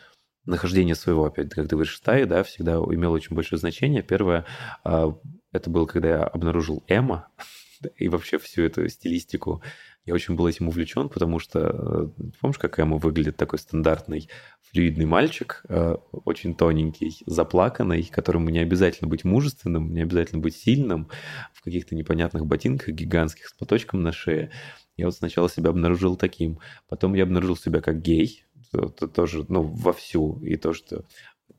нахождение 0.46 0.94
своего, 0.94 1.24
опять, 1.24 1.50
как 1.50 1.68
ты 1.68 1.76
говоришь, 1.76 1.96
стаи, 1.96 2.24
да, 2.24 2.42
всегда 2.42 2.74
имело 2.74 3.12
очень 3.14 3.36
большое 3.36 3.58
значение. 3.58 4.02
Первое, 4.02 4.46
а, 4.84 5.14
это 5.52 5.70
было, 5.70 5.86
когда 5.86 6.08
я 6.08 6.22
обнаружил 6.24 6.84
Эма 6.88 7.28
и 7.96 8.08
вообще 8.08 8.38
всю 8.38 8.62
эту 8.62 8.88
стилистику. 8.88 9.62
Я 10.06 10.14
очень 10.14 10.34
был 10.34 10.48
этим 10.48 10.68
увлечен, 10.68 11.10
потому 11.10 11.38
что, 11.38 12.12
э, 12.18 12.22
помнишь, 12.40 12.58
как 12.58 12.78
Эма 12.78 12.96
выглядит 12.96 13.36
такой 13.36 13.58
стандартный 13.58 14.30
флюидный 14.72 15.04
мальчик, 15.04 15.62
э, 15.68 15.96
очень 16.12 16.54
тоненький, 16.54 17.22
заплаканный, 17.26 18.04
которому 18.04 18.50
не 18.50 18.60
обязательно 18.60 19.08
быть 19.08 19.24
мужественным, 19.24 19.92
не 19.92 20.02
обязательно 20.02 20.40
быть 20.40 20.56
сильным, 20.56 21.08
в 21.52 21.62
каких-то 21.62 21.94
непонятных 21.94 22.46
ботинках 22.46 22.94
гигантских 22.94 23.48
с 23.48 23.52
платочком 23.52 24.02
на 24.02 24.12
шее. 24.12 24.50
Я 24.96 25.06
вот 25.06 25.16
сначала 25.16 25.48
себя 25.48 25.70
обнаружил 25.70 26.16
таким, 26.16 26.60
потом 26.88 27.14
я 27.14 27.24
обнаружил 27.24 27.56
себя 27.56 27.80
как 27.80 28.00
гей, 28.00 28.44
это 28.72 29.08
тоже, 29.08 29.44
ну, 29.48 29.62
вовсю. 29.62 30.40
И 30.42 30.56
то, 30.56 30.72
что 30.72 31.04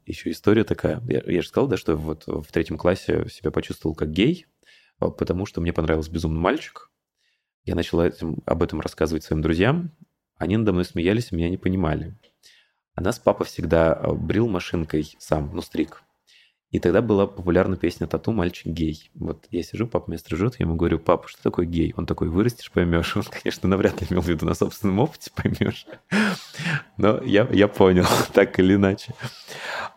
еще 0.06 0.32
история 0.32 0.64
такая. 0.64 1.02
Я, 1.08 1.22
я 1.26 1.42
же 1.42 1.48
сказал, 1.48 1.68
да, 1.68 1.78
что 1.78 1.96
вот 1.96 2.24
в 2.26 2.52
третьем 2.52 2.78
классе 2.78 3.28
себя 3.30 3.52
почувствовал 3.52 3.96
как 3.96 4.12
гей, 4.12 4.48
а, 5.00 5.10
потому 5.10 5.46
что 5.46 5.62
мне 5.62 5.74
понравился 5.74 6.12
безумный 6.12 6.40
мальчик. 6.40 6.92
Я 7.64 7.76
начал 7.76 8.02
этим, 8.02 8.38
об 8.46 8.64
этом 8.64 8.82
рассказывать 8.82 9.24
своим 9.24 9.42
друзьям. 9.42 9.92
Они 10.38 10.58
надо 10.58 10.74
мной 10.74 10.86
смеялись, 10.86 11.32
меня 11.32 11.50
не 11.50 11.58
понимали. 11.58 12.18
А 12.96 13.02
нас 13.02 13.20
папа 13.20 13.44
всегда 13.44 13.94
а, 13.94 14.14
брил 14.14 14.48
машинкой 14.48 15.16
сам, 15.20 15.52
ну, 15.54 15.62
стриг. 15.62 16.04
И 16.72 16.80
тогда 16.80 17.02
была 17.02 17.28
популярна 17.28 17.76
песня 17.76 18.08
«Тату, 18.08 18.32
мальчик 18.32 18.68
гей». 18.68 19.12
Вот 19.16 19.46
я 19.52 19.62
сижу, 19.62 19.88
папа 19.88 20.10
меня 20.10 20.20
стрижет, 20.20 20.56
я 20.58 20.66
ему 20.66 20.76
говорю, 20.76 21.00
папа, 21.00 21.28
что 21.28 21.44
такое 21.44 21.66
гей? 21.66 21.94
Он 21.98 22.06
такой, 22.06 22.30
вырастешь, 22.30 22.72
поймешь. 22.72 23.18
Он, 23.18 23.24
конечно, 23.24 23.68
навряд 23.68 24.00
ли 24.00 24.08
имел 24.10 24.22
в 24.22 24.28
виду 24.28 24.46
на 24.46 24.54
собственном 24.54 25.00
опыте, 25.00 25.32
поймешь. 25.36 25.86
Но 26.96 27.22
я, 27.24 27.46
я 27.52 27.68
понял, 27.68 28.06
так 28.34 28.58
или 28.58 28.76
иначе. 28.76 29.14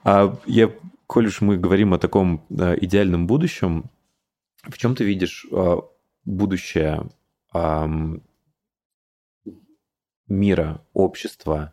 А 0.02 0.36
я, 0.46 0.72
коль 1.06 1.28
уж 1.28 1.40
мы 1.42 1.58
говорим 1.58 1.94
о 1.94 1.98
таком 1.98 2.44
идеальном 2.50 3.28
будущем, 3.28 3.88
в 4.64 4.76
чем 4.76 4.96
ты 4.96 5.04
видишь 5.04 5.46
а, 5.52 5.80
будущее 6.24 7.08
мира, 10.26 10.84
общества? 10.92 11.72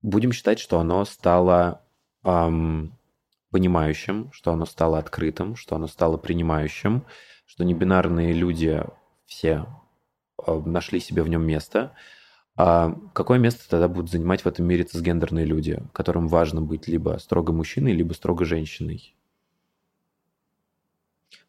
Будем 0.00 0.32
считать, 0.32 0.58
что 0.58 0.78
оно 0.78 1.04
стало... 1.04 1.84
А, 2.22 2.50
понимающим, 3.52 4.32
что 4.32 4.50
оно 4.50 4.66
стало 4.66 4.98
открытым, 4.98 5.54
что 5.54 5.76
оно 5.76 5.86
стало 5.86 6.16
принимающим, 6.16 7.04
что 7.46 7.64
небинарные 7.64 8.32
люди 8.32 8.82
все 9.26 9.66
э, 10.44 10.62
нашли 10.64 10.98
себе 10.98 11.22
в 11.22 11.28
нем 11.28 11.46
место. 11.46 11.92
А 12.56 12.96
какое 13.14 13.38
место 13.38 13.68
тогда 13.68 13.88
будут 13.88 14.10
занимать 14.10 14.42
в 14.42 14.48
этом 14.48 14.66
мире 14.66 14.84
цисгендерные 14.84 15.44
люди, 15.44 15.82
которым 15.92 16.28
важно 16.28 16.60
быть 16.60 16.88
либо 16.88 17.18
строго 17.20 17.52
мужчиной, 17.52 17.92
либо 17.92 18.14
строго 18.14 18.44
женщиной? 18.44 19.14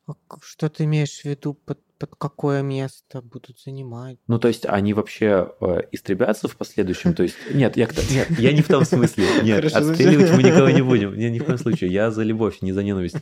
А 0.08 0.14
что 0.41 0.70
ты 0.70 0.84
имеешь 0.84 1.22
в 1.22 1.26
виду 1.26 1.54
под 1.54 1.80
под 2.04 2.16
какое 2.18 2.62
место 2.62 3.22
будут 3.22 3.62
занимать. 3.62 4.18
Ну, 4.28 4.38
то 4.38 4.49
есть 4.49 4.66
они 4.66 4.93
вообще 4.93 5.54
э, 5.62 5.84
истребятся 5.93 6.49
в 6.49 6.58
последующем? 6.58 7.14
То 7.14 7.24
есть, 7.24 7.38
нет, 7.54 7.78
я, 7.78 7.88
нет, 8.10 8.30
я 8.39 8.51
не 8.51 8.62
в 8.62 8.68
том 8.68 8.84
смысле. 8.84 9.26
Нет, 9.43 9.64
Хорошо, 9.64 9.89
отстреливать 9.89 10.32
мы 10.32 10.43
никого 10.43 10.70
не 10.70 10.82
будем. 10.82 11.18
Ни, 11.18 11.26
ни 11.26 11.39
в 11.39 11.45
коем 11.45 11.58
случае. 11.58 11.93
Я 11.93 12.12
за 12.12 12.24
любовь, 12.24 12.62
не 12.62 12.74
за 12.74 12.84
ненависть. 12.84 13.16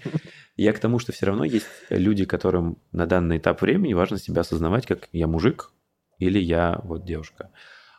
Я 0.56 0.74
к 0.74 0.80
тому, 0.80 0.98
что 0.98 1.12
все 1.12 1.28
равно 1.28 1.44
есть 1.44 1.68
люди, 1.90 2.26
которым 2.26 2.80
на 2.92 3.06
данный 3.06 3.38
этап 3.38 3.62
времени 3.62 3.94
важно 3.94 4.18
себя 4.18 4.42
осознавать, 4.42 4.88
как 4.88 5.10
я 5.12 5.28
мужик 5.28 5.72
или 6.18 6.40
я 6.40 6.82
вот 6.84 7.06
девушка. 7.06 7.52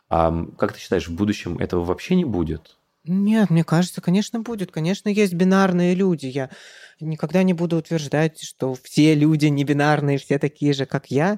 А 0.09 0.45
как 0.57 0.73
ты 0.73 0.79
считаешь, 0.79 1.07
в 1.07 1.15
будущем 1.15 1.59
этого 1.59 1.85
вообще 1.85 2.15
не 2.15 2.25
будет? 2.25 2.77
Нет, 3.05 3.49
мне 3.49 3.63
кажется, 3.65 4.01
конечно, 4.01 4.39
будет. 4.39 4.71
Конечно, 4.71 5.09
есть 5.09 5.33
бинарные 5.33 5.93
люди. 5.93 6.27
Я 6.27 6.49
никогда 7.01 7.43
не 7.43 7.53
буду 7.53 7.77
утверждать, 7.77 8.41
что 8.41 8.75
все 8.81 9.13
люди 9.13 9.47
не 9.47 9.65
бинарные, 9.65 10.17
все 10.17 10.39
такие 10.39 10.73
же, 10.73 10.85
как 10.85 11.11
я. 11.11 11.37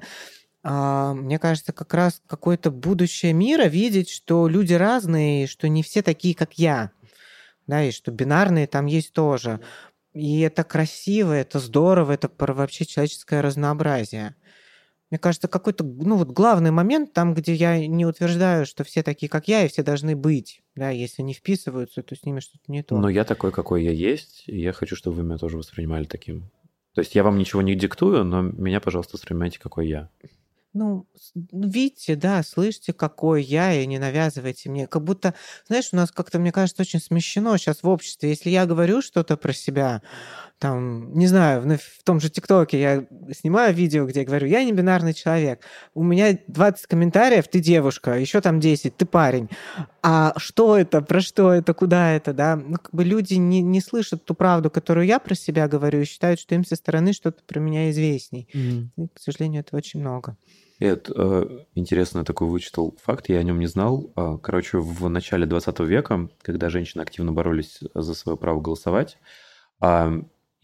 А, 0.62 1.14
мне 1.14 1.38
кажется, 1.38 1.72
как 1.72 1.92
раз 1.94 2.22
какое-то 2.28 2.70
будущее 2.70 3.32
мира 3.32 3.64
видеть, 3.64 4.10
что 4.10 4.48
люди 4.48 4.74
разные, 4.74 5.46
что 5.48 5.68
не 5.68 5.82
все 5.82 6.02
такие, 6.02 6.34
как 6.34 6.54
я. 6.54 6.92
Да, 7.66 7.84
и 7.84 7.92
что 7.92 8.12
бинарные 8.12 8.66
там 8.68 8.86
есть 8.86 9.12
тоже. 9.12 9.60
И 10.14 10.40
это 10.40 10.64
красиво, 10.64 11.32
это 11.32 11.58
здорово, 11.58 12.12
это 12.12 12.30
вообще 12.38 12.84
человеческое 12.86 13.42
разнообразие. 13.42 14.36
Мне 15.10 15.18
кажется, 15.18 15.46
какой-то, 15.46 15.84
ну 15.84 16.16
вот 16.16 16.30
главный 16.30 16.72
момент 16.72 17.12
там, 17.12 17.32
где 17.34 17.54
я 17.54 17.86
не 17.86 18.04
утверждаю, 18.04 18.66
что 18.66 18.82
все 18.82 19.02
такие, 19.02 19.28
как 19.28 19.46
я, 19.46 19.64
и 19.64 19.68
все 19.68 19.82
должны 19.82 20.16
быть. 20.16 20.62
Да, 20.74 20.90
если 20.90 21.22
не 21.22 21.32
вписываются, 21.32 22.02
то 22.02 22.16
с 22.16 22.24
ними 22.24 22.40
что-то 22.40 22.64
не 22.66 22.82
то. 22.82 22.98
Но 22.98 23.08
я 23.08 23.24
такой, 23.24 23.52
какой 23.52 23.84
я 23.84 23.92
есть, 23.92 24.44
и 24.46 24.58
я 24.58 24.72
хочу, 24.72 24.96
чтобы 24.96 25.16
вы 25.18 25.22
меня 25.22 25.38
тоже 25.38 25.56
воспринимали 25.56 26.04
таким. 26.04 26.50
То 26.94 27.00
есть 27.00 27.14
я 27.14 27.22
вам 27.22 27.38
ничего 27.38 27.62
не 27.62 27.74
диктую, 27.74 28.24
но 28.24 28.42
меня, 28.42 28.80
пожалуйста, 28.80 29.16
воспринимайте, 29.16 29.58
какой 29.60 29.86
я. 29.86 30.08
Ну, 30.72 31.06
ну, 31.34 31.68
видите, 31.70 32.16
да, 32.16 32.42
слышите, 32.42 32.92
какой 32.92 33.42
я, 33.42 33.72
и 33.72 33.86
не 33.86 33.98
навязывайте 33.98 34.68
мне. 34.68 34.86
Как 34.86 35.02
будто, 35.04 35.34
знаешь, 35.66 35.88
у 35.92 35.96
нас 35.96 36.10
как-то, 36.10 36.38
мне 36.38 36.52
кажется, 36.52 36.82
очень 36.82 37.00
смещено 37.00 37.56
сейчас 37.56 37.82
в 37.82 37.88
обществе. 37.88 38.28
Если 38.28 38.50
я 38.50 38.66
говорю 38.66 39.00
что-то 39.00 39.38
про 39.38 39.54
себя, 39.54 40.02
там, 40.58 41.12
не 41.14 41.26
знаю, 41.26 41.62
в, 41.62 41.78
в 41.78 42.02
том 42.02 42.18
же 42.18 42.30
ТикТоке 42.30 42.80
я 42.80 43.06
снимаю 43.32 43.74
видео, 43.74 44.06
где 44.06 44.20
я 44.20 44.26
говорю, 44.26 44.46
я 44.46 44.64
не 44.64 44.72
бинарный 44.72 45.12
человек, 45.12 45.60
у 45.94 46.02
меня 46.02 46.38
20 46.46 46.86
комментариев, 46.86 47.46
ты 47.48 47.60
девушка, 47.60 48.18
еще 48.18 48.40
там 48.40 48.58
10, 48.58 48.96
ты 48.96 49.04
парень. 49.04 49.50
А 50.02 50.32
что 50.38 50.78
это, 50.78 51.02
про 51.02 51.20
что 51.20 51.52
это, 51.52 51.74
куда 51.74 52.12
это, 52.12 52.32
да? 52.32 52.56
Ну, 52.56 52.76
как 52.76 52.94
бы 52.94 53.04
люди 53.04 53.34
не, 53.34 53.60
не 53.60 53.80
слышат 53.80 54.24
ту 54.24 54.34
правду, 54.34 54.70
которую 54.70 55.06
я 55.06 55.18
про 55.18 55.34
себя 55.34 55.68
говорю, 55.68 56.00
и 56.00 56.04
считают, 56.04 56.40
что 56.40 56.54
им 56.54 56.64
со 56.64 56.76
стороны 56.76 57.12
что-то 57.12 57.42
про 57.46 57.60
меня 57.60 57.90
известней. 57.90 58.48
Mm-hmm. 58.54 58.88
И, 58.96 59.08
к 59.08 59.20
сожалению, 59.20 59.60
это 59.60 59.76
очень 59.76 60.00
много. 60.00 60.36
Это 60.78 61.12
э, 61.16 61.64
интересно 61.74 62.24
такой 62.24 62.48
вычитал 62.48 62.94
факт, 63.02 63.28
я 63.28 63.38
о 63.38 63.42
нем 63.42 63.58
не 63.58 63.66
знал. 63.66 64.12
А, 64.14 64.36
короче, 64.36 64.78
в 64.78 65.08
начале 65.08 65.46
20 65.46 65.80
века, 65.80 66.28
когда 66.42 66.68
женщины 66.68 67.02
активно 67.02 67.32
боролись 67.32 67.80
за 67.94 68.14
свое 68.14 68.36
право 68.36 68.60
голосовать, 68.60 69.16
а, 69.80 70.12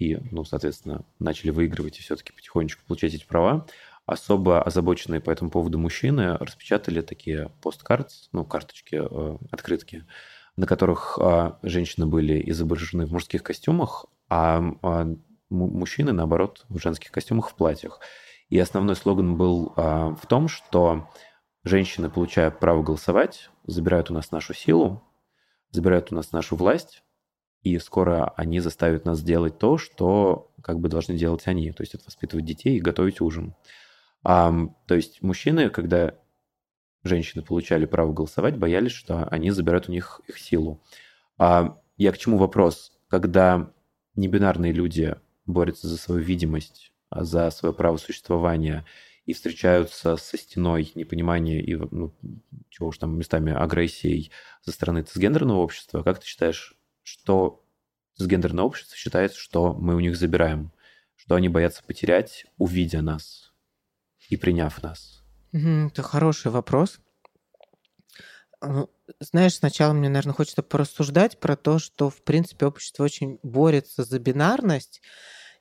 и, 0.03 0.19
ну, 0.31 0.45
соответственно, 0.45 1.05
начали 1.19 1.51
выигрывать 1.51 1.99
и 1.99 2.03
все-таки 2.03 2.33
потихонечку 2.33 2.83
получать 2.87 3.15
эти 3.15 3.25
права, 3.25 3.67
особо 4.07 4.63
озабоченные 4.63 5.21
по 5.21 5.31
этому 5.31 5.51
поводу 5.51 5.79
мужчины 5.79 6.37
распечатали 6.39 7.01
такие 7.03 7.53
посткарт, 7.63 8.11
ну, 8.33 8.45
карточки, 8.45 9.01
э, 9.01 9.39
открытки, 9.51 10.05
на 10.57 10.67
которых 10.67 11.19
э, 11.21 11.53
женщины 11.63 12.07
были 12.07 12.43
изображены 12.51 13.07
в 13.07 13.13
мужских 13.13 13.43
костюмах, 13.43 14.07
а 14.29 14.61
э, 14.83 15.15
мужчины, 15.51 16.13
наоборот, 16.13 16.65
в 16.69 16.79
женских 16.79 17.13
костюмах 17.13 17.51
в 17.51 17.55
платьях. 17.55 18.01
И 18.49 18.59
основной 18.59 18.97
слоган 18.97 19.37
был 19.37 19.73
э, 19.77 20.17
в 20.21 20.27
том, 20.27 20.49
что 20.49 21.09
женщины, 21.65 22.11
получая 22.11 22.51
право 22.51 22.83
голосовать, 22.83 23.51
забирают 23.65 24.11
у 24.11 24.15
нас 24.15 24.33
нашу 24.33 24.53
силу, 24.53 25.03
забирают 25.71 26.13
у 26.13 26.15
нас 26.17 26.33
нашу 26.33 26.57
власть, 26.57 27.03
и 27.63 27.79
скоро 27.79 28.33
они 28.37 28.61
заставят 28.61 29.05
нас 29.05 29.23
делать 29.23 29.59
то, 29.59 29.79
что 29.79 30.51
как 30.63 30.81
бы 30.81 30.89
должны 30.89 31.17
делать 31.17 31.47
они, 31.47 31.71
то 31.73 31.83
есть 31.83 31.95
это 31.95 32.05
воспитывать 32.07 32.45
детей 32.45 32.77
и 32.77 32.81
готовить 32.81 33.21
ужин. 33.21 33.55
А, 34.25 34.53
то 34.87 34.95
есть 34.95 35.23
мужчины, 35.23 35.71
когда 35.71 36.15
женщины 37.05 37.43
получали 37.43 37.85
право 37.87 38.13
голосовать, 38.13 38.57
боялись, 38.57 38.93
что 38.93 39.25
они 39.29 39.51
забирают 39.51 39.89
у 39.89 39.93
них 39.93 40.21
их 40.29 40.39
силу. 40.39 40.83
А 41.39 41.79
я 41.97 42.13
к 42.13 42.19
чему 42.19 42.39
вопрос? 42.39 42.93
Когда 43.09 43.73
небинарные 44.15 44.73
люди 44.73 45.17
борются 45.47 45.89
за 45.89 45.97
свою 45.97 46.23
видимость, 46.23 46.93
за 47.11 47.51
свое 47.51 47.75
право 47.75 47.97
существования 47.97 48.85
и 49.25 49.35
встречаются 49.35 50.17
со 50.17 50.39
стеной 50.39 50.91
непонимания 50.95 51.61
и, 51.61 51.75
ну, 51.77 52.13
чего 52.71 52.89
уж 52.89 52.99
там 52.99 53.17
местами 53.19 53.53
агрессией 53.53 54.31
со 54.63 54.73
стороны 54.73 55.03
цисгендерного 55.03 55.59
общества, 55.59 56.03
как 56.03 56.21
ты 56.21 56.27
считаешь, 56.27 56.75
что 57.03 57.65
цисгендерное 58.17 58.65
общество 58.65 58.97
считает, 58.97 59.35
что 59.35 59.75
мы 59.75 59.95
у 59.95 60.01
них 60.01 60.17
забираем, 60.17 60.73
что 61.17 61.35
они 61.35 61.49
боятся 61.49 61.83
потерять, 61.83 62.47
увидя 62.59 63.03
нас 63.03 63.53
и 64.29 64.37
приняв 64.37 64.83
нас? 64.83 65.23
Это 65.53 66.03
хороший 66.03 66.51
вопрос. 66.51 67.01
А, 68.61 68.87
знаешь, 69.21 69.57
сначала 69.57 69.93
мне, 69.93 70.09
наверное, 70.09 70.35
хочется 70.35 70.63
порассуждать 70.63 71.39
про 71.39 71.57
то, 71.57 71.79
что, 71.79 72.11
в 72.11 72.23
принципе, 72.23 72.67
общество 72.67 73.05
очень 73.05 73.39
борется 73.43 74.05
за 74.05 74.19
бинарность, 74.19 75.03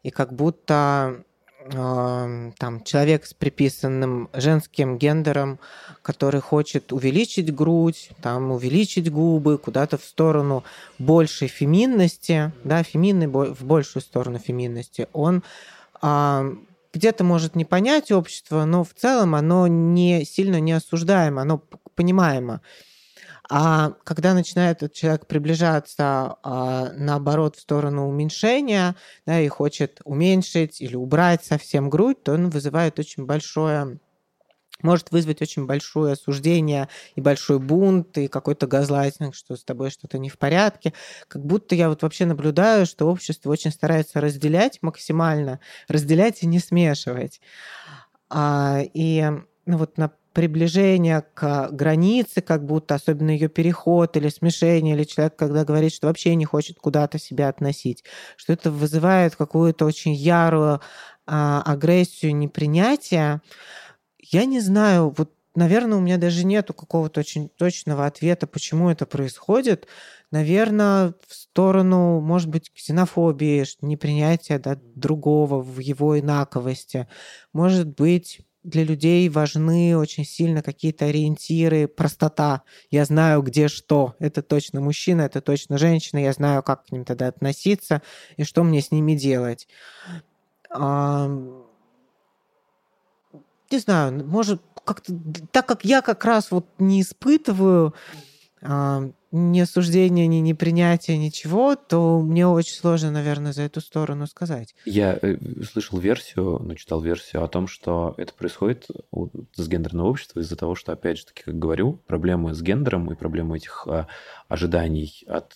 и 0.04 0.12
как 0.12 0.34
будто 0.34 1.26
там 1.70 2.84
человек 2.84 3.26
с 3.26 3.34
приписанным 3.34 4.30
женским 4.34 4.98
гендером, 4.98 5.60
который 6.02 6.42
хочет 6.42 6.92
увеличить 6.92 7.54
грудь, 7.54 8.10
там 8.22 8.52
увеличить 8.52 9.12
губы 9.12 9.58
куда-то 9.58 9.98
в 9.98 10.04
сторону 10.04 10.64
большей 10.98 11.48
феминности, 11.48 12.52
да, 12.64 12.82
феминной 12.82 13.28
в 13.28 13.64
большую 13.64 14.02
сторону 14.02 14.40
феминности, 14.40 15.08
он 15.14 15.44
а, 16.02 16.46
где-то 16.94 17.24
может 17.24 17.56
не 17.56 17.66
понять 17.66 18.12
общество, 18.12 18.66
но 18.66 18.84
в 18.84 18.94
целом 18.96 19.36
оно 19.36 19.68
не 19.68 20.26
сильно 20.26 20.60
не 20.60 20.72
осуждаемо, 20.72 21.44
оно 21.44 21.62
понимаемо. 21.96 22.62
А 23.54 23.92
когда 24.06 24.34
начинает 24.34 24.78
этот 24.78 24.94
человек 24.94 25.28
приближаться, 25.28 26.38
а, 26.42 26.94
наоборот, 26.96 27.58
в 27.58 27.60
сторону 27.60 28.08
уменьшения, 28.08 28.96
да, 29.26 29.42
и 29.42 29.50
хочет 29.50 30.00
уменьшить 30.06 30.80
или 30.80 30.96
убрать 30.96 31.44
совсем 31.44 31.90
грудь, 31.90 32.24
то 32.24 32.32
он 32.32 32.50
вызывает 32.50 32.98
очень 32.98 33.26
большое 33.26 34.00
может 34.84 35.12
вызвать 35.12 35.42
очень 35.44 35.68
большое 35.68 36.14
осуждение 36.14 36.88
и 37.16 37.22
большой 37.22 37.60
бунт, 37.60 38.18
и 38.18 38.28
какой-то 38.28 38.68
газлайтинг, 38.68 39.36
что 39.36 39.56
с 39.56 39.64
тобой 39.64 39.92
что-то 39.92 40.18
не 40.18 40.30
в 40.30 40.38
порядке. 40.40 40.94
Как 41.28 41.46
будто 41.46 41.76
я 41.76 41.90
вот 41.90 42.02
вообще 42.02 42.26
наблюдаю, 42.26 42.86
что 42.88 43.08
общество 43.08 43.52
очень 43.52 43.72
старается 43.72 44.22
разделять 44.22 44.80
максимально, 44.82 45.60
разделять 45.88 46.42
и 46.42 46.48
не 46.48 46.60
смешивать. 46.60 47.42
А, 48.30 48.80
и 48.82 49.30
ну 49.66 49.78
вот 49.78 49.98
на 49.98 50.12
приближение 50.34 51.24
к 51.34 51.70
границе, 51.72 52.42
как 52.42 52.66
будто 52.66 52.96
особенно 52.96 53.32
ее 53.32 53.50
переход 53.50 54.16
или 54.18 54.30
смешение, 54.30 54.96
или 54.96 55.04
человек, 55.04 55.36
когда 55.36 55.66
говорит, 55.66 55.94
что 55.94 56.08
вообще 56.08 56.36
не 56.36 56.46
хочет 56.46 56.78
куда-то 56.78 57.20
себя 57.20 57.50
относить, 57.50 58.04
что 58.38 58.54
это 58.54 58.72
вызывает 58.72 59.36
какую-то 59.36 59.86
очень 59.86 60.14
ярую 60.14 60.82
а, 61.28 61.62
агрессию, 61.66 62.36
непринятие. 62.36 63.42
Я 64.20 64.46
не 64.46 64.60
знаю, 64.60 65.14
вот, 65.18 65.32
наверное, 65.56 65.98
у 65.98 66.02
меня 66.02 66.18
даже 66.18 66.46
нету 66.46 66.74
какого-то 66.74 67.20
очень 67.20 67.50
точного 67.50 68.06
ответа, 68.06 68.48
почему 68.48 68.90
это 68.90 69.06
происходит. 69.06 69.88
Наверное, 70.32 71.14
в 71.28 71.34
сторону, 71.34 72.22
может 72.22 72.50
быть, 72.50 72.72
ксенофобии, 72.74 73.66
непринятия 73.82 74.60
да, 74.60 74.80
другого 74.96 75.62
в 75.62 75.80
его 75.80 76.18
инаковости. 76.18 77.08
Может 77.52 77.88
быть, 77.90 78.40
для 78.64 78.84
людей 78.84 79.28
важны 79.30 79.98
очень 79.98 80.26
сильно 80.26 80.62
какие-то 80.62 81.06
ориентиры, 81.06 81.88
простота. 81.88 82.62
Я 82.92 83.06
знаю, 83.06 83.42
где 83.42 83.68
что. 83.68 84.16
Это 84.20 84.42
точно 84.42 84.82
мужчина, 84.82 85.22
это 85.22 85.42
точно 85.42 85.78
женщина. 85.78 86.20
Я 86.20 86.34
знаю, 86.34 86.62
как 86.62 86.86
к 86.86 86.92
ним 86.92 87.06
тогда 87.06 87.28
относиться 87.28 88.02
и 88.38 88.44
что 88.44 88.64
мне 88.64 88.82
с 88.82 88.92
ними 88.92 89.16
делать. 89.16 89.68
Не 93.72 93.80
знаю, 93.80 94.28
может, 94.28 94.62
как-то 94.84 95.14
так 95.52 95.66
как 95.66 95.86
я 95.86 96.02
как 96.02 96.26
раз 96.26 96.52
вот 96.52 96.68
не 96.78 97.02
испытываю 97.02 97.96
ни 99.32 99.60
осуждения, 99.62 100.28
ни 100.28 100.38
непринятия, 100.38 101.18
ничего, 101.18 101.76
то 101.76 102.20
мне 102.20 102.46
очень 102.48 102.76
сложно, 102.76 103.12
наверное, 103.12 103.54
за 103.54 103.64
эту 103.64 103.80
сторону 103.80 104.28
сказать. 104.28 104.76
Я 104.86 105.18
э, 105.22 105.38
слышал 105.64 106.00
версию, 106.00 106.60
ну, 106.62 106.76
читал 106.76 107.02
версию 107.02 107.44
о 107.44 107.48
том, 107.48 107.68
что 107.68 108.14
это 108.18 108.34
происходит 108.34 108.88
с 109.56 109.68
гендерного 109.68 110.10
общества 110.10 110.42
из-за 110.42 110.56
того, 110.56 110.76
что, 110.76 110.92
опять 110.92 111.18
же 111.18 111.26
таки, 111.26 111.44
как 111.44 111.58
говорю, 111.58 111.94
проблемы 112.08 112.54
с 112.54 112.62
гендером 112.62 113.12
и 113.12 113.16
проблемы 113.16 113.58
этих 113.58 113.88
а, 113.88 114.08
ожиданий 114.50 115.24
от 115.28 115.54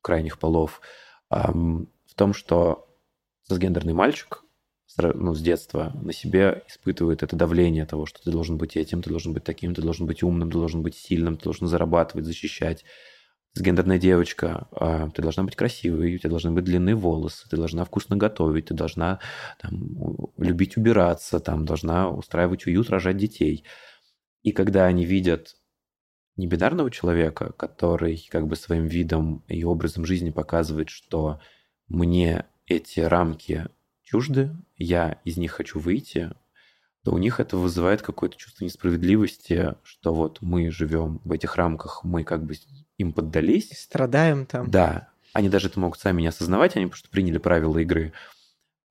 крайних 0.00 0.38
полов 0.38 0.80
а, 1.28 1.52
в 1.52 2.14
том, 2.14 2.32
что 2.32 2.88
гендерный 3.50 3.94
мальчик 3.94 4.42
ну, 4.96 5.34
с 5.34 5.40
детства 5.40 5.92
на 6.02 6.12
себе 6.12 6.64
испытывает 6.66 7.22
это 7.22 7.36
давление 7.36 7.86
того, 7.86 8.06
что 8.06 8.22
ты 8.22 8.30
должен 8.30 8.56
быть 8.56 8.76
этим, 8.76 9.02
ты 9.02 9.10
должен 9.10 9.32
быть 9.32 9.44
таким, 9.44 9.74
ты 9.74 9.82
должен 9.82 10.06
быть 10.06 10.22
умным, 10.22 10.50
ты 10.50 10.58
должен 10.58 10.82
быть 10.82 10.96
сильным, 10.96 11.36
ты 11.36 11.44
должен 11.44 11.68
зарабатывать, 11.68 12.24
защищать 12.24 12.84
гендерная 13.60 13.98
девочка, 13.98 14.68
ты 15.14 15.22
должна 15.22 15.44
быть 15.44 15.56
красивой, 15.56 16.14
у 16.14 16.18
тебя 16.18 16.30
должны 16.30 16.50
быть 16.50 16.64
длинные 16.64 16.94
волосы, 16.94 17.48
ты 17.48 17.56
должна 17.56 17.84
вкусно 17.84 18.16
готовить, 18.16 18.66
ты 18.66 18.74
должна 18.74 19.20
там, 19.60 20.30
любить 20.36 20.76
убираться, 20.76 21.40
там, 21.40 21.64
должна 21.64 22.10
устраивать 22.10 22.66
уют, 22.66 22.90
рожать 22.90 23.16
детей. 23.16 23.64
И 24.42 24.52
когда 24.52 24.86
они 24.86 25.04
видят 25.04 25.56
небинарного 26.36 26.90
человека, 26.90 27.52
который 27.52 28.26
как 28.30 28.46
бы 28.46 28.56
своим 28.56 28.86
видом 28.86 29.44
и 29.48 29.64
образом 29.64 30.04
жизни 30.04 30.30
показывает, 30.30 30.88
что 30.88 31.40
мне 31.88 32.46
эти 32.66 33.00
рамки 33.00 33.68
чужды, 34.02 34.56
я 34.76 35.20
из 35.24 35.36
них 35.36 35.52
хочу 35.52 35.80
выйти, 35.80 36.32
то 37.04 37.12
у 37.12 37.18
них 37.18 37.40
это 37.40 37.56
вызывает 37.56 38.02
какое-то 38.02 38.36
чувство 38.36 38.64
несправедливости, 38.64 39.74
что 39.82 40.14
вот 40.14 40.38
мы 40.40 40.70
живем 40.70 41.20
в 41.24 41.32
этих 41.32 41.56
рамках, 41.56 42.04
мы 42.04 42.24
как 42.24 42.44
бы 42.44 42.54
им 42.98 43.12
поддались. 43.12 43.70
Страдаем 43.72 44.44
там. 44.44 44.70
Да. 44.70 45.08
Они 45.32 45.48
даже 45.48 45.68
это 45.68 45.80
могут 45.80 45.98
сами 45.98 46.20
не 46.20 46.26
осознавать, 46.26 46.76
они 46.76 46.86
просто 46.86 47.08
приняли 47.08 47.38
правила 47.38 47.78
игры. 47.78 48.12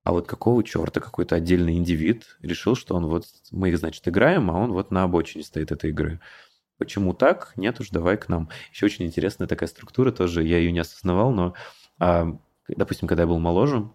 А 0.02 0.12
вот 0.12 0.26
какого 0.26 0.64
черта 0.64 1.00
какой-то 1.00 1.36
отдельный 1.36 1.76
индивид 1.76 2.38
решил, 2.40 2.74
что 2.74 2.94
он 2.96 3.06
вот, 3.06 3.26
мы 3.50 3.68
их, 3.68 3.78
значит, 3.78 4.08
играем, 4.08 4.50
а 4.50 4.54
он 4.54 4.72
вот 4.72 4.90
на 4.90 5.02
обочине 5.02 5.44
стоит 5.44 5.70
этой 5.70 5.90
игры. 5.90 6.20
Почему 6.78 7.12
так? 7.12 7.52
Нет 7.56 7.78
уж, 7.80 7.90
давай 7.90 8.16
к 8.16 8.28
нам. 8.28 8.48
Еще 8.72 8.86
очень 8.86 9.04
интересная 9.04 9.48
такая 9.48 9.68
структура 9.68 10.10
тоже, 10.10 10.42
я 10.44 10.58
ее 10.58 10.72
не 10.72 10.78
осознавал, 10.78 11.32
но, 11.32 11.54
а, 11.98 12.38
допустим, 12.68 13.08
когда 13.08 13.24
я 13.24 13.26
был 13.26 13.38
моложе, 13.38 13.90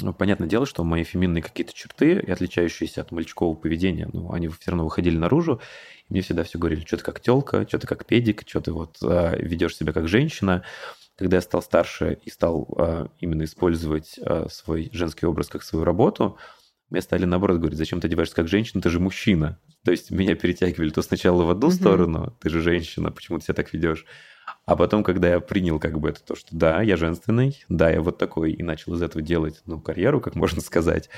ну, 0.00 0.14
понятное 0.14 0.48
дело, 0.48 0.64
что 0.64 0.84
мои 0.84 1.02
феминные 1.02 1.42
какие-то 1.42 1.72
черты, 1.72 2.20
отличающиеся 2.20 3.00
от 3.00 3.10
мальчикового 3.10 3.56
поведения, 3.56 4.08
ну, 4.12 4.32
они 4.32 4.48
все 4.48 4.70
равно 4.70 4.84
выходили 4.84 5.16
наружу, 5.16 5.60
и 6.08 6.12
мне 6.12 6.22
всегда 6.22 6.44
все 6.44 6.58
говорили, 6.58 6.84
что 6.84 6.98
ты 6.98 7.02
как 7.02 7.20
телка, 7.20 7.66
что 7.66 7.78
ты 7.80 7.86
как 7.86 8.06
педик, 8.06 8.44
что 8.46 8.60
ты 8.60 8.72
вот 8.72 8.98
а, 9.02 9.36
ведешь 9.36 9.76
себя 9.76 9.92
как 9.92 10.06
женщина. 10.06 10.62
Когда 11.16 11.38
я 11.38 11.42
стал 11.42 11.62
старше 11.62 12.18
и 12.24 12.30
стал 12.30 12.68
а, 12.78 13.08
именно 13.18 13.42
использовать 13.42 14.18
а, 14.22 14.48
свой 14.48 14.88
женский 14.92 15.26
образ 15.26 15.48
как 15.48 15.64
свою 15.64 15.84
работу, 15.84 16.38
мне 16.90 17.02
стали 17.02 17.24
наоборот 17.24 17.58
говорить, 17.58 17.78
зачем 17.78 18.00
ты 18.00 18.06
одеваешься 18.06 18.36
как 18.36 18.46
женщина, 18.46 18.80
ты 18.80 18.90
же 18.90 19.00
мужчина. 19.00 19.58
То 19.84 19.90
есть 19.90 20.10
меня 20.10 20.36
перетягивали 20.36 20.90
то 20.90 21.02
сначала 21.02 21.42
в 21.42 21.50
одну 21.50 21.68
mm-hmm. 21.68 21.72
сторону, 21.72 22.36
ты 22.40 22.50
же 22.50 22.62
женщина, 22.62 23.10
почему 23.10 23.38
ты 23.38 23.46
себя 23.46 23.54
так 23.54 23.72
ведешь, 23.72 24.06
а 24.68 24.76
потом, 24.76 25.02
когда 25.02 25.28
я 25.28 25.40
принял 25.40 25.78
как 25.78 25.98
бы 25.98 26.10
это 26.10 26.22
то, 26.22 26.36
что 26.36 26.48
да, 26.50 26.82
я 26.82 26.98
женственный, 26.98 27.58
да, 27.70 27.88
я 27.88 28.02
вот 28.02 28.18
такой, 28.18 28.52
и 28.52 28.62
начал 28.62 28.94
из 28.94 29.02
этого 29.02 29.22
делать, 29.22 29.62
ну, 29.64 29.80
карьеру, 29.80 30.20
как 30.20 30.34
можно 30.34 30.60
сказать, 30.60 31.08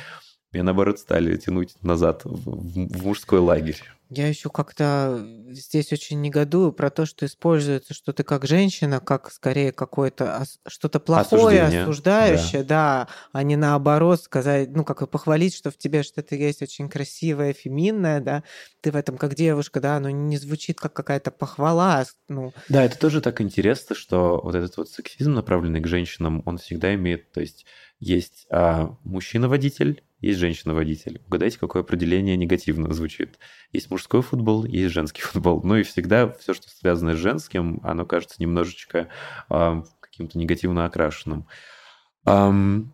меня, 0.53 0.65
наоборот, 0.65 0.99
стали 0.99 1.37
тянуть 1.37 1.75
назад 1.83 2.23
в, 2.25 2.97
в 2.97 3.05
мужской 3.05 3.39
лагерь. 3.39 3.83
Я 4.13 4.27
еще 4.27 4.51
как-то 4.51 5.25
здесь 5.51 5.93
очень 5.93 6.21
негодую 6.21 6.73
про 6.73 6.91
то, 6.91 7.07
что 7.07 7.25
используется, 7.27 7.95
что 7.95 8.13
ты 8.13 8.25
как 8.25 8.45
женщина, 8.45 8.99
как 8.99 9.31
скорее 9.31 9.71
какое-то 9.71 10.43
что-то 10.67 10.99
плохое, 10.99 11.63
Осуждение. 11.63 11.83
осуждающее, 11.85 12.65
да. 12.65 13.07
да, 13.07 13.09
а 13.31 13.45
не 13.45 13.55
наоборот 13.55 14.21
сказать, 14.21 14.71
ну, 14.71 14.85
как 14.85 15.09
похвалить, 15.09 15.55
что 15.55 15.71
в 15.71 15.79
тебе 15.79 16.03
что-то 16.03 16.35
есть 16.35 16.61
очень 16.61 16.89
красивое, 16.89 17.53
феминное, 17.53 18.21
да, 18.21 18.43
ты 18.81 18.91
в 18.91 18.97
этом 18.97 19.17
как 19.17 19.37
девушка, 19.37 19.81
да, 19.81 20.01
но 20.01 20.11
не 20.11 20.39
звучит 20.39 20.81
как 20.81 20.93
какая-то 20.93 21.31
похвала, 21.31 22.05
ну. 22.29 22.53
Да, 22.69 22.83
это 22.83 22.99
тоже 22.99 23.21
так 23.21 23.41
интересно, 23.41 23.95
что 23.95 24.41
вот 24.43 24.57
этот 24.57 24.77
вот 24.77 24.89
сексизм, 24.89 25.35
направленный 25.35 25.81
к 25.81 25.87
женщинам, 25.87 26.43
он 26.47 26.59
всегда 26.59 26.93
имеет, 26.97 27.31
то 27.31 27.41
есть 27.41 27.65
есть 28.01 28.47
а, 28.51 28.97
мужчина-водитель, 29.05 30.03
есть 30.21 30.39
женщина-водитель. 30.39 31.23
Угадайте, 31.27 31.59
какое 31.59 31.83
определение 31.83 32.37
негативно 32.37 32.93
звучит. 32.93 33.39
Есть 33.73 33.91
мужской 33.91 34.23
футбол, 34.23 34.65
есть 34.65 34.93
женский 34.93 35.23
футбол. 35.23 35.63
Ну 35.63 35.77
и 35.77 35.83
всегда 35.83 36.33
все, 36.33 36.55
что 36.55 36.69
связано 36.69 37.15
с 37.15 37.19
женским, 37.19 37.81
оно 37.83 38.05
кажется 38.05 38.37
немножечко 38.39 39.09
э, 39.49 39.83
каким-то 40.01 40.39
негативно 40.39 40.85
окрашенным. 40.85 41.47
Эм, 42.27 42.93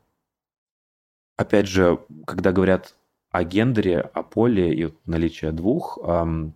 опять 1.36 1.66
же, 1.66 1.98
когда 2.26 2.52
говорят 2.52 2.94
о 3.30 3.42
гендере, 3.44 4.00
о 4.00 4.22
поле 4.22 4.72
и 4.72 4.84
вот 4.84 5.06
наличии 5.06 5.50
двух, 5.50 5.98
эм, 6.02 6.54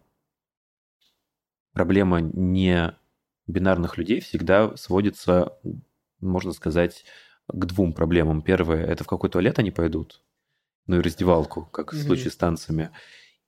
проблема 1.72 2.20
не 2.20 2.94
бинарных 3.46 3.98
людей 3.98 4.20
всегда 4.20 4.76
сводится, 4.76 5.58
можно 6.20 6.52
сказать, 6.52 7.04
к 7.48 7.64
двум 7.66 7.92
проблемам. 7.92 8.42
Первое– 8.42 8.84
это 8.86 9.04
в 9.04 9.08
какой 9.08 9.28
туалет 9.30 9.58
они 9.58 9.70
пойдут, 9.70 10.22
ну 10.90 10.98
и 10.98 11.02
раздевалку, 11.02 11.66
как 11.70 11.94
mm-hmm. 11.94 11.98
в 11.98 12.02
случае 12.02 12.30
с 12.32 12.36
танцами. 12.36 12.90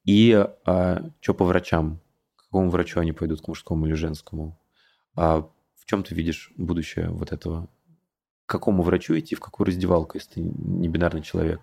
И 0.05 0.33
а, 0.65 1.11
что 1.21 1.35
по 1.35 1.45
врачам? 1.45 2.01
К 2.37 2.45
какому 2.45 2.71
врачу 2.71 3.01
они 3.01 3.11
пойдут, 3.11 3.41
к 3.41 3.49
мужскому 3.49 3.87
или 3.87 3.95
женскому? 3.95 4.57
А 5.17 5.41
в 5.75 5.85
чем 5.85 6.05
ты 6.05 6.15
видишь 6.15 6.53
будущее 6.57 7.09
вот 7.09 7.33
этого? 7.33 7.69
К 8.47 8.51
какому 8.53 8.85
врачу 8.85 9.19
идти, 9.19 9.35
в 9.35 9.41
какую 9.41 9.67
раздевалку, 9.67 10.19
если 10.19 10.35
ты 10.35 10.41
не 10.41 10.89
бинарный 10.89 11.23
человек? 11.23 11.61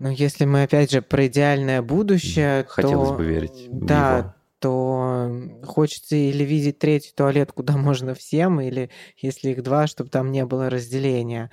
Ну, 0.00 0.10
если 0.10 0.46
мы 0.46 0.64
опять 0.64 0.90
же 0.90 1.00
про 1.00 1.28
идеальное 1.28 1.80
будущее, 1.80 2.64
Хотелось 2.68 3.10
то... 3.10 3.14
бы 3.14 3.24
верить. 3.24 3.68
Да, 3.70 4.18
в 4.18 4.22
него. 4.22 4.34
то 4.58 5.64
хочется 5.64 6.16
или 6.16 6.42
видеть 6.42 6.80
третий 6.80 7.12
туалет, 7.14 7.52
куда 7.52 7.76
можно 7.76 8.14
всем, 8.14 8.60
или 8.60 8.90
если 9.16 9.50
их 9.50 9.62
два, 9.62 9.86
чтобы 9.86 10.10
там 10.10 10.32
не 10.32 10.44
было 10.44 10.68
разделения. 10.70 11.52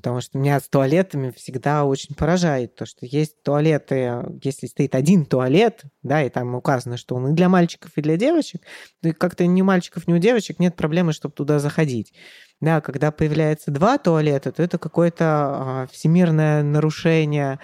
Потому 0.00 0.22
что 0.22 0.38
меня 0.38 0.58
с 0.58 0.66
туалетами 0.66 1.30
всегда 1.30 1.84
очень 1.84 2.14
поражает 2.14 2.74
то, 2.74 2.86
что 2.86 3.04
есть 3.04 3.42
туалеты, 3.42 4.24
если 4.42 4.66
стоит 4.66 4.94
один 4.94 5.26
туалет, 5.26 5.82
да, 6.02 6.22
и 6.24 6.30
там 6.30 6.54
указано, 6.54 6.96
что 6.96 7.16
он 7.16 7.28
и 7.28 7.34
для 7.34 7.50
мальчиков, 7.50 7.92
и 7.96 8.00
для 8.00 8.16
девочек, 8.16 8.62
то 9.02 9.12
как-то 9.12 9.46
ни 9.46 9.60
у 9.60 9.64
мальчиков, 9.66 10.08
ни 10.08 10.14
у 10.14 10.18
девочек 10.18 10.58
нет 10.58 10.74
проблемы, 10.74 11.12
чтобы 11.12 11.34
туда 11.34 11.58
заходить. 11.58 12.14
Да, 12.62 12.80
когда 12.80 13.10
появляется 13.10 13.70
два 13.70 13.98
туалета, 13.98 14.52
то 14.52 14.62
это 14.62 14.78
какое-то 14.78 15.24
а, 15.26 15.86
всемирное 15.92 16.62
нарушение 16.62 17.60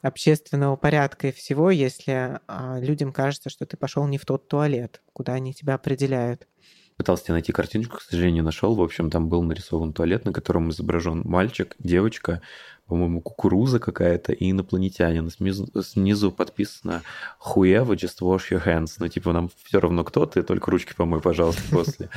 общественного 0.00 0.76
порядка 0.76 1.28
и 1.28 1.32
всего, 1.32 1.72
если 1.72 2.38
а, 2.46 2.78
людям 2.78 3.12
кажется, 3.12 3.50
что 3.50 3.66
ты 3.66 3.76
пошел 3.76 4.06
не 4.06 4.18
в 4.18 4.24
тот 4.24 4.46
туалет, 4.46 5.02
куда 5.12 5.32
они 5.32 5.52
тебя 5.52 5.74
определяют 5.74 6.46
пытался 6.96 7.32
найти 7.32 7.52
картиночку, 7.52 7.98
к 7.98 8.02
сожалению, 8.02 8.44
нашел. 8.44 8.74
В 8.74 8.82
общем, 8.82 9.10
там 9.10 9.28
был 9.28 9.42
нарисован 9.42 9.92
туалет, 9.92 10.24
на 10.24 10.32
котором 10.32 10.70
изображен 10.70 11.22
мальчик, 11.24 11.74
девочка, 11.78 12.42
по-моему, 12.86 13.20
кукуруза 13.20 13.78
какая-то 13.78 14.32
и 14.32 14.50
инопланетянин. 14.50 15.30
Снизу, 15.30 15.68
снизу 15.82 16.30
подписано 16.30 17.02
«Whoever, 17.44 17.94
just 17.94 18.20
wash 18.20 18.50
your 18.50 18.64
hands». 18.64 18.96
Ну, 18.98 19.08
типа, 19.08 19.32
нам 19.32 19.50
все 19.64 19.80
равно 19.80 20.04
кто 20.04 20.26
ты, 20.26 20.42
только 20.42 20.70
ручки 20.70 20.94
помой, 20.94 21.20
пожалуйста, 21.20 21.62
после. 21.70 22.10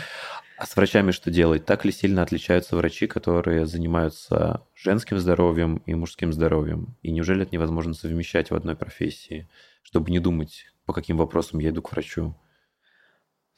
А 0.57 0.65
с 0.65 0.75
врачами 0.75 1.11
что 1.11 1.29
делать? 1.29 1.65
Так 1.65 1.85
ли 1.85 1.91
сильно 1.91 2.23
отличаются 2.23 2.75
врачи, 2.75 3.05
которые 3.05 3.67
занимаются 3.67 4.63
женским 4.75 5.19
здоровьем 5.19 5.83
и 5.85 5.93
мужским 5.93 6.33
здоровьем? 6.33 6.95
И 7.03 7.11
неужели 7.11 7.43
это 7.43 7.53
невозможно 7.53 7.93
совмещать 7.93 8.49
в 8.49 8.55
одной 8.55 8.75
профессии? 8.75 9.47
чтобы 9.87 10.11
не 10.11 10.19
думать, 10.19 10.65
по 10.85 10.91
каким 10.91 11.15
вопросам 11.15 11.61
я 11.61 11.69
иду 11.69 11.81
к 11.81 11.93
врачу? 11.93 12.35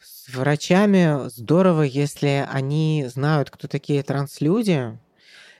С 0.01 0.29
врачами 0.33 1.27
здорово, 1.27 1.81
если 1.81 2.47
они 2.49 3.05
знают, 3.13 3.49
кто 3.49 3.67
такие 3.67 4.01
транслюди, 4.01 4.97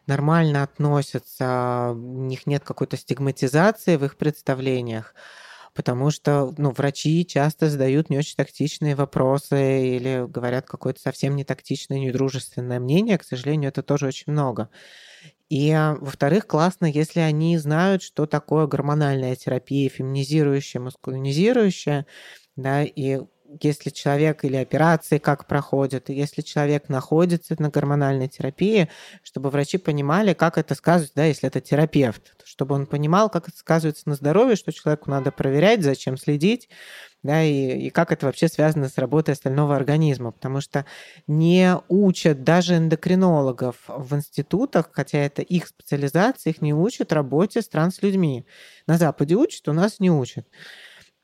нормально 0.08 0.64
относятся, 0.64 1.92
у 1.92 2.24
них 2.24 2.48
нет 2.48 2.64
какой-то 2.64 2.96
стигматизации 2.96 3.98
в 3.98 4.06
их 4.06 4.16
представлениях, 4.16 5.14
потому 5.74 6.10
что 6.10 6.54
ну, 6.58 6.72
врачи 6.72 7.26
часто 7.26 7.70
задают 7.70 8.10
не 8.10 8.18
очень 8.18 8.38
тактичные 8.38 8.96
вопросы 8.96 9.98
или 9.98 10.26
говорят 10.26 10.66
какое-то 10.68 11.02
совсем 11.02 11.36
не 11.36 11.44
тактичное, 11.44 12.00
недружественное 12.00 12.80
мнение. 12.80 13.18
К 13.18 13.26
сожалению, 13.26 13.70
это 13.70 13.84
тоже 13.84 14.08
очень 14.08 14.32
много. 14.32 14.70
И, 15.50 15.70
а, 15.72 15.98
во-вторых, 16.00 16.48
классно, 16.48 16.86
если 16.86 17.20
они 17.20 17.58
знают, 17.58 18.04
что 18.04 18.26
такое 18.26 18.68
гормональная 18.68 19.36
терапия, 19.36 19.90
феминизирующая, 19.90 20.80
маскулинизирующая, 20.80 22.06
да, 22.56 22.84
и 22.84 23.20
если 23.62 23.89
человек 23.89 24.43
или 24.45 24.56
операции 24.56 25.18
как 25.18 25.47
проходят, 25.47 26.10
если 26.10 26.41
человек 26.41 26.89
находится 26.89 27.56
на 27.58 27.70
гормональной 27.70 28.28
терапии, 28.28 28.89
чтобы 29.24 29.50
врачи 29.50 29.78
понимали, 29.78 30.34
как 30.34 30.58
это 30.58 30.76
сказывается, 30.76 31.16
да, 31.16 31.26
если 31.26 31.47
это 31.47 31.62
терапевт, 31.62 32.36
чтобы 32.43 32.76
он 32.76 32.86
понимал, 32.86 33.30
как 33.30 33.47
это 33.47 33.58
сказывается 33.58 34.08
на 34.08 34.16
здоровье, 34.16 34.56
что 34.56 34.72
человеку 34.72 35.10
надо 35.10 35.32
проверять, 35.32 35.84
зачем 35.84 36.18
следить, 36.18 36.70
да, 37.24 37.43
и, 37.43 37.88
и 37.88 37.89
как 37.89 38.12
это 38.12 38.28
вообще 38.28 38.47
связано 38.47 38.88
с 38.88 38.97
работой 38.97 39.32
остального 39.32 39.76
организма, 39.76 40.32
потому 40.32 40.62
что 40.62 40.86
не 41.28 41.76
учат 41.88 42.43
даже 42.43 42.78
эндокринологов 42.78 43.76
в 43.88 44.16
институтах, 44.16 44.89
хотя 44.93 45.20
это 45.20 45.41
их 45.41 45.68
специализация, 45.68 46.52
их 46.52 46.62
не 46.62 46.74
учат 46.74 47.12
работе 47.12 47.62
с 47.62 47.68
транслюдьми. 47.68 48.45
На 48.88 48.97
Западе 48.97 49.36
учат, 49.36 49.68
у 49.68 49.74
нас 49.74 50.00
не 50.00 50.12
учат. 50.12 50.47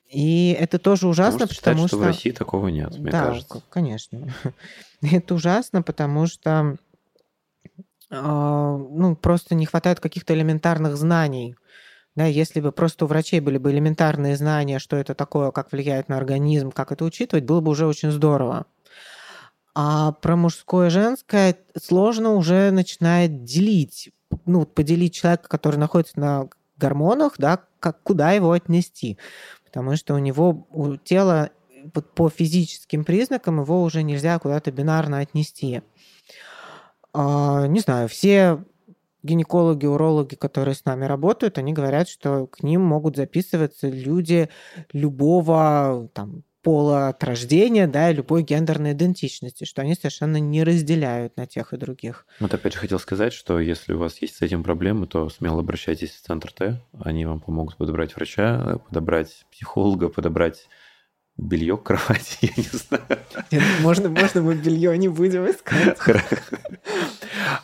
И 0.09 0.55
это 0.59 0.79
тоже 0.79 1.07
ужасно, 1.07 1.47
потому 1.47 1.53
что, 1.53 1.61
потому 1.61 1.77
считать, 1.77 1.89
что... 1.89 1.97
что 1.97 2.03
в 2.03 2.07
России 2.07 2.31
такого 2.31 2.67
нет, 2.67 2.97
мне 2.97 3.11
да, 3.11 3.25
кажется. 3.25 3.63
конечно. 3.69 4.33
это 5.01 5.33
ужасно, 5.33 5.81
потому 5.81 6.27
что 6.27 6.77
а, 8.09 8.77
ну, 8.77 9.15
просто 9.15 9.55
не 9.55 9.65
хватает 9.65 9.99
каких-то 9.99 10.33
элементарных 10.33 10.95
знаний. 10.95 11.55
Да, 12.15 12.25
если 12.25 12.61
бы 12.61 12.71
просто 12.71 13.05
у 13.05 13.07
врачей 13.09 13.41
были 13.41 13.57
бы 13.57 13.71
элементарные 13.71 14.37
знания, 14.37 14.79
что 14.79 14.95
это 14.95 15.15
такое, 15.15 15.51
как 15.51 15.71
влияет 15.73 16.07
на 16.07 16.15
организм, 16.15 16.71
как 16.71 16.93
это 16.93 17.03
учитывать, 17.03 17.43
было 17.43 17.59
бы 17.59 17.71
уже 17.71 17.85
очень 17.87 18.11
здорово. 18.11 18.67
А 19.73 20.13
про 20.13 20.37
мужское 20.37 20.87
и 20.87 20.91
женское 20.91 21.57
сложно 21.77 22.35
уже 22.35 22.71
начинает 22.71 23.43
делить, 23.43 24.11
ну, 24.45 24.65
поделить 24.65 25.13
человека, 25.13 25.49
который 25.49 25.75
находится 25.75 26.17
на 26.17 26.47
гормонах, 26.77 27.33
да, 27.37 27.59
как, 27.81 28.01
куда 28.01 28.31
его 28.31 28.53
отнести 28.53 29.17
потому 29.75 29.97
что 29.97 30.13
у 30.13 30.19
него 30.19 30.65
у 30.71 30.95
тела 30.95 31.49
по 32.15 32.29
физическим 32.29 33.03
признакам 33.03 33.59
его 33.59 33.83
уже 33.83 34.03
нельзя 34.03 34.39
куда-то 34.39 34.71
бинарно 34.71 35.19
отнести. 35.19 35.81
А, 37.11 37.67
не 37.67 37.81
знаю, 37.81 38.07
все 38.07 38.63
гинекологи, 39.21 39.85
урологи, 39.85 40.35
которые 40.35 40.75
с 40.75 40.85
нами 40.85 41.03
работают, 41.03 41.57
они 41.57 41.73
говорят, 41.73 42.07
что 42.07 42.47
к 42.47 42.63
ним 42.63 42.83
могут 42.83 43.17
записываться 43.17 43.89
люди 43.89 44.49
любого 44.93 46.09
там, 46.13 46.43
пола 46.65 47.09
от 47.09 47.23
рождения, 47.23 47.85
да, 47.85 48.09
и 48.09 48.15
любой 48.15 48.41
гендерной 48.41 48.93
идентичности, 48.93 49.65
что 49.65 49.83
они 49.83 49.93
совершенно 49.93 50.37
не 50.37 50.63
разделяют 50.63 51.37
на 51.37 51.45
тех 51.45 51.73
и 51.73 51.77
других. 51.77 52.25
Вот 52.39 52.55
опять 52.55 52.73
же 52.73 52.79
хотел 52.79 52.97
сказать, 52.97 53.33
что 53.33 53.59
если 53.59 53.93
у 53.93 53.99
вас 53.99 54.19
есть 54.19 54.37
с 54.37 54.41
этим 54.41 54.63
проблемы, 54.63 55.05
то 55.05 55.29
смело 55.29 55.59
обращайтесь 55.59 56.09
в 56.09 56.21
Центр 56.21 56.51
Т, 56.51 56.81
они 56.99 57.27
вам 57.27 57.39
помогут 57.39 57.77
подобрать 57.77 58.15
врача, 58.15 58.79
подобрать 58.87 59.45
психолога, 59.51 60.09
подобрать 60.09 60.67
белье 61.37 61.77
к 61.77 61.83
кровати, 61.83 62.37
я 62.41 62.49
не 62.57 62.63
знаю. 62.63 63.03
Можно, 63.81 64.09
можно 64.09 64.41
мы 64.41 64.55
белье 64.55 64.97
не 64.97 65.07
будем 65.07 65.49
искать. 65.49 65.97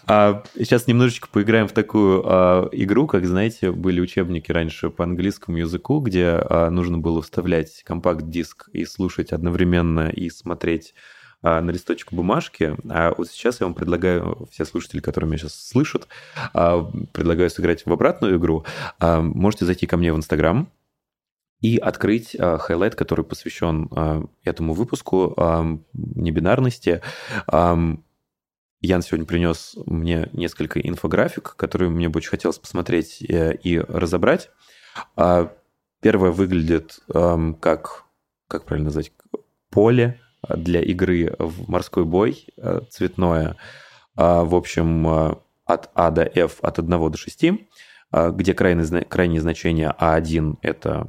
А, 0.05 0.43
сейчас 0.57 0.88
немножечко 0.88 1.30
поиграем 1.32 1.67
в 1.67 1.72
такую 1.72 2.24
а, 2.26 2.69
игру, 2.72 3.07
как, 3.07 3.26
знаете, 3.26 3.72
были 3.72 4.01
учебники 4.01 4.51
раньше 4.51 4.89
по 4.89 5.03
английскому 5.03 5.57
языку, 5.57 5.99
где 5.99 6.26
а, 6.26 6.69
нужно 6.69 6.97
было 6.97 7.22
вставлять 7.22 7.84
компакт-диск 7.84 8.69
и 8.74 8.86
слушать 8.86 9.32
одновременно 9.32 10.09
и 10.09 10.30
смотреть 10.30 10.93
а, 11.41 11.61
на 11.61 11.72
листочек 11.72 12.13
бумажки. 12.13 12.76
А 12.89 13.13
вот 13.17 13.30
сейчас 13.30 13.61
я 13.61 13.65
вам 13.65 13.74
предлагаю, 13.74 14.47
все 14.51 14.65
слушатели, 14.65 14.99
которые 14.99 15.30
меня 15.30 15.39
сейчас 15.39 15.55
слышат, 15.55 16.07
а, 16.53 16.84
предлагаю 17.13 17.49
сыграть 17.49 17.86
в 17.86 17.91
обратную 17.91 18.38
игру. 18.38 18.65
А, 18.99 19.22
можете 19.22 19.65
зайти 19.65 19.88
ко 19.88 19.97
мне 19.97 20.13
в 20.13 20.17
Инстаграм, 20.17 20.69
и 21.62 21.78
открыть 21.78 22.36
э, 22.36 22.57
highlight, 22.58 22.95
который 22.95 23.24
посвящен 23.24 23.88
э, 23.95 24.24
этому 24.43 24.74
выпуску 24.74 25.34
э, 25.38 25.78
небинарности. 25.93 27.01
Ян 28.84 29.03
сегодня 29.03 29.28
принес 29.28 29.76
мне 29.86 30.28
несколько 30.34 30.80
инфографик, 30.80 31.55
которые 31.55 31.91
мне 31.91 32.09
бы 32.09 32.18
очень 32.18 32.32
хотелось 32.32 32.57
посмотреть 32.57 33.22
э, 33.22 33.55
и 33.55 33.80
разобрать. 33.80 34.49
А 35.16 35.53
первое 36.01 36.32
выглядит 36.32 36.99
как, 37.07 38.05
как 38.47 38.66
правильно 38.66 38.88
назвать, 38.88 39.14
поле 39.70 40.20
для 40.49 40.82
игры 40.82 41.36
в 41.38 41.70
морской 41.70 42.03
бой, 42.03 42.47
цветное. 42.89 43.55
В 44.16 44.55
общем, 44.55 45.39
от 45.72 45.89
А 45.93 46.12
до 46.12 46.24
F 46.24 46.59
от 46.62 46.80
1 46.80 47.12
до 47.12 47.18
6, 47.18 47.43
э, 47.43 48.32
где 48.32 48.53
крайнее, 48.53 49.05
крайнее 49.05 49.41
значение 49.41 49.95
А1– 49.99 50.57
это 50.62 51.07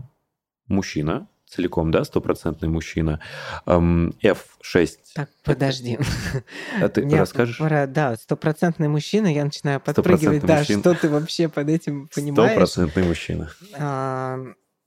мужчина, 0.72 1.28
целиком, 1.46 1.90
да, 1.90 2.04
стопроцентный 2.04 2.68
мужчина. 2.68 3.20
F6. 3.66 4.88
Так, 5.14 5.28
подожди. 5.44 5.98
А 6.80 6.88
ты 6.88 7.02
Мне 7.04 7.20
расскажешь? 7.20 7.58
Пора, 7.58 7.86
да, 7.86 8.16
стопроцентный 8.16 8.88
мужчина, 8.88 9.26
я 9.26 9.44
начинаю 9.44 9.80
подпрыгивать. 9.80 10.44
Да, 10.44 10.58
мужчина. 10.58 10.80
что 10.80 10.94
ты 10.94 11.08
вообще 11.08 11.48
под 11.48 11.68
этим 11.68 12.08
понимаешь? 12.14 12.50
Стопроцентный 12.50 13.04
мужчина. 13.04 13.50
А, 13.78 14.38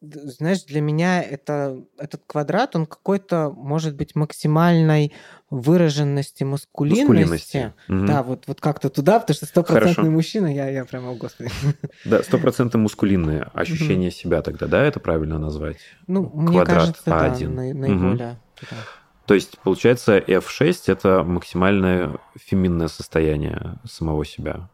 знаешь, 0.01 0.63
для 0.63 0.81
меня 0.81 1.21
это, 1.21 1.83
этот 1.97 2.23
квадрат, 2.25 2.75
он 2.75 2.85
какой-то, 2.85 3.51
может 3.51 3.95
быть, 3.95 4.15
максимальной 4.15 5.13
выраженности 5.49 6.43
маскулинности. 6.43 7.03
маскулинности. 7.03 7.73
Да, 7.87 8.21
угу. 8.21 8.29
вот, 8.29 8.43
вот 8.47 8.61
как-то 8.61 8.89
туда, 8.89 9.19
потому 9.19 9.35
что 9.35 9.45
стопроцентный 9.45 10.09
мужчина, 10.09 10.53
я, 10.53 10.69
я 10.69 10.85
прямо, 10.85 11.11
о 11.11 11.15
господи. 11.15 11.51
Да, 12.05 12.23
стопроцентно 12.23 12.79
мускулинное 12.79 13.49
ощущение 13.53 14.09
угу. 14.09 14.15
себя 14.15 14.41
тогда, 14.41 14.67
да, 14.67 14.83
это 14.83 14.99
правильно 14.99 15.37
назвать? 15.37 15.77
Ну, 16.07 16.27
Квадрат 16.27 16.47
мне 16.47 16.65
кажется, 16.65 17.03
А1. 17.05 17.47
да, 17.47 17.73
наиболее. 17.73 18.11
Угу. 18.11 18.17
Да. 18.17 18.37
То 19.25 19.33
есть, 19.33 19.57
получается, 19.59 20.17
F6– 20.17 20.83
это 20.87 21.23
максимальное 21.23 22.17
феминное 22.35 22.87
состояние 22.87 23.79
самого 23.83 24.23
себя. 24.23 24.69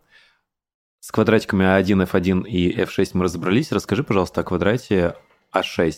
С 0.99 1.11
квадратиками 1.11 1.63
А1, 1.63 2.07
F1 2.09 2.47
и 2.47 2.77
F6 2.77 3.11
мы 3.13 3.23
разобрались. 3.25 3.71
Расскажи, 3.71 4.03
пожалуйста, 4.03 4.41
о 4.41 4.43
квадрате 4.43 5.15
А6. 5.53 5.95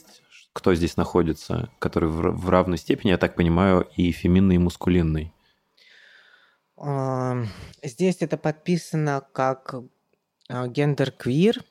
Кто 0.54 0.76
здесь 0.76 0.98
находится, 0.98 1.70
который 1.80 2.10
в 2.10 2.50
равной 2.50 2.78
степени, 2.78 3.10
я 3.12 3.18
так 3.18 3.36
понимаю, 3.36 3.88
и 3.96 4.12
феминный, 4.12 4.56
и 4.56 4.60
мускулинный? 4.60 5.34
Здесь 7.84 8.18
это 8.20 8.38
подписано 8.38 9.26
как 9.34 9.76
а, 10.50 10.68
гендер-квир. 10.68 11.64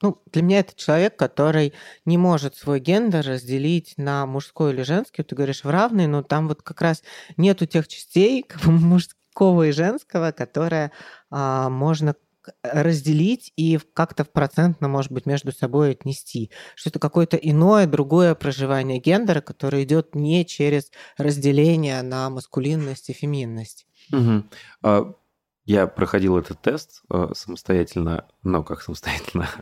Ну, 0.00 0.20
для 0.32 0.42
меня 0.42 0.60
это 0.60 0.74
человек, 0.74 1.16
который 1.16 1.74
не 2.04 2.18
может 2.18 2.56
свой 2.56 2.80
гендер 2.80 3.24
разделить 3.24 3.94
на 3.96 4.26
мужской 4.26 4.72
или 4.72 4.82
женский. 4.82 5.22
Ты 5.22 5.36
говоришь 5.36 5.62
в 5.62 5.70
равный, 5.70 6.08
но 6.08 6.22
там 6.22 6.48
вот 6.48 6.62
как 6.62 6.80
раз 6.80 7.02
нету 7.36 7.66
тех 7.66 7.86
частей, 7.86 8.44
мужского 8.64 9.68
и 9.68 9.72
женского, 9.72 10.32
которые 10.32 10.90
а, 11.30 11.68
можно 11.68 12.14
разделить 12.62 13.52
и 13.56 13.78
как-то 13.94 14.24
процентно, 14.24 14.88
может 14.88 15.12
быть, 15.12 15.26
между 15.26 15.52
собой 15.52 15.92
отнести. 15.92 16.50
Что 16.74 16.90
это 16.90 16.98
какое-то 16.98 17.36
иное, 17.36 17.86
другое 17.86 18.34
проживание 18.34 18.98
гендера, 18.98 19.40
которое 19.40 19.84
идет 19.84 20.14
не 20.14 20.44
через 20.44 20.90
разделение 21.16 22.02
на 22.02 22.30
маскулинность 22.30 23.10
и 23.10 23.12
феминность. 23.12 23.86
Угу. 24.12 25.14
Я 25.64 25.86
проходил 25.86 26.36
этот 26.38 26.60
тест 26.60 27.02
э, 27.08 27.28
самостоятельно, 27.34 28.26
но 28.42 28.62
как 28.64 28.82
самостоятельно. 28.82 29.48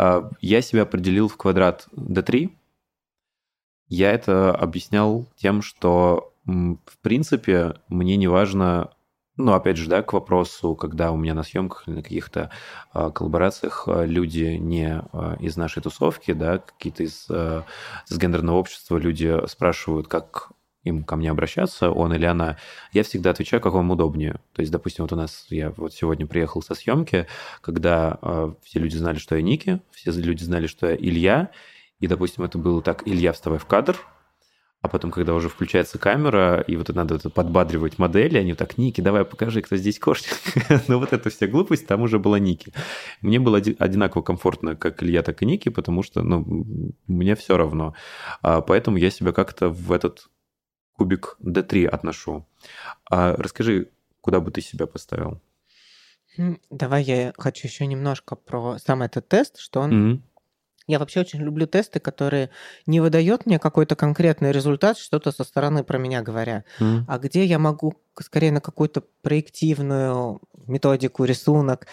А, 0.00 0.30
я 0.40 0.62
себя 0.62 0.82
определил 0.82 1.26
в 1.26 1.36
квадрат 1.36 1.88
D3. 1.92 2.52
Я 3.88 4.12
это 4.12 4.54
объяснял 4.54 5.26
тем, 5.34 5.60
что 5.60 6.32
в 6.44 6.98
принципе 7.02 7.74
мне 7.88 8.16
не 8.16 8.28
важно 8.28 8.92
ну, 9.38 9.52
опять 9.52 9.76
же, 9.76 9.88
да, 9.88 10.02
к 10.02 10.12
вопросу, 10.12 10.74
когда 10.74 11.12
у 11.12 11.16
меня 11.16 11.32
на 11.32 11.44
съемках 11.44 11.86
или 11.86 11.94
на 11.96 12.02
каких-то 12.02 12.50
э, 12.92 13.10
коллаборациях 13.14 13.84
э, 13.86 14.04
люди 14.04 14.56
не 14.60 15.02
э, 15.12 15.36
из 15.40 15.56
нашей 15.56 15.82
тусовки, 15.82 16.32
да, 16.32 16.58
какие-то 16.58 17.04
из, 17.04 17.26
э, 17.30 17.62
из 18.10 18.18
гендерного 18.18 18.56
общества 18.56 18.98
люди 18.98 19.46
спрашивают, 19.46 20.08
как 20.08 20.50
им 20.82 21.04
ко 21.04 21.16
мне 21.16 21.30
обращаться, 21.30 21.90
он 21.90 22.12
или 22.14 22.24
она, 22.24 22.56
я 22.92 23.04
всегда 23.04 23.30
отвечаю, 23.30 23.62
как 23.62 23.74
вам 23.74 23.90
удобнее. 23.90 24.40
То 24.54 24.60
есть, 24.60 24.72
допустим, 24.72 25.04
вот 25.04 25.12
у 25.12 25.16
нас, 25.16 25.46
я 25.50 25.70
вот 25.76 25.94
сегодня 25.94 26.26
приехал 26.26 26.62
со 26.62 26.74
съемки, 26.74 27.26
когда 27.60 28.18
э, 28.20 28.52
все 28.64 28.78
люди 28.80 28.96
знали, 28.96 29.18
что 29.18 29.36
я 29.36 29.42
Ники, 29.42 29.80
все 29.92 30.10
люди 30.10 30.42
знали, 30.42 30.66
что 30.66 30.88
я 30.88 30.96
Илья, 30.96 31.50
и, 32.00 32.06
допустим, 32.06 32.44
это 32.44 32.58
было 32.58 32.82
так, 32.82 33.06
Илья, 33.06 33.32
вставай 33.32 33.58
в 33.58 33.66
кадр, 33.66 33.96
а 34.80 34.88
потом, 34.88 35.10
когда 35.10 35.34
уже 35.34 35.48
включается 35.48 35.98
камера, 35.98 36.60
и 36.60 36.76
вот 36.76 36.88
надо 36.90 37.16
это 37.16 37.30
подбадривать 37.30 37.98
модели, 37.98 38.38
они 38.38 38.54
так, 38.54 38.78
Ники, 38.78 39.00
давай 39.00 39.24
покажи, 39.24 39.60
кто 39.60 39.76
здесь 39.76 39.98
кошник. 39.98 40.36
Но 40.70 40.80
ну, 40.88 40.98
вот 41.00 41.12
эта 41.12 41.30
вся 41.30 41.48
глупость, 41.48 41.86
там 41.86 42.02
уже 42.02 42.20
была 42.20 42.38
Ники. 42.38 42.72
Мне 43.20 43.40
было 43.40 43.58
одинаково 43.58 44.22
комфортно, 44.22 44.76
как 44.76 45.02
Илья, 45.02 45.22
так 45.22 45.42
и 45.42 45.46
Ники, 45.46 45.68
потому 45.68 46.04
что, 46.04 46.22
ну, 46.22 46.64
мне 47.08 47.34
все 47.34 47.56
равно. 47.56 47.94
А 48.40 48.60
поэтому 48.60 48.98
я 48.98 49.10
себя 49.10 49.32
как-то 49.32 49.68
в 49.68 49.90
этот 49.90 50.28
кубик 50.92 51.36
D3 51.42 51.86
отношу. 51.86 52.46
А 53.10 53.34
расскажи, 53.36 53.90
куда 54.20 54.40
бы 54.40 54.52
ты 54.52 54.60
себя 54.60 54.86
поставил? 54.86 55.40
Давай 56.70 57.02
я 57.02 57.32
хочу 57.36 57.66
еще 57.66 57.84
немножко 57.86 58.36
про 58.36 58.78
сам 58.78 59.02
этот 59.02 59.26
тест, 59.28 59.58
что 59.58 59.80
он 59.80 59.92
mm-hmm. 59.92 60.20
Я 60.88 60.98
вообще 60.98 61.20
очень 61.20 61.40
люблю 61.40 61.66
тесты, 61.66 62.00
которые 62.00 62.50
не 62.86 63.00
выдают 63.00 63.44
мне 63.44 63.58
какой-то 63.58 63.94
конкретный 63.94 64.52
результат, 64.52 64.98
что-то 64.98 65.30
со 65.30 65.44
стороны 65.44 65.84
про 65.84 65.98
меня 65.98 66.22
говоря, 66.22 66.64
mm. 66.80 67.02
а 67.06 67.18
где 67.18 67.44
я 67.44 67.58
могу 67.58 67.94
скорее 68.18 68.50
на 68.50 68.62
какую-то 68.62 69.04
проективную 69.22 70.40
методику, 70.66 71.24
рисунок 71.24 71.86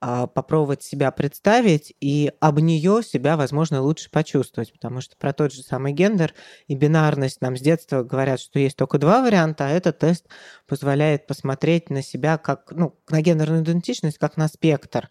а, 0.00 0.26
попробовать 0.26 0.82
себя 0.82 1.12
представить 1.12 1.94
и 2.00 2.32
об 2.40 2.58
нее 2.58 3.04
себя, 3.04 3.36
возможно, 3.36 3.80
лучше 3.80 4.10
почувствовать, 4.10 4.72
потому 4.72 5.00
что 5.00 5.16
про 5.16 5.32
тот 5.32 5.52
же 5.52 5.62
самый 5.62 5.92
гендер 5.92 6.34
и 6.66 6.74
бинарность 6.74 7.40
нам 7.40 7.56
с 7.56 7.60
детства 7.60 8.02
говорят, 8.02 8.40
что 8.40 8.58
есть 8.58 8.76
только 8.76 8.98
два 8.98 9.22
варианта, 9.22 9.66
а 9.66 9.70
этот 9.70 10.00
тест 10.00 10.26
позволяет 10.66 11.28
посмотреть 11.28 11.90
на 11.90 12.02
себя 12.02 12.36
как, 12.36 12.72
ну, 12.72 12.98
на 13.08 13.22
гендерную 13.22 13.62
идентичность 13.62 14.18
как 14.18 14.36
на 14.36 14.48
спектр. 14.48 15.08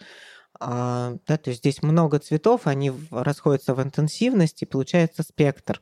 А, 0.63 1.15
да, 1.25 1.37
то 1.37 1.49
есть 1.49 1.61
здесь 1.61 1.81
много 1.81 2.19
цветов, 2.19 2.67
они 2.67 2.91
расходятся 3.09 3.73
в 3.73 3.81
интенсивности, 3.81 4.65
получается 4.65 5.23
спектр. 5.23 5.81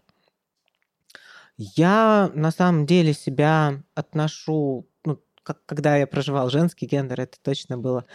Я 1.57 2.31
на 2.33 2.51
самом 2.51 2.85
деле 2.85 3.13
себя 3.13 3.83
отношу, 3.93 4.87
ну, 5.03 5.19
как, 5.43 5.65
когда 5.65 5.97
я 5.97 6.07
проживал 6.07 6.49
женский 6.49 6.85
гендер, 6.85 7.19
это 7.19 7.37
точно 7.41 7.77
было 7.77 8.05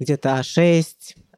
где-то 0.00 0.40
А6, 0.40 0.86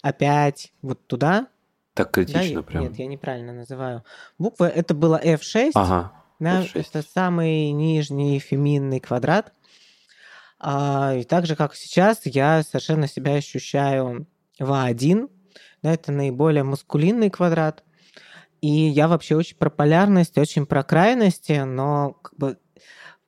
А5, 0.04 0.54
вот 0.82 1.04
туда. 1.08 1.48
Так 1.94 2.12
критично 2.12 2.60
да, 2.60 2.62
прям? 2.62 2.82
Нет, 2.84 2.96
я 2.96 3.06
неправильно 3.08 3.52
называю. 3.52 4.04
Буквы, 4.38 4.66
это 4.68 4.94
было 4.94 5.20
F6. 5.20 5.72
Ага, 5.74 6.12
да, 6.38 6.62
F6. 6.62 6.86
Это 6.90 7.02
самый 7.02 7.72
нижний 7.72 8.38
феминный 8.38 9.00
квадрат. 9.00 9.52
А, 10.60 11.14
и 11.16 11.24
так 11.24 11.44
же, 11.46 11.56
как 11.56 11.74
сейчас, 11.74 12.20
я 12.24 12.62
совершенно 12.62 13.08
себя 13.08 13.34
ощущаю 13.34 14.28
ва1, 14.60 15.28
да, 15.82 15.92
это 15.92 16.12
наиболее 16.12 16.64
мускулинный 16.64 17.30
квадрат. 17.30 17.84
И 18.60 18.68
я 18.68 19.08
вообще 19.08 19.36
очень 19.36 19.56
про 19.56 19.70
полярность, 19.70 20.38
очень 20.38 20.66
про 20.66 20.82
крайности, 20.82 21.62
но 21.64 22.14
как 22.22 22.36
бы 22.38 22.58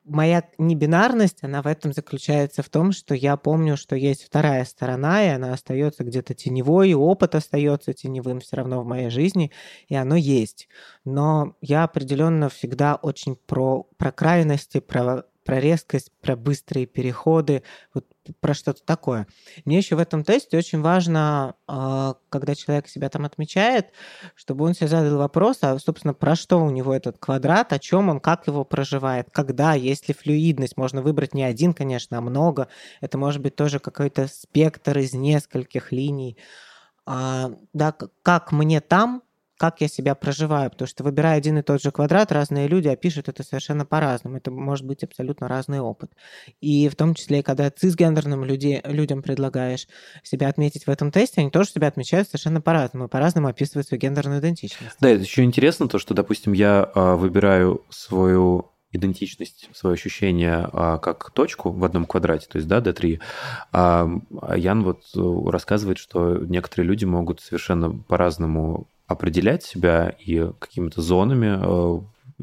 моя 0.08 0.44
небинарность, 0.58 1.38
она 1.42 1.62
в 1.62 1.66
этом 1.66 1.92
заключается 1.92 2.62
в 2.62 2.68
том, 2.68 2.92
что 2.92 3.14
я 3.14 3.36
помню, 3.36 3.76
что 3.76 3.94
есть 3.94 4.24
вторая 4.24 4.64
сторона, 4.64 5.24
и 5.24 5.28
она 5.28 5.52
остается 5.52 6.04
где-то 6.04 6.34
теневой, 6.34 6.90
и 6.90 6.94
опыт 6.94 7.34
остается 7.34 7.92
теневым 7.92 8.40
все 8.40 8.56
равно 8.56 8.82
в 8.82 8.86
моей 8.86 9.10
жизни, 9.10 9.52
и 9.88 9.94
оно 9.94 10.16
есть. 10.16 10.68
Но 11.04 11.56
я 11.60 11.84
определенно 11.84 12.48
всегда 12.48 12.96
очень 12.96 13.36
про, 13.36 13.84
про 13.96 14.12
крайности, 14.12 14.80
про 14.80 15.24
про 15.48 15.60
резкость, 15.60 16.12
про 16.20 16.36
быстрые 16.36 16.84
переходы, 16.84 17.62
вот 17.94 18.04
про 18.40 18.52
что-то 18.52 18.84
такое. 18.84 19.26
Мне 19.64 19.78
еще 19.78 19.96
в 19.96 19.98
этом 19.98 20.22
тесте 20.22 20.58
очень 20.58 20.82
важно, 20.82 21.54
а, 21.66 22.16
когда 22.28 22.54
человек 22.54 22.86
себя 22.86 23.08
там 23.08 23.24
отмечает, 23.24 23.86
чтобы 24.34 24.66
он 24.66 24.74
себе 24.74 24.88
задал 24.88 25.16
вопрос, 25.16 25.60
а, 25.62 25.78
собственно, 25.78 26.12
про 26.12 26.36
что 26.36 26.58
у 26.58 26.68
него 26.68 26.92
этот 26.92 27.16
квадрат, 27.16 27.72
о 27.72 27.78
чем 27.78 28.10
он, 28.10 28.20
как 28.20 28.46
его 28.46 28.62
проживает, 28.66 29.28
когда, 29.32 29.72
есть 29.72 30.08
ли 30.08 30.12
флюидность, 30.12 30.76
можно 30.76 31.00
выбрать 31.00 31.32
не 31.32 31.44
один, 31.44 31.72
конечно, 31.72 32.18
а 32.18 32.20
много. 32.20 32.68
Это 33.00 33.16
может 33.16 33.40
быть 33.40 33.56
тоже 33.56 33.78
какой-то 33.78 34.28
спектр 34.28 34.98
из 34.98 35.14
нескольких 35.14 35.92
линий. 35.92 36.36
А, 37.06 37.52
да, 37.72 37.94
как 38.22 38.52
мне 38.52 38.82
там, 38.82 39.22
как 39.58 39.80
я 39.80 39.88
себя 39.88 40.14
проживаю, 40.14 40.70
потому 40.70 40.88
что 40.88 41.04
выбирая 41.04 41.36
один 41.36 41.58
и 41.58 41.62
тот 41.62 41.82
же 41.82 41.90
квадрат, 41.90 42.30
разные 42.32 42.68
люди 42.68 42.88
опишут 42.88 43.28
это 43.28 43.42
совершенно 43.42 43.84
по-разному. 43.84 44.36
Это 44.36 44.50
может 44.50 44.86
быть 44.86 45.02
абсолютно 45.02 45.48
разный 45.48 45.80
опыт. 45.80 46.12
И 46.60 46.88
в 46.88 46.94
том 46.94 47.14
числе, 47.14 47.42
когда 47.42 47.68
цисгендерным 47.70 48.44
люди, 48.44 48.80
людям 48.84 49.20
предлагаешь 49.20 49.88
себя 50.22 50.48
отметить 50.48 50.86
в 50.86 50.88
этом 50.88 51.10
тесте, 51.10 51.40
они 51.40 51.50
тоже 51.50 51.70
себя 51.70 51.88
отмечают 51.88 52.28
совершенно 52.28 52.60
по-разному, 52.60 53.08
по-разному 53.08 53.48
описывают 53.48 53.88
свою 53.88 54.00
гендерную 54.00 54.40
идентичность. 54.40 54.96
Да, 55.00 55.10
это 55.10 55.22
еще 55.22 55.42
интересно 55.42 55.88
то, 55.88 55.98
что, 55.98 56.14
допустим, 56.14 56.52
я 56.52 56.88
а, 56.94 57.16
выбираю 57.16 57.84
свою 57.90 58.70
идентичность, 58.92 59.68
свое 59.74 59.94
ощущение 59.94 60.68
а, 60.72 60.98
как 60.98 61.32
точку 61.32 61.72
в 61.72 61.84
одном 61.84 62.06
квадрате, 62.06 62.46
то 62.48 62.58
есть, 62.58 62.68
да, 62.68 62.78
D3, 62.78 63.20
а 63.72 64.08
Ян 64.56 64.82
вот 64.82 65.02
э, 65.14 65.50
рассказывает, 65.50 65.98
что 65.98 66.38
некоторые 66.38 66.86
люди 66.86 67.04
могут 67.04 67.40
совершенно 67.40 67.90
по-разному 67.90 68.88
определять 69.08 69.64
себя 69.64 70.14
и 70.20 70.52
какими-то 70.60 71.00
зонами, 71.00 71.58
э, 71.60 72.00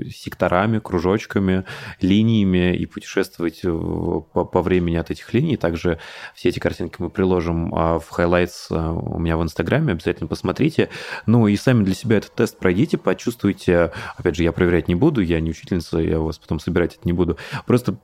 секторами, 0.09 0.79
кружочками, 0.79 1.63
линиями 2.01 2.75
и 2.75 2.85
путешествовать 2.87 3.61
э, 3.63 3.69
по, 3.69 4.43
по 4.43 4.61
времени 4.61 4.97
от 4.97 5.11
этих 5.11 5.31
линий. 5.33 5.57
Также 5.57 5.99
все 6.33 6.49
эти 6.49 6.59
картинки 6.59 6.97
мы 6.99 7.09
приложим 7.09 7.73
а, 7.73 7.99
в 7.99 8.11
highlights 8.11 8.67
э, 8.71 8.75
у 8.75 9.19
меня 9.19 9.37
в 9.37 9.43
Инстаграме, 9.43 9.93
обязательно 9.93 10.27
посмотрите. 10.27 10.89
Ну 11.27 11.47
и 11.47 11.55
сами 11.55 11.83
для 11.83 11.93
себя 11.93 12.17
этот 12.17 12.33
тест 12.33 12.57
пройдите, 12.57 12.97
почувствуйте. 12.97 13.91
Опять 14.17 14.35
же, 14.35 14.43
я 14.43 14.51
проверять 14.51 14.87
не 14.87 14.95
буду, 14.95 15.21
я 15.21 15.39
не 15.39 15.51
учительница, 15.51 15.99
я 15.99 16.19
вас 16.19 16.39
потом 16.39 16.59
собирать 16.59 16.95
это 16.95 17.03
не 17.05 17.13
буду. 17.13 17.37
Просто 17.67 17.97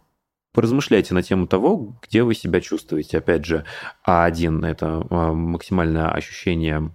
поразмышляйте 0.53 1.15
на 1.15 1.23
тему 1.23 1.47
того, 1.47 1.97
где 2.03 2.21
вы 2.21 2.35
себя 2.35 2.61
чувствуете. 2.61 3.17
Опять 3.17 3.45
же, 3.45 3.65
А1– 4.07 4.65
это 4.67 5.05
максимальное 5.09 6.09
ощущение 6.09 6.91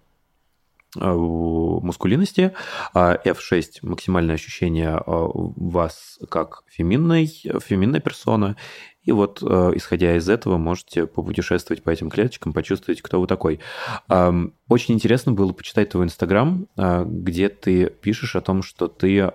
мускулинности, 1.00 2.52
а 2.94 3.16
F6 3.24 3.78
максимальное 3.82 4.34
ощущение 4.34 4.96
э, 4.96 5.00
вас 5.06 6.18
как 6.30 6.62
феминной, 6.68 7.26
феминной 7.26 8.00
персона, 8.00 8.56
и 9.02 9.12
вот, 9.12 9.40
э, 9.42 9.72
исходя 9.74 10.16
из 10.16 10.28
этого, 10.28 10.58
можете 10.58 11.06
попутешествовать 11.06 11.82
по 11.84 11.90
этим 11.90 12.10
клеточкам, 12.10 12.52
почувствовать, 12.52 13.02
кто 13.02 13.20
вы 13.20 13.26
такой. 13.28 13.60
Очень 14.08 14.94
интересно 14.94 15.32
было 15.32 15.52
почитать 15.52 15.90
твой 15.90 16.06
Инстаграм, 16.06 16.66
где 16.76 17.48
ты 17.48 17.86
пишешь 17.86 18.34
о 18.34 18.40
том, 18.40 18.62
что 18.62 18.88
ты 18.88 19.30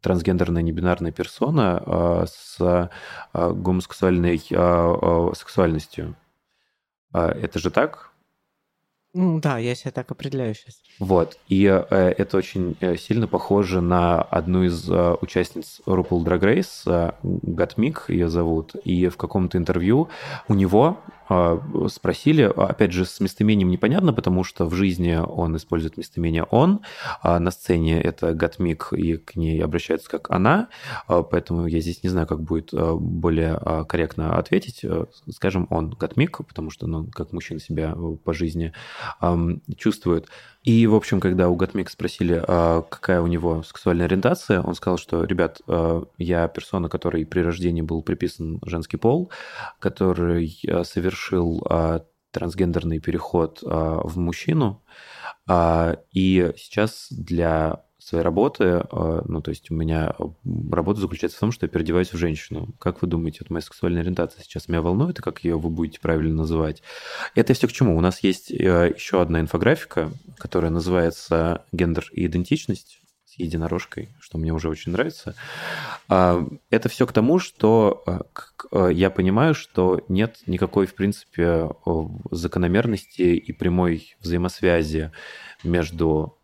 трансгендерная 0.00 0.62
небинарная 0.62 1.12
персона 1.12 2.26
с 2.26 2.90
гомосексуальной 3.34 4.38
сексуальностью. 4.38 6.16
Это 7.12 7.58
же 7.58 7.70
так? 7.70 8.13
Ну 9.14 9.38
да, 9.40 9.58
я 9.58 9.76
себя 9.76 9.92
так 9.92 10.10
определяю 10.10 10.54
сейчас. 10.54 10.80
Вот. 10.98 11.38
И 11.48 11.64
э, 11.66 12.14
это 12.18 12.36
очень 12.36 12.76
э, 12.80 12.96
сильно 12.96 13.28
похоже 13.28 13.80
на 13.80 14.20
одну 14.20 14.64
из 14.64 14.90
э, 14.90 15.16
участниц 15.20 15.80
RuPaul 15.86 16.24
Drag 16.24 16.40
Race, 16.40 16.82
э, 16.86 17.12
Гатмик 17.22 18.06
ее 18.08 18.28
зовут. 18.28 18.74
И 18.84 19.06
в 19.06 19.16
каком-то 19.16 19.56
интервью 19.56 20.08
у 20.48 20.54
него 20.54 20.98
спросили, 21.88 22.42
опять 22.42 22.92
же, 22.92 23.04
с 23.04 23.20
местоимением 23.20 23.70
непонятно, 23.70 24.12
потому 24.12 24.44
что 24.44 24.66
в 24.66 24.74
жизни 24.74 25.14
он 25.14 25.56
использует 25.56 25.96
местоимение 25.96 26.44
«он», 26.44 26.80
а 27.22 27.38
на 27.38 27.50
сцене 27.50 28.00
это 28.00 28.34
Гатмик, 28.34 28.92
и 28.92 29.16
к 29.16 29.36
ней 29.36 29.62
обращаются 29.62 30.08
как 30.08 30.30
«она», 30.30 30.68
э, 31.08 31.22
поэтому 31.30 31.66
я 31.66 31.80
здесь 31.80 32.02
не 32.02 32.10
знаю, 32.10 32.26
как 32.26 32.40
будет 32.40 32.72
э, 32.72 32.94
более 32.94 33.60
корректно 33.88 34.36
ответить. 34.36 34.82
Скажем 35.30 35.66
«он», 35.70 35.90
Гатмик, 35.90 36.38
потому 36.46 36.70
что 36.70 36.86
он 36.86 37.10
как 37.10 37.32
мужчина 37.32 37.60
себя 37.60 37.96
по 38.24 38.32
жизни 38.32 38.72
чувствует. 39.76 40.28
И, 40.64 40.86
в 40.86 40.94
общем, 40.94 41.20
когда 41.20 41.50
у 41.50 41.56
Гатмик 41.56 41.90
спросили, 41.90 42.42
а, 42.46 42.80
какая 42.82 43.20
у 43.20 43.26
него 43.26 43.62
сексуальная 43.62 44.06
ориентация, 44.06 44.62
он 44.62 44.74
сказал, 44.74 44.96
что, 44.96 45.24
ребят, 45.24 45.60
а, 45.68 46.04
я 46.16 46.48
персона, 46.48 46.88
которой 46.88 47.26
при 47.26 47.40
рождении 47.40 47.82
был 47.82 48.02
приписан 48.02 48.60
женский 48.64 48.96
пол, 48.96 49.30
который 49.78 50.58
а, 50.66 50.84
совершил 50.84 51.62
трансгендерный 52.30 52.98
переход 52.98 53.60
в 53.62 54.18
мужчину, 54.18 54.82
и 55.48 56.52
сейчас 56.56 57.06
для 57.10 57.84
своей 58.04 58.24
работы, 58.24 58.64
э, 58.64 59.22
ну, 59.24 59.40
то 59.40 59.50
есть 59.50 59.70
у 59.70 59.74
меня 59.74 60.14
работа 60.70 61.00
заключается 61.00 61.38
в 61.38 61.40
том, 61.40 61.52
что 61.52 61.66
я 61.66 61.70
переодеваюсь 61.70 62.12
в 62.12 62.16
женщину. 62.16 62.74
Как 62.78 63.00
вы 63.00 63.08
думаете, 63.08 63.38
вот 63.40 63.50
моя 63.50 63.62
сексуальная 63.62 64.02
ориентация 64.02 64.42
сейчас 64.42 64.68
меня 64.68 64.82
волнует, 64.82 65.18
и 65.18 65.22
как 65.22 65.42
ее 65.42 65.58
вы 65.58 65.70
будете 65.70 66.00
правильно 66.00 66.34
называть? 66.34 66.82
Это 67.34 67.54
все 67.54 67.66
к 67.66 67.72
чему? 67.72 67.96
У 67.96 68.00
нас 68.00 68.22
есть 68.22 68.50
э, 68.50 68.92
еще 68.94 69.22
одна 69.22 69.40
инфографика, 69.40 70.10
которая 70.36 70.70
называется 70.70 71.64
«Гендер 71.72 72.08
и 72.12 72.26
идентичность». 72.26 73.00
с 73.24 73.38
единорожкой, 73.38 74.14
что 74.20 74.38
мне 74.38 74.52
уже 74.52 74.68
очень 74.68 74.92
нравится. 74.92 75.34
А, 76.08 76.46
это 76.70 76.88
все 76.88 77.04
к 77.06 77.12
тому, 77.12 77.40
что 77.40 78.04
а, 78.70 78.88
я 78.88 79.10
понимаю, 79.10 79.54
что 79.54 80.04
нет 80.08 80.38
никакой, 80.46 80.86
в 80.86 80.94
принципе, 80.94 81.68
закономерности 82.30 83.22
и 83.22 83.52
прямой 83.52 84.14
взаимосвязи 84.20 85.10
между 85.64 86.38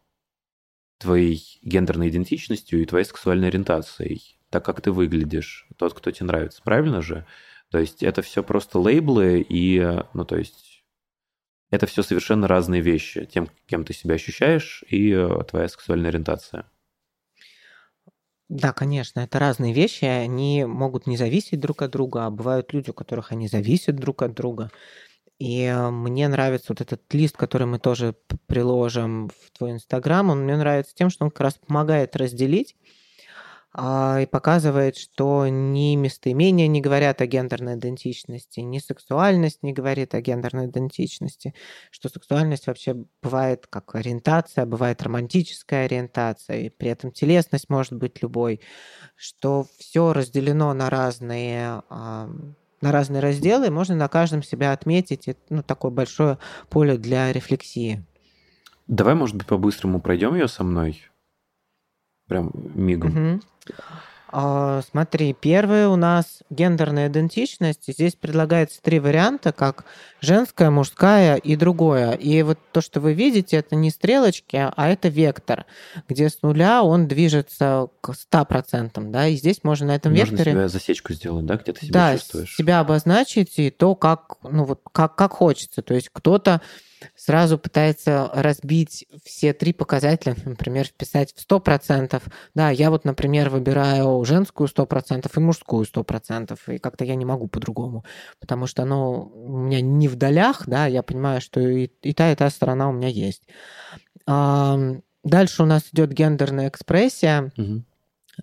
твоей 1.01 1.59
гендерной 1.63 2.11
идентичностью 2.11 2.81
и 2.81 2.87
твоей 2.87 3.05
сексуальной 3.05 3.49
ориентацией, 3.49 4.37
так 4.51 4.65
как 4.65 4.81
ты 4.81 4.93
выглядишь, 4.93 5.67
тот, 5.77 5.95
кто 5.95 6.11
тебе 6.11 6.27
нравится, 6.27 6.61
правильно 6.63 7.01
же? 7.01 7.27
То 7.71 7.79
есть 7.79 8.03
это 8.03 8.21
все 8.23 8.43
просто 8.43 8.79
лейблы 8.79 9.41
и, 9.49 9.81
ну, 10.13 10.25
то 10.25 10.37
есть 10.37 10.85
это 11.71 11.87
все 11.87 12.03
совершенно 12.03 12.49
разные 12.49 12.83
вещи, 12.83 13.25
тем, 13.25 13.49
кем 13.67 13.85
ты 13.85 13.95
себя 13.95 14.17
ощущаешь 14.17 14.85
и 14.89 15.11
э, 15.13 15.45
твоя 15.49 15.69
сексуальная 15.69 16.11
ориентация. 16.11 16.67
Да, 18.49 18.73
конечно, 18.73 19.21
это 19.21 19.39
разные 19.39 19.73
вещи, 19.73 20.05
они 20.05 20.65
могут 20.65 21.07
не 21.07 21.17
зависеть 21.17 21.61
друг 21.61 21.83
от 21.83 21.93
друга, 21.93 22.27
а 22.27 22.31
бывают 22.31 22.73
люди, 22.73 22.91
у 22.91 22.93
которых 22.93 23.31
они 23.31 23.47
зависят 23.47 23.95
друг 23.95 24.23
от 24.23 24.35
друга. 24.35 24.73
И 25.41 25.63
э, 25.63 25.91
мне 25.91 26.29
нравится 26.29 26.67
вот 26.69 26.83
этот 26.83 27.03
лист, 27.15 27.37
который 27.37 27.67
мы 27.67 27.79
тоже 27.79 28.15
приложим 28.47 29.31
в 29.31 29.51
твой 29.57 29.73
Инстаграм, 29.73 30.29
он 30.29 30.45
мне 30.45 30.57
нравится 30.57 30.95
тем, 30.95 31.09
что 31.09 31.25
он 31.25 31.31
как 31.31 31.41
раз 31.41 31.55
помогает 31.55 32.15
разделить 32.15 32.77
а, 33.73 34.19
и 34.21 34.27
показывает, 34.27 34.99
что 34.99 35.47
ни 35.49 35.97
местоимения 35.97 36.67
не 36.67 36.83
говорят 36.83 37.23
о 37.23 37.27
гендерной 37.27 37.77
идентичности, 37.77 38.61
ни 38.61 38.81
сексуальность 38.81 39.63
не 39.63 39.73
говорит 39.73 40.15
о 40.15 40.21
гендерной 40.21 40.67
идентичности, 40.67 41.55
что 41.91 42.11
сексуальность 42.11 42.67
вообще 42.67 42.97
бывает 43.23 43.67
как 43.67 43.95
ориентация, 43.95 44.67
бывает 44.67 45.03
романтическая 45.03 45.87
ориентация, 45.87 46.67
и 46.67 46.69
при 46.69 46.91
этом 46.91 47.13
телесность 47.13 47.71
может 47.71 47.95
быть 47.95 48.21
любой, 48.21 48.61
что 49.17 49.67
все 49.79 50.13
разделено 50.13 50.75
на 50.75 50.91
разные 50.91 51.83
на 52.81 52.93
разные 52.93 53.21
разделы, 53.21 53.67
и 53.67 53.71
можно 53.71 53.95
на 53.95 54.09
каждом 54.09 54.43
себя 54.43 54.73
отметить. 54.73 55.29
Это 55.29 55.41
ну, 55.51 55.63
такое 55.63 55.91
большое 55.91 56.39
поле 56.69 56.97
для 56.97 57.33
рефлексии. 57.33 58.05
Давай, 58.87 59.15
может 59.15 59.37
быть, 59.37 59.47
по-быстрому 59.47 60.01
пройдем 60.01 60.35
ее 60.35 60.49
со 60.49 60.65
мной? 60.65 61.03
Прям 62.27 62.51
мигом. 62.55 63.35
Угу. 63.35 63.41
А, 64.33 64.81
смотри, 64.89 65.33
первый 65.33 65.87
у 65.87 65.97
нас 65.97 66.43
гендерная 66.51 67.09
идентичность. 67.09 67.93
Здесь 67.93 68.15
предлагается 68.15 68.81
три 68.81 69.01
варианта, 69.01 69.53
как 69.53 69.85
женская, 70.21 70.71
мужская 70.71 71.37
и 71.37 71.57
другое. 71.57 72.13
И 72.13 72.43
вот 72.43 72.59
то, 72.73 72.81
что 72.81 73.01
вы 73.01 73.15
видите, 73.15 73.57
это 73.57 73.75
не 73.75 73.91
стрелочки, 73.91 74.71
а 74.77 74.89
это 74.89 75.09
вектор, 75.09 75.67
где 76.09 76.29
с 76.31 76.43
нуля 76.43 76.83
он 76.85 77.09
движется 77.09 77.89
к 78.01 78.11
100%. 78.11 79.11
Да? 79.11 79.27
И 79.27 79.35
здесь 79.35 79.65
можно 79.65 79.89
на 79.89 79.97
этом 79.97 80.13
можно 80.13 80.31
векторе... 80.31 80.53
себя 80.53 80.69
засечку 80.69 81.13
сделать, 81.13 81.47
да, 81.47 81.57
где 81.57 81.73
ты 81.73 81.87
себя 81.87 81.93
да, 81.93 82.17
чувствуешь? 82.17 82.55
себя 82.55 82.81
обозначить 82.81 83.59
и 83.59 83.71
то, 83.71 83.97
как, 83.97 84.37
ну, 84.45 84.65
вот, 84.65 84.81
как, 84.93 85.17
как 85.17 85.33
хочется. 85.33 85.83
То 85.83 85.95
есть 85.95 86.09
кто-то 86.13 86.61
сразу 87.15 87.59
пытается 87.59 88.31
разбить 88.33 89.07
все 89.25 89.53
три 89.53 89.73
показателя, 89.73 90.37
например, 90.45 90.87
вписать 90.87 91.35
в 91.35 91.51
100%. 91.51 92.23
Да, 92.55 92.71
я 92.71 92.91
вот, 92.91 93.05
например, 93.05 93.51
выбираю 93.51 94.25
женскую 94.25 94.69
100% 94.69 95.31
и 95.35 95.41
мужскую 95.41 95.85
100%, 95.85 96.59
и 96.75 96.79
как-то 96.79 97.05
я 97.05 97.15
не 97.15 97.25
могу 97.25 97.49
по-другому, 97.49 98.05
потому 98.39 98.67
что 98.67 98.83
оно 98.83 99.23
у 99.23 99.59
меня 99.59 99.81
не 99.81 100.09
в 100.09 100.17
долях, 100.17 100.65
да, 100.67 100.87
я 100.87 101.03
понимаю, 101.03 101.41
что 101.41 101.61
и, 101.61 101.91
и 102.03 102.13
та, 102.13 102.33
и 102.33 102.37
та 102.37 102.51
сторона 102.51 102.89
у 102.89 102.93
меня 102.93 103.09
есть. 103.09 103.43
Дальше 105.23 105.63
у 105.63 105.67
нас 105.67 105.83
идет 105.93 106.13
гендерная 106.13 106.69
экспрессия. 106.69 107.53
Угу. 107.57 107.83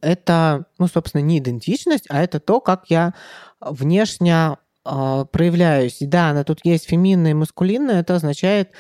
Это, 0.02 0.66
ну, 0.78 0.88
собственно, 0.88 1.22
не 1.22 1.40
идентичность, 1.40 2.06
а 2.10 2.22
это 2.22 2.40
то, 2.40 2.60
как 2.60 2.86
я 2.90 3.14
внешне 3.60 4.58
а, 4.90 5.26
проявляюсь. 5.26 5.98
да, 6.00 6.30
она 6.30 6.44
тут 6.46 6.62
есть 6.64 6.88
феминная 6.88 7.32
и 7.32 7.34
маскулинная, 7.34 8.00
это 8.00 8.16
означает, 8.16 8.72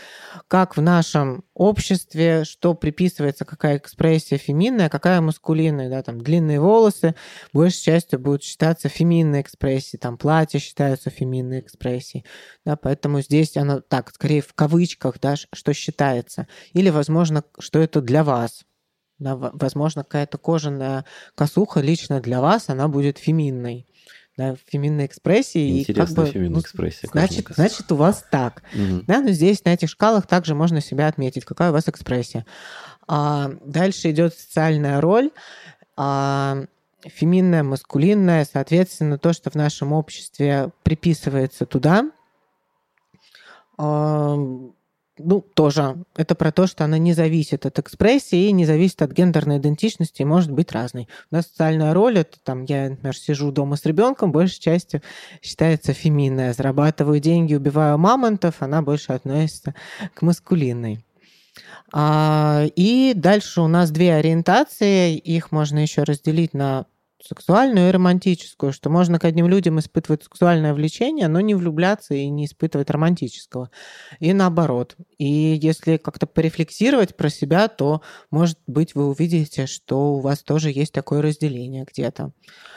как 0.47 0.77
в 0.77 0.81
нашем 0.81 1.43
обществе, 1.53 2.45
что 2.45 2.73
приписывается, 2.73 3.43
какая 3.43 3.77
экспрессия 3.77 4.37
феминная, 4.37 4.87
какая 4.87 5.19
маскулинная, 5.19 5.89
да, 5.89 6.01
там 6.03 6.21
длинные 6.21 6.61
волосы 6.61 7.15
большей 7.51 7.83
частью 7.83 8.19
будут 8.19 8.43
считаться 8.43 8.87
феминной 8.87 9.41
экспрессией, 9.41 9.99
там 9.99 10.17
платье 10.17 10.61
считаются 10.61 11.09
феминной 11.09 11.59
экспрессией, 11.59 12.25
да, 12.63 12.77
поэтому 12.77 13.19
здесь 13.21 13.57
она 13.57 13.81
так, 13.81 14.13
скорее 14.13 14.41
в 14.41 14.53
кавычках, 14.53 15.19
да, 15.19 15.35
что 15.35 15.73
считается. 15.73 16.47
Или, 16.71 16.89
возможно, 16.89 17.43
что 17.59 17.79
это 17.79 17.99
для 17.99 18.23
вас, 18.23 18.63
да, 19.19 19.35
возможно, 19.35 20.03
какая-то 20.03 20.37
кожаная 20.37 21.03
косуха 21.35 21.81
лично 21.81 22.21
для 22.21 22.39
вас, 22.39 22.69
она 22.69 22.87
будет 22.87 23.17
феминной 23.17 23.87
да, 24.37 24.55
феминной 24.67 25.07
экспрессии. 25.07 25.79
Интересная 25.79 26.15
как 26.15 26.25
бы, 26.25 26.31
феминная 26.31 26.55
ну, 26.55 26.61
экспрессия. 26.61 27.09
Значит, 27.11 27.47
значит, 27.49 27.91
у 27.91 27.95
вас 27.95 28.23
так. 28.29 28.61
Угу. 28.73 29.03
Да, 29.07 29.21
но 29.21 29.31
здесь 29.31 29.65
на 29.65 29.73
этих 29.73 29.89
шкалах 29.89 30.27
также 30.27 30.53
можно 30.53 30.79
себя 30.79 31.07
отметить, 31.07 31.43
какая 31.43 31.71
у 31.71 31.73
вас 31.73 31.89
экспрессия. 31.89 32.45
А, 33.07 33.51
дальше 33.65 34.11
идет 34.11 34.35
социальная 34.35 35.01
роль. 35.01 35.31
А, 35.95 36.65
феминная, 37.03 37.63
маскулинная, 37.63 38.45
соответственно, 38.51 39.17
то, 39.17 39.33
что 39.33 39.49
в 39.49 39.55
нашем 39.55 39.91
обществе 39.91 40.69
приписывается 40.83 41.65
туда. 41.65 42.11
А, 43.79 44.37
ну, 45.17 45.41
тоже. 45.41 46.03
Это 46.15 46.35
про 46.35 46.51
то, 46.51 46.67
что 46.67 46.83
она 46.85 46.97
не 46.97 47.13
зависит 47.13 47.65
от 47.65 47.79
экспрессии 47.79 48.47
и 48.47 48.51
не 48.51 48.65
зависит 48.65 49.01
от 49.01 49.11
гендерной 49.11 49.57
идентичности 49.57 50.21
и 50.21 50.25
может 50.25 50.51
быть 50.51 50.71
разной. 50.71 51.07
У 51.31 51.35
нас 51.35 51.47
социальная 51.47 51.93
роль, 51.93 52.19
это 52.19 52.37
там, 52.43 52.63
я, 52.63 52.89
например, 52.89 53.15
сижу 53.15 53.51
дома 53.51 53.75
с 53.75 53.85
ребенком, 53.85 54.31
большей 54.31 54.59
частью 54.59 55.01
считается 55.41 55.93
феминная. 55.93 56.53
Зарабатываю 56.53 57.19
деньги, 57.19 57.55
убиваю 57.55 57.97
мамонтов, 57.97 58.55
она 58.61 58.81
больше 58.81 59.13
относится 59.13 59.75
к 60.13 60.21
маскулинной. 60.21 61.03
А, 61.93 62.65
и 62.75 63.13
дальше 63.15 63.61
у 63.61 63.67
нас 63.67 63.91
две 63.91 64.13
ориентации, 64.15 65.15
их 65.15 65.51
можно 65.51 65.79
еще 65.79 66.03
разделить 66.03 66.53
на 66.53 66.85
сексуальную 67.27 67.89
и 67.89 67.91
романтическую, 67.91 68.73
что 68.73 68.89
можно 68.89 69.19
к 69.19 69.25
одним 69.25 69.47
людям 69.47 69.79
испытывать 69.79 70.23
сексуальное 70.23 70.73
влечение, 70.73 71.27
но 71.27 71.41
не 71.41 71.55
влюбляться 71.55 72.13
и 72.13 72.27
не 72.29 72.45
испытывать 72.45 72.89
романтического. 72.89 73.69
И 74.19 74.33
наоборот. 74.33 74.95
И 75.17 75.25
если 75.61 75.97
как-то 75.97 76.27
порефлексировать 76.27 77.15
про 77.15 77.29
себя, 77.29 77.67
то, 77.67 78.01
может 78.31 78.57
быть, 78.67 78.95
вы 78.95 79.07
увидите, 79.07 79.65
что 79.65 80.13
у 80.13 80.19
вас 80.19 80.43
тоже 80.43 80.71
есть 80.71 80.93
такое 80.93 81.21
разделение 81.21 81.85
где-то. 81.85 82.31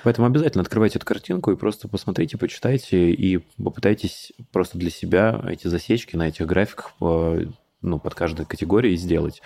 Поэтому 0.05 0.27
обязательно 0.27 0.63
открывайте 0.63 0.99
эту 0.99 1.07
картинку 1.07 1.53
и 1.53 1.57
просто 1.57 1.89
посмотрите, 1.89 2.39
почитайте 2.39 3.11
и 3.11 3.39
попытайтесь 3.63 4.33
просто 4.53 4.79
для 4.79 4.91
себя 4.91 5.43
эти 5.49 5.69
засечки 5.69 6.17
на 6.17 6.29
этих 6.29 6.47
графиках 6.47 6.95
э, 7.01 7.47
ну, 7.83 7.99
под 7.99 8.15
каждой 8.15 8.47
категорией 8.47 8.97
сделать. 8.97 9.43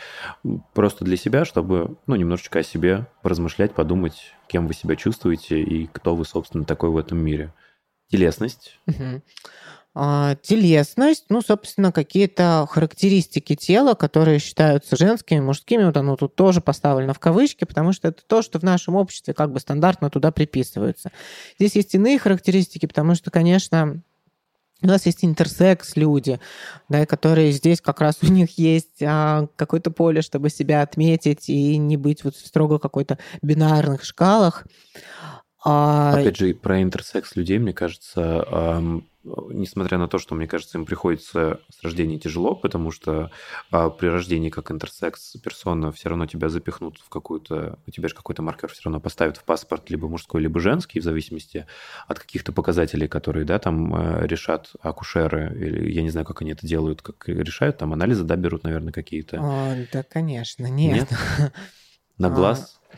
Просто 0.73 1.05
для 1.05 1.17
себя, 1.17 1.45
чтобы, 1.45 1.97
ну, 2.07 2.17
немножечко 2.17 2.61
о 2.61 2.63
себе 2.63 3.07
поразмышлять, 3.23 3.75
подумать, 3.75 4.33
кем 4.49 4.67
вы 4.67 4.75
себя 4.75 4.97
чувствуете 4.97 5.63
и 5.63 5.87
кто 5.87 6.17
вы, 6.17 6.25
собственно, 6.25 6.65
такой 6.65 6.91
в 6.91 6.97
этом 6.97 7.19
мире. 7.19 7.53
Телесность. 8.11 8.79
А, 9.97 10.35
телесность, 10.43 11.27
ну, 11.29 11.41
собственно, 11.41 11.93
какие-то 11.93 12.67
характеристики 12.69 13.55
тела, 13.55 13.95
которые 13.95 14.41
считаются 14.41 14.97
женскими, 14.97 15.39
мужскими, 15.39 15.85
вот 15.85 15.97
оно 15.97 16.17
тут 16.17 16.35
тоже 16.35 16.61
поставлено 16.61 17.15
в 17.15 17.21
кавычки, 17.21 17.65
потому 17.65 17.93
что 17.93 18.09
это 18.09 18.25
то, 18.27 18.43
что 18.43 18.59
в 18.59 18.65
нашем 18.65 18.97
обществе 18.97 19.35
как 19.35 19.53
бы 19.53 19.61
стандартно 19.61 20.11
туда 20.11 20.33
приписывается. 20.33 21.13
Здесь 21.61 21.77
есть 21.77 21.95
иные 21.95 22.19
характеристики, 22.19 22.87
потому 22.87 23.15
что, 23.15 23.31
конечно, 23.31 24.03
у 24.83 24.87
нас 24.87 25.07
есть 25.07 25.25
интерсекс 25.25 25.97
люди, 25.97 26.41
да, 26.89 27.07
которые 27.07 27.53
здесь 27.53 27.81
как 27.81 28.01
раз 28.01 28.19
у 28.23 28.27
них 28.27 28.59
есть 28.59 29.03
а, 29.03 29.47
какое-то 29.57 29.91
поле, 29.91 30.21
чтобы 30.21 30.51
себя 30.51 30.83
отметить 30.83 31.49
и 31.49 31.77
не 31.79 31.97
быть 31.97 32.25
вот 32.25 32.37
в 32.37 32.47
строго 32.47 32.79
какой-то 32.79 33.19
бинарных 33.41 34.05
шкалах. 34.05 34.67
А... 35.65 36.13
Опять 36.13 36.37
же, 36.37 36.55
про 36.55 36.83
интерсекс 36.83 37.37
людей, 37.37 37.59
мне 37.59 37.73
кажется, 37.73 38.93
несмотря 39.25 39.99
на 39.99 40.09
то, 40.09 40.19
что, 40.19 40.35
мне 40.35 40.47
кажется, 40.47 40.77
им 40.77 40.85
приходится 40.85 41.61
с 41.71 41.83
рождения 41.83 42.19
тяжело, 42.19 42.55
потому 42.55 42.91
что 42.91 43.31
а, 43.71 43.89
при 43.89 44.09
рождении 44.09 44.51
как 44.51 44.71
интерсекс 44.71 45.37
персона 45.43 45.93
все 45.93 46.11
равно 46.11 46.27
тебя 46.27 46.49
запихнут 46.49 46.99
в 46.99 47.09
какую-то, 47.09 47.79
у 47.87 47.91
тебя 47.91 48.09
же 48.09 48.15
какой-то 48.15 48.43
маркер 48.43 48.71
все 48.71 48.83
равно 48.85 49.01
поставят 49.01 49.39
в 49.39 49.45
паспорт 49.45 49.89
либо 49.89 50.09
мужской, 50.09 50.43
либо 50.43 50.61
женский, 50.61 51.01
в 51.01 51.05
зависимости 51.05 51.67
от 52.07 52.19
каких-то 52.19 52.53
показателей, 52.53 53.09
которые, 53.09 53.47
да, 53.47 53.59
там 53.59 53.95
э, 53.95 54.27
решат 54.27 54.73
акушеры, 54.81 55.55
или 55.57 55.91
я 55.91 56.03
не 56.03 56.11
знаю, 56.11 56.27
как 56.27 56.43
они 56.43 56.53
это 56.53 56.67
делают, 56.67 57.01
как 57.01 57.27
решают, 57.27 57.79
там 57.79 57.93
анализы, 57.93 58.25
да, 58.25 58.37
берут, 58.37 58.65
наверное, 58.65 58.93
какие-то. 58.93 59.39
О, 59.41 59.87
да, 59.93 60.03
конечно, 60.03 60.67
нет. 60.67 61.11
нет? 61.11 61.53
На 62.19 62.29
глаз? 62.35 62.79
А, 62.91 62.97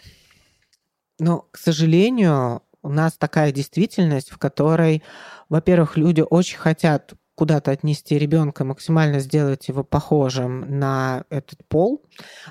ну, 1.18 1.46
к 1.50 1.58
сожалению, 1.58 2.62
у 2.82 2.88
нас 2.88 3.14
такая 3.14 3.52
действительность, 3.52 4.30
в 4.30 4.38
которой 4.38 5.02
во-первых, 5.48 5.96
люди 5.96 6.24
очень 6.28 6.58
хотят 6.58 7.14
куда-то 7.34 7.70
отнести 7.70 8.18
ребенка, 8.18 8.64
максимально 8.64 9.20
сделать 9.20 9.68
его 9.68 9.84
похожим 9.84 10.78
на 10.78 11.24
этот 11.28 11.66
пол, 11.68 12.02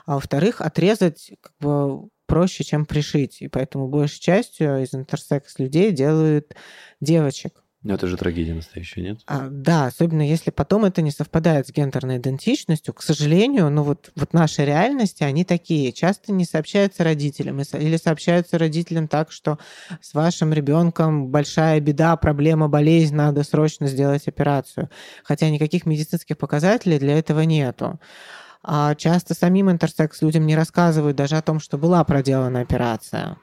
а 0.06 0.16
во-вторых, 0.16 0.62
отрезать 0.62 1.32
как 1.42 1.54
бы 1.60 2.10
проще, 2.28 2.64
чем 2.64 2.86
пришить. 2.86 3.42
И 3.42 3.48
поэтому 3.48 3.88
большей 3.88 4.20
частью 4.20 4.82
из 4.84 4.94
интерсекс 4.94 5.60
людей 5.60 5.92
делают 5.92 6.56
девочек. 7.02 7.65
Но 7.86 7.94
это 7.94 8.08
же 8.08 8.18
трагедия 8.18 8.56
настоящая, 8.56 9.02
нет? 9.02 9.20
А, 9.28 9.48
да, 9.48 9.86
особенно 9.86 10.28
если 10.28 10.50
потом 10.50 10.86
это 10.86 11.04
не 11.04 11.12
совпадает 11.12 11.68
с 11.68 11.72
гендерной 11.72 12.18
идентичностью. 12.18 12.96
К 12.96 13.04
сожалению, 13.04 13.70
ну 13.70 13.84
вот, 13.84 14.12
вот 14.16 14.34
наши 14.34 14.66
реальности, 14.66 15.22
они 15.22 15.46
такие. 15.46 15.94
Часто 15.94 16.32
не 16.32 16.46
сообщаются 16.46 17.04
родителям 17.04 17.62
или 17.62 17.98
сообщаются 17.98 18.58
родителям 18.58 19.08
так, 19.08 19.32
что 19.32 19.60
с 20.02 20.16
вашим 20.16 20.52
ребенком 20.52 21.28
большая 21.28 21.80
беда, 21.80 22.16
проблема, 22.16 22.68
болезнь, 22.68 23.16
надо 23.16 23.44
срочно 23.44 23.86
сделать 23.86 24.28
операцию. 24.28 24.90
Хотя 25.24 25.52
никаких 25.52 25.86
медицинских 25.86 26.40
показателей 26.40 26.98
для 26.98 27.20
этого 27.20 27.42
нету. 27.42 28.00
А 28.64 28.96
часто 28.96 29.36
самим 29.36 29.70
интерсекс 29.70 30.24
людям 30.24 30.48
не 30.48 30.56
рассказывают 30.56 31.16
даже 31.16 31.36
о 31.38 31.44
том, 31.44 31.60
что 31.60 31.78
была 31.78 32.04
проделана 32.04 32.62
операция 32.62 33.38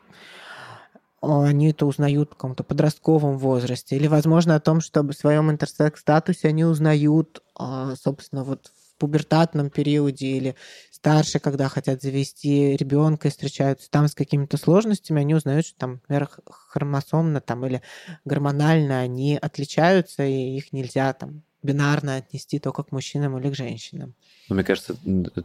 они 1.23 1.71
это 1.71 1.87
узнают 1.87 2.31
в 2.31 2.33
каком-то 2.33 2.65
подростковом 2.65 3.39
возрасте. 3.39 3.97
Или, 3.97 4.09
возможно, 4.09 4.57
о 4.57 4.61
том, 4.61 4.81
что 4.81 5.03
в 5.03 5.13
своем 5.13 5.51
интерсекс-статусе 5.51 6.49
они 6.49 6.65
узнают, 6.65 7.43
а, 7.55 7.95
собственно, 7.95 8.43
вот 8.43 8.73
в 8.75 8.99
пубертатном 8.99 9.71
периоде 9.71 10.27
или 10.27 10.57
старше, 10.91 11.39
когда 11.39 11.69
хотят 11.69 12.03
завести 12.03 12.77
ребенка 12.77 13.29
и 13.29 13.31
встречаются 13.31 13.91
там 13.91 14.09
с 14.09 14.15
какими-то 14.15 14.57
сложностями, 14.57 15.21
они 15.21 15.35
узнают, 15.35 15.67
что 15.67 15.79
там, 15.79 15.93
например, 16.09 16.29
хромосомно 16.47 17.41
там, 17.41 17.65
или 17.67 17.83
гормонально 18.25 19.01
они 19.01 19.37
отличаются, 19.37 20.25
и 20.25 20.57
их 20.57 20.73
нельзя 20.73 21.13
там 21.13 21.43
бинарно 21.63 22.17
отнести 22.17 22.59
только 22.59 22.83
к 22.83 22.93
мужчинам 22.93 23.39
или 23.39 23.51
к 23.51 23.55
женщинам. 23.55 24.15
Но 24.49 24.57
мне 24.57 24.65
кажется, 24.65 24.97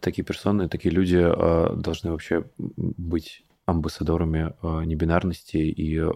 такие 0.02 0.26
персоны, 0.26 0.68
такие 0.68 0.94
люди 0.94 1.18
э, 1.18 1.76
должны 1.76 2.12
вообще 2.12 2.46
быть 2.58 3.44
амбассадорами 3.68 4.54
э, 4.64 4.84
небинарности, 4.86 5.58
и 5.58 6.00
э, 6.00 6.12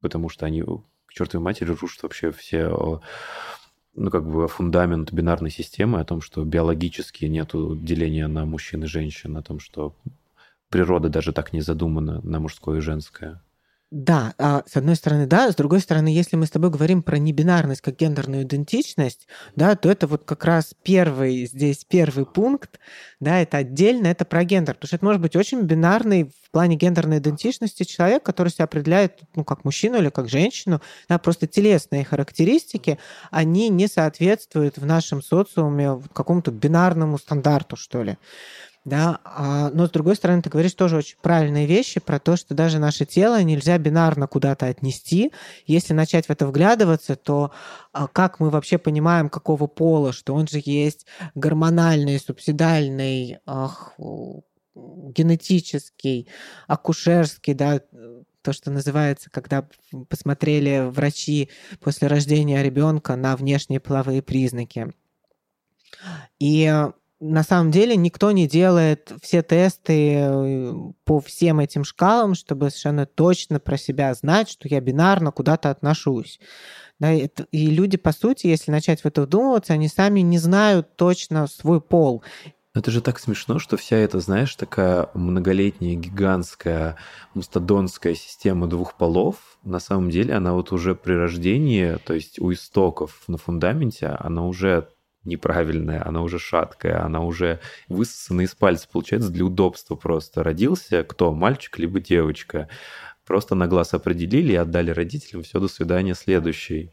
потому 0.00 0.28
что 0.28 0.46
они 0.46 0.62
к 0.62 1.12
чертовой 1.12 1.42
матери 1.42 1.72
рушат 1.72 2.02
вообще 2.02 2.30
все 2.30 2.68
э, 2.68 2.98
ну, 3.94 4.10
как 4.10 4.28
бы 4.28 4.46
фундамент 4.46 5.12
бинарной 5.12 5.50
системы 5.50 6.00
о 6.00 6.04
том, 6.04 6.20
что 6.20 6.44
биологически 6.44 7.24
нет 7.24 7.50
деления 7.52 8.28
на 8.28 8.44
мужчин 8.44 8.84
и 8.84 8.86
женщин, 8.86 9.36
о 9.36 9.42
том, 9.42 9.58
что 9.58 9.96
природа 10.68 11.08
даже 11.08 11.32
так 11.32 11.52
не 11.52 11.62
задумана 11.62 12.20
на 12.22 12.40
мужское 12.40 12.78
и 12.78 12.82
женское. 12.82 13.42
Да, 13.96 14.34
а, 14.38 14.64
с 14.66 14.76
одной 14.76 14.96
стороны, 14.96 15.28
да, 15.28 15.52
с 15.52 15.54
другой 15.54 15.78
стороны, 15.78 16.08
если 16.08 16.34
мы 16.34 16.46
с 16.46 16.50
тобой 16.50 16.68
говорим 16.70 17.00
про 17.00 17.16
небинарность 17.16 17.80
как 17.80 17.96
гендерную 17.96 18.42
идентичность, 18.42 19.28
да, 19.54 19.76
то 19.76 19.88
это 19.88 20.08
вот 20.08 20.24
как 20.24 20.44
раз 20.44 20.74
первый 20.82 21.46
здесь 21.46 21.84
первый 21.84 22.26
пункт, 22.26 22.80
да, 23.20 23.40
это 23.40 23.58
отдельно, 23.58 24.08
это 24.08 24.24
про 24.24 24.42
гендер, 24.42 24.74
потому 24.74 24.88
что 24.88 24.96
это 24.96 25.04
может 25.04 25.22
быть 25.22 25.36
очень 25.36 25.60
бинарный 25.60 26.24
в 26.24 26.50
плане 26.50 26.74
гендерной 26.74 27.18
идентичности 27.18 27.84
человек, 27.84 28.24
который 28.24 28.48
себя 28.48 28.64
определяет, 28.64 29.20
ну, 29.36 29.44
как 29.44 29.64
мужчину 29.64 29.98
или 29.98 30.08
как 30.08 30.28
женщину, 30.28 30.82
да, 31.08 31.20
просто 31.20 31.46
телесные 31.46 32.04
характеристики, 32.04 32.98
они 33.30 33.68
не 33.68 33.86
соответствуют 33.86 34.76
в 34.76 34.84
нашем 34.84 35.22
социуме 35.22 36.02
какому-то 36.12 36.50
бинарному 36.50 37.16
стандарту, 37.16 37.76
что 37.76 38.02
ли 38.02 38.18
да, 38.84 39.20
а, 39.24 39.70
но 39.70 39.86
с 39.86 39.90
другой 39.90 40.14
стороны, 40.14 40.42
ты 40.42 40.50
говоришь 40.50 40.74
тоже 40.74 40.98
очень 40.98 41.16
правильные 41.22 41.66
вещи 41.66 42.00
про 42.00 42.18
то, 42.18 42.36
что 42.36 42.54
даже 42.54 42.78
наше 42.78 43.06
тело 43.06 43.42
нельзя 43.42 43.78
бинарно 43.78 44.26
куда-то 44.26 44.66
отнести. 44.66 45.32
Если 45.66 45.94
начать 45.94 46.26
в 46.26 46.30
это 46.30 46.46
вглядываться, 46.46 47.16
то 47.16 47.50
а, 47.92 48.08
как 48.08 48.40
мы 48.40 48.50
вообще 48.50 48.76
понимаем, 48.76 49.30
какого 49.30 49.66
пола, 49.66 50.12
что 50.12 50.34
он 50.34 50.46
же 50.46 50.60
есть 50.62 51.06
гормональный, 51.34 52.18
субсидальный, 52.18 53.38
ах, 53.46 53.94
генетический, 54.74 56.28
акушерский, 56.66 57.54
да, 57.54 57.80
то, 58.42 58.52
что 58.52 58.70
называется, 58.70 59.30
когда 59.30 59.66
посмотрели 60.10 60.90
врачи 60.90 61.48
после 61.80 62.08
рождения 62.08 62.62
ребенка 62.62 63.16
на 63.16 63.34
внешние 63.34 63.80
половые 63.80 64.20
признаки. 64.20 64.92
И 66.38 66.70
на 67.20 67.42
самом 67.42 67.70
деле 67.70 67.96
никто 67.96 68.32
не 68.32 68.46
делает 68.46 69.12
все 69.22 69.42
тесты 69.42 70.14
э, 70.16 70.74
по 71.04 71.20
всем 71.20 71.60
этим 71.60 71.84
шкалам, 71.84 72.34
чтобы 72.34 72.70
совершенно 72.70 73.06
точно 73.06 73.60
про 73.60 73.76
себя 73.76 74.12
знать, 74.14 74.48
что 74.48 74.68
я 74.68 74.80
бинарно 74.80 75.30
куда-то 75.30 75.70
отношусь. 75.70 76.40
Да, 77.00 77.12
и 77.12 77.66
люди, 77.66 77.96
по 77.96 78.12
сути, 78.12 78.46
если 78.46 78.70
начать 78.70 79.00
в 79.00 79.06
это 79.06 79.22
вдумываться, 79.22 79.72
они 79.72 79.88
сами 79.88 80.20
не 80.20 80.38
знают 80.38 80.96
точно 80.96 81.46
свой 81.46 81.80
пол. 81.80 82.22
Это 82.74 82.90
же 82.90 83.00
так 83.00 83.20
смешно, 83.20 83.60
что 83.60 83.76
вся 83.76 83.96
эта, 83.96 84.18
знаешь, 84.18 84.54
такая 84.56 85.08
многолетняя, 85.14 85.94
гигантская, 85.94 86.96
мастодонская 87.34 88.14
система 88.14 88.66
двух 88.66 88.94
полов, 88.94 89.36
на 89.62 89.78
самом 89.78 90.10
деле 90.10 90.34
она 90.34 90.54
вот 90.54 90.72
уже 90.72 90.96
при 90.96 91.12
рождении, 91.12 91.96
то 92.04 92.14
есть 92.14 92.40
у 92.40 92.52
истоков 92.52 93.22
на 93.28 93.38
фундаменте, 93.38 94.08
она 94.08 94.44
уже 94.44 94.88
неправильная, 95.24 96.06
она 96.06 96.22
уже 96.22 96.38
шаткая, 96.38 97.04
она 97.04 97.20
уже 97.20 97.60
высосана 97.88 98.42
из 98.42 98.54
пальца, 98.54 98.88
получается, 98.90 99.30
для 99.30 99.44
удобства 99.44 99.96
просто. 99.96 100.42
Родился 100.42 101.04
кто? 101.04 101.32
Мальчик 101.32 101.78
либо 101.78 102.00
девочка. 102.00 102.68
Просто 103.26 103.54
на 103.54 103.66
глаз 103.66 103.94
определили 103.94 104.52
и 104.52 104.56
отдали 104.56 104.90
родителям, 104.90 105.42
все, 105.42 105.58
до 105.58 105.68
свидания, 105.68 106.14
следующий. 106.14 106.92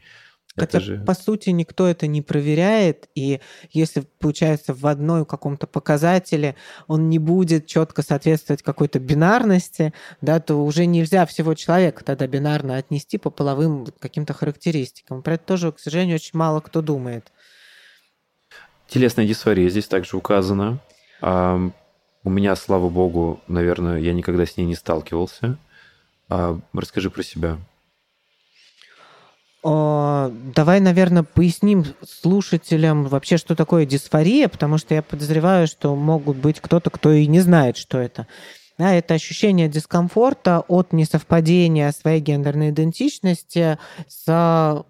Хотя, 0.54 0.78
это 0.78 0.80
же... 0.80 0.98
по 0.98 1.14
сути, 1.14 1.48
никто 1.50 1.86
это 1.86 2.06
не 2.06 2.20
проверяет, 2.20 3.08
и 3.14 3.40
если, 3.70 4.02
получается, 4.18 4.74
в 4.74 4.86
одной 4.86 5.24
каком-то 5.24 5.66
показателе 5.66 6.56
он 6.88 7.08
не 7.08 7.18
будет 7.18 7.66
четко 7.66 8.02
соответствовать 8.02 8.62
какой-то 8.62 8.98
бинарности, 8.98 9.94
да, 10.20 10.40
то 10.40 10.56
уже 10.56 10.84
нельзя 10.84 11.24
всего 11.24 11.54
человека 11.54 12.04
тогда 12.04 12.26
бинарно 12.26 12.76
отнести 12.76 13.16
по 13.16 13.30
половым 13.30 13.86
каким-то 13.98 14.34
характеристикам. 14.34 15.22
Про 15.22 15.34
это 15.34 15.44
тоже, 15.44 15.72
к 15.72 15.78
сожалению, 15.78 16.16
очень 16.16 16.38
мало 16.38 16.60
кто 16.60 16.82
думает. 16.82 17.32
Телесная 18.92 19.26
дисфория 19.26 19.70
здесь 19.70 19.86
также 19.86 20.18
указана. 20.18 20.78
А, 21.22 21.58
у 22.24 22.28
меня, 22.28 22.54
слава 22.54 22.90
богу, 22.90 23.40
наверное, 23.48 23.98
я 23.98 24.12
никогда 24.12 24.44
с 24.44 24.58
ней 24.58 24.66
не 24.66 24.74
сталкивался. 24.74 25.56
А, 26.28 26.60
расскажи 26.74 27.08
про 27.08 27.22
себя. 27.22 27.56
О, 29.62 30.30
давай, 30.54 30.80
наверное, 30.80 31.22
поясним 31.22 31.86
слушателям 32.06 33.04
вообще, 33.04 33.38
что 33.38 33.56
такое 33.56 33.86
дисфория, 33.86 34.46
потому 34.46 34.76
что 34.76 34.94
я 34.94 35.00
подозреваю, 35.00 35.68
что 35.68 35.96
могут 35.96 36.36
быть 36.36 36.60
кто-то, 36.60 36.90
кто 36.90 37.12
и 37.12 37.26
не 37.26 37.40
знает, 37.40 37.78
что 37.78 37.96
это. 37.96 38.26
Да, 38.76 38.92
это 38.92 39.14
ощущение 39.14 39.70
дискомфорта 39.70 40.60
от 40.68 40.92
несовпадения 40.92 41.90
своей 41.92 42.20
гендерной 42.20 42.70
идентичности 42.70 43.78
с 44.06 44.84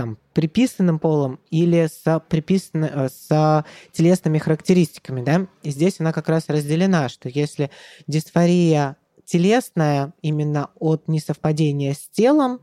там, 0.00 0.16
приписанным 0.32 0.98
полом 0.98 1.40
или 1.50 1.86
с, 1.86 2.22
приписан... 2.30 2.84
Э, 2.84 3.08
с 3.10 3.66
телесными 3.92 4.38
характеристиками. 4.38 5.22
Да? 5.22 5.46
И 5.62 5.68
здесь 5.68 6.00
она 6.00 6.14
как 6.14 6.30
раз 6.30 6.44
разделена, 6.48 7.10
что 7.10 7.28
если 7.28 7.70
дисфория 8.06 8.96
телесная 9.26 10.14
именно 10.22 10.70
от 10.76 11.06
несовпадения 11.06 11.92
с 11.92 12.08
телом, 12.08 12.62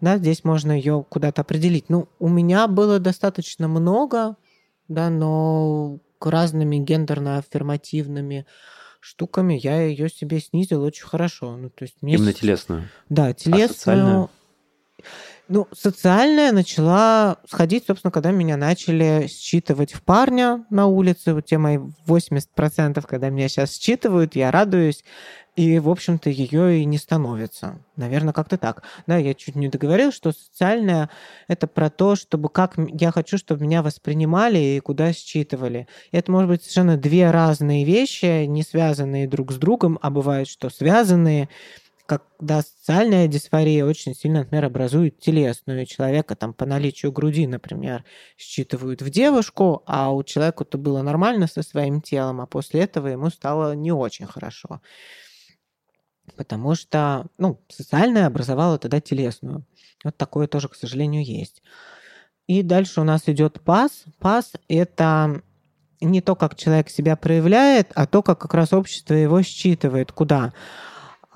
да, 0.00 0.16
здесь 0.18 0.44
можно 0.44 0.70
ее 0.70 1.04
куда-то 1.08 1.40
определить. 1.40 1.88
Ну, 1.88 2.08
у 2.20 2.28
меня 2.28 2.68
было 2.68 3.00
достаточно 3.00 3.66
много, 3.66 4.36
да, 4.86 5.10
но 5.10 5.98
разными 6.20 6.76
гендерно-аффирмативными 6.76 8.46
штуками 9.00 9.58
я 9.60 9.82
ее 9.82 10.08
себе 10.08 10.38
снизил 10.38 10.84
очень 10.84 11.04
хорошо. 11.04 11.56
Ну, 11.56 11.68
то 11.68 11.82
есть 11.82 11.96
мне... 12.00 12.14
Именно 12.14 12.32
телесную? 12.32 12.88
Да, 13.08 13.32
телесную. 13.32 14.24
А 14.24 14.28
ну, 15.48 15.68
социальная 15.72 16.52
начала 16.52 17.36
сходить, 17.48 17.84
собственно, 17.86 18.10
когда 18.10 18.30
меня 18.30 18.56
начали 18.56 19.28
считывать 19.28 19.92
в 19.92 20.02
парня 20.02 20.64
на 20.70 20.86
улице. 20.86 21.34
Вот 21.34 21.46
те 21.46 21.58
мои 21.58 21.78
80%, 22.06 23.04
когда 23.06 23.28
меня 23.28 23.48
сейчас 23.48 23.76
считывают, 23.76 24.34
я 24.36 24.50
радуюсь. 24.50 25.04
И, 25.54 25.78
в 25.78 25.88
общем-то, 25.88 26.28
ее 26.28 26.80
и 26.80 26.84
не 26.84 26.98
становится. 26.98 27.78
Наверное, 27.96 28.34
как-то 28.34 28.58
так. 28.58 28.82
Да, 29.06 29.16
я 29.16 29.32
чуть 29.32 29.56
не 29.56 29.68
договорил, 29.68 30.12
что 30.12 30.32
социальная— 30.32 31.08
это 31.48 31.66
про 31.66 31.88
то, 31.88 32.14
чтобы 32.14 32.50
как 32.50 32.74
я 32.76 33.10
хочу, 33.10 33.38
чтобы 33.38 33.62
меня 33.62 33.82
воспринимали 33.82 34.58
и 34.58 34.80
куда 34.80 35.14
считывали. 35.14 35.88
И 36.12 36.16
это 36.18 36.30
может 36.30 36.50
быть 36.50 36.60
совершенно 36.60 36.98
две 36.98 37.30
разные 37.30 37.86
вещи, 37.86 38.44
не 38.44 38.62
связанные 38.62 39.26
друг 39.26 39.50
с 39.50 39.56
другом, 39.56 39.98
а 40.02 40.10
бывают, 40.10 40.48
что 40.48 40.68
связанные— 40.68 41.48
когда 42.06 42.62
социальная 42.62 43.26
дисфория 43.28 43.84
очень 43.84 44.14
сильно, 44.14 44.40
например, 44.40 44.66
образует 44.66 45.18
телесную. 45.18 45.86
Человека 45.86 46.36
там 46.36 46.54
по 46.54 46.64
наличию 46.64 47.12
груди, 47.12 47.46
например, 47.46 48.04
считывают 48.36 49.02
в 49.02 49.10
девушку, 49.10 49.82
а 49.86 50.12
у 50.12 50.22
человека-то 50.22 50.78
было 50.78 51.02
нормально 51.02 51.46
со 51.46 51.62
своим 51.62 52.00
телом, 52.00 52.40
а 52.40 52.46
после 52.46 52.82
этого 52.82 53.08
ему 53.08 53.30
стало 53.30 53.74
не 53.74 53.92
очень 53.92 54.26
хорошо. 54.26 54.80
Потому 56.36 56.74
что, 56.74 57.26
ну, 57.38 57.60
социальная 57.68 58.26
образовала 58.26 58.78
тогда 58.78 59.00
телесную. 59.00 59.64
Вот 60.04 60.16
такое 60.16 60.46
тоже, 60.46 60.68
к 60.68 60.74
сожалению, 60.74 61.24
есть. 61.24 61.62
И 62.46 62.62
дальше 62.62 63.00
у 63.00 63.04
нас 63.04 63.22
идет 63.26 63.60
пас. 63.60 64.04
Пас— 64.18 64.52
это 64.68 65.42
не 66.00 66.20
то, 66.20 66.36
как 66.36 66.56
человек 66.56 66.90
себя 66.90 67.16
проявляет, 67.16 67.90
а 67.94 68.06
то, 68.06 68.22
как 68.22 68.38
как 68.38 68.54
раз 68.54 68.72
общество 68.72 69.14
его 69.14 69.42
считывает. 69.42 70.12
Куда? 70.12 70.52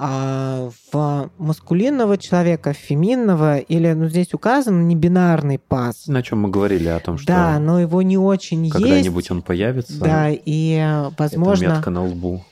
А 0.02 0.70
в 0.93 1.31
маскулинного 1.36 2.16
человека, 2.16 2.72
в 2.72 2.77
феминного, 2.77 3.59
или 3.59 3.93
ну, 3.93 4.09
здесь 4.09 4.32
указан 4.32 4.89
не 4.89 4.97
бинарный 4.97 5.59
пас. 5.59 6.06
На 6.06 6.22
чем 6.22 6.40
мы 6.40 6.48
говорили 6.48 6.89
о 6.89 6.98
том, 7.01 7.18
что 7.18 7.27
Да, 7.27 7.59
но 7.59 7.78
его 7.78 8.01
не 8.01 8.16
очень 8.16 8.70
когда-нибудь 8.70 9.24
есть. 9.24 9.31
он 9.31 9.43
появится. 9.43 10.01
Да, 10.01 10.28
и 10.31 11.06
возможно... 11.18 11.64
Это 11.64 11.74
метка 11.74 11.90
на 11.90 12.05
лбу. 12.06 12.43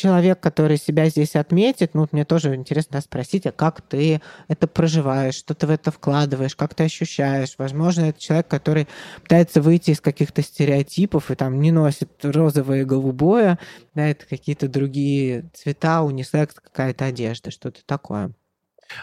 Человек, 0.00 0.40
который 0.40 0.78
себя 0.78 1.08
здесь 1.08 1.36
отметит, 1.36 1.94
ну, 1.94 2.00
вот 2.00 2.12
мне 2.12 2.24
тоже 2.24 2.54
интересно 2.54 3.00
спросить, 3.00 3.46
а 3.46 3.52
как 3.52 3.82
ты 3.82 4.20
это 4.48 4.66
проживаешь, 4.66 5.34
что 5.34 5.54
ты 5.54 5.66
в 5.66 5.70
это 5.70 5.90
вкладываешь, 5.90 6.56
как 6.56 6.74
ты 6.74 6.84
ощущаешь. 6.84 7.54
Возможно, 7.58 8.06
это 8.06 8.18
человек, 8.18 8.48
который 8.48 8.88
пытается 9.22 9.60
выйти 9.60 9.90
из 9.90 10.00
каких-то 10.00 10.42
стереотипов 10.42 11.30
и 11.30 11.34
там 11.34 11.60
не 11.60 11.70
носит 11.70 12.10
розовое 12.22 12.82
и 12.82 12.84
голубое, 12.84 13.58
да, 13.94 14.06
это 14.08 14.24
какие-то 14.26 14.68
другие 14.68 15.50
цвета, 15.52 16.02
унисекс, 16.02 16.54
какая-то 16.54 17.04
одежда, 17.04 17.50
что-то 17.50 17.80
такое. 17.84 18.32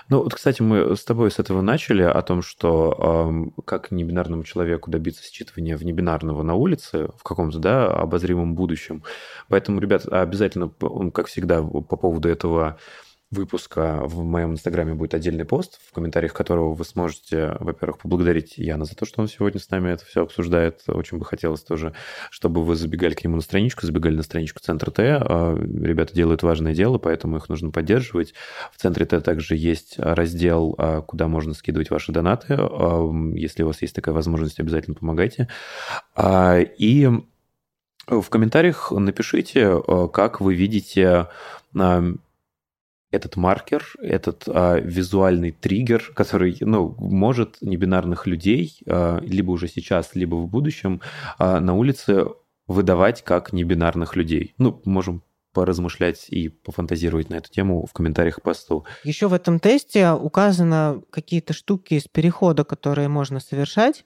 Ну, 0.10 0.24
вот, 0.24 0.34
кстати, 0.34 0.62
мы 0.62 0.96
с 0.96 1.04
тобой 1.04 1.32
с 1.32 1.40
этого 1.40 1.62
начали, 1.62 2.04
о 2.04 2.22
том, 2.22 2.42
что 2.42 3.50
э, 3.58 3.62
как 3.66 3.92
небинарному 3.92 4.44
человеку 4.44 4.92
добиться 4.92 5.24
считывания 5.24 5.78
в 5.78 5.84
небинарного 5.84 6.44
на 6.44 6.56
улице 6.56 7.10
в 7.18 7.24
каком-то, 7.24 7.60
да, 7.60 7.88
обозримом 7.88 8.56
будущем. 8.56 9.04
Поэтому, 9.50 9.80
ребят, 9.80 10.06
обязательно, 10.08 10.70
как 11.12 11.28
всегда, 11.28 11.62
по 11.62 11.98
поводу 11.98 12.30
этого 12.30 12.78
выпуска 13.30 14.02
в 14.06 14.24
моем 14.24 14.54
инстаграме 14.54 14.94
будет 14.94 15.14
отдельный 15.14 15.44
пост, 15.44 15.80
в 15.86 15.94
комментариях 15.94 16.34
которого 16.34 16.74
вы 16.74 16.86
сможете, 16.86 17.58
во-первых, 17.60 18.00
поблагодарить 18.00 18.58
Яна 18.58 18.86
за 18.86 18.96
то, 18.96 19.06
что 19.06 19.22
он 19.22 19.28
сегодня 19.28 19.60
с 19.60 19.70
нами 19.70 19.92
это 19.92 20.06
все 20.06 20.24
обсуждает. 20.24 20.84
Очень 20.88 21.18
бы 21.18 21.26
хотелось 21.26 21.62
тоже, 21.62 21.94
чтобы 22.30 22.64
вы 22.64 22.76
забегали 22.76 23.14
к 23.14 23.24
нему 23.24 23.36
на 23.36 23.42
страничку, 23.42 23.86
забегали 23.86 24.16
на 24.16 24.24
страничку 24.24 24.62
Центра 24.62 24.92
Т. 24.92 25.20
А, 25.22 25.58
ребята 25.58 26.14
делают 26.14 26.42
важное 26.42 26.74
дело, 26.74 27.00
поэтому 27.00 27.36
их 27.36 27.50
нужно 27.50 27.72
поддерживать. 27.72 28.34
В 28.72 28.82
Центре 28.82 29.06
Т 29.06 29.20
также 29.20 29.58
есть 29.58 29.96
раздел, 30.00 30.76
а, 30.78 31.02
куда 31.02 31.28
можно 31.28 31.54
скидывать 31.54 31.90
ваши 31.90 32.14
донаты. 32.14 32.56
А, 32.58 33.12
если 33.34 33.64
у 33.64 33.68
вас 33.68 33.82
есть 33.82 33.94
такая 33.94 34.16
возможность, 34.16 34.60
обязательно 34.62 34.96
помогайте. 34.96 35.50
И 36.18 37.10
в 38.08 38.30
комментариях 38.30 38.94
напишите, 38.94 39.82
как 40.14 40.40
вы 40.40 40.56
видите 40.56 41.28
этот 43.12 43.36
маркер, 43.36 43.86
этот 44.02 44.44
а, 44.48 44.80
визуальный 44.80 45.52
триггер, 45.52 46.12
который 46.14 46.58
ну, 46.60 46.96
может 47.00 47.58
небинарных 47.62 48.28
людей 48.28 48.80
а, 48.86 49.20
либо 49.22 49.52
уже 49.52 49.68
сейчас, 49.68 50.12
либо 50.14 50.36
в 50.36 50.48
будущем 50.48 51.02
а, 51.38 51.60
на 51.60 51.74
улице 51.76 52.26
выдавать 52.68 53.24
как 53.24 53.54
небинарных 53.54 54.16
людей. 54.16 54.54
Ну, 54.58 54.82
можем 54.86 55.24
поразмышлять 55.54 56.28
и 56.30 56.50
пофантазировать 56.50 57.30
на 57.30 57.36
эту 57.36 57.50
тему 57.50 57.86
в 57.86 57.94
комментариях 57.94 58.36
к 58.36 58.42
посту. 58.42 58.86
Еще 59.04 59.28
в 59.28 59.34
этом 59.34 59.60
тесте 59.60 60.12
указаны 60.12 61.02
какие-то 61.10 61.54
штуки 61.54 61.96
из 61.96 62.04
перехода, 62.04 62.64
которые 62.64 63.08
можно 63.08 63.40
совершать. 63.40 64.06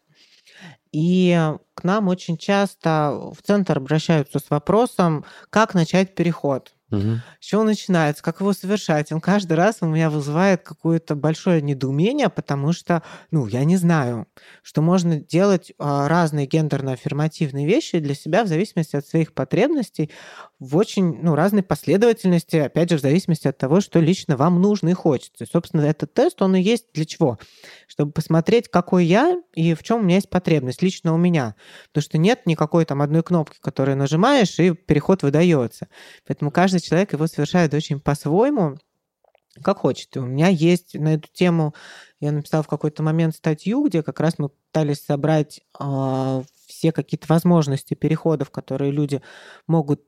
И 0.92 1.38
к 1.74 1.84
нам 1.84 2.08
очень 2.08 2.38
часто 2.38 3.32
в 3.38 3.42
центр 3.46 3.78
обращаются 3.78 4.40
с 4.40 4.50
вопросом, 4.50 5.26
как 5.50 5.74
начать 5.74 6.16
переход. 6.16 6.74
Угу. 6.92 7.22
С 7.40 7.46
чего 7.46 7.62
он 7.62 7.68
начинается, 7.68 8.22
как 8.22 8.42
его 8.42 8.54
совершать? 8.54 9.12
Он 9.12 9.22
каждый 9.22 9.54
раз 9.54 9.78
у 9.82 9.86
меня 9.88 10.10
вызывает 10.10 10.62
какое-то 10.64 11.16
большое 11.16 11.62
недоумение, 11.62 12.30
потому 12.30 12.74
что, 12.74 13.02
ну, 13.32 13.48
я 13.48 13.64
не 13.64 13.78
знаю, 13.78 14.28
что 14.62 14.82
можно 14.82 15.20
делать 15.20 15.72
а, 15.80 16.08
разные 16.10 16.48
гендерно-аффирмативные 16.48 17.66
вещи 17.66 18.00
для 18.00 18.14
себя 18.14 18.44
в 18.44 18.48
зависимости 18.48 18.96
от 18.98 19.08
своих 19.08 19.34
потребностей 19.34 20.12
в 20.60 20.76
очень, 20.76 21.22
ну, 21.22 21.34
разной 21.34 21.64
последовательности, 21.64 22.58
опять 22.58 22.90
же, 22.90 22.98
в 22.98 23.02
зависимости 23.02 23.48
от 23.48 23.58
того, 23.58 23.82
что 23.82 24.00
лично 24.00 24.36
вам 24.38 24.62
нужно 24.62 24.90
и 24.90 24.94
хочется. 24.94 25.46
И, 25.46 25.48
собственно, 25.48 25.82
этот 25.82 26.14
тест, 26.14 26.42
он 26.42 26.56
и 26.56 26.62
есть 26.62 26.88
для 26.94 27.06
чего? 27.06 27.40
Чтобы 27.88 28.12
посмотреть, 28.12 28.70
какой 28.70 29.06
я 29.06 29.38
и 29.54 29.74
в 29.74 29.84
чем 29.84 30.00
у 30.00 30.04
меня 30.04 30.16
есть 30.16 30.30
потребность 30.30 30.82
лично 30.82 31.14
у 31.14 31.18
меня. 31.18 31.56
Потому 31.88 32.04
что 32.04 32.18
нет 32.18 32.46
никакой 32.46 32.86
там 32.86 33.02
одной 33.02 33.24
кнопки, 33.24 33.58
которую 33.62 33.98
нажимаешь, 33.98 34.60
и 34.60 34.72
переход 34.72 35.24
выдается. 35.24 35.88
Поэтому 36.28 36.52
каждый 36.52 36.81
человек 36.82 37.14
его 37.14 37.28
совершает 37.28 37.74
очень 37.74 38.00
по-своему, 38.00 38.78
как 39.64 39.80
хочет. 39.80 40.16
И 40.16 40.20
у 40.20 40.26
меня 40.26 40.48
есть 40.48 40.94
на 40.94 41.16
эту 41.16 41.28
тему, 41.32 41.74
я 42.20 42.32
написал 42.32 42.64
в 42.64 42.68
какой-то 42.68 43.04
момент 43.04 43.36
статью, 43.36 43.86
где 43.86 44.04
как 44.04 44.20
раз 44.20 44.38
мы 44.38 44.50
пытались 44.50 45.04
собрать 45.04 45.62
э, 45.80 46.44
все 46.68 46.92
какие-то 46.92 47.28
возможности 47.28 47.94
переходов, 47.94 48.50
которые 48.50 48.92
люди 48.92 49.22
могут 49.68 50.02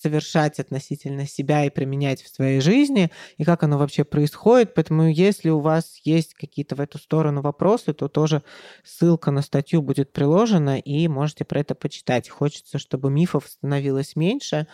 совершать 0.00 0.58
относительно 0.58 1.26
себя 1.26 1.64
и 1.64 1.70
применять 1.70 2.22
в 2.22 2.28
своей 2.28 2.60
жизни, 2.60 3.10
и 3.36 3.44
как 3.44 3.62
оно 3.62 3.76
вообще 3.76 4.04
происходит. 4.04 4.74
Поэтому 4.74 5.08
если 5.08 5.50
у 5.50 5.60
вас 5.60 6.00
есть 6.04 6.34
какие-то 6.34 6.76
в 6.76 6.80
эту 6.80 6.98
сторону 6.98 7.42
вопросы, 7.42 7.92
то 7.92 8.08
тоже 8.08 8.42
ссылка 8.84 9.30
на 9.30 9.42
статью 9.42 9.82
будет 9.82 10.12
приложена, 10.12 10.78
и 10.78 11.06
можете 11.08 11.44
про 11.44 11.60
это 11.60 11.74
почитать. 11.74 12.28
Хочется, 12.28 12.78
чтобы 12.78 13.10
мифов 13.10 13.46
становилось 13.46 14.16
меньше, 14.16 14.66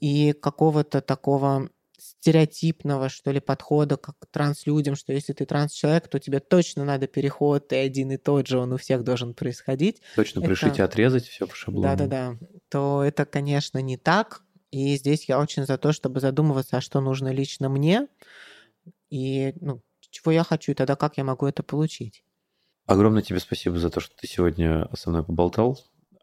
и 0.00 0.32
какого-то 0.32 1.00
такого 1.00 1.70
стереотипного, 1.98 3.08
что 3.08 3.30
ли, 3.32 3.40
подхода 3.40 3.96
как 3.96 4.18
к 4.18 4.26
транслюдям, 4.26 4.94
что 4.94 5.12
если 5.12 5.32
ты 5.32 5.44
транс-человек, 5.44 6.08
то 6.08 6.18
тебе 6.18 6.40
точно 6.40 6.84
надо 6.84 7.06
переход, 7.06 7.72
и 7.72 7.76
один 7.76 8.12
и 8.12 8.16
тот 8.16 8.46
же, 8.46 8.58
он 8.58 8.72
у 8.72 8.76
всех 8.76 9.02
должен 9.02 9.34
происходить. 9.34 10.00
Точно 10.14 10.40
это... 10.40 10.48
пришить 10.48 10.78
и 10.78 10.82
отрезать 10.82 11.26
все 11.26 11.46
по 11.46 11.54
шаблону. 11.54 11.88
Да-да-да. 11.88 12.38
То 12.68 13.02
это, 13.02 13.24
конечно, 13.24 13.78
не 13.78 13.96
так. 13.96 14.42
И 14.70 14.96
здесь 14.96 15.28
я 15.28 15.40
очень 15.40 15.64
за 15.64 15.78
то, 15.78 15.92
чтобы 15.92 16.20
задумываться, 16.20 16.76
а 16.76 16.80
что 16.80 17.00
нужно 17.00 17.32
лично 17.32 17.68
мне, 17.68 18.06
и 19.08 19.54
ну, 19.60 19.80
чего 20.10 20.30
я 20.30 20.44
хочу, 20.44 20.72
и 20.72 20.74
тогда 20.74 20.94
как 20.94 21.16
я 21.16 21.24
могу 21.24 21.46
это 21.46 21.62
получить. 21.62 22.22
Огромное 22.86 23.22
тебе 23.22 23.40
спасибо 23.40 23.78
за 23.78 23.90
то, 23.90 24.00
что 24.00 24.14
ты 24.16 24.26
сегодня 24.26 24.88
со 24.94 25.10
мной 25.10 25.24
поболтал 25.24 25.78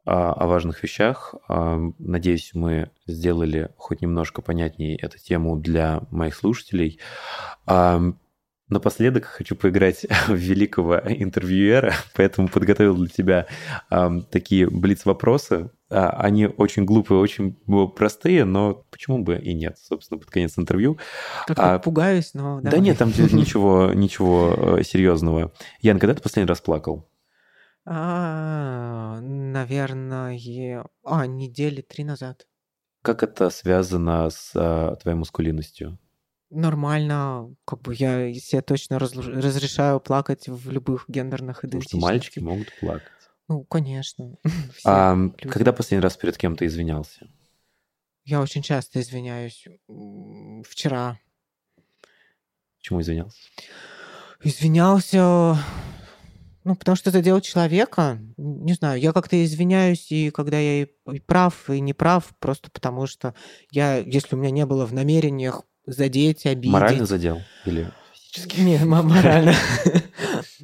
о 0.06 0.45
важных 0.45 0.84
вещах. 0.84 1.34
Надеюсь, 1.48 2.52
мы 2.53 2.91
сделали 3.07 3.69
хоть 3.77 4.02
немножко 4.02 4.41
понятнее 4.41 4.98
эту 4.98 5.18
тему 5.18 5.57
для 5.57 6.02
моих 6.11 6.36
слушателей. 6.36 6.99
Напоследок 8.68 9.26
хочу 9.26 9.56
поиграть 9.56 10.06
в 10.27 10.36
великого 10.36 10.99
интервьюера, 10.99 11.94
поэтому 12.15 12.48
подготовил 12.48 12.95
для 12.95 13.07
тебя 13.07 13.48
такие 14.32 14.69
блиц-вопросы. 14.69 15.72
А, 15.90 16.10
они 16.10 16.48
очень 16.48 16.84
глупые, 16.84 17.19
очень 17.19 17.53
простые, 17.95 18.44
но 18.44 18.86
почему 18.90 19.19
бы 19.19 19.38
и 19.38 19.53
нет, 19.53 19.77
собственно, 19.77 20.19
под 20.19 20.30
конец 20.30 20.57
интервью. 20.57 20.98
Как-то 21.45 21.76
а, 21.76 21.80
пугаюсь, 21.80 22.32
но... 22.34 22.60
Да 22.61 22.77
нет, 22.80 22.98
там 22.98 23.10
ничего, 23.18 23.91
ничего 23.94 24.77
э, 24.80 24.84
серьезного. 24.84 25.52
Ян, 25.82 25.99
когда 25.99 26.15
ты 26.15 26.22
последний 26.22 26.49
раз 26.49 26.60
плакал? 26.60 27.07
А, 27.86 28.85
наверное, 29.56 30.86
а, 31.03 31.26
недели 31.26 31.82
три 31.82 32.03
назад. 32.03 32.45
Как 33.02 33.23
это 33.23 33.49
связано 33.49 34.30
с 34.30 34.52
а, 34.53 34.95
твоей 34.98 35.18
мускулинностью? 35.18 35.98
Нормально, 36.49 37.56
как 37.65 37.82
бы 37.82 37.95
я 37.95 38.34
себе 38.34 38.61
точно 38.61 38.99
раз- 38.99 39.15
разрешаю 39.15 39.99
плакать 39.99 40.48
в 40.48 40.69
любых 40.72 41.06
гендерных 41.07 41.61
Потому 41.61 41.82
что 41.82 41.98
мальчики 41.98 42.40
могут 42.40 42.68
плакать. 42.80 43.11
Ну, 43.48 43.64
конечно. 43.64 44.36
А, 44.86 45.15
когда 45.40 45.72
последний 45.72 46.03
раз 46.03 46.18
перед 46.18 46.38
кем-то 46.38 46.65
извинялся? 46.65 47.27
Я 48.26 48.41
очень 48.41 48.61
часто 48.61 48.99
извиняюсь. 48.99 49.65
Вчера. 50.68 51.19
Почему 52.77 53.02
извинялся? 53.02 53.38
Извинялся 54.44 55.57
ну, 56.66 56.76
потому 56.76 56.96
что 56.96 57.12
это 57.12 57.22
дело 57.22 57.42
человека. 57.42 58.20
Не 58.38 58.74
знаю, 58.74 59.00
я 59.00 59.14
как-то 59.14 59.42
извиняюсь, 59.46 60.12
и 60.12 60.32
когда 60.32 60.58
я 60.58 60.82
и 60.82 61.20
прав, 61.20 61.70
и 61.70 61.80
не 61.80 61.94
прав, 61.94 62.34
просто 62.40 62.72
потому 62.72 63.06
что 63.06 63.36
я, 63.72 63.98
если 63.98 64.36
у 64.36 64.40
меня 64.40 64.50
не 64.50 64.66
было 64.66 64.88
в 64.88 64.94
намерениях 64.94 65.62
задеть, 65.86 66.48
обидеть... 66.48 66.74
Морально 66.74 67.06
задел? 67.06 67.40
Или 67.66 67.92
физически? 68.14 68.60
Не, 68.62 68.84
морально. 68.84 69.54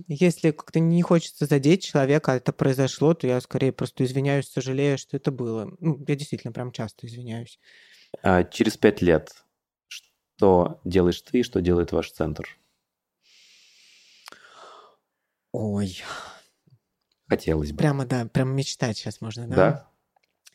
Если 0.07 0.49
как-то 0.49 0.79
не 0.79 1.03
хочется 1.03 1.45
задеть 1.45 1.83
человека, 1.83 2.33
а 2.33 2.35
это 2.37 2.51
произошло, 2.51 3.13
то 3.13 3.27
я 3.27 3.39
скорее 3.39 3.71
просто 3.71 4.03
извиняюсь, 4.03 4.49
сожалею, 4.49 4.97
что 4.97 5.15
это 5.17 5.31
было. 5.31 5.71
Ну, 5.79 6.03
я 6.07 6.15
действительно 6.15 6.51
прям 6.51 6.71
часто 6.71 7.05
извиняюсь. 7.05 7.59
А 8.23 8.43
через 8.43 8.75
пять 8.75 9.03
лет 9.03 9.29
что 9.87 10.81
делаешь 10.83 11.21
ты, 11.21 11.43
что 11.43 11.61
делает 11.61 11.91
ваш 11.91 12.11
центр? 12.11 12.57
Ой. 15.51 16.01
Хотелось 17.27 17.71
бы. 17.71 17.77
Прямо, 17.77 18.05
да, 18.05 18.25
прямо 18.25 18.51
мечтать 18.51 18.97
сейчас 18.97 19.21
можно, 19.21 19.47
да? 19.47 19.55
Да. 19.55 19.87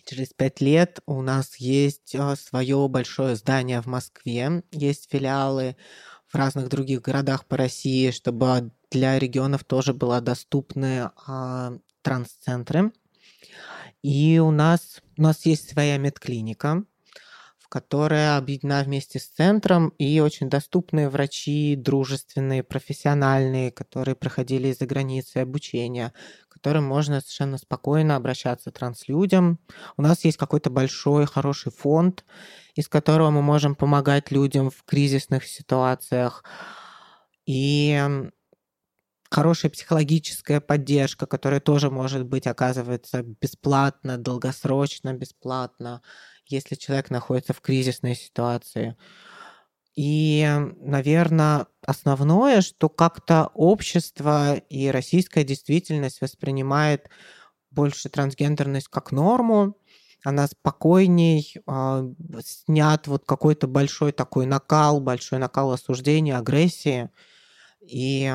Через 0.04 0.28
пять 0.28 0.60
лет 0.60 1.00
у 1.06 1.20
нас 1.20 1.56
есть 1.56 2.14
а, 2.14 2.36
свое 2.36 2.86
большое 2.88 3.34
здание 3.34 3.80
в 3.80 3.86
Москве, 3.86 4.62
есть 4.70 5.10
филиалы 5.10 5.76
в 6.28 6.34
разных 6.36 6.68
других 6.68 7.02
городах 7.02 7.44
по 7.46 7.56
России, 7.56 8.10
чтобы 8.10 8.70
для 8.90 9.18
регионов 9.18 9.64
тоже 9.64 9.94
были 9.94 10.20
доступны 10.20 11.10
а, 11.26 11.76
транс-центры. 12.02 12.92
И 14.02 14.38
у 14.38 14.50
нас, 14.52 15.02
у 15.18 15.22
нас 15.22 15.44
есть 15.44 15.70
своя 15.70 15.96
медклиника, 15.98 16.84
которая 17.68 18.36
объединена 18.36 18.82
вместе 18.82 19.18
с 19.18 19.26
центром, 19.28 19.88
и 19.98 20.20
очень 20.20 20.48
доступные 20.48 21.08
врачи, 21.08 21.76
дружественные, 21.76 22.62
профессиональные, 22.62 23.70
которые 23.70 24.14
проходили 24.14 24.68
из-за 24.68 24.86
границы 24.86 25.38
обучения, 25.38 26.12
которым 26.48 26.84
можно 26.84 27.20
совершенно 27.20 27.58
спокойно 27.58 28.16
обращаться 28.16 28.70
транслюдям. 28.70 29.58
У 29.96 30.02
нас 30.02 30.24
есть 30.24 30.38
какой-то 30.38 30.70
большой, 30.70 31.26
хороший 31.26 31.70
фонд, 31.70 32.24
из 32.74 32.88
которого 32.88 33.30
мы 33.30 33.42
можем 33.42 33.74
помогать 33.74 34.30
людям 34.30 34.70
в 34.70 34.82
кризисных 34.84 35.46
ситуациях. 35.46 36.44
И 37.46 38.02
хорошая 39.30 39.70
психологическая 39.70 40.60
поддержка, 40.60 41.26
которая 41.26 41.60
тоже 41.60 41.90
может 41.90 42.24
быть 42.24 42.46
оказывается 42.46 43.22
бесплатно, 43.22 44.18
долгосрочно 44.18 45.12
бесплатно 45.12 46.02
если 46.48 46.74
человек 46.74 47.10
находится 47.10 47.52
в 47.52 47.60
кризисной 47.60 48.14
ситуации. 48.14 48.96
И, 49.94 50.46
наверное, 50.80 51.66
основное, 51.80 52.60
что 52.60 52.88
как-то 52.88 53.50
общество 53.54 54.54
и 54.56 54.88
российская 54.88 55.42
действительность 55.42 56.20
воспринимает 56.20 57.08
больше 57.70 58.08
трансгендерность 58.10 58.88
как 58.88 59.10
норму, 59.10 59.76
она 60.24 60.48
спокойней, 60.48 61.54
э, 61.66 62.14
снят 62.44 63.06
вот 63.06 63.24
какой-то 63.24 63.68
большой 63.68 64.12
такой 64.12 64.44
накал, 64.46 65.00
большой 65.00 65.38
накал 65.38 65.72
осуждения, 65.72 66.36
агрессии. 66.36 67.10
И 67.80 68.32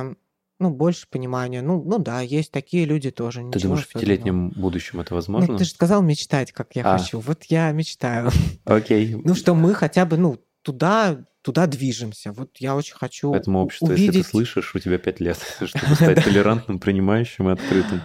ну, 0.61 0.69
больше 0.69 1.07
понимания. 1.09 1.61
Ну, 1.63 1.83
ну 1.83 1.97
да, 1.97 2.21
есть 2.21 2.51
такие 2.51 2.85
люди 2.85 3.09
тоже. 3.09 3.49
Ты 3.51 3.59
думаешь, 3.59 3.87
в 3.87 3.93
пятилетнем 3.93 4.49
будущем 4.51 4.99
это 4.99 5.15
возможно? 5.15 5.53
Ну, 5.53 5.57
ты 5.57 5.63
же 5.65 5.71
сказал 5.71 6.03
мечтать, 6.03 6.51
как 6.51 6.75
я 6.75 6.83
а. 6.85 6.97
хочу. 6.97 7.19
Вот 7.19 7.45
я 7.45 7.71
мечтаю. 7.71 8.29
Окей. 8.65 9.15
Ну, 9.31 9.35
что 9.35 9.55
мы 9.55 9.73
хотя 9.73 10.05
бы, 10.05 10.17
ну, 10.17 10.37
туда, 10.61 11.25
туда 11.41 11.65
движемся. 11.65 12.31
Вот 12.31 12.57
я 12.59 12.75
очень 12.75 12.95
хочу 12.95 13.31
Поэтому 13.31 13.61
общество, 13.63 13.87
увидеть... 13.87 14.15
если 14.15 14.21
ты 14.21 14.29
слышишь, 14.29 14.75
у 14.75 14.79
тебя 14.79 14.97
пять 14.97 15.19
лет, 15.19 15.37
чтобы 15.63 15.95
стать 15.95 16.23
толерантным, 16.23 16.79
принимающим 16.79 17.49
и 17.49 17.53
открытым. 17.53 18.01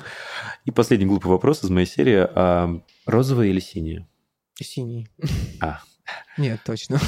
И 0.64 0.70
последний 0.70 1.06
глупый 1.06 1.30
вопрос 1.30 1.62
из 1.62 1.70
моей 1.70 1.86
серии. 1.86 2.26
А 2.34 2.80
розовая 3.04 3.48
или 3.48 3.60
синяя? 3.60 4.08
Синий. 4.54 5.08
А. 5.60 5.80
Нет, 6.38 6.60
точно. 6.64 7.00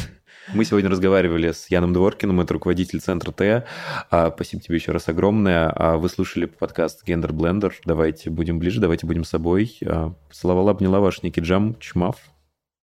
Мы 0.54 0.64
сегодня 0.64 0.88
разговаривали 0.88 1.52
с 1.52 1.70
Яном 1.70 1.92
Дворкиным, 1.92 2.40
это 2.40 2.54
руководитель 2.54 3.00
центра 3.00 3.32
Т. 3.32 3.64
А, 4.10 4.32
спасибо 4.34 4.62
тебе 4.62 4.76
еще 4.76 4.92
раз 4.92 5.08
огромное. 5.08 5.70
А, 5.74 5.98
вы 5.98 6.08
слушали 6.08 6.46
подкаст 6.46 7.04
Гендер 7.04 7.32
Блендер. 7.34 7.74
Давайте 7.84 8.30
будем 8.30 8.58
ближе, 8.58 8.80
давайте 8.80 9.06
будем 9.06 9.24
собой. 9.24 9.78
Целовала, 10.30 10.70
обняла 10.70 11.00
ваш 11.00 11.22
Ники 11.22 11.40
Джам. 11.40 11.76
Чмав. 11.80 12.16